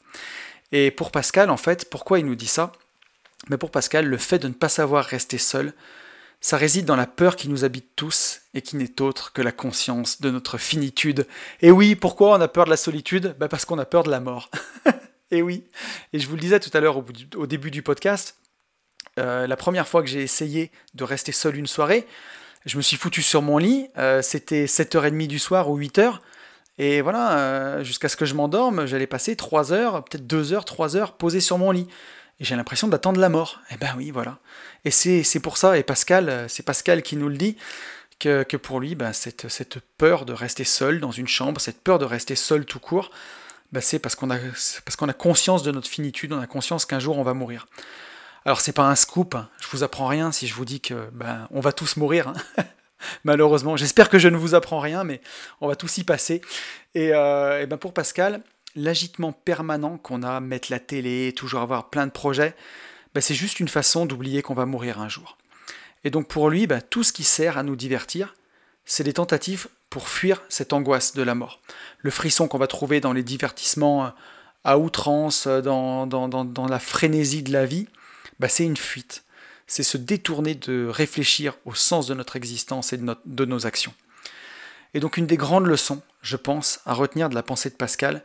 Et 0.71 0.91
pour 0.91 1.11
Pascal, 1.11 1.51
en 1.51 1.57
fait, 1.57 1.89
pourquoi 1.91 2.19
il 2.19 2.27
nous 2.27 2.35
dit 2.35 2.47
ça? 2.47 2.73
Mais 3.45 3.51
ben, 3.51 3.59
pour 3.59 3.71
Pascal, 3.71 4.07
le 4.07 4.19
fait 4.19 4.39
de 4.39 4.49
ne 4.49 4.53
pas 4.53 4.69
savoir 4.69 5.05
rester 5.05 5.39
seul, 5.39 5.73
ça 6.41 6.57
réside 6.57 6.85
dans 6.85 6.97
la 6.97 7.07
peur 7.07 7.37
qui 7.37 7.49
nous 7.49 7.65
habite 7.65 7.97
tous 7.97 8.43
et 8.55 8.63
qui 8.63 8.77
n'est 8.77 9.01
autre 9.01 9.33
que 9.33 9.43
la 9.43 9.53
conscience 9.53 10.21
de 10.21 10.31
notre 10.31 10.59
finitude. 10.59 11.27
Et 11.61 11.71
oui, 11.71 11.97
pourquoi 11.97 12.37
on 12.37 12.41
a 12.41 12.49
peur 12.49 12.65
de 12.65 12.71
la 12.71 12.77
solitude? 12.77 13.35
Ben 13.39 13.49
Parce 13.49 13.65
qu'on 13.65 13.79
a 13.79 13.85
peur 13.85 14.05
de 14.05 14.11
la 14.11 14.21
mort. 14.21 14.51
et 15.31 15.43
oui, 15.43 15.65
et 16.13 16.19
je 16.19 16.29
vous 16.29 16.37
le 16.37 16.41
disais 16.41 16.61
tout 16.61 16.71
à 16.75 16.81
l'heure 16.81 17.03
au, 17.37 17.47
début 17.47 17.71
du 17.71 17.83
podcast, 17.83 18.37
euh, 19.19 19.47
la 19.47 19.57
première 19.57 19.87
fois 19.87 20.03
que 20.03 20.09
j'ai 20.09 20.23
essayé 20.23 20.71
de 20.95 21.05
rester 21.05 21.33
seul 21.33 21.57
une 21.57 21.67
soirée, 21.67 22.07
je 22.67 22.77
me 22.77 22.83
suis 22.83 22.97
foutu 22.97 23.23
sur 23.23 23.43
mon 23.43 23.59
lit, 23.59 23.89
euh, 23.99 24.23
c'était 24.23 24.67
7h30 24.67 25.27
du 25.27 25.39
soir 25.39 25.71
ou 25.71 25.79
8h, 25.79 26.19
et 26.79 27.01
voilà, 27.01 27.39
euh, 27.39 27.85
jusqu'à 27.85 28.09
ce 28.09 28.17
que 28.17 28.25
je 28.25 28.35
m'endorme, 28.35 28.87
j'allais 28.87 29.07
passer 29.07 29.35
3 29.37 29.73
heures, 29.73 30.05
peut-être 30.05 30.27
2 30.27 30.53
heures, 30.53 30.65
3 30.65 30.97
heures 30.97 31.13
posé 31.17 31.41
sur 31.41 31.59
mon 31.59 31.73
lit. 31.73 31.89
Et 32.41 32.45
j'ai 32.45 32.55
l'impression 32.55 32.87
d'attendre 32.87 33.21
la 33.21 33.29
mort. 33.29 33.61
Et 33.69 33.75
eh 33.75 33.77
ben 33.79 33.95
oui, 33.97 34.13
voilà. 34.13 34.39
Et 34.85 34.93
c'est 34.93 35.41
pour 35.41 35.57
ça, 35.57 35.77
et 35.77 35.83
Pascal, 35.83 36.47
c'est 36.49 36.63
Pascal 36.63 37.03
qui 37.03 37.17
nous 37.17 37.29
le 37.29 37.37
dit, 37.37 37.57
que, 38.19 38.57
pour 38.57 38.81
lui, 38.81 38.95
ben, 38.95 39.13
cette, 39.13 39.49
cette, 39.49 39.79
peur 39.97 40.25
de 40.25 40.33
rester 40.33 40.65
seul 40.65 41.01
dans 41.01 41.13
une 41.13 41.29
chambre, 41.29 41.61
cette 41.61 41.81
peur 41.81 41.99
de 41.99 42.05
rester 42.05 42.35
seul 42.37 42.65
tout 42.65 42.81
court, 42.81 43.11
ben, 43.73 43.81
c'est 43.81 43.99
parce 43.99 44.15
qu'on 44.15 44.31
a, 44.31 44.39
parce 44.85 44.97
qu'on 44.97 45.09
a 45.09 45.13
conscience 45.13 45.63
de 45.63 45.71
notre 45.71 45.89
finitude, 45.89 46.33
on 46.33 46.41
a 46.41 46.47
conscience 46.47 46.87
qu'un 46.87 46.99
jour 46.99 47.19
on 47.19 47.23
va 47.23 47.35
mourir. 47.35 47.67
Alors 48.49 48.63
c'est 48.63 48.73
pas 48.73 48.89
un 48.89 48.95
scoop, 48.95 49.35
hein. 49.35 49.51
je 49.61 49.67
vous 49.69 49.83
apprends 49.83 50.07
rien 50.07 50.33
si 50.33 50.47
je 50.47 50.55
vous 50.55 50.65
dis 50.65 50.81
que 50.81 51.11
ben 51.13 51.47
on 51.51 51.61
va 51.61 51.71
tous 51.71 51.99
mourir. 51.99 52.29
Hein. 52.29 52.65
Malheureusement, 53.25 53.77
j'espère 53.77 54.09
que 54.09 54.19
je 54.19 54.27
ne 54.29 54.39
vous 54.39 54.55
apprends 54.55 54.81
rien, 54.81 55.05
mais 55.05 55.21
on 55.61 55.69
va 55.69 55.77
tous 55.77 55.99
y 55.99 56.03
passer. 56.03 56.41
Et, 56.95 57.11
euh, 57.13 57.67
ben 57.67 57.77
pour 57.77 57.93
Pascal, 57.93 58.41
l'agitement 58.75 59.33
permanent 59.33 59.99
qu'on 59.99 60.23
a, 60.23 60.41
mettre 60.41 60.69
la 60.71 60.81
télé, 60.81 61.35
toujours 61.37 61.61
avoir 61.61 61.91
plein 61.91 62.07
de 62.07 62.11
projets, 62.11 62.55
ben 63.15 63.21
c'est 63.21 63.35
juste 63.35 63.61
une 63.61 63.69
façon 63.69 64.07
d'oublier 64.07 64.41
qu'on 64.41 64.55
va 64.55 64.65
mourir 64.65 64.99
un 64.99 65.11
jour. 65.11 65.37
Et 66.05 66.09
donc 66.09 66.27
pour 66.27 66.49
lui, 66.49 66.67
ben 66.67 66.81
tout 66.81 67.05
ce 67.05 67.13
qui 67.13 67.25
sert 67.25 67.59
à 67.59 67.63
nous 67.63 67.77
divertir, 67.77 68.35
c'est 68.87 69.05
des 69.05 69.13
tentatives 69.13 69.69
pour 69.91 70.09
fuir 70.09 70.41
cette 70.49 70.73
angoisse 70.73 71.13
de 71.13 71.23
la 71.23 71.35
mort. 71.35 71.61
Le 71.99 72.11
frisson 72.11 72.49
qu'on 72.49 72.57
va 72.57 72.67
trouver 72.67 73.03
dans 73.03 73.13
les 73.13 73.25
divertissements 73.25 74.07
euh, 74.07 74.11
à 74.65 74.79
outrance, 74.79 75.47
euh, 75.47 75.61
dans, 75.61 76.07
dans, 76.07 76.29
dans 76.31 76.67
la 76.67 76.79
frénésie 76.79 77.43
de 77.43 77.53
la 77.53 77.67
vie, 77.67 77.89
bah, 78.39 78.49
c'est 78.49 78.65
une 78.65 78.77
fuite. 78.77 79.25
C'est 79.67 79.83
se 79.83 79.99
détourner 79.99 80.55
de 80.55 80.87
réfléchir 80.87 81.57
au 81.65 81.75
sens 81.75 82.07
de 82.07 82.15
notre 82.15 82.37
existence 82.37 82.93
et 82.93 82.99
de, 82.99 83.45
nos 83.45 83.67
actions. 83.67 83.93
Et 84.95 85.01
donc 85.01 85.19
une 85.19 85.27
des 85.27 85.37
grandes 85.37 85.67
leçons, 85.67 86.01
je 86.23 86.37
pense, 86.37 86.81
à 86.87 86.95
retenir 86.95 87.29
de 87.29 87.35
la 87.35 87.43
pensée 87.43 87.69
de 87.69 87.75
Pascal, 87.75 88.25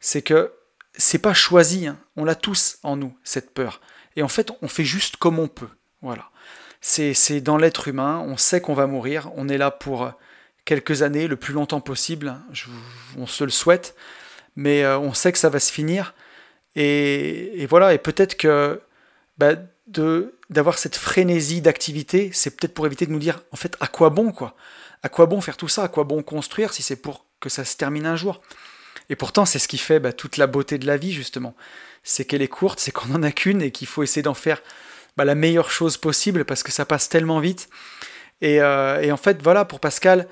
c'est 0.00 0.22
que 0.22 0.52
c'est 0.94 1.20
pas 1.20 1.34
choisi, 1.34 1.86
hein. 1.86 1.98
on 2.16 2.24
l'a 2.24 2.34
tous 2.34 2.78
en 2.82 2.96
nous, 2.96 3.16
cette 3.22 3.54
peur. 3.54 3.80
Et 4.16 4.22
en 4.22 4.28
fait, 4.28 4.50
on 4.60 4.68
fait 4.68 4.84
juste 4.84 5.16
comme 5.16 5.38
on 5.38 5.48
peut. 5.48 5.68
Voilà. 6.02 6.30
C'est 6.80 7.40
dans 7.40 7.56
l'être 7.56 7.86
humain, 7.86 8.18
on 8.26 8.36
sait 8.36 8.60
qu'on 8.60 8.74
va 8.74 8.88
mourir, 8.88 9.30
on 9.36 9.48
est 9.48 9.56
là 9.56 9.70
pour 9.70 10.12
quelques 10.64 11.02
années, 11.02 11.28
le 11.28 11.36
plus 11.36 11.54
longtemps 11.54 11.80
possible, 11.80 12.34
on 13.16 13.28
se 13.28 13.44
le 13.44 13.50
souhaite, 13.50 13.94
mais 14.56 14.82
euh, 14.82 14.98
on 14.98 15.14
sait 15.14 15.30
que 15.30 15.38
ça 15.38 15.48
va 15.48 15.60
se 15.60 15.70
finir. 15.70 16.14
Et, 16.74 17.62
et 17.62 17.66
voilà, 17.66 17.94
et 17.94 17.98
peut-être 17.98 18.36
que 18.36 18.80
bah, 19.38 19.54
d'avoir 20.50 20.78
cette 20.78 20.96
frénésie 20.96 21.60
d'activité, 21.60 22.30
c'est 22.32 22.56
peut-être 22.56 22.74
pour 22.74 22.86
éviter 22.86 23.06
de 23.06 23.12
nous 23.12 23.18
dire, 23.18 23.42
en 23.52 23.56
fait, 23.56 23.76
à 23.80 23.86
quoi 23.86 24.10
bon, 24.10 24.32
quoi? 24.32 24.56
À 25.02 25.08
quoi 25.08 25.26
bon 25.26 25.40
faire 25.40 25.56
tout 25.56 25.68
ça? 25.68 25.84
À 25.84 25.88
quoi 25.88 26.04
bon 26.04 26.22
construire 26.22 26.72
si 26.72 26.82
c'est 26.82 26.96
pour 26.96 27.26
que 27.40 27.48
ça 27.48 27.64
se 27.64 27.76
termine 27.76 28.06
un 28.06 28.16
jour? 28.16 28.40
Et 29.08 29.16
pourtant, 29.16 29.44
c'est 29.44 29.58
ce 29.58 29.68
qui 29.68 29.78
fait 29.78 30.00
bah, 30.00 30.12
toute 30.12 30.36
la 30.36 30.46
beauté 30.46 30.78
de 30.78 30.86
la 30.86 30.96
vie, 30.96 31.12
justement. 31.12 31.54
C'est 32.02 32.24
qu'elle 32.24 32.42
est 32.42 32.48
courte, 32.48 32.78
c'est 32.80 32.92
qu'on 32.92 33.08
n'en 33.08 33.22
a 33.22 33.32
qu'une 33.32 33.62
et 33.62 33.70
qu'il 33.70 33.86
faut 33.86 34.02
essayer 34.02 34.22
d'en 34.22 34.34
faire 34.34 34.62
bah, 35.16 35.24
la 35.24 35.34
meilleure 35.34 35.70
chose 35.70 35.96
possible 35.96 36.44
parce 36.44 36.62
que 36.62 36.72
ça 36.72 36.84
passe 36.84 37.08
tellement 37.08 37.40
vite. 37.40 37.68
Et, 38.40 38.60
euh, 38.60 39.12
en 39.12 39.16
fait, 39.16 39.42
voilà, 39.42 39.64
pour 39.64 39.80
Pascal, 39.80 40.28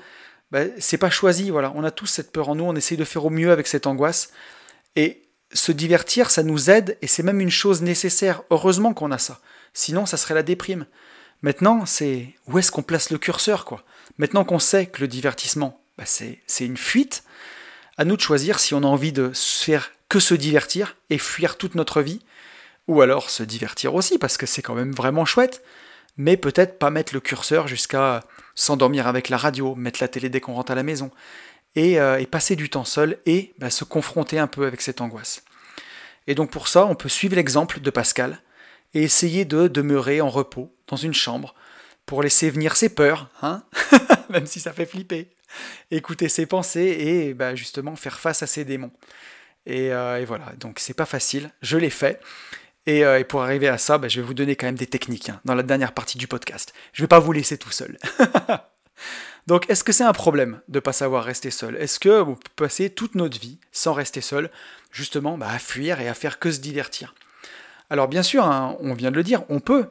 bah, 0.51 0.61
c'est 0.79 0.97
pas 0.97 1.09
choisi. 1.09 1.49
Voilà, 1.49 1.71
on 1.75 1.83
a 1.83 1.91
tous 1.91 2.07
cette 2.07 2.31
peur 2.31 2.49
en 2.49 2.55
nous, 2.55 2.63
on 2.63 2.75
essaye 2.75 2.97
de 2.97 3.05
faire 3.05 3.25
au 3.25 3.29
mieux 3.29 3.51
avec 3.51 3.67
cette 3.67 3.87
angoisse. 3.87 4.31
Et 4.95 5.23
se 5.53 5.71
divertir, 5.71 6.29
ça 6.29 6.43
nous 6.43 6.69
aide 6.69 6.97
et 7.01 7.07
c'est 7.07 7.23
même 7.23 7.41
une 7.41 7.51
chose 7.51 7.81
nécessaire. 7.81 8.43
Heureusement 8.49 8.93
qu'on 8.93 9.11
a 9.11 9.17
ça. 9.17 9.39
Sinon, 9.73 10.05
ça 10.05 10.17
serait 10.17 10.33
la 10.33 10.43
déprime. 10.43 10.85
Maintenant, 11.41 11.85
c'est 11.85 12.35
où 12.47 12.59
est-ce 12.59 12.71
qu'on 12.71 12.83
place 12.83 13.09
le 13.09 13.17
curseur, 13.17 13.65
quoi? 13.65 13.83
Maintenant 14.17 14.43
qu'on 14.43 14.59
sait 14.59 14.85
que 14.87 15.01
le 15.01 15.07
divertissement, 15.07 15.81
bah, 15.97 16.03
c'est 16.05 16.41
une 16.59 16.77
fuite, 16.77 17.23
à 17.97 18.05
nous 18.05 18.15
de 18.15 18.21
choisir 18.21 18.59
si 18.59 18.73
on 18.73 18.83
a 18.83 18.87
envie 18.87 19.11
de 19.11 19.31
faire 19.33 19.91
que 20.09 20.19
se 20.19 20.33
divertir 20.33 20.95
et 21.09 21.17
fuir 21.17 21.57
toute 21.57 21.75
notre 21.75 22.01
vie, 22.01 22.21
ou 22.87 23.01
alors 23.01 23.29
se 23.29 23.43
divertir 23.43 23.95
aussi, 23.95 24.17
parce 24.17 24.37
que 24.37 24.45
c'est 24.45 24.61
quand 24.61 24.75
même 24.75 24.91
vraiment 24.91 25.25
chouette, 25.25 25.63
mais 26.17 26.37
peut-être 26.37 26.77
pas 26.77 26.89
mettre 26.89 27.13
le 27.13 27.19
curseur 27.19 27.67
jusqu'à 27.67 28.21
s'endormir 28.53 29.07
avec 29.07 29.29
la 29.29 29.37
radio, 29.37 29.75
mettre 29.75 29.99
la 30.01 30.07
télé 30.07 30.29
dès 30.29 30.41
qu'on 30.41 30.53
rentre 30.53 30.73
à 30.73 30.75
la 30.75 30.83
maison, 30.83 31.11
et, 31.75 31.99
euh, 31.99 32.23
passer 32.25 32.55
du 32.55 32.69
temps 32.69 32.85
seul 32.85 33.17
et 33.25 33.53
bah, 33.57 33.69
se 33.69 33.83
confronter 33.83 34.39
un 34.39 34.47
peu 34.47 34.65
avec 34.65 34.81
cette 34.81 35.01
angoisse. 35.01 35.43
Et 36.27 36.35
donc 36.35 36.51
pour 36.51 36.67
ça, 36.67 36.85
on 36.85 36.95
peut 36.95 37.09
suivre 37.09 37.35
l'exemple 37.35 37.79
de 37.79 37.89
Pascal 37.89 38.41
et 38.93 39.03
essayer 39.03 39.45
de 39.45 39.67
demeurer 39.67 40.21
en 40.21 40.29
repos 40.29 40.73
dans 40.87 40.97
une 40.97 41.13
chambre 41.13 41.55
pour 42.05 42.23
laisser 42.23 42.49
venir 42.49 42.75
ses 42.75 42.89
peurs, 42.89 43.29
hein 43.41 43.63
même 44.29 44.45
si 44.45 44.59
ça 44.59 44.73
fait 44.73 44.85
flipper, 44.85 45.29
écouter 45.91 46.29
ses 46.29 46.45
pensées 46.45 46.95
et 46.99 47.33
bah, 47.33 47.55
justement 47.55 47.95
faire 47.95 48.19
face 48.19 48.43
à 48.43 48.47
ses 48.47 48.65
démons. 48.65 48.91
Et, 49.65 49.93
euh, 49.93 50.23
voilà, 50.27 50.53
donc 50.57 50.79
c'est 50.79 50.93
pas 50.93 51.05
facile, 51.05 51.51
je 51.61 51.77
l'ai 51.77 51.89
fait. 51.89 52.19
Et, 52.87 53.05
euh, 53.05 53.23
pour 53.23 53.43
arriver 53.43 53.67
à 53.67 53.77
ça, 53.77 53.97
bah, 53.97 54.07
je 54.07 54.19
vais 54.19 54.25
vous 54.25 54.33
donner 54.33 54.55
quand 54.55 54.65
même 54.65 54.75
des 54.75 54.87
techniques 54.87 55.29
hein, 55.29 55.39
dans 55.45 55.55
la 55.55 55.63
dernière 55.63 55.93
partie 55.93 56.17
du 56.17 56.27
podcast. 56.27 56.73
Je 56.93 57.03
vais 57.03 57.07
pas 57.07 57.19
vous 57.19 57.31
laisser 57.31 57.57
tout 57.57 57.71
seul. 57.71 57.97
donc 59.51 59.69
est-ce 59.69 59.83
que 59.83 59.91
c'est 59.91 60.05
un 60.05 60.13
problème 60.13 60.61
de 60.69 60.77
ne 60.77 60.79
pas 60.79 60.93
savoir 60.93 61.25
rester 61.25 61.51
seul? 61.51 61.75
Est-ce 61.75 61.99
que 61.99 62.21
vous 62.21 62.37
passer 62.55 62.89
toute 62.89 63.15
notre 63.15 63.37
vie 63.37 63.59
sans 63.73 63.91
rester 63.91 64.21
seul, 64.21 64.49
justement 64.93 65.37
bah, 65.37 65.49
à 65.49 65.59
fuir 65.59 65.99
et 65.99 66.07
à 66.07 66.13
faire 66.13 66.39
que 66.39 66.49
se 66.49 66.61
divertir? 66.61 67.13
Alors 67.89 68.07
bien 68.07 68.23
sûr, 68.23 68.45
hein, 68.45 68.77
on 68.79 68.93
vient 68.93 69.11
de 69.11 69.17
le 69.17 69.23
dire, 69.23 69.43
on 69.49 69.59
peut. 69.59 69.87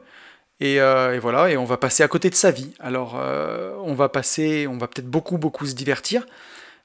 Euh, 0.63 1.13
et, 1.13 1.19
voilà, 1.19 1.51
et 1.51 1.57
on 1.57 1.65
va 1.65 1.77
passer 1.77 2.01
à 2.01 2.07
côté 2.07 2.31
de 2.31 2.35
sa 2.35 2.49
vie. 2.49 2.73
Alors 2.79 3.19
euh, 3.19 3.75
on 3.83 3.93
va 3.93 4.09
passer, 4.09 4.65
on 4.65 4.79
va 4.79 4.87
peut-être 4.87 5.05
beaucoup 5.07 5.37
beaucoup 5.37 5.67
se 5.67 5.75
divertir, 5.75 6.25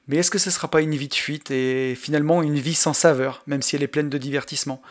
mais 0.07 0.17
est-ce 0.17 0.29
que 0.29 0.37
ce 0.37 0.49
ne 0.49 0.53
sera 0.53 0.67
pas 0.67 0.81
une 0.81 0.93
vie 0.93 1.07
de 1.07 1.15
fuite 1.15 1.49
et 1.49 1.95
finalement 1.95 2.43
une 2.43 2.59
vie 2.59 2.75
sans 2.75 2.93
saveur, 2.93 3.41
même 3.47 3.63
si 3.63 3.75
elle 3.75 3.81
est 3.81 3.87
pleine 3.87 4.11
de 4.11 4.19
divertissement? 4.19 4.83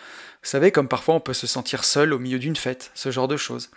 Vous 0.43 0.51
savez, 0.51 0.73
comme 0.73 0.89
parfois 0.89 1.15
on 1.15 1.21
peut 1.21 1.35
se 1.35 1.47
sentir 1.47 1.85
seul 1.85 2.13
au 2.13 2.19
milieu 2.19 2.41
d'une 2.41 2.57
fête, 2.57 2.91
ce 2.95 3.13
genre 3.13 3.29
de 3.29 3.37
choses. 3.37 3.71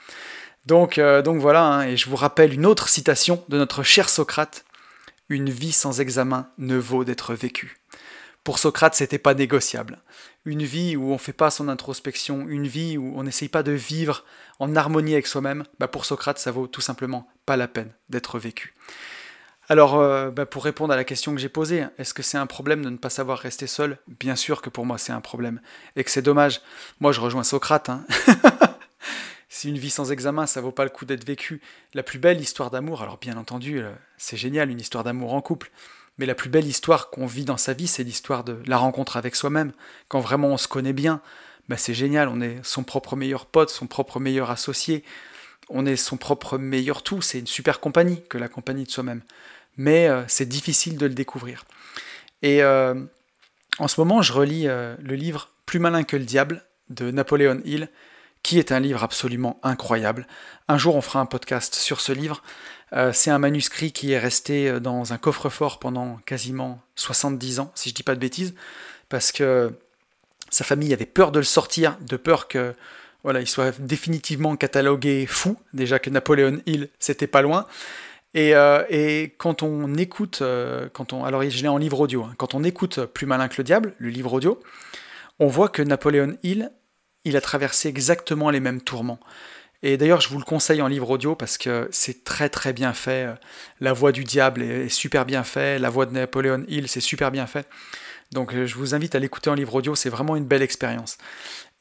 Donc, 0.66 0.98
euh, 0.98 1.22
donc 1.22 1.40
voilà, 1.40 1.64
hein, 1.64 1.88
et 1.88 1.98
je 1.98 2.10
vous 2.10 2.16
rappelle 2.16 2.54
une 2.54 2.66
autre 2.66 2.90
citation 2.90 3.44
de 3.50 3.58
notre 3.58 3.84
cher 3.84 4.10
Socrate. 4.10 4.66
Une 5.30 5.50
vie 5.50 5.72
sans 5.72 6.02
examen 6.02 6.50
ne 6.58 6.78
vaut 6.78 7.04
d'être 7.04 7.34
vécue. 7.34 7.78
Pour 8.44 8.58
Socrate, 8.58 8.96
c'était 8.96 9.20
pas 9.20 9.34
négociable. 9.34 10.00
Une 10.46 10.64
vie 10.64 10.96
où 10.96 11.10
on 11.10 11.14
ne 11.14 11.18
fait 11.18 11.34
pas 11.34 11.52
son 11.52 11.68
introspection, 11.68 12.48
une 12.48 12.68
vie 12.68 12.98
où 12.98 13.14
on 13.16 13.24
n'essaye 13.24 13.50
pas 13.50 13.64
de 13.64 13.74
vivre 13.74 14.24
en 14.60 14.76
harmonie 14.76 15.14
avec 15.14 15.28
soi-même, 15.28 15.66
bah 15.80 15.88
pour 15.88 16.06
Socrate, 16.06 16.40
ça 16.40 16.52
vaut 16.52 16.68
tout 16.68 16.82
simplement 16.82 17.28
pas 17.46 17.58
la 17.58 17.68
peine 17.68 17.94
d'être 18.10 18.40
vécu. 18.40 18.74
Alors, 19.68 20.00
euh, 20.00 20.32
bah 20.32 20.48
pour 20.48 20.64
répondre 20.64 20.92
à 20.92 20.96
la 20.96 21.04
question 21.04 21.36
que 21.36 21.40
j'ai 21.40 21.50
posée, 21.50 21.86
est-ce 22.00 22.16
que 22.16 22.24
c'est 22.24 22.40
un 22.40 22.48
problème 22.48 22.84
de 22.84 22.90
ne 22.90 22.98
pas 22.98 23.12
savoir 23.12 23.38
rester 23.38 23.68
seul? 23.68 24.00
Bien 24.08 24.36
sûr 24.36 24.64
que 24.64 24.70
pour 24.72 24.86
moi 24.86 24.98
c'est 24.98 25.12
un 25.12 25.22
problème, 25.22 25.62
et 25.96 26.04
que 26.04 26.10
c'est 26.10 26.24
dommage. 26.24 26.62
Moi 27.00 27.12
je 27.12 27.22
rejoins 27.22 27.44
Socrate. 27.44 27.90
Hein. 27.90 28.06
si 29.60 29.68
une 29.68 29.78
vie 29.78 29.90
sans 29.90 30.14
examen, 30.14 30.48
ça 30.48 30.62
vaut 30.62 30.72
pas 30.72 30.86
le 30.86 30.90
coup 30.90 31.04
d'être 31.04 31.26
vécu. 31.26 31.60
La 31.94 32.02
plus 32.02 32.18
belle 32.18 32.40
histoire 32.40 32.72
d'amour, 32.72 33.02
alors 33.02 33.18
bien 33.18 33.36
entendu, 33.36 33.80
euh, 33.80 33.92
c'est 34.18 34.38
génial 34.38 34.70
une 34.70 34.80
histoire 34.80 35.04
d'amour 35.04 35.34
en 35.34 35.42
couple, 35.42 35.70
mais 36.18 36.26
la 36.26 36.34
plus 36.34 36.50
belle 36.50 36.66
histoire 36.66 37.10
qu'on 37.10 37.26
vit 37.26 37.44
dans 37.44 37.58
sa 37.58 37.74
vie, 37.74 37.88
c'est 37.88 38.06
l'histoire 38.06 38.46
de 38.46 38.58
la 38.68 38.78
rencontre 38.78 39.18
avec 39.18 39.36
soi-même. 39.36 39.74
Quand 40.08 40.22
vraiment 40.22 40.48
on 40.48 40.58
se 40.58 40.70
connaît 40.70 40.94
bien, 40.94 41.20
bah 41.68 41.76
c'est 41.76 41.94
génial, 41.94 42.30
on 42.30 42.40
est 42.40 42.64
son 42.64 42.84
propre 42.84 43.18
meilleur 43.18 43.48
pote, 43.48 43.70
son 43.70 43.86
propre 43.86 44.22
meilleur 44.22 44.50
associé, 44.50 45.04
on 45.68 45.86
est 45.86 45.98
son 45.98 46.16
propre 46.16 46.58
meilleur 46.58 47.04
tout, 47.04 47.22
c'est 47.22 47.40
une 47.40 47.48
super 47.48 47.82
compagnie 47.82 48.24
que 48.30 48.38
la 48.38 48.48
compagnie 48.48 48.86
de 48.86 48.92
soi-même. 48.92 49.24
Mais 49.76 50.08
euh, 50.08 50.24
c'est 50.28 50.48
difficile 50.48 50.98
de 50.98 51.06
le 51.06 51.14
découvrir. 51.14 51.66
Et 52.44 52.64
euh, 52.64 52.96
en 53.78 53.90
ce 53.90 54.00
moment, 54.00 54.22
je 54.22 54.32
relis 54.32 54.68
le 54.68 55.16
livre 55.16 55.50
Plus 55.66 55.80
malin 55.80 56.04
que 56.04 56.16
le 56.16 56.24
diable 56.24 56.64
de 56.90 57.12
Napoléon 57.12 57.62
Hill, 57.66 57.90
qui 58.44 58.60
est 58.60 58.72
un 58.72 58.80
livre 58.80 59.04
absolument 59.04 59.60
incroyable. 59.64 60.28
Un 60.68 60.78
jour, 60.78 60.96
on 60.96 61.02
fera 61.02 61.20
un 61.20 61.26
podcast 61.26 61.76
sur 61.76 62.02
ce 62.02 62.12
livre. 62.12 62.42
Euh, 62.94 63.12
c'est 63.14 63.30
un 63.30 63.40
manuscrit 63.40 63.92
qui 63.92 64.14
est 64.14 64.20
resté 64.20 64.68
euh, 64.68 64.80
dans 64.80 65.14
un 65.14 65.18
coffre-fort 65.18 65.80
pendant 65.80 66.20
quasiment 66.26 66.82
70 66.96 67.60
ans, 67.60 67.72
si 67.76 67.90
je 67.90 67.94
dis 67.94 68.04
pas 68.04 68.16
de 68.16 68.20
bêtises, 68.20 68.56
parce 69.10 69.32
que 69.32 69.72
sa 70.50 70.64
famille 70.64 70.94
avait 70.94 71.06
peur 71.06 71.32
de 71.32 71.40
le 71.40 71.46
sortir, 71.46 71.98
de 72.02 72.18
peur 72.18 72.48
que 72.48 72.74
voilà, 73.24 73.42
il 73.42 73.48
soit 73.48 73.78
définitivement 73.80 74.56
catalogué 74.56 75.26
fou. 75.28 75.58
Déjà 75.74 76.00
que 76.00 76.10
Napoléon 76.10 76.62
Hill, 76.66 76.90
c'était 77.00 77.28
pas 77.28 77.42
loin. 77.42 77.68
Et, 78.34 78.56
euh, 78.56 79.28
quand 79.38 79.62
on 79.62 79.94
écoute, 79.96 80.42
quand 80.94 81.14
on, 81.14 81.26
alors 81.26 81.44
je 81.44 81.62
l'ai 81.62 81.68
en 81.68 81.78
livre 81.78 82.00
audio, 82.00 82.24
hein, 82.24 82.34
quand 82.38 82.56
on 82.56 82.64
écoute 82.64 83.06
Plus 83.06 83.26
malin 83.26 83.50
que 83.50 83.56
le 83.58 83.64
diable, 83.64 83.94
le 83.98 84.10
livre 84.10 84.34
audio, 84.34 84.60
on 85.40 85.48
voit 85.48 85.68
que 85.68 85.82
Napoléon 85.82 86.38
Hill, 86.44 86.72
il 87.26 87.38
a 87.38 87.42
traversé 87.42 87.90
exactement 87.90 88.50
les 88.50 88.60
mêmes 88.60 88.82
tourments. 88.82 89.20
Et 89.82 89.96
d'ailleurs, 89.96 90.20
je 90.20 90.30
vous 90.30 90.38
le 90.38 90.44
conseille 90.44 90.82
en 90.82 90.88
livre 90.88 91.10
audio 91.10 91.36
parce 91.36 91.58
que 91.58 91.88
c'est 91.92 92.24
très 92.26 92.50
très 92.50 92.74
bien 92.74 92.94
fait. 92.94 93.30
La 93.80 93.94
voix 93.94 94.12
du 94.12 94.26
diable 94.26 94.62
est 94.62 94.90
super 94.90 95.26
bien 95.26 95.44
fait. 95.44 95.80
La 95.80 95.90
voix 95.90 96.06
de 96.06 96.12
Napoléon 96.12 96.66
Hill, 96.68 96.90
c'est 96.90 97.00
super 97.00 97.32
bien 97.32 97.48
fait. 97.48 97.68
Donc 98.32 98.54
je 98.54 98.76
vous 98.76 98.94
invite 98.94 99.16
à 99.16 99.20
l'écouter 99.20 99.50
en 99.50 99.56
livre 99.56 99.74
audio, 99.74 99.96
c'est 99.96 100.10
vraiment 100.10 100.36
une 100.36 100.46
belle 100.46 100.62
expérience. 100.62 101.18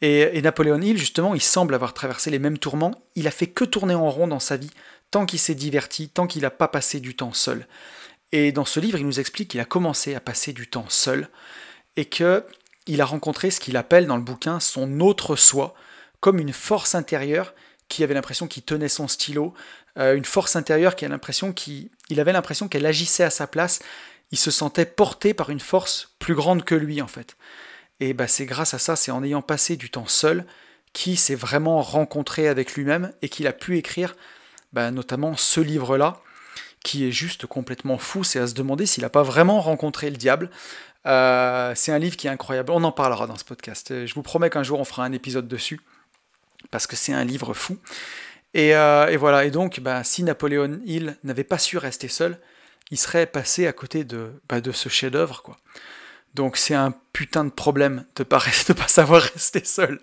Et, 0.01 0.41
Napoléon 0.43 0.81
Hill, 0.81 0.97
justement, 0.97 1.35
il 1.35 1.43
semble 1.43 1.75
avoir 1.75 1.93
traversé 1.93 2.31
les 2.31 2.39
mêmes 2.39 2.59
tourments. 2.59 2.95
Il 3.17 3.27
a 3.27 3.33
fait 3.33 3.49
que 3.49 3.65
tourner 3.65 3.95
en 3.95 4.11
rond 4.11 4.29
dans 4.29 4.39
sa 4.39 4.57
vie, 4.57 4.71
tant 5.11 5.27
qu'il 5.27 5.41
s'est 5.41 5.57
diverti, 5.57 6.09
tant 6.09 6.27
qu'il 6.29 6.43
n'a 6.43 6.51
pas 6.51 6.69
passé 6.69 7.01
du 7.01 7.17
temps 7.17 7.33
seul. 7.33 7.67
Et 8.31 8.53
dans 8.53 8.65
ce 8.65 8.79
livre, 8.79 8.99
il 8.99 9.07
nous 9.07 9.19
explique 9.19 9.51
qu'il 9.51 9.61
a 9.61 9.65
commencé 9.65 10.15
à 10.15 10.21
passer 10.21 10.53
du 10.53 10.69
temps 10.69 10.89
seul 10.89 11.29
et 11.97 12.05
que 12.05 12.45
il 12.89 13.01
a 13.01 13.05
rencontré 13.05 13.51
ce 13.51 13.61
qu'il 13.61 13.77
appelle 13.77 14.07
dans 14.07 14.17
le 14.17 14.23
bouquin 14.23 14.59
son 14.59 15.01
autre 15.01 15.37
soi, 15.37 15.75
comme 16.21 16.41
une 16.41 16.53
force 16.53 16.95
intérieure 16.95 17.55
qui 17.89 18.03
avait 18.03 18.15
l'impression 18.15 18.49
qu'il 18.49 18.65
tenait 18.65 18.89
son 18.89 19.09
stylo, 19.09 19.55
euh, 19.99 20.17
une 20.17 20.25
force 20.25 20.57
intérieure 20.57 20.97
qui 20.97 21.05
a 21.05 21.09
l'impression 21.09 21.53
qu'il 21.53 21.91
avait 22.17 22.33
l'impression 22.33 22.69
qu'elle 22.69 22.87
agissait 22.87 23.25
à 23.25 23.31
sa 23.31 23.47
place. 23.47 23.79
Il 24.31 24.39
se 24.39 24.51
sentait 24.51 24.85
porté 24.85 25.35
par 25.35 25.51
une 25.51 25.61
force 25.61 26.15
plus 26.19 26.35
grande 26.35 26.65
que 26.65 26.75
lui 26.75 27.01
en 27.01 27.07
fait. 27.07 27.37
Et 28.01 28.15
bah, 28.15 28.29
c'est 28.29 28.47
grâce 28.47 28.75
à 28.75 28.79
ça, 28.79 28.97
c'est 28.97 29.11
en 29.11 29.23
ayant 29.25 29.43
passé 29.43 29.77
du 29.77 29.91
temps 29.91 30.07
seul, 30.07 30.45
qu'il 30.93 31.19
s'est 31.19 31.35
vraiment 31.35 31.83
rencontré 31.83 32.49
avec 32.49 32.75
lui-même 32.75 33.13
et 33.23 33.29
qu'il 33.29 33.47
a 33.47 33.53
pu 33.53 33.77
écrire 33.77 34.15
bah, 34.73 34.91
notamment 34.91 35.37
ce 35.37 35.61
livre-là, 35.61 36.21
qui 36.85 37.07
est 37.07 37.13
juste 37.13 37.47
complètement 37.47 37.99
fou. 37.99 38.25
C'est 38.25 38.39
à 38.39 38.47
se 38.47 38.55
demander 38.55 38.87
s'il 38.87 39.03
n'a 39.03 39.11
pas 39.11 39.23
vraiment 39.23 39.61
rencontré 39.61 40.11
le 40.11 40.17
diable. 40.17 40.51
Euh, 41.09 41.73
c'est 41.75 41.91
un 41.91 41.99
livre 41.99 42.17
qui 42.17 42.27
est 42.27 42.31
incroyable. 42.31 42.71
On 42.73 42.85
en 42.85 42.93
parlera 42.93 43.27
dans 43.27 43.37
ce 43.37 43.45
podcast. 43.45 44.07
Je 44.07 44.15
vous 44.15 44.23
promets 44.23 44.51
qu'un 44.51 44.63
jour 44.63 44.79
on 44.79 44.85
fera 44.85 45.05
un 45.05 45.13
épisode 45.13 45.49
dessus 45.49 45.81
parce 46.71 46.87
que 46.87 46.97
c'est 46.97 47.13
un 47.13 47.25
livre 47.25 47.55
fou. 47.55 47.79
Et, 48.55 48.75
euh, 48.75 49.15
voilà, 49.19 49.45
et 49.45 49.51
donc, 49.51 49.81
bah, 49.81 50.05
si 50.05 50.23
Napoléon 50.23 50.81
Hill 50.85 51.17
n'avait 51.23 51.45
pas 51.45 51.59
su 51.59 51.77
rester 51.79 52.09
seul, 52.09 52.39
il 52.91 52.99
serait 52.99 53.27
passé 53.27 53.67
à 53.67 53.73
côté 53.73 54.05
de, 54.05 54.33
bah, 54.49 54.59
ce 54.73 54.89
chef-d'œuvre. 54.89 55.43
Donc 56.35 56.57
c'est 56.57 56.75
un 56.75 56.93
putain 57.13 57.45
de 57.45 57.51
problème 57.51 58.05
de 58.17 58.23
pas, 58.23 58.43
de 58.69 58.73
pas 58.73 58.89
savoir 58.89 59.23
rester 59.23 59.65
seul. 59.65 60.01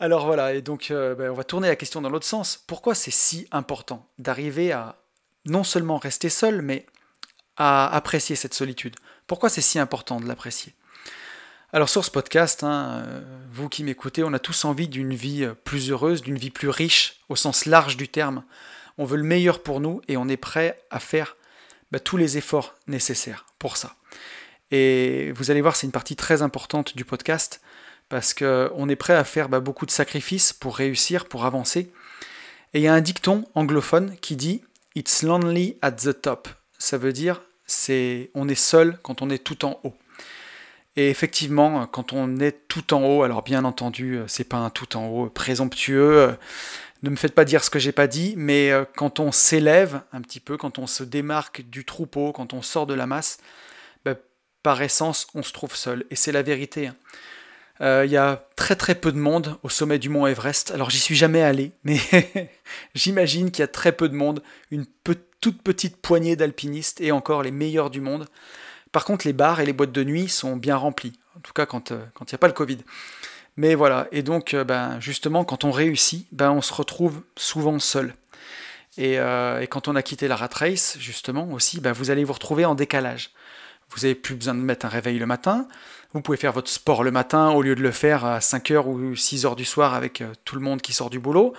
Alors 0.00 0.26
voilà, 0.26 0.54
et 0.54 0.62
donc 0.62 0.90
euh, 0.90 1.14
bah, 1.14 1.24
on 1.30 1.34
va 1.34 1.44
tourner 1.44 1.68
la 1.68 1.76
question 1.76 2.00
dans 2.00 2.10
l'autre 2.10 2.26
sens. 2.26 2.62
Pourquoi 2.66 2.94
c'est 2.94 3.10
si 3.10 3.48
important 3.50 4.08
d'arriver 4.18 4.70
à 4.70 4.96
non 5.44 5.64
seulement 5.64 5.98
rester 5.98 6.28
seul, 6.28 6.62
mais 6.62 6.86
à 7.56 7.94
apprécier 7.94 8.36
cette 8.36 8.54
solitude? 8.54 8.94
Pourquoi 9.28 9.50
c'est 9.50 9.60
si 9.60 9.78
important 9.78 10.20
de 10.20 10.26
l'apprécier? 10.26 10.72
Alors 11.74 11.90
sur 11.90 12.02
ce 12.02 12.10
podcast, 12.10 12.64
hein, 12.64 13.02
euh, 13.06 13.20
vous 13.52 13.68
qui 13.68 13.84
m'écoutez, 13.84 14.24
on 14.24 14.32
a 14.32 14.38
tous 14.38 14.64
envie 14.64 14.88
d'une 14.88 15.12
vie 15.12 15.44
euh, 15.44 15.52
plus 15.52 15.90
heureuse, 15.90 16.22
d'une 16.22 16.38
vie 16.38 16.48
plus 16.48 16.70
riche, 16.70 17.20
au 17.28 17.36
sens 17.36 17.66
large 17.66 17.98
du 17.98 18.08
terme. 18.08 18.42
On 18.96 19.04
veut 19.04 19.18
le 19.18 19.24
meilleur 19.24 19.62
pour 19.62 19.80
nous 19.80 20.00
et 20.08 20.16
on 20.16 20.28
est 20.28 20.38
prêt 20.38 20.82
à 20.90 20.98
faire 20.98 21.36
bah, 21.92 22.00
tous 22.00 22.16
les 22.16 22.38
efforts 22.38 22.74
nécessaires 22.86 23.44
pour 23.58 23.76
ça. 23.76 23.96
Et 24.70 25.30
vous 25.32 25.50
allez 25.50 25.60
voir, 25.60 25.76
c'est 25.76 25.86
une 25.86 25.92
partie 25.92 26.16
très 26.16 26.40
importante 26.40 26.96
du 26.96 27.04
podcast 27.04 27.60
parce 28.08 28.32
qu'on 28.32 28.88
est 28.88 28.96
prêt 28.96 29.14
à 29.14 29.24
faire 29.24 29.50
bah, 29.50 29.60
beaucoup 29.60 29.84
de 29.84 29.90
sacrifices 29.90 30.54
pour 30.54 30.74
réussir, 30.74 31.26
pour 31.26 31.44
avancer. 31.44 31.92
Et 32.72 32.78
il 32.78 32.82
y 32.82 32.88
a 32.88 32.94
un 32.94 33.02
dicton 33.02 33.44
anglophone 33.54 34.16
qui 34.22 34.36
dit 34.36 34.64
It's 34.94 35.22
lonely 35.22 35.76
at 35.82 35.92
the 35.92 36.18
top. 36.18 36.48
Ça 36.78 36.96
veut 36.96 37.12
dire 37.12 37.42
c'est 37.68 38.30
on 38.34 38.48
est 38.48 38.56
seul 38.56 38.98
quand 39.02 39.22
on 39.22 39.30
est 39.30 39.38
tout 39.38 39.64
en 39.64 39.78
haut. 39.84 39.94
Et 40.96 41.10
effectivement, 41.10 41.86
quand 41.86 42.12
on 42.12 42.40
est 42.40 42.66
tout 42.66 42.92
en 42.92 43.04
haut, 43.04 43.22
alors 43.22 43.42
bien 43.42 43.64
entendu, 43.64 44.18
c'est 44.26 44.42
pas 44.42 44.56
un 44.56 44.70
tout 44.70 44.96
en 44.96 45.06
haut 45.06 45.30
présomptueux, 45.30 46.36
Ne 47.04 47.10
me 47.10 47.16
faites 47.16 47.36
pas 47.36 47.44
dire 47.44 47.62
ce 47.62 47.70
que 47.70 47.78
j'ai 47.78 47.92
pas 47.92 48.08
dit, 48.08 48.34
mais 48.36 48.72
euh, 48.72 48.84
quand 48.96 49.20
on 49.20 49.30
s'élève 49.30 50.02
un 50.12 50.20
petit 50.20 50.40
peu, 50.40 50.56
quand 50.56 50.80
on 50.80 50.88
se 50.88 51.04
démarque 51.04 51.62
du 51.62 51.84
troupeau, 51.84 52.32
quand 52.32 52.52
on 52.52 52.62
sort 52.62 52.86
de 52.86 52.94
la 52.94 53.06
masse, 53.06 53.38
ben, 54.04 54.16
par 54.64 54.82
essence, 54.82 55.28
on 55.34 55.44
se 55.44 55.52
trouve 55.52 55.76
seul. 55.76 56.04
Et 56.10 56.16
c'est 56.16 56.32
la 56.32 56.42
vérité. 56.42 56.88
Hein. 56.88 56.96
Euh, 57.80 58.02
il 58.04 58.10
y 58.10 58.16
a 58.16 58.44
très 58.56 58.74
très 58.74 58.96
peu 58.96 59.12
de 59.12 59.18
monde 59.18 59.56
au 59.62 59.68
sommet 59.68 59.98
du 59.98 60.08
mont 60.08 60.26
Everest. 60.26 60.72
Alors 60.72 60.90
j'y 60.90 60.98
suis 60.98 61.14
jamais 61.14 61.42
allé, 61.42 61.72
mais 61.84 62.00
j'imagine 62.94 63.50
qu'il 63.50 63.62
y 63.62 63.64
a 63.64 63.68
très 63.68 63.92
peu 63.92 64.08
de 64.08 64.14
monde, 64.14 64.42
une 64.70 64.86
toute 65.40 65.62
petite 65.62 65.96
poignée 65.96 66.36
d'alpinistes 66.36 67.00
et 67.00 67.12
encore 67.12 67.42
les 67.42 67.50
meilleurs 67.50 67.90
du 67.90 68.00
monde. 68.00 68.26
Par 68.92 69.04
contre, 69.04 69.26
les 69.26 69.32
bars 69.32 69.60
et 69.60 69.66
les 69.66 69.72
boîtes 69.72 69.92
de 69.92 70.04
nuit 70.04 70.28
sont 70.28 70.56
bien 70.56 70.76
remplis, 70.76 71.12
en 71.36 71.40
tout 71.40 71.52
cas 71.52 71.66
quand 71.66 71.92
euh, 71.92 72.04
il 72.20 72.24
n'y 72.24 72.34
a 72.34 72.38
pas 72.38 72.46
le 72.46 72.52
Covid. 72.52 72.78
Mais 73.56 73.74
voilà, 73.74 74.08
et 74.12 74.22
donc 74.22 74.54
euh, 74.54 74.64
ben, 74.64 74.98
justement, 75.00 75.44
quand 75.44 75.64
on 75.64 75.70
réussit, 75.70 76.26
ben, 76.32 76.50
on 76.50 76.62
se 76.62 76.72
retrouve 76.72 77.22
souvent 77.36 77.78
seul. 77.78 78.14
Et, 78.96 79.12
et, 79.12 79.66
quand 79.68 79.86
on 79.86 79.94
a 79.94 80.02
quitté 80.02 80.26
la 80.26 80.34
rat 80.34 80.48
race, 80.52 80.96
justement 80.98 81.48
aussi, 81.52 81.78
ben, 81.78 81.92
vous 81.92 82.10
allez 82.10 82.24
vous 82.24 82.32
retrouver 82.32 82.64
en 82.64 82.74
décalage. 82.74 83.30
Vous 83.90 84.00
n'avez 84.00 84.16
plus 84.16 84.34
besoin 84.34 84.56
de 84.56 84.60
mettre 84.60 84.86
un 84.86 84.88
réveil 84.88 85.20
le 85.20 85.26
matin, 85.26 85.68
vous 86.14 86.22
pouvez 86.22 86.38
faire 86.38 86.52
votre 86.52 86.70
sport 86.70 87.04
le 87.04 87.10
matin 87.10 87.50
au 87.50 87.60
lieu 87.60 87.74
de 87.74 87.82
le 87.82 87.90
faire 87.90 88.24
à 88.24 88.38
5h 88.38 88.86
ou 88.86 89.12
6h 89.12 89.54
du 89.56 89.66
soir 89.66 89.92
avec 89.92 90.22
euh, 90.22 90.32
tout 90.46 90.54
le 90.54 90.62
monde 90.62 90.80
qui 90.80 90.94
sort 90.94 91.10
du 91.10 91.18
boulot. 91.18 91.52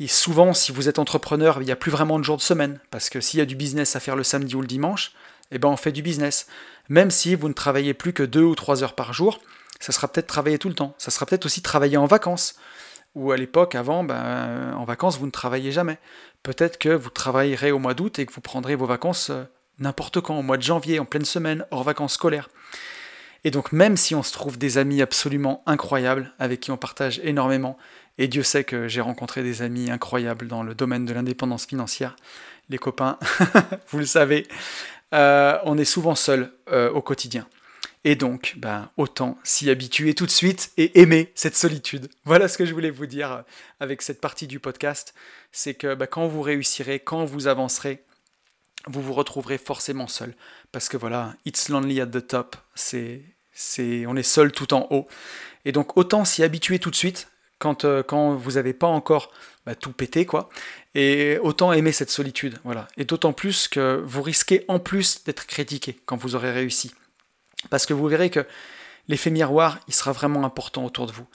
Et 0.00 0.08
souvent, 0.08 0.54
si 0.54 0.72
vous 0.72 0.88
êtes 0.88 0.98
entrepreneur, 0.98 1.60
il 1.60 1.66
n'y 1.66 1.70
a 1.70 1.76
plus 1.76 1.90
vraiment 1.90 2.18
de 2.18 2.24
jours 2.24 2.38
de 2.38 2.42
semaine. 2.42 2.80
Parce 2.90 3.10
que 3.10 3.20
s'il 3.20 3.38
y 3.38 3.42
a 3.42 3.46
du 3.46 3.54
business 3.54 3.96
à 3.96 4.00
faire 4.00 4.16
le 4.16 4.24
samedi 4.24 4.56
ou 4.56 4.62
le 4.62 4.66
dimanche, 4.66 5.12
eh 5.52 5.58
ben 5.58 5.68
on 5.68 5.76
fait 5.76 5.92
du 5.92 6.00
business. 6.00 6.46
Même 6.88 7.10
si 7.10 7.34
vous 7.34 7.48
ne 7.48 7.52
travaillez 7.52 7.92
plus 7.92 8.14
que 8.14 8.22
2 8.22 8.40
ou 8.40 8.54
3 8.54 8.82
heures 8.82 8.94
par 8.94 9.12
jour, 9.12 9.40
ça 9.78 9.92
sera 9.92 10.08
peut-être 10.08 10.26
travailler 10.26 10.58
tout 10.58 10.70
le 10.70 10.74
temps. 10.74 10.94
Ça 10.96 11.10
sera 11.10 11.26
peut-être 11.26 11.44
aussi 11.44 11.60
travailler 11.60 11.98
en 11.98 12.06
vacances. 12.06 12.54
Ou 13.14 13.30
à 13.30 13.36
l'époque, 13.36 13.74
avant, 13.74 14.02
ben, 14.02 14.72
en 14.74 14.84
vacances, 14.84 15.18
vous 15.18 15.26
ne 15.26 15.30
travaillez 15.30 15.70
jamais. 15.70 15.98
Peut-être 16.42 16.78
que 16.78 16.88
vous 16.88 17.10
travaillerez 17.10 17.70
au 17.70 17.78
mois 17.78 17.92
d'août 17.92 18.18
et 18.18 18.24
que 18.24 18.32
vous 18.32 18.40
prendrez 18.40 18.76
vos 18.76 18.86
vacances 18.86 19.28
euh, 19.28 19.44
n'importe 19.78 20.22
quand, 20.22 20.38
au 20.38 20.42
mois 20.42 20.56
de 20.56 20.62
janvier, 20.62 20.98
en 20.98 21.04
pleine 21.04 21.26
semaine, 21.26 21.66
hors 21.70 21.82
vacances 21.82 22.14
scolaires. 22.14 22.48
Et 23.44 23.50
donc 23.50 23.72
même 23.72 23.96
si 23.96 24.14
on 24.14 24.22
se 24.22 24.32
trouve 24.32 24.58
des 24.58 24.78
amis 24.78 25.02
absolument 25.02 25.62
incroyables, 25.66 26.32
avec 26.38 26.60
qui 26.60 26.70
on 26.70 26.76
partage 26.76 27.20
énormément, 27.24 27.76
et 28.18 28.28
Dieu 28.28 28.42
sait 28.42 28.64
que 28.64 28.88
j'ai 28.88 29.00
rencontré 29.00 29.42
des 29.42 29.62
amis 29.62 29.90
incroyables 29.90 30.46
dans 30.46 30.62
le 30.62 30.74
domaine 30.74 31.04
de 31.04 31.12
l'indépendance 31.12 31.66
financière, 31.66 32.16
les 32.68 32.78
copains, 32.78 33.18
vous 33.88 33.98
le 33.98 34.06
savez, 34.06 34.46
euh, 35.14 35.58
on 35.64 35.78
est 35.78 35.84
souvent 35.84 36.14
seul 36.14 36.52
euh, 36.70 36.90
au 36.90 37.02
quotidien. 37.02 37.46
Et 38.04 38.14
donc, 38.14 38.54
ben, 38.56 38.90
autant 38.96 39.36
s'y 39.44 39.68
habituer 39.68 40.14
tout 40.14 40.24
de 40.24 40.30
suite 40.30 40.72
et 40.78 41.00
aimer 41.00 41.32
cette 41.34 41.56
solitude. 41.56 42.08
Voilà 42.24 42.48
ce 42.48 42.56
que 42.56 42.64
je 42.64 42.72
voulais 42.72 42.90
vous 42.90 43.06
dire 43.06 43.32
euh, 43.32 43.42
avec 43.78 44.00
cette 44.02 44.20
partie 44.20 44.46
du 44.46 44.58
podcast. 44.58 45.14
C'est 45.52 45.74
que 45.74 45.94
ben, 45.94 46.06
quand 46.06 46.26
vous 46.26 46.42
réussirez, 46.42 47.00
quand 47.00 47.24
vous 47.24 47.46
avancerez, 47.46 48.04
vous 48.86 49.02
vous 49.02 49.12
retrouverez 49.12 49.58
forcément 49.58 50.06
seul. 50.06 50.34
Parce 50.72 50.88
que 50.88 50.96
voilà, 50.96 51.34
it's 51.44 51.68
lonely 51.68 52.00
at 52.00 52.06
the 52.06 52.26
top, 52.26 52.56
c'est, 52.74 53.22
c'est, 53.52 54.06
on 54.06 54.16
est 54.16 54.22
seul 54.22 54.52
tout 54.52 54.72
en 54.72 54.86
haut. 54.90 55.06
Et 55.66 55.72
donc 55.72 55.98
autant 55.98 56.24
s'y 56.24 56.42
habituer 56.42 56.78
tout 56.78 56.90
de 56.90 56.96
suite 56.96 57.28
quand, 57.60 57.84
euh, 57.84 58.02
quand 58.02 58.34
vous 58.34 58.52
n'avez 58.52 58.72
pas 58.72 58.88
encore 58.88 59.30
bah, 59.64 59.76
tout 59.76 59.92
pété, 59.92 60.26
quoi. 60.26 60.48
Et 60.96 61.38
autant 61.42 61.72
aimer 61.72 61.92
cette 61.92 62.10
solitude, 62.10 62.58
voilà. 62.64 62.88
Et 62.96 63.04
d'autant 63.04 63.32
plus 63.32 63.68
que 63.68 64.02
vous 64.04 64.22
risquez 64.22 64.64
en 64.66 64.80
plus 64.80 65.22
d'être 65.22 65.46
critiqué 65.46 66.00
quand 66.06 66.16
vous 66.16 66.34
aurez 66.34 66.50
réussi. 66.50 66.90
Parce 67.68 67.86
que 67.86 67.94
vous 67.94 68.08
verrez 68.08 68.30
que 68.30 68.44
l'effet 69.06 69.30
miroir, 69.30 69.78
il 69.86 69.94
sera 69.94 70.10
vraiment 70.10 70.44
important 70.44 70.84
autour 70.84 71.06
de 71.06 71.12
vous. 71.12 71.26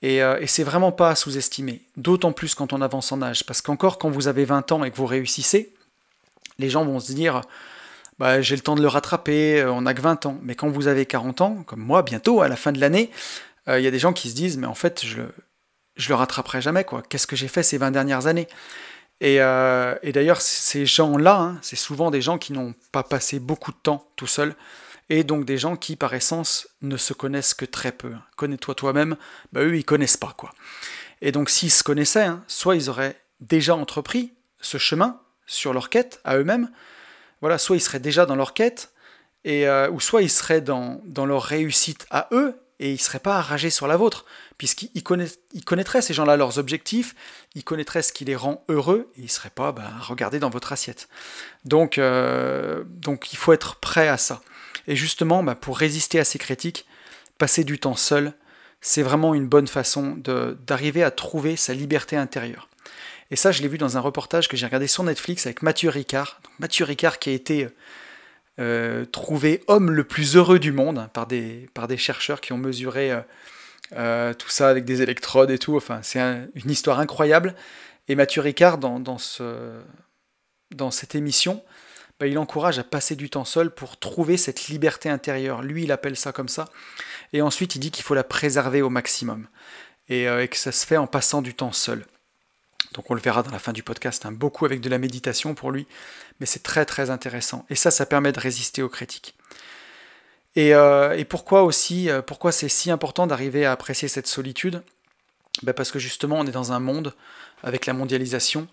Et, 0.00 0.22
euh, 0.22 0.38
et 0.40 0.46
c'est 0.46 0.64
vraiment 0.64 0.92
pas 0.92 1.10
à 1.10 1.14
sous-estimer, 1.14 1.82
d'autant 1.96 2.32
plus 2.32 2.54
quand 2.54 2.72
on 2.72 2.80
avance 2.80 3.12
en 3.12 3.20
âge. 3.20 3.44
Parce 3.44 3.60
qu'encore 3.60 3.98
quand 3.98 4.10
vous 4.10 4.28
avez 4.28 4.44
20 4.44 4.72
ans 4.72 4.84
et 4.84 4.90
que 4.90 4.96
vous 4.96 5.06
réussissez, 5.06 5.74
les 6.58 6.70
gens 6.70 6.84
vont 6.84 7.00
se 7.00 7.12
dire 7.12 7.42
bah, 8.18 8.40
j'ai 8.40 8.54
le 8.54 8.62
temps 8.62 8.76
de 8.76 8.82
le 8.82 8.88
rattraper, 8.88 9.60
euh, 9.60 9.72
on 9.72 9.82
n'a 9.82 9.94
que 9.94 10.00
20 10.00 10.26
ans. 10.26 10.38
Mais 10.42 10.54
quand 10.54 10.68
vous 10.68 10.86
avez 10.86 11.06
40 11.06 11.40
ans, 11.40 11.62
comme 11.66 11.80
moi, 11.80 12.02
bientôt, 12.02 12.42
à 12.42 12.48
la 12.48 12.56
fin 12.56 12.72
de 12.72 12.80
l'année, 12.80 13.10
euh, 13.68 13.80
il 13.80 13.84
y 13.84 13.88
a 13.88 13.90
des 13.90 13.98
gens 13.98 14.12
qui 14.12 14.30
se 14.30 14.34
disent 14.34 14.56
mais 14.58 14.66
en 14.66 14.74
fait, 14.74 15.04
je, 15.04 15.22
je 15.96 16.08
le 16.08 16.14
rattraperai 16.14 16.60
jamais, 16.60 16.84
quoi. 16.84 17.02
Qu'est-ce 17.02 17.26
que 17.26 17.36
j'ai 17.36 17.48
fait 17.48 17.62
ces 17.62 17.78
20 17.78 17.90
dernières 17.90 18.26
années? 18.26 18.48
Et, 19.20 19.40
euh, 19.40 19.94
d'ailleurs, 20.04 20.40
ces 20.40 20.86
gens-là, 20.86 21.40
hein, 21.40 21.58
c'est 21.62 21.76
souvent 21.76 22.10
des 22.10 22.20
gens 22.20 22.38
qui 22.38 22.52
n'ont 22.52 22.74
pas 22.92 23.02
passé 23.02 23.38
beaucoup 23.38 23.72
de 23.72 23.76
temps 23.76 24.10
tout 24.16 24.26
seuls, 24.26 24.54
et 25.08 25.22
donc 25.22 25.44
des 25.44 25.58
gens 25.58 25.76
qui, 25.76 25.96
par 25.96 26.14
essence, 26.14 26.68
ne 26.82 26.96
se 26.96 27.12
connaissent 27.12 27.54
que 27.54 27.64
très 27.64 27.92
peu. 27.92 28.12
Connais-toi 28.36 28.74
toi-même, 28.74 29.16
bah, 29.52 29.62
eux, 29.62 29.76
ils 29.76 29.84
connaissent 29.84 30.16
pas, 30.16 30.34
quoi. 30.36 30.52
Et 31.20 31.32
donc, 31.32 31.50
s'ils 31.50 31.70
se 31.70 31.82
connaissaient, 31.82 32.24
hein, 32.24 32.42
soit 32.48 32.76
ils 32.76 32.90
auraient 32.90 33.20
déjà 33.40 33.76
entrepris 33.76 34.32
ce 34.60 34.78
chemin, 34.78 35.20
sur 35.46 35.72
leur 35.72 35.90
quête 35.90 36.20
à 36.24 36.36
eux-mêmes. 36.36 36.70
Voilà, 37.40 37.58
soit 37.58 37.76
ils 37.76 37.80
seraient 37.80 38.00
déjà 38.00 38.26
dans 38.26 38.36
leur 38.36 38.54
quête, 38.54 38.92
euh, 39.46 39.90
ou 39.90 40.00
soit 40.00 40.22
ils 40.22 40.30
seraient 40.30 40.60
dans, 40.60 41.02
leur 41.16 41.42
réussite 41.42 42.06
à 42.10 42.28
eux, 42.32 42.58
et 42.80 42.90
ils 42.90 42.94
ne 42.94 42.98
seraient 42.98 43.18
pas 43.18 43.36
arragés 43.36 43.70
sur 43.70 43.86
la 43.86 43.96
vôtre, 43.96 44.24
puisqu'ils 44.58 44.90
ils 44.94 45.64
connaîtraient 45.64 46.02
ces 46.02 46.14
gens-là 46.14 46.36
leurs 46.36 46.58
objectifs, 46.58 47.14
ils 47.54 47.64
connaîtraient 47.64 48.02
ce 48.02 48.12
qui 48.12 48.24
les 48.24 48.36
rend 48.36 48.64
heureux, 48.68 49.10
et 49.16 49.20
ils 49.20 49.24
ne 49.24 49.28
seraient 49.28 49.50
pas 49.50 49.72
bah, 49.72 49.90
regardés 50.00 50.38
dans 50.40 50.50
votre 50.50 50.72
assiette. 50.72 51.08
Donc, 51.64 51.98
euh, 51.98 52.84
donc 52.86 53.32
il 53.32 53.36
faut 53.36 53.52
être 53.52 53.76
prêt 53.76 54.08
à 54.08 54.18
ça. 54.18 54.40
Et 54.86 54.96
justement, 54.96 55.42
bah, 55.42 55.54
pour 55.54 55.78
résister 55.78 56.18
à 56.18 56.24
ces 56.24 56.38
critiques, 56.38 56.86
passer 57.38 57.64
du 57.64 57.78
temps 57.78 57.96
seul, 57.96 58.34
c'est 58.80 59.02
vraiment 59.02 59.34
une 59.34 59.46
bonne 59.46 59.68
façon 59.68 60.16
d'arriver 60.66 61.02
à 61.02 61.10
trouver 61.10 61.56
sa 61.56 61.72
liberté 61.72 62.16
intérieure. 62.16 62.68
Et 63.30 63.36
ça, 63.36 63.50
je 63.50 63.62
l'ai 63.62 63.68
vu 63.68 63.78
dans 63.78 63.96
un 63.96 64.00
reportage 64.00 64.46
que 64.46 64.56
j'ai 64.56 64.66
regardé 64.66 64.86
sur 64.86 65.02
Netflix 65.04 65.46
avec 65.46 65.62
Mathieu 65.62 65.88
Ricard. 65.88 66.40
Mathieu 66.58 66.84
Ricard 66.84 67.18
qui 67.18 67.30
a 67.30 67.32
été 67.32 67.68
euh, 68.60 69.04
trouvé 69.04 69.64
homme 69.66 69.90
le 69.90 70.04
plus 70.04 70.36
heureux 70.36 70.60
du 70.60 70.70
monde 70.70 71.08
par, 71.12 71.26
des, 71.26 71.68
par 71.74 71.88
des 71.88 71.96
chercheurs 71.96 72.40
qui 72.40 72.52
ont 72.52 72.58
mesuré 72.58 73.10
euh, 73.10 73.20
euh, 73.94 74.34
tout 74.34 74.48
ça 74.48 74.68
avec 74.68 74.84
des 74.84 75.02
électrodes 75.02 75.50
et 75.50 75.58
tout. 75.58 75.76
Enfin, 75.76 76.00
c'est 76.02 76.20
une 76.20 76.70
histoire 76.70 77.00
incroyable. 77.00 77.54
Et 78.08 78.14
Mathieu 78.14 78.42
Ricard, 78.42 78.78
dans, 78.78 79.00
dans, 79.00 79.18
ce, 79.18 79.80
dans 80.74 80.90
cette 80.90 81.14
émission, 81.14 81.64
bah, 82.20 82.26
il 82.28 82.38
encourage 82.38 82.78
à 82.78 82.84
passer 82.84 83.16
du 83.16 83.28
temps 83.28 83.44
seul 83.44 83.70
pour 83.70 83.98
trouver 83.98 84.36
cette 84.36 84.68
liberté 84.68 85.08
intérieure. 85.08 85.62
Lui, 85.62 85.84
il 85.84 85.92
appelle 85.92 86.16
ça 86.16 86.32
comme 86.32 86.48
ça. 86.48 86.66
Et 87.32 87.42
ensuite, 87.42 87.74
il 87.74 87.80
dit 87.80 87.90
qu'il 87.90 88.04
faut 88.04 88.14
la 88.14 88.24
préserver 88.24 88.82
au 88.82 88.90
maximum. 88.90 89.48
Et, 90.08 90.24
et 90.24 90.48
que 90.48 90.56
ça 90.56 90.70
se 90.70 90.86
fait 90.86 90.98
en 90.98 91.06
passant 91.06 91.40
du 91.40 91.54
temps 91.54 91.72
seul. 91.72 92.04
Donc 92.94 93.10
on 93.10 93.14
le 93.14 93.20
verra 93.20 93.42
dans 93.42 93.50
la 93.50 93.58
fin 93.58 93.72
du 93.72 93.82
podcast, 93.82 94.24
hein, 94.24 94.32
beaucoup 94.32 94.64
avec 94.64 94.80
de 94.80 94.88
la 94.88 94.98
méditation 94.98 95.54
pour 95.54 95.70
lui, 95.70 95.86
mais 96.40 96.46
c'est 96.46 96.62
très 96.62 96.84
très 96.84 97.10
intéressant. 97.10 97.66
Et 97.68 97.74
ça, 97.74 97.90
ça 97.90 98.06
permet 98.06 98.32
de 98.32 98.40
résister 98.40 98.82
aux 98.82 98.88
critiques. 98.88 99.34
Et, 100.56 100.74
euh, 100.74 101.22
pourquoi 101.28 101.64
aussi, 101.64 102.08
euh, 102.08 102.22
pourquoi 102.22 102.52
c'est 102.52 102.68
si 102.68 102.90
important 102.90 103.26
d'arriver 103.26 103.66
à 103.66 103.72
apprécier 103.72 104.06
cette 104.08 104.28
solitude? 104.28 104.82
Ben 105.62 105.72
Parce 105.72 105.90
que 105.90 105.98
justement, 105.98 106.36
on 106.38 106.46
est 106.46 106.52
dans 106.52 106.72
un 106.72 106.80
monde, 106.80 107.14
avec 107.62 107.86
la 107.86 107.92
mondialisation, 107.92 108.68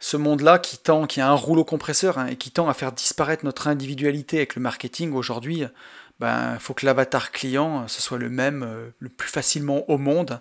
ce 0.00 0.16
monde-là 0.16 0.58
qui 0.58 0.78
tend, 0.78 1.06
qui 1.06 1.20
a 1.20 1.28
un 1.28 1.34
rouleau 1.34 1.64
compresseur 1.64 2.18
hein, 2.18 2.26
et 2.26 2.36
qui 2.36 2.50
tend 2.50 2.68
à 2.68 2.74
faire 2.74 2.90
disparaître 2.90 3.44
notre 3.44 3.68
individualité 3.68 4.38
avec 4.38 4.56
le 4.56 4.62
marketing 4.62 5.12
aujourd'hui, 5.12 5.64
ben, 6.20 6.58
faut 6.58 6.74
que 6.74 6.84
l'avatar 6.84 7.32
client, 7.32 7.86
ce 7.88 8.02
soit 8.02 8.18
le 8.18 8.28
même 8.28 8.62
euh, 8.62 8.90
le 8.98 9.08
plus 9.08 9.28
facilement 9.28 9.88
au 9.90 9.98
monde. 9.98 10.40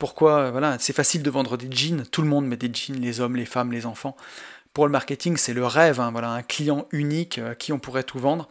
Pourquoi 0.00 0.50
Voilà, 0.50 0.78
c'est 0.78 0.94
facile 0.94 1.22
de 1.22 1.28
vendre 1.28 1.58
des 1.58 1.70
jeans, 1.70 2.06
tout 2.10 2.22
le 2.22 2.28
monde 2.28 2.46
met 2.46 2.56
des 2.56 2.72
jeans, 2.72 2.98
les 2.98 3.20
hommes, 3.20 3.36
les 3.36 3.44
femmes, 3.44 3.70
les 3.70 3.84
enfants. 3.84 4.16
Pour 4.72 4.86
le 4.86 4.90
marketing, 4.90 5.36
c'est 5.36 5.52
le 5.52 5.66
rêve, 5.66 6.00
hein, 6.00 6.10
voilà, 6.10 6.30
un 6.30 6.42
client 6.42 6.88
unique 6.90 7.36
à 7.36 7.54
qui 7.54 7.70
on 7.70 7.78
pourrait 7.78 8.02
tout 8.02 8.18
vendre. 8.18 8.48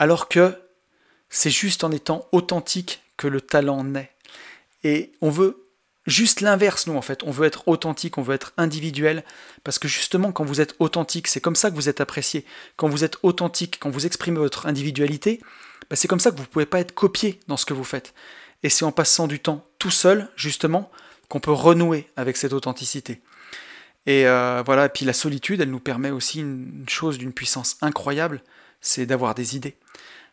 Alors 0.00 0.28
que 0.28 0.58
c'est 1.30 1.50
juste 1.50 1.84
en 1.84 1.92
étant 1.92 2.26
authentique 2.32 3.00
que 3.16 3.28
le 3.28 3.40
talent 3.40 3.84
naît. 3.84 4.10
Et 4.82 5.12
on 5.20 5.30
veut 5.30 5.68
juste 6.08 6.40
l'inverse, 6.40 6.88
nous, 6.88 6.96
en 6.96 7.02
fait. 7.02 7.22
On 7.22 7.30
veut 7.30 7.46
être 7.46 7.68
authentique, 7.68 8.18
on 8.18 8.22
veut 8.22 8.34
être 8.34 8.52
individuel, 8.56 9.22
parce 9.62 9.78
que 9.78 9.86
justement, 9.86 10.32
quand 10.32 10.44
vous 10.44 10.60
êtes 10.60 10.74
authentique, 10.80 11.28
c'est 11.28 11.40
comme 11.40 11.54
ça 11.54 11.70
que 11.70 11.76
vous 11.76 11.88
êtes 11.88 12.00
apprécié. 12.00 12.44
Quand 12.76 12.88
vous 12.88 13.04
êtes 13.04 13.18
authentique, 13.22 13.78
quand 13.78 13.90
vous 13.90 14.04
exprimez 14.04 14.38
votre 14.40 14.66
individualité, 14.66 15.40
bah, 15.88 15.94
c'est 15.94 16.08
comme 16.08 16.18
ça 16.18 16.32
que 16.32 16.36
vous 16.36 16.42
ne 16.42 16.48
pouvez 16.48 16.66
pas 16.66 16.80
être 16.80 16.92
copié 16.92 17.38
dans 17.46 17.56
ce 17.56 17.66
que 17.66 17.74
vous 17.74 17.84
faites. 17.84 18.14
Et 18.66 18.68
c'est 18.68 18.84
en 18.84 18.90
passant 18.90 19.28
du 19.28 19.38
temps 19.38 19.64
tout 19.78 19.92
seul, 19.92 20.28
justement, 20.34 20.90
qu'on 21.28 21.38
peut 21.38 21.52
renouer 21.52 22.10
avec 22.16 22.36
cette 22.36 22.52
authenticité. 22.52 23.20
Et 24.06 24.26
euh, 24.26 24.60
voilà, 24.66 24.86
et 24.86 24.88
puis 24.88 25.04
la 25.04 25.12
solitude, 25.12 25.60
elle 25.60 25.70
nous 25.70 25.78
permet 25.78 26.10
aussi 26.10 26.40
une 26.40 26.84
chose 26.88 27.16
d'une 27.16 27.32
puissance 27.32 27.76
incroyable, 27.80 28.42
c'est 28.80 29.06
d'avoir 29.06 29.36
des 29.36 29.54
idées. 29.54 29.76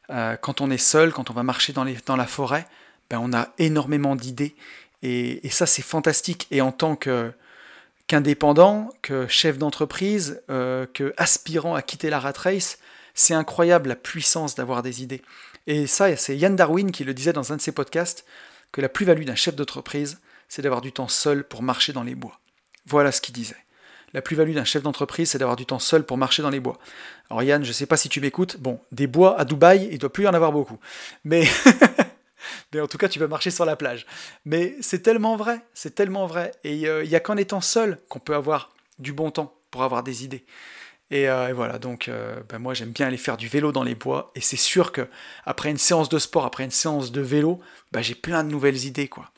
Euh, 0.09 0.35
quand 0.35 0.61
on 0.61 0.71
est 0.71 0.79
seul, 0.79 1.13
quand 1.13 1.29
on 1.29 1.33
va 1.35 1.43
marcher 1.43 1.73
dans, 1.73 1.83
la 1.83 2.25
forêt, 2.25 2.65
ben 3.11 3.19
on 3.21 3.33
a 3.33 3.49
énormément 3.59 4.15
d'idées. 4.15 4.55
Et, 5.03 5.47
ça, 5.51 5.67
c'est 5.67 5.83
fantastique. 5.83 6.47
Et 6.49 6.61
en 6.61 6.71
tant 6.71 6.95
qu'indépendant, 8.07 8.89
que 9.03 9.27
chef 9.27 9.59
d'entreprise, 9.59 10.41
euh, 10.49 10.87
que 10.91 11.13
aspirant 11.17 11.75
à 11.75 11.83
quitter 11.83 12.09
la 12.09 12.19
rat 12.19 12.33
race, 12.35 12.79
c'est 13.13 13.35
incroyable 13.35 13.89
la 13.89 13.95
puissance 13.95 14.55
d'avoir 14.55 14.81
des 14.81 15.03
idées. 15.03 15.21
Et 15.67 15.87
ça, 15.87 16.15
c'est 16.15 16.35
Yann 16.35 16.55
Darwin 16.55 16.91
qui 16.91 17.03
le 17.03 17.13
disait 17.13 17.33
dans 17.33 17.53
un 17.53 17.57
de 17.57 17.61
ses 17.61 17.71
podcasts, 17.71 18.25
que 18.71 18.81
la 18.81 18.89
plus-value 18.89 19.23
d'un 19.23 19.35
chef 19.35 19.55
d'entreprise, 19.55 20.19
c'est 20.49 20.61
d'avoir 20.61 20.81
du 20.81 20.91
temps 20.91 21.07
seul 21.07 21.43
pour 21.43 21.61
marcher 21.61 21.93
dans 21.93 22.03
les 22.03 22.15
bois. 22.15 22.39
Voilà 22.85 23.11
ce 23.11 23.21
qu'il 23.21 23.33
disait. 23.33 23.55
La 24.13 24.21
plus-value 24.21 24.53
d'un 24.53 24.65
chef 24.65 24.83
d'entreprise, 24.83 25.31
c'est 25.31 25.37
d'avoir 25.39 25.55
du 25.55 25.65
temps 25.65 25.79
seul 25.79 26.05
pour 26.05 26.17
marcher 26.17 26.43
dans 26.43 26.49
les 26.49 26.59
bois. 26.59 26.77
Alors 27.29 27.41
Yann, 27.41 27.63
je 27.63 27.69
ne 27.69 27.73
sais 27.73 27.85
pas 27.85 27.97
si 27.97 28.09
tu 28.09 28.21
m'écoutes. 28.21 28.57
Bon, 28.59 28.79
des 28.91 29.07
bois 29.07 29.39
à 29.39 29.45
Dubaï, 29.45 29.87
il 29.87 29.93
ne 29.93 29.97
doit 29.97 30.13
plus 30.13 30.25
y 30.25 30.27
en 30.27 30.33
avoir 30.33 30.51
beaucoup. 30.51 30.77
Mais, 31.23 31.47
mais 32.73 32.79
en 32.79 32.87
tout 32.87 32.99
cas, 32.99 33.09
tu 33.09 33.17
vas 33.19 33.27
marcher 33.27 33.49
sur 33.49 33.65
la 33.65 33.75
plage. 33.75 34.05
Mais 34.45 34.75
c'est 34.81 35.01
tellement 35.01 35.35
vrai, 35.35 35.61
c'est 35.73 35.95
tellement 35.95 36.27
vrai. 36.27 36.51
Et 36.63 36.87
euh, 36.87 37.03
il 37.03 37.09
n'y 37.09 37.15
a 37.15 37.19
qu'en 37.19 37.37
étant 37.37 37.61
seul 37.61 37.99
qu'on 38.09 38.19
peut 38.19 38.35
avoir 38.35 38.71
du 38.99 39.13
bon 39.13 39.31
temps 39.31 39.55
pour 39.71 39.81
avoir 39.81 40.03
des 40.03 40.23
idées. 40.23 40.45
Et, 41.13 41.29
euh, 41.29 41.53
voilà, 41.53 41.77
donc 41.77 42.07
euh, 42.07 42.41
ben 42.49 42.57
moi 42.57 42.73
j'aime 42.73 42.89
bien 42.89 43.05
aller 43.05 43.17
faire 43.17 43.37
du 43.37 43.47
vélo 43.47 43.71
dans 43.71 43.83
les 43.83 43.93
bois. 43.93 44.31
Et 44.33 44.41
c'est 44.41 44.57
sûr 44.57 44.91
que 44.91 45.07
après 45.45 45.69
une 45.69 45.77
séance 45.77 46.09
de 46.09 46.17
sport, 46.17 46.43
après 46.43 46.63
une 46.63 46.71
séance 46.71 47.11
de 47.11 47.21
vélo, 47.21 47.59
ben 47.91 48.01
j'ai 48.01 48.15
plein 48.15 48.43
de 48.43 48.49
nouvelles 48.49 48.85
idées, 48.85 49.07
quoi. 49.07 49.29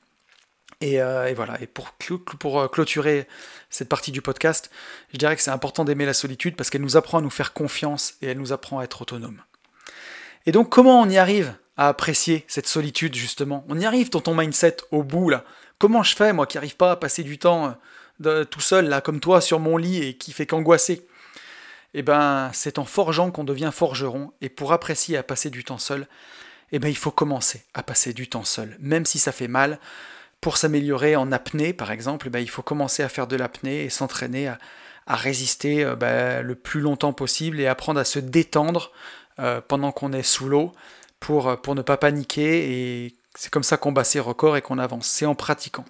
Euh, 0.83 1.25
et, 1.27 1.33
voilà, 1.33 1.59
et 1.61 1.67
pour, 1.67 1.91
euh, 2.59 2.67
clôturer 2.67 3.27
cette 3.69 3.89
partie 3.89 4.11
du 4.11 4.21
podcast, 4.21 4.69
je 5.11 5.17
dirais 5.17 5.35
que 5.35 5.41
c'est 5.41 5.51
important 5.51 5.85
d'aimer 5.85 6.05
la 6.05 6.13
solitude 6.13 6.55
parce 6.55 6.69
qu'elle 6.69 6.81
nous 6.81 6.97
apprend 6.97 7.19
à 7.19 7.21
nous 7.21 7.29
faire 7.29 7.53
confiance 7.53 8.15
et 8.21 8.27
elle 8.27 8.37
nous 8.37 8.53
apprend 8.53 8.79
à 8.79 8.83
être 8.83 9.01
autonome. 9.01 9.41
Et 10.45 10.51
donc 10.51 10.69
comment 10.69 11.01
on 11.01 11.09
y 11.09 11.17
arrive 11.17 11.55
à 11.77 11.87
apprécier 11.87 12.45
cette 12.47 12.67
solitude 12.67 13.15
justement? 13.15 13.65
On 13.67 13.79
y 13.79 13.85
arrive 13.85 14.09
dans 14.11 14.21
ton 14.21 14.35
mindset 14.35 14.77
au 14.91 15.03
bout 15.03 15.29
là. 15.29 15.43
Comment 15.79 16.03
je 16.03 16.15
fais 16.15 16.33
moi 16.33 16.45
qui 16.45 16.57
n'arrive 16.57 16.75
pas 16.75 16.91
à 16.91 16.95
passer 16.95 17.23
du 17.23 17.37
temps 17.37 17.75
euh, 18.25 18.45
tout 18.45 18.61
seul 18.61 18.87
là 18.87 19.01
comme 19.01 19.19
toi 19.19 19.41
sur 19.41 19.59
mon 19.59 19.77
lit 19.77 20.03
et 20.03 20.17
qui 20.17 20.31
fait 20.33 20.45
qu'angoisser? 20.45 21.07
Eh 21.97 22.03
ben 22.03 22.49
c'est 22.53 22.77
en 22.77 22.85
forgeant 22.85 23.31
qu'on 23.31 23.45
devient 23.45 23.71
forgeron 23.73 24.33
et 24.41 24.49
pour 24.49 24.73
apprécier 24.73 25.17
à 25.17 25.23
passer 25.23 25.49
du 25.49 25.63
temps 25.63 25.77
seul, 25.77 26.07
eh 26.71 26.79
ben 26.79 26.89
il 26.89 26.97
faut 26.97 27.11
commencer 27.11 27.63
à 27.73 27.83
passer 27.83 28.13
du 28.13 28.27
temps 28.27 28.43
seul, 28.43 28.75
même 28.79 29.05
si 29.05 29.17
ça 29.17 29.31
fait 29.31 29.47
mal 29.47 29.79
pour 30.45 30.57
s'améliorer 30.57 31.15
en 31.15 31.31
apnée, 31.31 31.73
par 31.73 31.89
exemple, 31.89 32.29
bah, 32.29 32.39
il 32.39 32.51
faut 32.51 32.61
commencer 32.61 33.01
à 33.01 33.09
faire 33.09 33.25
de 33.25 33.35
l'apnée 33.35 33.83
et 33.83 33.89
s'entraîner 33.89 34.47
à, 34.47 34.59
résister 35.07 35.83
euh, 35.83 35.95
bah, 35.95 36.43
le 36.43 36.53
plus 36.53 36.81
longtemps 36.81 37.13
possible 37.13 37.59
et 37.59 37.65
apprendre 37.65 37.99
à 37.99 38.03
se 38.03 38.19
détendre 38.19 38.91
euh, 39.39 39.59
pendant 39.67 39.91
qu'on 39.91 40.13
est 40.13 40.21
sous 40.21 40.47
l'eau 40.47 40.71
pour, 41.19 41.47
euh, 41.47 41.55
pour 41.55 41.73
ne 41.73 41.81
pas 41.81 41.97
paniquer. 41.97 42.71
Et 42.71 43.15
c'est 43.33 43.49
comme 43.49 43.63
ça 43.63 43.77
qu'on 43.77 43.91
bat 43.91 44.03
ses 44.03 44.19
records 44.19 44.55
et 44.55 44.61
qu'on 44.61 44.77
avance. 44.77 45.07
C'est 45.07 45.25
en 45.25 45.33
pratiquant. 45.33 45.85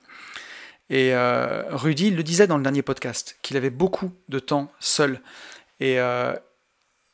Et 0.90 1.14
Rudy 1.72 2.12
le 2.12 2.22
disait 2.22 2.46
dans 2.46 2.58
le 2.58 2.64
dernier 2.64 2.84
podcast, 2.84 3.38
qu'il 3.42 3.58
avait 3.58 3.72
beaucoup 3.72 4.12
de 4.30 4.38
temps 4.38 4.72
seul. 4.80 5.20
Et 5.80 5.98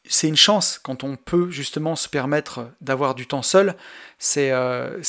c'est 0.07 0.27
une 0.27 0.37
chance 0.37 0.79
quand 0.81 1.03
on 1.03 1.15
peut 1.15 1.49
justement 1.51 1.95
se 1.95 2.09
permettre 2.09 2.71
d'avoir 2.81 3.15
du 3.15 3.27
temps 3.27 3.43
seul. 3.43 3.75
C'est 4.19 4.51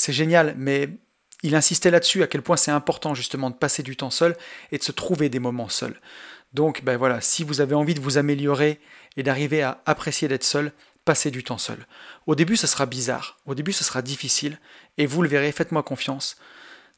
génial. 0.09 0.55
Mais 0.57 0.89
il 1.43 1.55
insistait 1.55 1.91
là-dessus, 1.91 2.23
à 2.23 2.27
quel 2.27 2.43
point 2.43 2.57
c'est 2.57 2.71
important 2.71 3.15
justement 3.15 3.51
de 3.51 3.57
passer 3.57 3.83
du 3.83 3.97
temps 3.97 4.11
seul 4.11 4.37
et 4.71 4.79
de 4.79 4.83
se 4.83 4.93
trouver 4.93 5.29
des 5.29 5.41
moments 5.41 5.69
seuls. 5.69 6.01
Donc 6.53 6.85
ben 6.85 6.97
voilà, 6.97 7.21
si 7.21 7.45
vous 7.45 7.61
avez 7.61 7.75
envie 7.75 7.95
de 7.95 8.01
vous 8.01 8.19
améliorer 8.19 8.79
et 9.17 9.23
d'arriver 9.23 9.63
à 9.63 9.81
apprécier 9.87 10.29
d'être 10.29 10.45
seul, 10.45 10.73
passez 11.05 11.31
du 11.31 11.43
temps 11.43 11.59
seul. 11.59 11.87
Au 12.27 12.35
début, 12.35 12.57
ce 12.57 12.67
sera 12.67 12.87
bizarre, 12.87 13.39
au 13.47 13.55
début, 13.55 13.73
ce 13.73 13.85
sera 13.85 14.03
difficile, 14.03 14.61
et 14.99 15.07
vous 15.07 15.23
le 15.23 15.29
verrez, 15.29 15.51
faites-moi 15.51 15.83
confiance. 15.83 16.37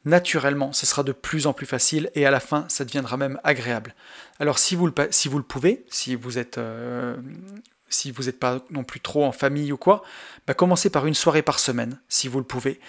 Naturellement, 0.03 0.73
ce 0.73 0.85
sera 0.85 1.03
de 1.03 1.13
plus 1.13 1.47
en 1.47 1.53
plus 1.53 1.65
facile, 1.65 2.11
et 2.13 2.25
à 2.25 2.31
la 2.31 2.39
fin, 2.39 2.65
ça 2.67 2.85
deviendra 2.85 3.17
même 3.17 3.39
agréable. 3.43 3.95
Alors 4.39 4.59
si 4.59 4.75
vous 4.75 4.87
le, 4.87 4.91
pouvez, 5.43 5.85
si 5.89 6.15
vous 6.15 6.37
êtes... 6.37 6.57
Euh, 6.57 7.15
n'êtes 8.03 8.39
pas 8.39 8.59
non 8.71 8.83
plus 8.83 8.99
trop 8.99 9.23
en 9.23 9.31
famille 9.31 9.71
ou 9.71 9.77
quoi, 9.77 10.03
bah 10.47 10.53
commencez 10.53 10.89
par 10.89 11.05
une 11.05 11.13
soirée 11.13 11.43
par 11.43 11.59
semaine, 11.59 11.99
si 12.09 12.27
vous 12.27 12.39
le 12.39 12.45
pouvez. 12.45 12.79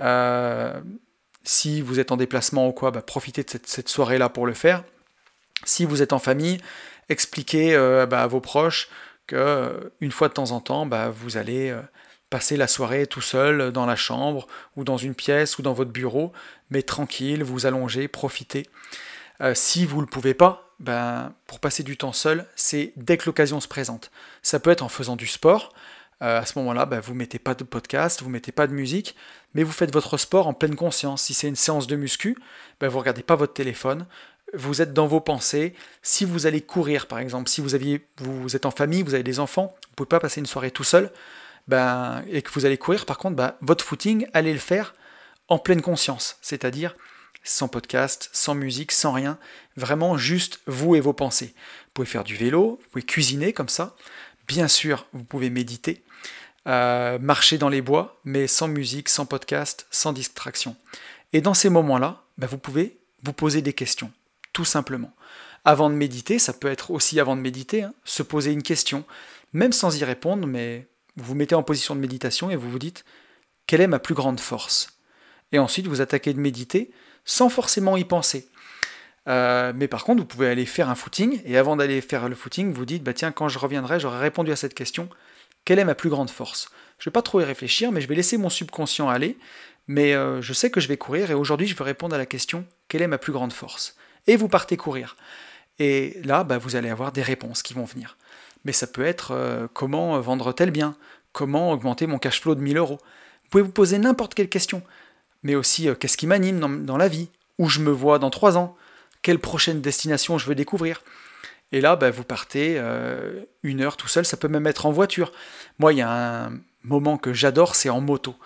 Euh, 0.00 0.80
si 1.44 1.82
vous 1.82 2.00
êtes 2.00 2.10
en 2.10 2.16
déplacement 2.16 2.66
ou 2.68 2.72
quoi, 2.72 2.90
bah, 2.90 3.02
profitez 3.02 3.44
de 3.44 3.50
cette, 3.64 3.88
soirée-là 3.88 4.28
pour 4.30 4.46
le 4.46 4.54
faire. 4.54 4.82
Si 5.64 5.84
vous 5.84 6.02
êtes 6.02 6.12
en 6.12 6.18
famille, 6.18 6.58
expliquez 7.08 7.74
euh, 7.74 8.06
bah, 8.06 8.22
à 8.22 8.26
vos 8.26 8.40
proches 8.40 8.88
que 9.26 9.36
euh, 9.36 9.90
une 10.00 10.10
fois 10.10 10.28
de 10.28 10.34
temps 10.34 10.50
en 10.50 10.60
temps, 10.60 10.88
vous 11.10 11.36
allez 11.36 11.70
euh, 11.70 11.80
passer 12.30 12.56
la 12.56 12.66
soirée 12.66 13.06
tout 13.06 13.20
seul 13.20 13.72
dans 13.72 13.86
la 13.86 13.96
chambre 13.96 14.46
ou 14.76 14.84
dans 14.84 14.96
une 14.96 15.14
pièce 15.14 15.58
ou 15.58 15.62
dans 15.62 15.72
votre 15.72 15.92
bureau, 15.92 16.32
mais 16.70 16.82
tranquille, 16.82 17.42
vous 17.42 17.66
allongez, 17.66 18.08
profitez. 18.08 18.66
Si 19.54 19.86
vous 19.86 19.96
ne 19.96 20.02
le 20.02 20.06
pouvez 20.06 20.34
pas, 20.34 20.70
pour 21.46 21.60
passer 21.60 21.82
du 21.82 21.96
temps 21.96 22.12
seul, 22.12 22.46
c'est 22.56 22.92
dès 22.96 23.16
que 23.16 23.26
l'occasion 23.26 23.60
se 23.60 23.68
présente. 23.68 24.10
Ça 24.42 24.60
peut 24.60 24.70
être 24.70 24.82
en 24.82 24.88
faisant 24.88 25.16
du 25.16 25.26
sport, 25.26 25.72
euh, 26.22 26.40
à 26.40 26.46
ce 26.46 26.58
moment-là, 26.58 26.86
bah, 26.86 27.00
vous 27.00 27.14
mettez 27.14 27.38
pas 27.38 27.54
de 27.54 27.64
podcast, 27.64 28.22
vous 28.22 28.30
mettez 28.30 28.52
pas 28.52 28.66
de 28.66 28.72
musique, 28.72 29.16
mais 29.54 29.62
vous 29.62 29.72
faites 29.72 29.92
votre 29.92 30.16
sport 30.16 30.46
en 30.46 30.54
pleine 30.54 30.76
conscience. 30.76 31.22
Si 31.22 31.34
c'est 31.34 31.48
une 31.48 31.56
séance 31.56 31.86
de 31.86 31.96
muscu, 31.96 32.36
bah, 32.80 32.88
vous 32.88 32.98
regardez 32.98 33.22
pas 33.22 33.36
votre 33.36 33.52
téléphone, 33.52 34.06
vous 34.54 34.80
êtes 34.80 34.92
dans 34.92 35.06
vos 35.06 35.20
pensées. 35.20 35.74
Si 36.02 36.24
vous 36.24 36.46
allez 36.46 36.60
courir, 36.60 37.08
par 37.08 37.18
exemple, 37.18 37.48
si 37.50 37.60
vous, 37.60 37.74
aviez, 37.74 38.06
vous 38.18 38.54
êtes 38.54 38.66
en 38.66 38.70
famille, 38.70 39.02
vous 39.02 39.14
avez 39.14 39.22
des 39.22 39.40
enfants, 39.40 39.74
vous 39.88 39.94
pouvez 39.96 40.08
pas 40.08 40.20
passer 40.20 40.40
une 40.40 40.46
soirée 40.46 40.70
tout 40.70 40.84
seul, 40.84 41.10
ben, 41.66 42.22
et 42.30 42.42
que 42.42 42.50
vous 42.52 42.64
allez 42.64 42.78
courir, 42.78 43.06
par 43.06 43.18
contre, 43.18 43.36
ben, 43.36 43.54
votre 43.60 43.84
footing, 43.84 44.26
allez 44.32 44.52
le 44.52 44.58
faire 44.58 44.94
en 45.48 45.58
pleine 45.58 45.82
conscience, 45.82 46.38
c'est-à-dire 46.40 46.96
sans 47.44 47.68
podcast, 47.68 48.30
sans 48.32 48.54
musique, 48.54 48.90
sans 48.90 49.12
rien, 49.12 49.38
vraiment 49.76 50.16
juste 50.16 50.60
vous 50.66 50.96
et 50.96 51.00
vos 51.00 51.12
pensées. 51.12 51.54
Vous 51.54 51.90
pouvez 51.94 52.06
faire 52.06 52.24
du 52.24 52.36
vélo, 52.36 52.80
vous 52.82 52.88
pouvez 52.90 53.04
cuisiner 53.04 53.52
comme 53.52 53.68
ça, 53.68 53.94
bien 54.48 54.66
sûr, 54.66 55.06
vous 55.12 55.24
pouvez 55.24 55.50
méditer, 55.50 56.02
euh, 56.66 57.18
marcher 57.18 57.58
dans 57.58 57.68
les 57.68 57.82
bois, 57.82 58.20
mais 58.24 58.46
sans 58.46 58.68
musique, 58.68 59.08
sans 59.08 59.26
podcast, 59.26 59.86
sans 59.90 60.12
distraction. 60.12 60.76
Et 61.32 61.40
dans 61.40 61.54
ces 61.54 61.68
moments-là, 61.68 62.24
bah, 62.38 62.46
vous 62.46 62.58
pouvez 62.58 62.98
vous 63.22 63.32
poser 63.32 63.62
des 63.62 63.72
questions, 63.72 64.10
tout 64.52 64.64
simplement. 64.64 65.14
Avant 65.64 65.88
de 65.88 65.94
méditer, 65.94 66.38
ça 66.38 66.52
peut 66.52 66.68
être 66.68 66.90
aussi 66.90 67.20
avant 67.20 67.36
de 67.36 67.40
méditer, 67.40 67.82
hein, 67.82 67.94
se 68.04 68.22
poser 68.22 68.52
une 68.52 68.62
question, 68.62 69.04
même 69.52 69.72
sans 69.72 69.96
y 69.96 70.04
répondre, 70.04 70.46
mais 70.46 70.86
vous 71.16 71.24
vous 71.24 71.34
mettez 71.34 71.54
en 71.54 71.62
position 71.62 71.94
de 71.94 72.00
méditation 72.00 72.50
et 72.50 72.56
vous 72.56 72.70
vous 72.70 72.78
dites 72.78 73.04
quelle 73.66 73.80
est 73.80 73.86
ma 73.86 73.98
plus 73.98 74.14
grande 74.14 74.40
force? 74.40 74.98
Et 75.52 75.58
ensuite, 75.58 75.86
vous 75.86 76.00
attaquez 76.00 76.34
de 76.34 76.40
méditer 76.40 76.90
sans 77.24 77.48
forcément 77.48 77.96
y 77.96 78.04
penser. 78.04 78.48
Euh, 79.26 79.72
mais 79.74 79.88
par 79.88 80.04
contre, 80.04 80.20
vous 80.20 80.26
pouvez 80.26 80.48
aller 80.48 80.66
faire 80.66 80.88
un 80.88 80.94
footing, 80.94 81.40
et 81.44 81.56
avant 81.56 81.76
d'aller 81.76 82.00
faire 82.00 82.28
le 82.28 82.34
footing, 82.34 82.72
vous 82.72 82.84
dites, 82.84 83.02
bah 83.02 83.14
tiens, 83.14 83.32
quand 83.32 83.48
je 83.48 83.58
reviendrai, 83.58 84.00
j'aurai 84.00 84.18
répondu 84.18 84.52
à 84.52 84.56
cette 84.56 84.74
question, 84.74 85.08
quelle 85.64 85.78
est 85.78 85.84
ma 85.84 85.94
plus 85.94 86.10
grande 86.10 86.30
force? 86.30 86.68
Je 86.98 87.08
ne 87.08 87.10
vais 87.10 87.14
pas 87.14 87.22
trop 87.22 87.40
y 87.40 87.44
réfléchir, 87.44 87.90
mais 87.90 88.00
je 88.00 88.08
vais 88.08 88.14
laisser 88.14 88.36
mon 88.36 88.50
subconscient 88.50 89.08
aller. 89.08 89.38
Mais 89.86 90.14
euh, 90.14 90.40
je 90.40 90.52
sais 90.52 90.70
que 90.70 90.80
je 90.80 90.88
vais 90.88 90.96
courir 90.96 91.30
et 91.30 91.34
aujourd'hui 91.34 91.66
je 91.66 91.76
vais 91.76 91.84
répondre 91.84 92.14
à 92.14 92.18
la 92.18 92.26
question 92.26 92.64
quelle 92.88 93.02
est 93.02 93.06
ma 93.06 93.18
plus 93.18 93.32
grande 93.32 93.52
force? 93.52 93.96
Et 94.26 94.36
vous 94.36 94.48
partez 94.48 94.76
courir. 94.76 95.16
Et 95.78 96.18
là, 96.24 96.44
bah, 96.44 96.58
vous 96.58 96.76
allez 96.76 96.88
avoir 96.88 97.12
des 97.12 97.22
réponses 97.22 97.62
qui 97.62 97.74
vont 97.74 97.84
venir. 97.84 98.16
Mais 98.64 98.72
ça 98.72 98.86
peut 98.86 99.04
être 99.04 99.32
euh, 99.32 99.66
comment 99.72 100.18
vendre 100.20 100.52
tel 100.52 100.70
bien? 100.70 100.96
Comment 101.32 101.72
augmenter 101.72 102.06
mon 102.06 102.18
cash 102.18 102.40
flow 102.40 102.54
de 102.54 102.60
1000 102.60 102.78
euros? 102.78 102.98
Vous 102.98 103.50
pouvez 103.50 103.62
vous 103.62 103.72
poser 103.72 103.98
n'importe 103.98 104.34
quelle 104.34 104.48
question. 104.48 104.82
Mais 105.44 105.54
aussi 105.54 105.88
euh, 105.88 105.94
qu'est-ce 105.94 106.16
qui 106.16 106.26
m'anime 106.26 106.84
dans, 106.84 106.96
la 106.96 107.08
vie 107.08 107.28
Où 107.58 107.68
je 107.68 107.78
me 107.78 107.92
vois 107.92 108.18
dans 108.18 108.30
3 108.30 108.58
ans 108.58 108.76
Quelle 109.22 109.38
prochaine 109.38 109.80
destination 109.80 110.38
je 110.38 110.46
veux 110.46 110.56
découvrir 110.56 111.02
et 111.72 111.80
là, 111.80 111.96
bah, 111.96 112.12
vous 112.12 112.22
partez 112.22 112.76
euh, 112.78 113.42
une 113.64 113.80
heure 113.80 113.96
tout 113.96 114.06
seul, 114.06 114.24
ça 114.24 114.36
peut 114.36 114.46
même 114.46 114.66
être 114.68 114.86
en 114.86 114.92
voiture. 114.92 115.32
Moi, 115.80 115.92
il 115.92 115.98
y 115.98 116.02
a 116.02 116.44
un 116.44 116.52
moment 116.84 117.18
que 117.18 117.32
j'adore, 117.32 117.74
c'est 117.74 117.88
en 117.88 118.00
moto. 118.00 118.36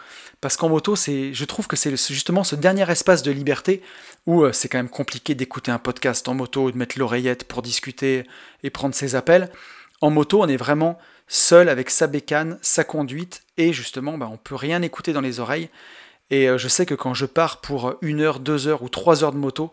Parce 0.40 0.56
qu'en 0.56 0.70
moto, 0.70 0.96
c'est, 0.96 1.34
je 1.34 1.44
trouve 1.44 1.66
que 1.66 1.76
c'est 1.76 1.94
justement 1.94 2.42
ce 2.42 2.54
dernier 2.54 2.90
espace 2.90 3.22
de 3.22 3.30
liberté 3.30 3.82
où 4.26 4.44
euh, 4.44 4.52
c'est 4.52 4.68
quand 4.68 4.78
même 4.78 4.88
compliqué 4.88 5.34
d'écouter 5.34 5.70
un 5.70 5.78
podcast 5.78 6.26
en 6.26 6.34
moto, 6.34 6.70
de 6.70 6.78
mettre 6.78 6.98
l'oreillette 6.98 7.44
pour 7.44 7.60
discuter 7.60 8.24
et 8.62 8.70
prendre 8.70 8.94
ses 8.94 9.14
appels. 9.14 9.50
En 10.00 10.10
moto, 10.10 10.40
on 10.42 10.48
est 10.48 10.56
vraiment 10.56 10.98
seul 11.26 11.68
avec 11.68 11.90
sa 11.90 12.06
bécane, 12.06 12.58
sa 12.62 12.84
conduite, 12.84 13.42
et 13.56 13.72
justement, 13.72 14.16
bah, 14.16 14.28
on 14.32 14.38
peut 14.38 14.54
rien 14.54 14.80
écouter 14.80 15.12
dans 15.12 15.20
les 15.20 15.40
oreilles. 15.40 15.68
Et 16.30 16.48
euh, 16.48 16.58
je 16.58 16.68
sais 16.68 16.86
que 16.86 16.94
quand 16.94 17.14
je 17.14 17.26
pars 17.26 17.60
pour 17.60 17.94
une 18.02 18.20
heure, 18.20 18.40
deux 18.40 18.68
heures 18.68 18.82
ou 18.82 18.88
trois 18.88 19.24
heures 19.24 19.32
de 19.32 19.38
moto, 19.38 19.72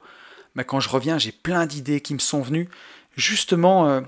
bah, 0.56 0.64
quand 0.64 0.80
je 0.80 0.90
reviens, 0.90 1.18
j'ai 1.18 1.32
plein 1.32 1.66
d'idées 1.66 2.02
qui 2.02 2.14
me 2.14 2.20
sont 2.20 2.42
venues 2.42 2.70
justement 3.16 3.90
euh, 3.90 4.02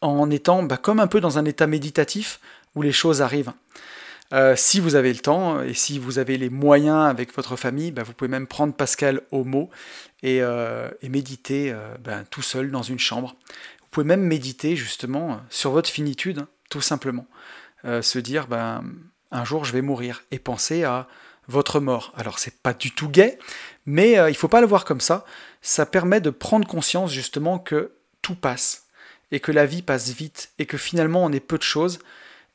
en 0.00 0.30
étant 0.30 0.62
bah, 0.62 0.76
comme 0.76 1.00
un 1.00 1.06
peu 1.06 1.20
dans 1.20 1.38
un 1.38 1.44
état 1.44 1.66
méditatif 1.66 2.40
où 2.74 2.82
les 2.82 2.92
choses 2.92 3.22
arrivent. 3.22 3.52
Euh, 4.32 4.54
si 4.56 4.78
vous 4.78 4.94
avez 4.94 5.12
le 5.12 5.18
temps 5.18 5.60
et 5.60 5.74
si 5.74 5.98
vous 5.98 6.18
avez 6.18 6.38
les 6.38 6.50
moyens 6.50 7.08
avec 7.08 7.34
votre 7.34 7.56
famille, 7.56 7.90
bah, 7.90 8.04
vous 8.04 8.12
pouvez 8.12 8.28
même 8.28 8.46
prendre 8.46 8.72
Pascal 8.72 9.22
au 9.32 9.44
mot 9.44 9.70
et, 10.22 10.40
euh, 10.40 10.88
méditer 11.02 11.74
tout 12.30 12.42
seul 12.42 12.70
dans 12.70 12.82
une 12.82 12.98
chambre. 12.98 13.34
Vous 13.80 13.88
pouvez 13.90 14.06
même 14.06 14.22
méditer 14.22 14.76
justement 14.76 15.40
sur 15.50 15.72
votre 15.72 15.90
finitude, 15.90 16.46
tout 16.70 16.80
simplement. 16.80 17.26
se 17.84 18.18
dire, 18.20 18.46
un 19.32 19.44
jour 19.44 19.64
je 19.64 19.72
vais 19.72 19.82
mourir 19.82 20.22
et 20.30 20.38
penser 20.38 20.84
à 20.84 21.08
votre 21.50 21.80
mort. 21.80 22.12
Alors 22.16 22.38
c'est 22.38 22.62
pas 22.62 22.72
du 22.72 22.92
tout 22.92 23.08
gai, 23.08 23.38
mais 23.86 24.16
il 24.28 24.36
faut 24.36 24.48
pas 24.48 24.60
le 24.60 24.66
voir 24.66 24.84
comme 24.84 25.00
ça. 25.00 25.24
Ça 25.62 25.84
permet 25.84 26.20
de 26.20 26.30
prendre 26.30 26.66
conscience 26.66 27.12
justement 27.12 27.58
que 27.58 27.92
tout 28.22 28.34
passe, 28.34 28.86
et 29.32 29.40
que 29.40 29.52
la 29.52 29.66
vie 29.66 29.82
passe 29.82 30.10
vite, 30.10 30.50
et 30.58 30.66
que 30.66 30.78
finalement 30.78 31.24
on 31.24 31.32
est 31.32 31.40
peu 31.40 31.58
de 31.58 31.62
choses, 31.62 31.98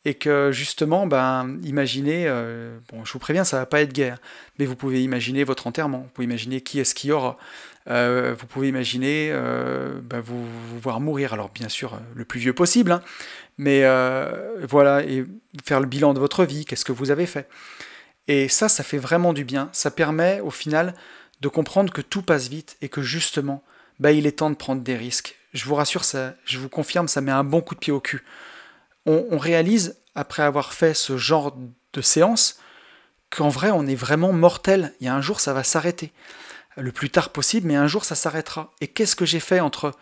et 0.05 0.13
que 0.13 0.51
justement, 0.51 1.07
ben, 1.07 1.57
imaginez, 1.63 2.25
euh, 2.27 2.77
bon, 2.91 3.03
je 3.03 3.11
vous 3.11 3.19
préviens, 3.19 3.43
ça 3.43 3.57
va 3.57 3.65
pas 3.65 3.81
être 3.81 3.91
guerre, 3.91 4.19
mais 4.59 4.65
vous 4.65 4.75
pouvez 4.75 5.03
imaginer 5.03 5.43
votre 5.43 5.65
enterrement, 5.65 5.99
vous 5.99 6.09
pouvez 6.13 6.25
imaginer 6.25 6.61
qui 6.61 6.79
est-ce 6.79 6.93
qui 6.93 7.11
aura, 7.11 7.37
euh, 7.89 8.35
vous 8.37 8.45
pouvez 8.45 8.67
imaginer 8.67 9.29
euh, 9.31 9.99
ben, 10.03 10.19
vous, 10.19 10.45
voir 10.79 10.99
mourir, 10.99 11.33
alors 11.33 11.49
bien 11.49 11.69
sûr 11.69 11.99
le 12.13 12.23
plus 12.23 12.39
vieux 12.39 12.53
possible, 12.53 12.91
hein, 12.91 13.01
mais 13.57 13.81
voilà, 14.69 15.03
et 15.03 15.25
faire 15.65 15.79
le 15.79 15.87
bilan 15.87 16.13
de 16.13 16.19
votre 16.19 16.45
vie, 16.45 16.65
qu'est-ce 16.65 16.85
que 16.85 16.91
vous 16.91 17.09
avez 17.09 17.25
fait? 17.25 17.49
Et 18.27 18.49
ça, 18.49 18.69
ça 18.69 18.83
fait 18.83 18.97
vraiment 18.97 19.33
du 19.33 19.43
bien, 19.43 19.69
ça 19.71 19.91
permet 19.91 20.39
au 20.41 20.49
final 20.49 20.95
de 21.41 21.47
comprendre 21.47 21.93
que 21.93 22.01
tout 22.01 22.21
passe 22.21 22.47
vite 22.47 22.77
et 22.81 22.89
que 22.89 23.01
justement, 23.01 23.63
ben, 23.99 24.11
il 24.11 24.25
est 24.25 24.39
temps 24.39 24.49
de 24.49 24.55
prendre 24.55 24.81
des 24.81 24.95
risques. 24.95 25.35
Je 25.53 25.65
vous 25.65 25.75
rassure, 25.75 26.03
ça, 26.03 26.33
je 26.45 26.57
vous 26.57 26.69
confirme, 26.69 27.07
ça 27.07 27.21
met 27.21 27.31
un 27.31 27.43
bon 27.43 27.61
coup 27.61 27.75
de 27.75 27.79
pied 27.79 27.93
au 27.93 27.99
cul 27.99 28.23
on, 29.05 29.37
réalise, 29.37 29.97
après 30.15 30.43
avoir 30.43 30.73
fait 30.73 30.93
ce 30.93 31.17
genre 31.17 31.55
de 31.93 32.01
séance, 32.01 32.59
qu'en 33.29 33.49
vrai, 33.49 33.71
on 33.71 33.85
est 33.85 33.95
vraiment 33.95 34.33
mortel. 34.33 34.93
Il 34.99 35.05
y 35.05 35.09
a 35.09 35.15
un 35.15 35.21
jour, 35.21 35.39
ça 35.39 35.53
va 35.53 35.63
s'arrêter. 35.63 36.11
Le 36.77 36.91
plus 36.91 37.09
tard 37.09 37.29
possible, 37.29 37.67
mais 37.67 37.75
un 37.75 37.87
jour, 37.87 38.03
ça 38.03 38.15
s'arrêtera. 38.15 38.73
Et 38.81 38.87
qu'est-ce 38.87 39.15
que 39.15 39.25
j'ai 39.25 39.39
fait 39.39 39.59
entre 39.59 39.93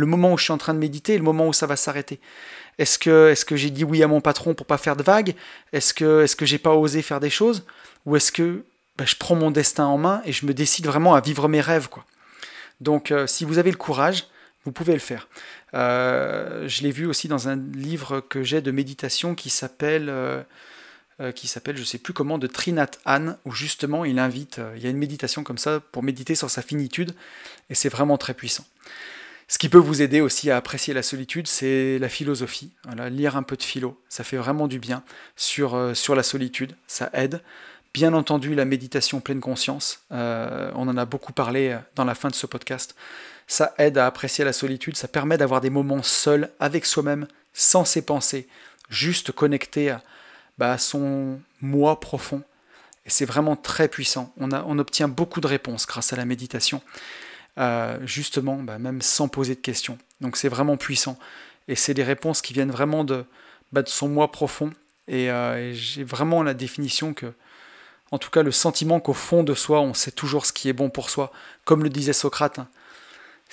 le 0.00 0.06
moment 0.06 0.32
où 0.32 0.38
je 0.38 0.44
suis 0.44 0.52
en 0.52 0.58
train 0.58 0.74
de 0.74 0.78
méditer 0.78 1.14
et 1.14 1.18
le 1.18 1.24
moment 1.24 1.46
où 1.46 1.52
ça 1.52 1.66
va 1.66 1.76
s'arrêter 1.76 2.20
Est-ce 2.78 2.98
que, 2.98 3.30
est 3.30 3.44
que 3.44 3.56
j'ai 3.56 3.70
dit 3.70 3.84
oui 3.84 4.02
à 4.02 4.08
mon 4.08 4.20
patron 4.20 4.54
pour 4.54 4.66
pas 4.66 4.78
faire 4.78 4.96
de 4.96 5.02
vagues? 5.02 5.34
Est-ce 5.72 5.94
que, 5.94 6.22
est-ce 6.22 6.36
que 6.36 6.46
j'ai 6.46 6.58
pas 6.58 6.74
osé 6.74 7.02
faire 7.02 7.20
des 7.20 7.30
choses? 7.30 7.64
Ou 8.06 8.16
est-ce 8.16 8.32
que 8.32 8.64
ben, 8.96 9.06
je 9.06 9.16
prends 9.16 9.36
mon 9.36 9.50
destin 9.50 9.86
en 9.86 9.98
main 9.98 10.22
et 10.24 10.32
je 10.32 10.46
me 10.46 10.54
décide 10.54 10.86
vraiment 10.86 11.14
à 11.14 11.20
vivre 11.20 11.48
mes 11.48 11.60
rêves 11.60 11.88
quoi? 11.88 12.04
Donc, 12.80 13.10
euh, 13.10 13.26
si 13.26 13.44
vous 13.44 13.58
avez 13.58 13.70
le 13.70 13.76
courage, 13.76 14.26
vous 14.64 14.72
pouvez 14.72 14.92
le 14.92 14.98
faire. 14.98 15.28
Euh, 15.74 16.68
je 16.68 16.82
l'ai 16.82 16.90
vu 16.90 17.06
aussi 17.06 17.28
dans 17.28 17.48
un 17.48 17.56
livre 17.56 18.20
que 18.20 18.42
j'ai 18.42 18.60
de 18.60 18.70
méditation 18.70 19.34
qui 19.34 19.50
s'appelle, 19.50 20.08
euh, 20.08 20.42
euh, 21.20 21.32
qui 21.32 21.48
s'appelle, 21.48 21.76
je 21.76 21.84
sais 21.84 21.98
plus 21.98 22.12
comment, 22.12 22.38
de 22.38 22.46
Trinat 22.46 22.90
Anne, 23.04 23.38
où 23.44 23.52
justement 23.52 24.04
il 24.04 24.18
invite, 24.18 24.60
il 24.76 24.82
y 24.82 24.86
a 24.86 24.90
une 24.90 24.98
méditation 24.98 25.44
comme 25.44 25.58
ça 25.58 25.80
pour 25.92 26.02
méditer 26.02 26.34
sur 26.34 26.50
sa 26.50 26.62
finitude, 26.62 27.14
et 27.70 27.74
c'est 27.74 27.88
vraiment 27.88 28.18
très 28.18 28.34
puissant. 28.34 28.64
Ce 29.50 29.58
qui 29.58 29.68
peut 29.68 29.76
vous 29.76 30.00
aider 30.00 30.22
aussi 30.22 30.50
à 30.50 30.56
apprécier 30.56 30.94
la 30.94 31.02
solitude, 31.02 31.46
c'est 31.46 31.98
la 31.98 32.08
philosophie. 32.08 32.70
lire 33.10 33.36
un 33.36 33.42
peu 33.42 33.56
de 33.56 33.62
philo, 33.62 34.00
ça 34.08 34.24
fait 34.24 34.38
vraiment 34.38 34.68
du 34.68 34.78
bien 34.78 35.02
sur, 35.36 35.94
sur 35.94 36.14
la 36.14 36.22
solitude, 36.22 36.74
ça 36.86 37.10
aide. 37.12 37.42
Bien 37.92 38.14
entendu, 38.14 38.54
la 38.54 38.64
méditation 38.64 39.20
pleine 39.20 39.40
conscience, 39.40 40.04
on 40.10 40.88
en 40.88 40.96
a 40.96 41.04
beaucoup 41.04 41.32
parlé 41.32 41.76
dans 41.96 42.04
la 42.04 42.14
fin 42.14 42.28
de 42.28 42.34
ce 42.34 42.46
podcast 42.46 42.94
ça 43.50 43.74
aide 43.78 43.98
à 43.98 44.06
apprécier 44.06 44.44
la 44.44 44.52
solitude, 44.52 44.96
ça 44.96 45.08
permet 45.08 45.36
d'avoir 45.36 45.60
des 45.60 45.70
moments 45.70 46.04
seuls 46.04 46.50
avec 46.60 46.86
soi-même, 46.86 47.26
sans 47.52 47.84
ses 47.84 48.00
pensées, 48.00 48.46
juste 48.90 49.32
connecté 49.32 49.90
à, 49.90 50.04
bah, 50.56 50.78
son 50.78 51.40
moi 51.60 51.98
profond. 51.98 52.44
Et 53.06 53.10
c'est 53.10 53.24
vraiment 53.24 53.56
très 53.56 53.88
puissant. 53.88 54.32
On, 54.38 54.78
obtient 54.78 55.08
beaucoup 55.08 55.40
de 55.40 55.48
réponses 55.48 55.84
grâce 55.84 56.12
à 56.12 56.16
la 56.16 56.24
méditation, 56.24 56.80
euh, 57.60 57.98
justement, 58.04 58.56
bah, 58.56 58.78
même 58.78 59.02
sans 59.02 59.28
poser 59.28 59.54
de 59.54 59.60
questions. 59.60 59.98
Donc 60.20 60.36
c'est 60.36 60.48
vraiment 60.48 60.76
puissant. 60.76 61.18
Et 61.68 61.76
c'est 61.76 61.94
des 61.94 62.02
réponses 62.02 62.42
qui 62.42 62.52
viennent 62.52 62.70
vraiment 62.70 63.04
de, 63.04 63.24
bah, 63.72 63.82
son 63.86 64.08
moi 64.08 64.32
profond. 64.32 64.72
Et, 65.08 65.30
euh, 65.30 65.70
et 65.70 65.74
j'ai 65.74 66.04
vraiment 66.04 66.42
la 66.42 66.54
définition 66.54 67.14
que, 67.14 67.32
en 68.10 68.18
tout 68.18 68.30
cas, 68.30 68.42
le 68.42 68.52
sentiment 68.52 68.98
qu'au 68.98 69.12
fond 69.12 69.42
de 69.42 69.54
soi, 69.54 69.80
on 69.80 69.94
sait 69.94 70.10
toujours 70.10 70.46
ce 70.46 70.52
qui 70.52 70.68
est 70.68 70.72
bon 70.72 70.90
pour 70.90 71.10
soi. 71.10 71.32
Comme 71.64 71.82
le 71.82 71.90
disait 71.90 72.12
Socrate, 72.12 72.58
hein, 72.58 72.68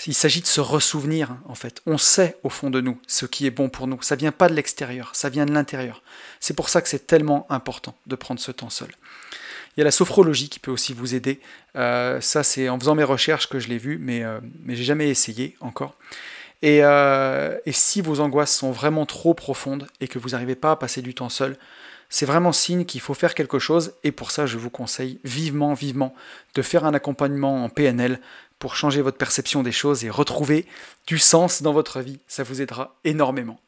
il 0.06 0.14
s'agit 0.14 0.42
de 0.42 0.48
se 0.48 0.62
ressouvenir, 0.62 1.36
en 1.46 1.56
fait. 1.56 1.82
On 1.86 1.98
sait 1.98 2.38
au 2.44 2.50
fond 2.50 2.70
de 2.70 2.82
nous 2.82 3.00
ce 3.08 3.26
qui 3.26 3.48
est 3.48 3.52
bon 3.52 3.70
pour 3.70 3.88
nous. 3.88 4.02
Ça 4.02 4.16
vient 4.16 4.32
pas 4.32 4.48
de 4.48 4.54
l'extérieur, 4.54 5.10
ça 5.14 5.30
vient 5.30 5.46
de 5.46 5.54
l'intérieur. 5.54 6.04
C'est 6.40 6.54
pour 6.54 6.70
ça 6.70 6.82
que 6.82 6.90
c'est 6.90 7.08
tellement 7.08 7.48
important 7.50 7.98
de 8.06 8.16
prendre 8.16 8.40
ce 8.40 8.52
temps 8.52 8.70
seul. 8.70 8.92
Il 9.78 9.82
y 9.82 9.84
a 9.84 9.86
la 9.86 9.92
sophrologie 9.92 10.50
qui 10.50 10.58
peut 10.58 10.72
aussi 10.72 10.94
vous 10.94 11.14
aider. 11.14 11.40
Euh, 11.76 12.20
ça, 12.20 12.42
c'est 12.42 12.68
en 12.68 12.80
faisant 12.80 12.96
mes 12.96 13.04
recherches 13.04 13.48
que 13.48 13.60
je 13.60 13.68
l'ai 13.68 13.78
vu, 13.78 14.00
mais, 14.02 14.24
euh, 14.24 14.40
mais 14.64 14.76
jamais 14.76 15.08
essayé 15.08 15.56
encore. 15.62 15.94
Euh, 16.66 17.60
et, 17.68 17.72
si 17.72 18.02
vos 18.02 18.20
angoisses 18.20 18.56
sont 18.56 18.72
vraiment 18.72 19.06
trop 19.06 19.36
profondes 19.36 19.88
et 20.02 20.08
que 20.08 20.18
vous 20.18 20.30
n'arrivez 20.30 20.56
pas 20.56 20.72
à 20.72 20.76
passer 20.76 21.04
du 21.04 21.14
temps 21.14 21.30
seul, 21.30 21.58
c'est 22.10 22.26
vraiment 22.26 22.52
signe 22.52 22.86
qu'il 22.86 23.02
faut 23.02 23.14
faire 23.14 23.36
quelque 23.36 23.60
chose. 23.60 23.94
Et 24.04 24.12
pour 24.12 24.32
ça, 24.32 24.48
je 24.48 24.58
vous 24.58 24.72
conseille 24.72 25.20
vivement, 25.24 25.76
vivement 25.76 26.16
de 26.56 26.64
faire 26.64 26.84
un 26.84 26.96
accompagnement 26.96 27.64
en 27.64 27.70
PNL 27.70 28.20
pour 28.58 28.76
changer 28.76 29.04
votre 29.04 29.18
perception 29.18 29.62
des 29.62 29.72
choses 29.72 30.04
et 30.04 30.10
retrouver 30.10 30.66
du 31.06 31.20
sens 31.20 31.62
dans 31.62 31.74
votre 31.74 32.02
vie. 32.02 32.20
Ça 32.28 32.42
vous 32.42 32.64
aidera 32.64 32.96
énormément. 33.04 33.60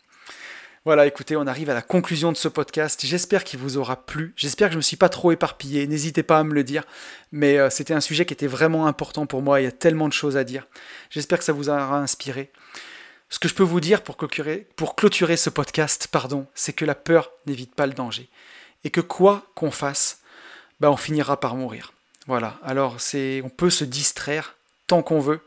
Voilà, 0.89 1.05
écoutez, 1.05 1.35
on 1.35 1.45
arrive 1.45 1.69
à 1.69 1.75
la 1.75 1.83
conclusion 1.83 2.31
de 2.31 2.37
ce 2.37 2.47
podcast. 2.47 3.05
J'espère 3.05 3.43
qu'il 3.43 3.59
vous 3.59 3.77
aura 3.77 4.07
plu. 4.07 4.33
J'espère 4.35 4.69
que 4.69 4.71
je 4.71 4.77
ne 4.77 4.79
me 4.79 4.83
suis 4.83 4.97
pas 4.97 5.07
trop 5.07 5.31
éparpillé. 5.31 5.85
N'hésitez 5.85 6.23
pas 6.23 6.39
à 6.39 6.43
me 6.43 6.55
le 6.55 6.63
dire. 6.63 6.83
Mais 7.31 7.59
euh, 7.59 7.69
c'était 7.69 7.93
un 7.93 8.01
sujet 8.01 8.25
qui 8.25 8.33
était 8.33 8.47
vraiment 8.47 8.87
important 8.87 9.27
pour 9.27 9.43
moi. 9.43 9.61
Il 9.61 9.65
y 9.65 9.67
a 9.67 9.71
tellement 9.71 10.07
de 10.07 10.13
choses 10.13 10.35
à 10.35 10.43
dire. 10.43 10.65
J'espère 11.11 11.37
que 11.37 11.43
ça 11.43 11.53
vous 11.53 11.69
aura 11.69 11.99
inspiré. 11.99 12.49
Ce 13.29 13.37
que 13.37 13.47
je 13.47 13.53
peux 13.53 13.61
vous 13.61 13.79
dire 13.79 14.01
pour 14.01 14.17
clôturer, 14.17 15.37
ce 15.37 15.51
podcast, 15.51 16.07
pardon, 16.11 16.47
c'est 16.55 16.73
que 16.73 16.85
la 16.85 16.95
peur 16.95 17.33
n'évite 17.45 17.75
pas 17.75 17.85
le 17.85 17.93
danger. 17.93 18.27
Et 18.83 18.89
que 18.89 18.99
quoi 18.99 19.43
qu'on 19.53 19.69
fasse, 19.69 20.21
bah, 20.79 20.89
on 20.89 20.97
finira 20.97 21.39
par 21.39 21.55
mourir. 21.55 21.93
Voilà, 22.25 22.57
alors 22.63 22.99
c'est, 22.99 23.43
on 23.45 23.49
peut 23.49 23.69
se 23.69 23.83
distraire, 23.83 24.55
tant 24.87 25.03
qu'on 25.03 25.19
veut. 25.19 25.41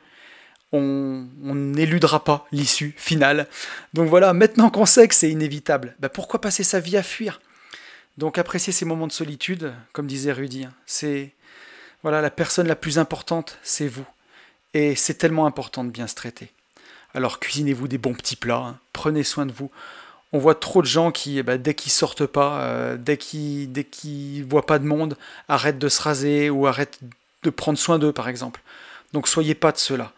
On 0.72 1.26
n'éludera 1.42 2.24
pas 2.24 2.46
l'issue 2.50 2.94
finale. 2.96 3.46
Donc 3.92 4.08
voilà, 4.08 4.32
maintenant 4.32 4.70
qu'on 4.70 4.86
sait 4.86 5.06
que 5.06 5.14
c'est 5.14 5.30
inévitable, 5.30 5.94
bah 5.98 6.08
pourquoi 6.08 6.40
passer 6.40 6.64
sa 6.64 6.80
vie 6.80 6.96
à 6.96 7.02
fuir? 7.02 7.40
Donc 8.18 8.38
apprécier 8.38 8.72
ces 8.72 8.84
moments 8.84 9.06
de 9.06 9.12
solitude, 9.12 9.72
comme 9.92 10.06
disait 10.06 10.32
Rudy, 10.32 10.64
hein, 10.64 10.72
c'est 10.86 11.32
voilà 12.02 12.20
la 12.20 12.30
personne 12.30 12.66
la 12.66 12.76
plus 12.76 12.98
importante, 12.98 13.58
c'est 13.62 13.88
vous. 13.88 14.06
Et 14.74 14.94
c'est 14.96 15.14
tellement 15.14 15.46
important 15.46 15.84
de 15.84 15.90
bien 15.90 16.06
se 16.06 16.14
traiter. 16.14 16.50
Alors 17.14 17.38
cuisinez-vous 17.38 17.88
des 17.88 17.98
bons 17.98 18.14
petits 18.14 18.36
plats, 18.36 18.56
hein, 18.56 18.78
prenez 18.92 19.22
soin 19.22 19.46
de 19.46 19.52
vous. 19.52 19.70
On 20.32 20.38
voit 20.38 20.54
trop 20.54 20.80
de 20.80 20.86
gens 20.86 21.10
qui, 21.10 21.42
ben, 21.42 21.60
dès 21.60 21.74
qu'ils 21.74 21.92
sortent 21.92 22.24
pas, 22.24 22.62
euh, 22.62 22.96
dès 22.96 23.18
qu'ils 23.18 23.70
qu'ils 23.90 24.44
voient 24.44 24.64
pas 24.64 24.78
de 24.78 24.86
monde, 24.86 25.18
arrêtent 25.48 25.78
de 25.78 25.90
se 25.90 26.00
raser 26.00 26.48
ou 26.48 26.66
arrêtent 26.66 27.00
de 27.42 27.50
prendre 27.50 27.78
soin 27.78 27.98
d'eux, 27.98 28.12
par 28.12 28.28
exemple. 28.28 28.62
Donc 29.12 29.28
soyez 29.28 29.54
pas 29.54 29.72
de 29.72 29.78
cela. 29.78 30.12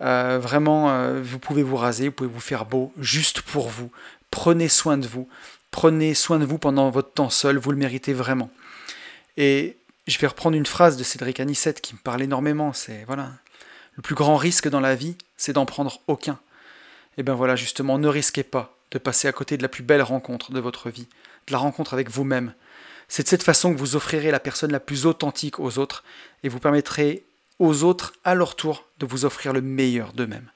Euh, 0.00 0.38
vraiment, 0.40 0.90
euh, 0.90 1.20
vous 1.22 1.38
pouvez 1.38 1.62
vous 1.62 1.76
raser, 1.76 2.08
vous 2.08 2.14
pouvez 2.14 2.30
vous 2.30 2.40
faire 2.40 2.66
beau, 2.66 2.92
juste 2.98 3.40
pour 3.40 3.68
vous. 3.68 3.90
Prenez 4.30 4.68
soin 4.68 4.98
de 4.98 5.06
vous. 5.06 5.28
Prenez 5.70 6.14
soin 6.14 6.38
de 6.38 6.44
vous 6.44 6.58
pendant 6.58 6.90
votre 6.90 7.12
temps 7.12 7.30
seul, 7.30 7.58
vous 7.58 7.70
le 7.70 7.76
méritez 7.76 8.12
vraiment. 8.12 8.50
Et 9.36 9.76
je 10.06 10.18
vais 10.18 10.26
reprendre 10.26 10.56
une 10.56 10.66
phrase 10.66 10.96
de 10.96 11.04
Cédric 11.04 11.40
Anissette 11.40 11.80
qui 11.80 11.94
me 11.94 11.98
parle 11.98 12.22
énormément. 12.22 12.72
C'est 12.72 13.04
voilà, 13.06 13.32
le 13.94 14.02
plus 14.02 14.14
grand 14.14 14.36
risque 14.36 14.68
dans 14.68 14.80
la 14.80 14.94
vie, 14.94 15.16
c'est 15.36 15.52
d'en 15.52 15.66
prendre 15.66 16.00
aucun. 16.06 16.38
Et 17.18 17.22
bien 17.22 17.34
voilà, 17.34 17.56
justement, 17.56 17.98
ne 17.98 18.08
risquez 18.08 18.42
pas 18.42 18.76
de 18.90 18.98
passer 18.98 19.28
à 19.28 19.32
côté 19.32 19.56
de 19.56 19.62
la 19.62 19.68
plus 19.68 19.82
belle 19.82 20.02
rencontre 20.02 20.52
de 20.52 20.60
votre 20.60 20.90
vie, 20.90 21.08
de 21.46 21.52
la 21.52 21.58
rencontre 21.58 21.92
avec 21.92 22.10
vous-même. 22.10 22.54
C'est 23.08 23.24
de 23.24 23.28
cette 23.28 23.42
façon 23.42 23.72
que 23.72 23.78
vous 23.78 23.96
offrirez 23.96 24.30
la 24.30 24.40
personne 24.40 24.72
la 24.72 24.80
plus 24.80 25.06
authentique 25.06 25.60
aux 25.60 25.78
autres 25.78 26.04
et 26.42 26.48
vous 26.48 26.58
permettrez 26.58 27.25
aux 27.58 27.84
autres, 27.84 28.12
à 28.24 28.34
leur 28.34 28.56
tour, 28.56 28.84
de 28.98 29.06
vous 29.06 29.24
offrir 29.24 29.52
le 29.52 29.60
meilleur 29.60 30.12
d'eux-mêmes. 30.12 30.50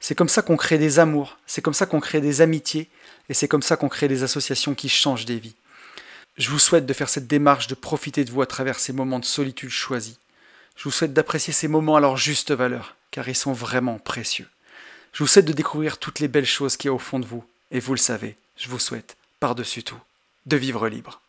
C'est 0.00 0.14
comme 0.14 0.28
ça 0.28 0.42
qu'on 0.42 0.56
crée 0.56 0.78
des 0.78 0.98
amours, 0.98 1.38
c'est 1.46 1.62
comme 1.62 1.74
ça 1.74 1.86
qu'on 1.86 2.00
crée 2.00 2.20
des 2.20 2.40
amitiés, 2.40 2.88
et 3.28 3.34
c'est 3.34 3.48
comme 3.48 3.62
ça 3.62 3.76
qu'on 3.76 3.88
crée 3.88 4.08
des 4.08 4.22
associations 4.22 4.74
qui 4.74 4.88
changent 4.88 5.24
des 5.24 5.38
vies. 5.38 5.56
Je 6.36 6.50
vous 6.50 6.58
souhaite 6.58 6.86
de 6.86 6.92
faire 6.92 7.08
cette 7.08 7.26
démarche, 7.26 7.66
de 7.66 7.74
profiter 7.74 8.24
de 8.24 8.30
vous 8.30 8.42
à 8.42 8.46
travers 8.46 8.78
ces 8.78 8.92
moments 8.92 9.18
de 9.18 9.24
solitude 9.24 9.70
choisis. 9.70 10.18
Je 10.76 10.84
vous 10.84 10.90
souhaite 10.90 11.14
d'apprécier 11.14 11.52
ces 11.52 11.68
moments 11.68 11.96
à 11.96 12.00
leur 12.00 12.16
juste 12.16 12.52
valeur, 12.52 12.94
car 13.10 13.28
ils 13.28 13.34
sont 13.34 13.54
vraiment 13.54 13.98
précieux. 13.98 14.46
Je 15.12 15.22
vous 15.22 15.26
souhaite 15.26 15.46
de 15.46 15.54
découvrir 15.54 15.96
toutes 15.98 16.20
les 16.20 16.28
belles 16.28 16.44
choses 16.44 16.76
qu'il 16.76 16.88
y 16.88 16.90
a 16.90 16.94
au 16.94 16.98
fond 16.98 17.18
de 17.18 17.24
vous, 17.24 17.44
et 17.70 17.80
vous 17.80 17.94
le 17.94 17.98
savez, 17.98 18.36
je 18.58 18.68
vous 18.68 18.78
souhaite, 18.78 19.16
par-dessus 19.40 19.82
tout, 19.82 19.98
de 20.44 20.56
vivre 20.56 20.88
libre. 20.88 21.22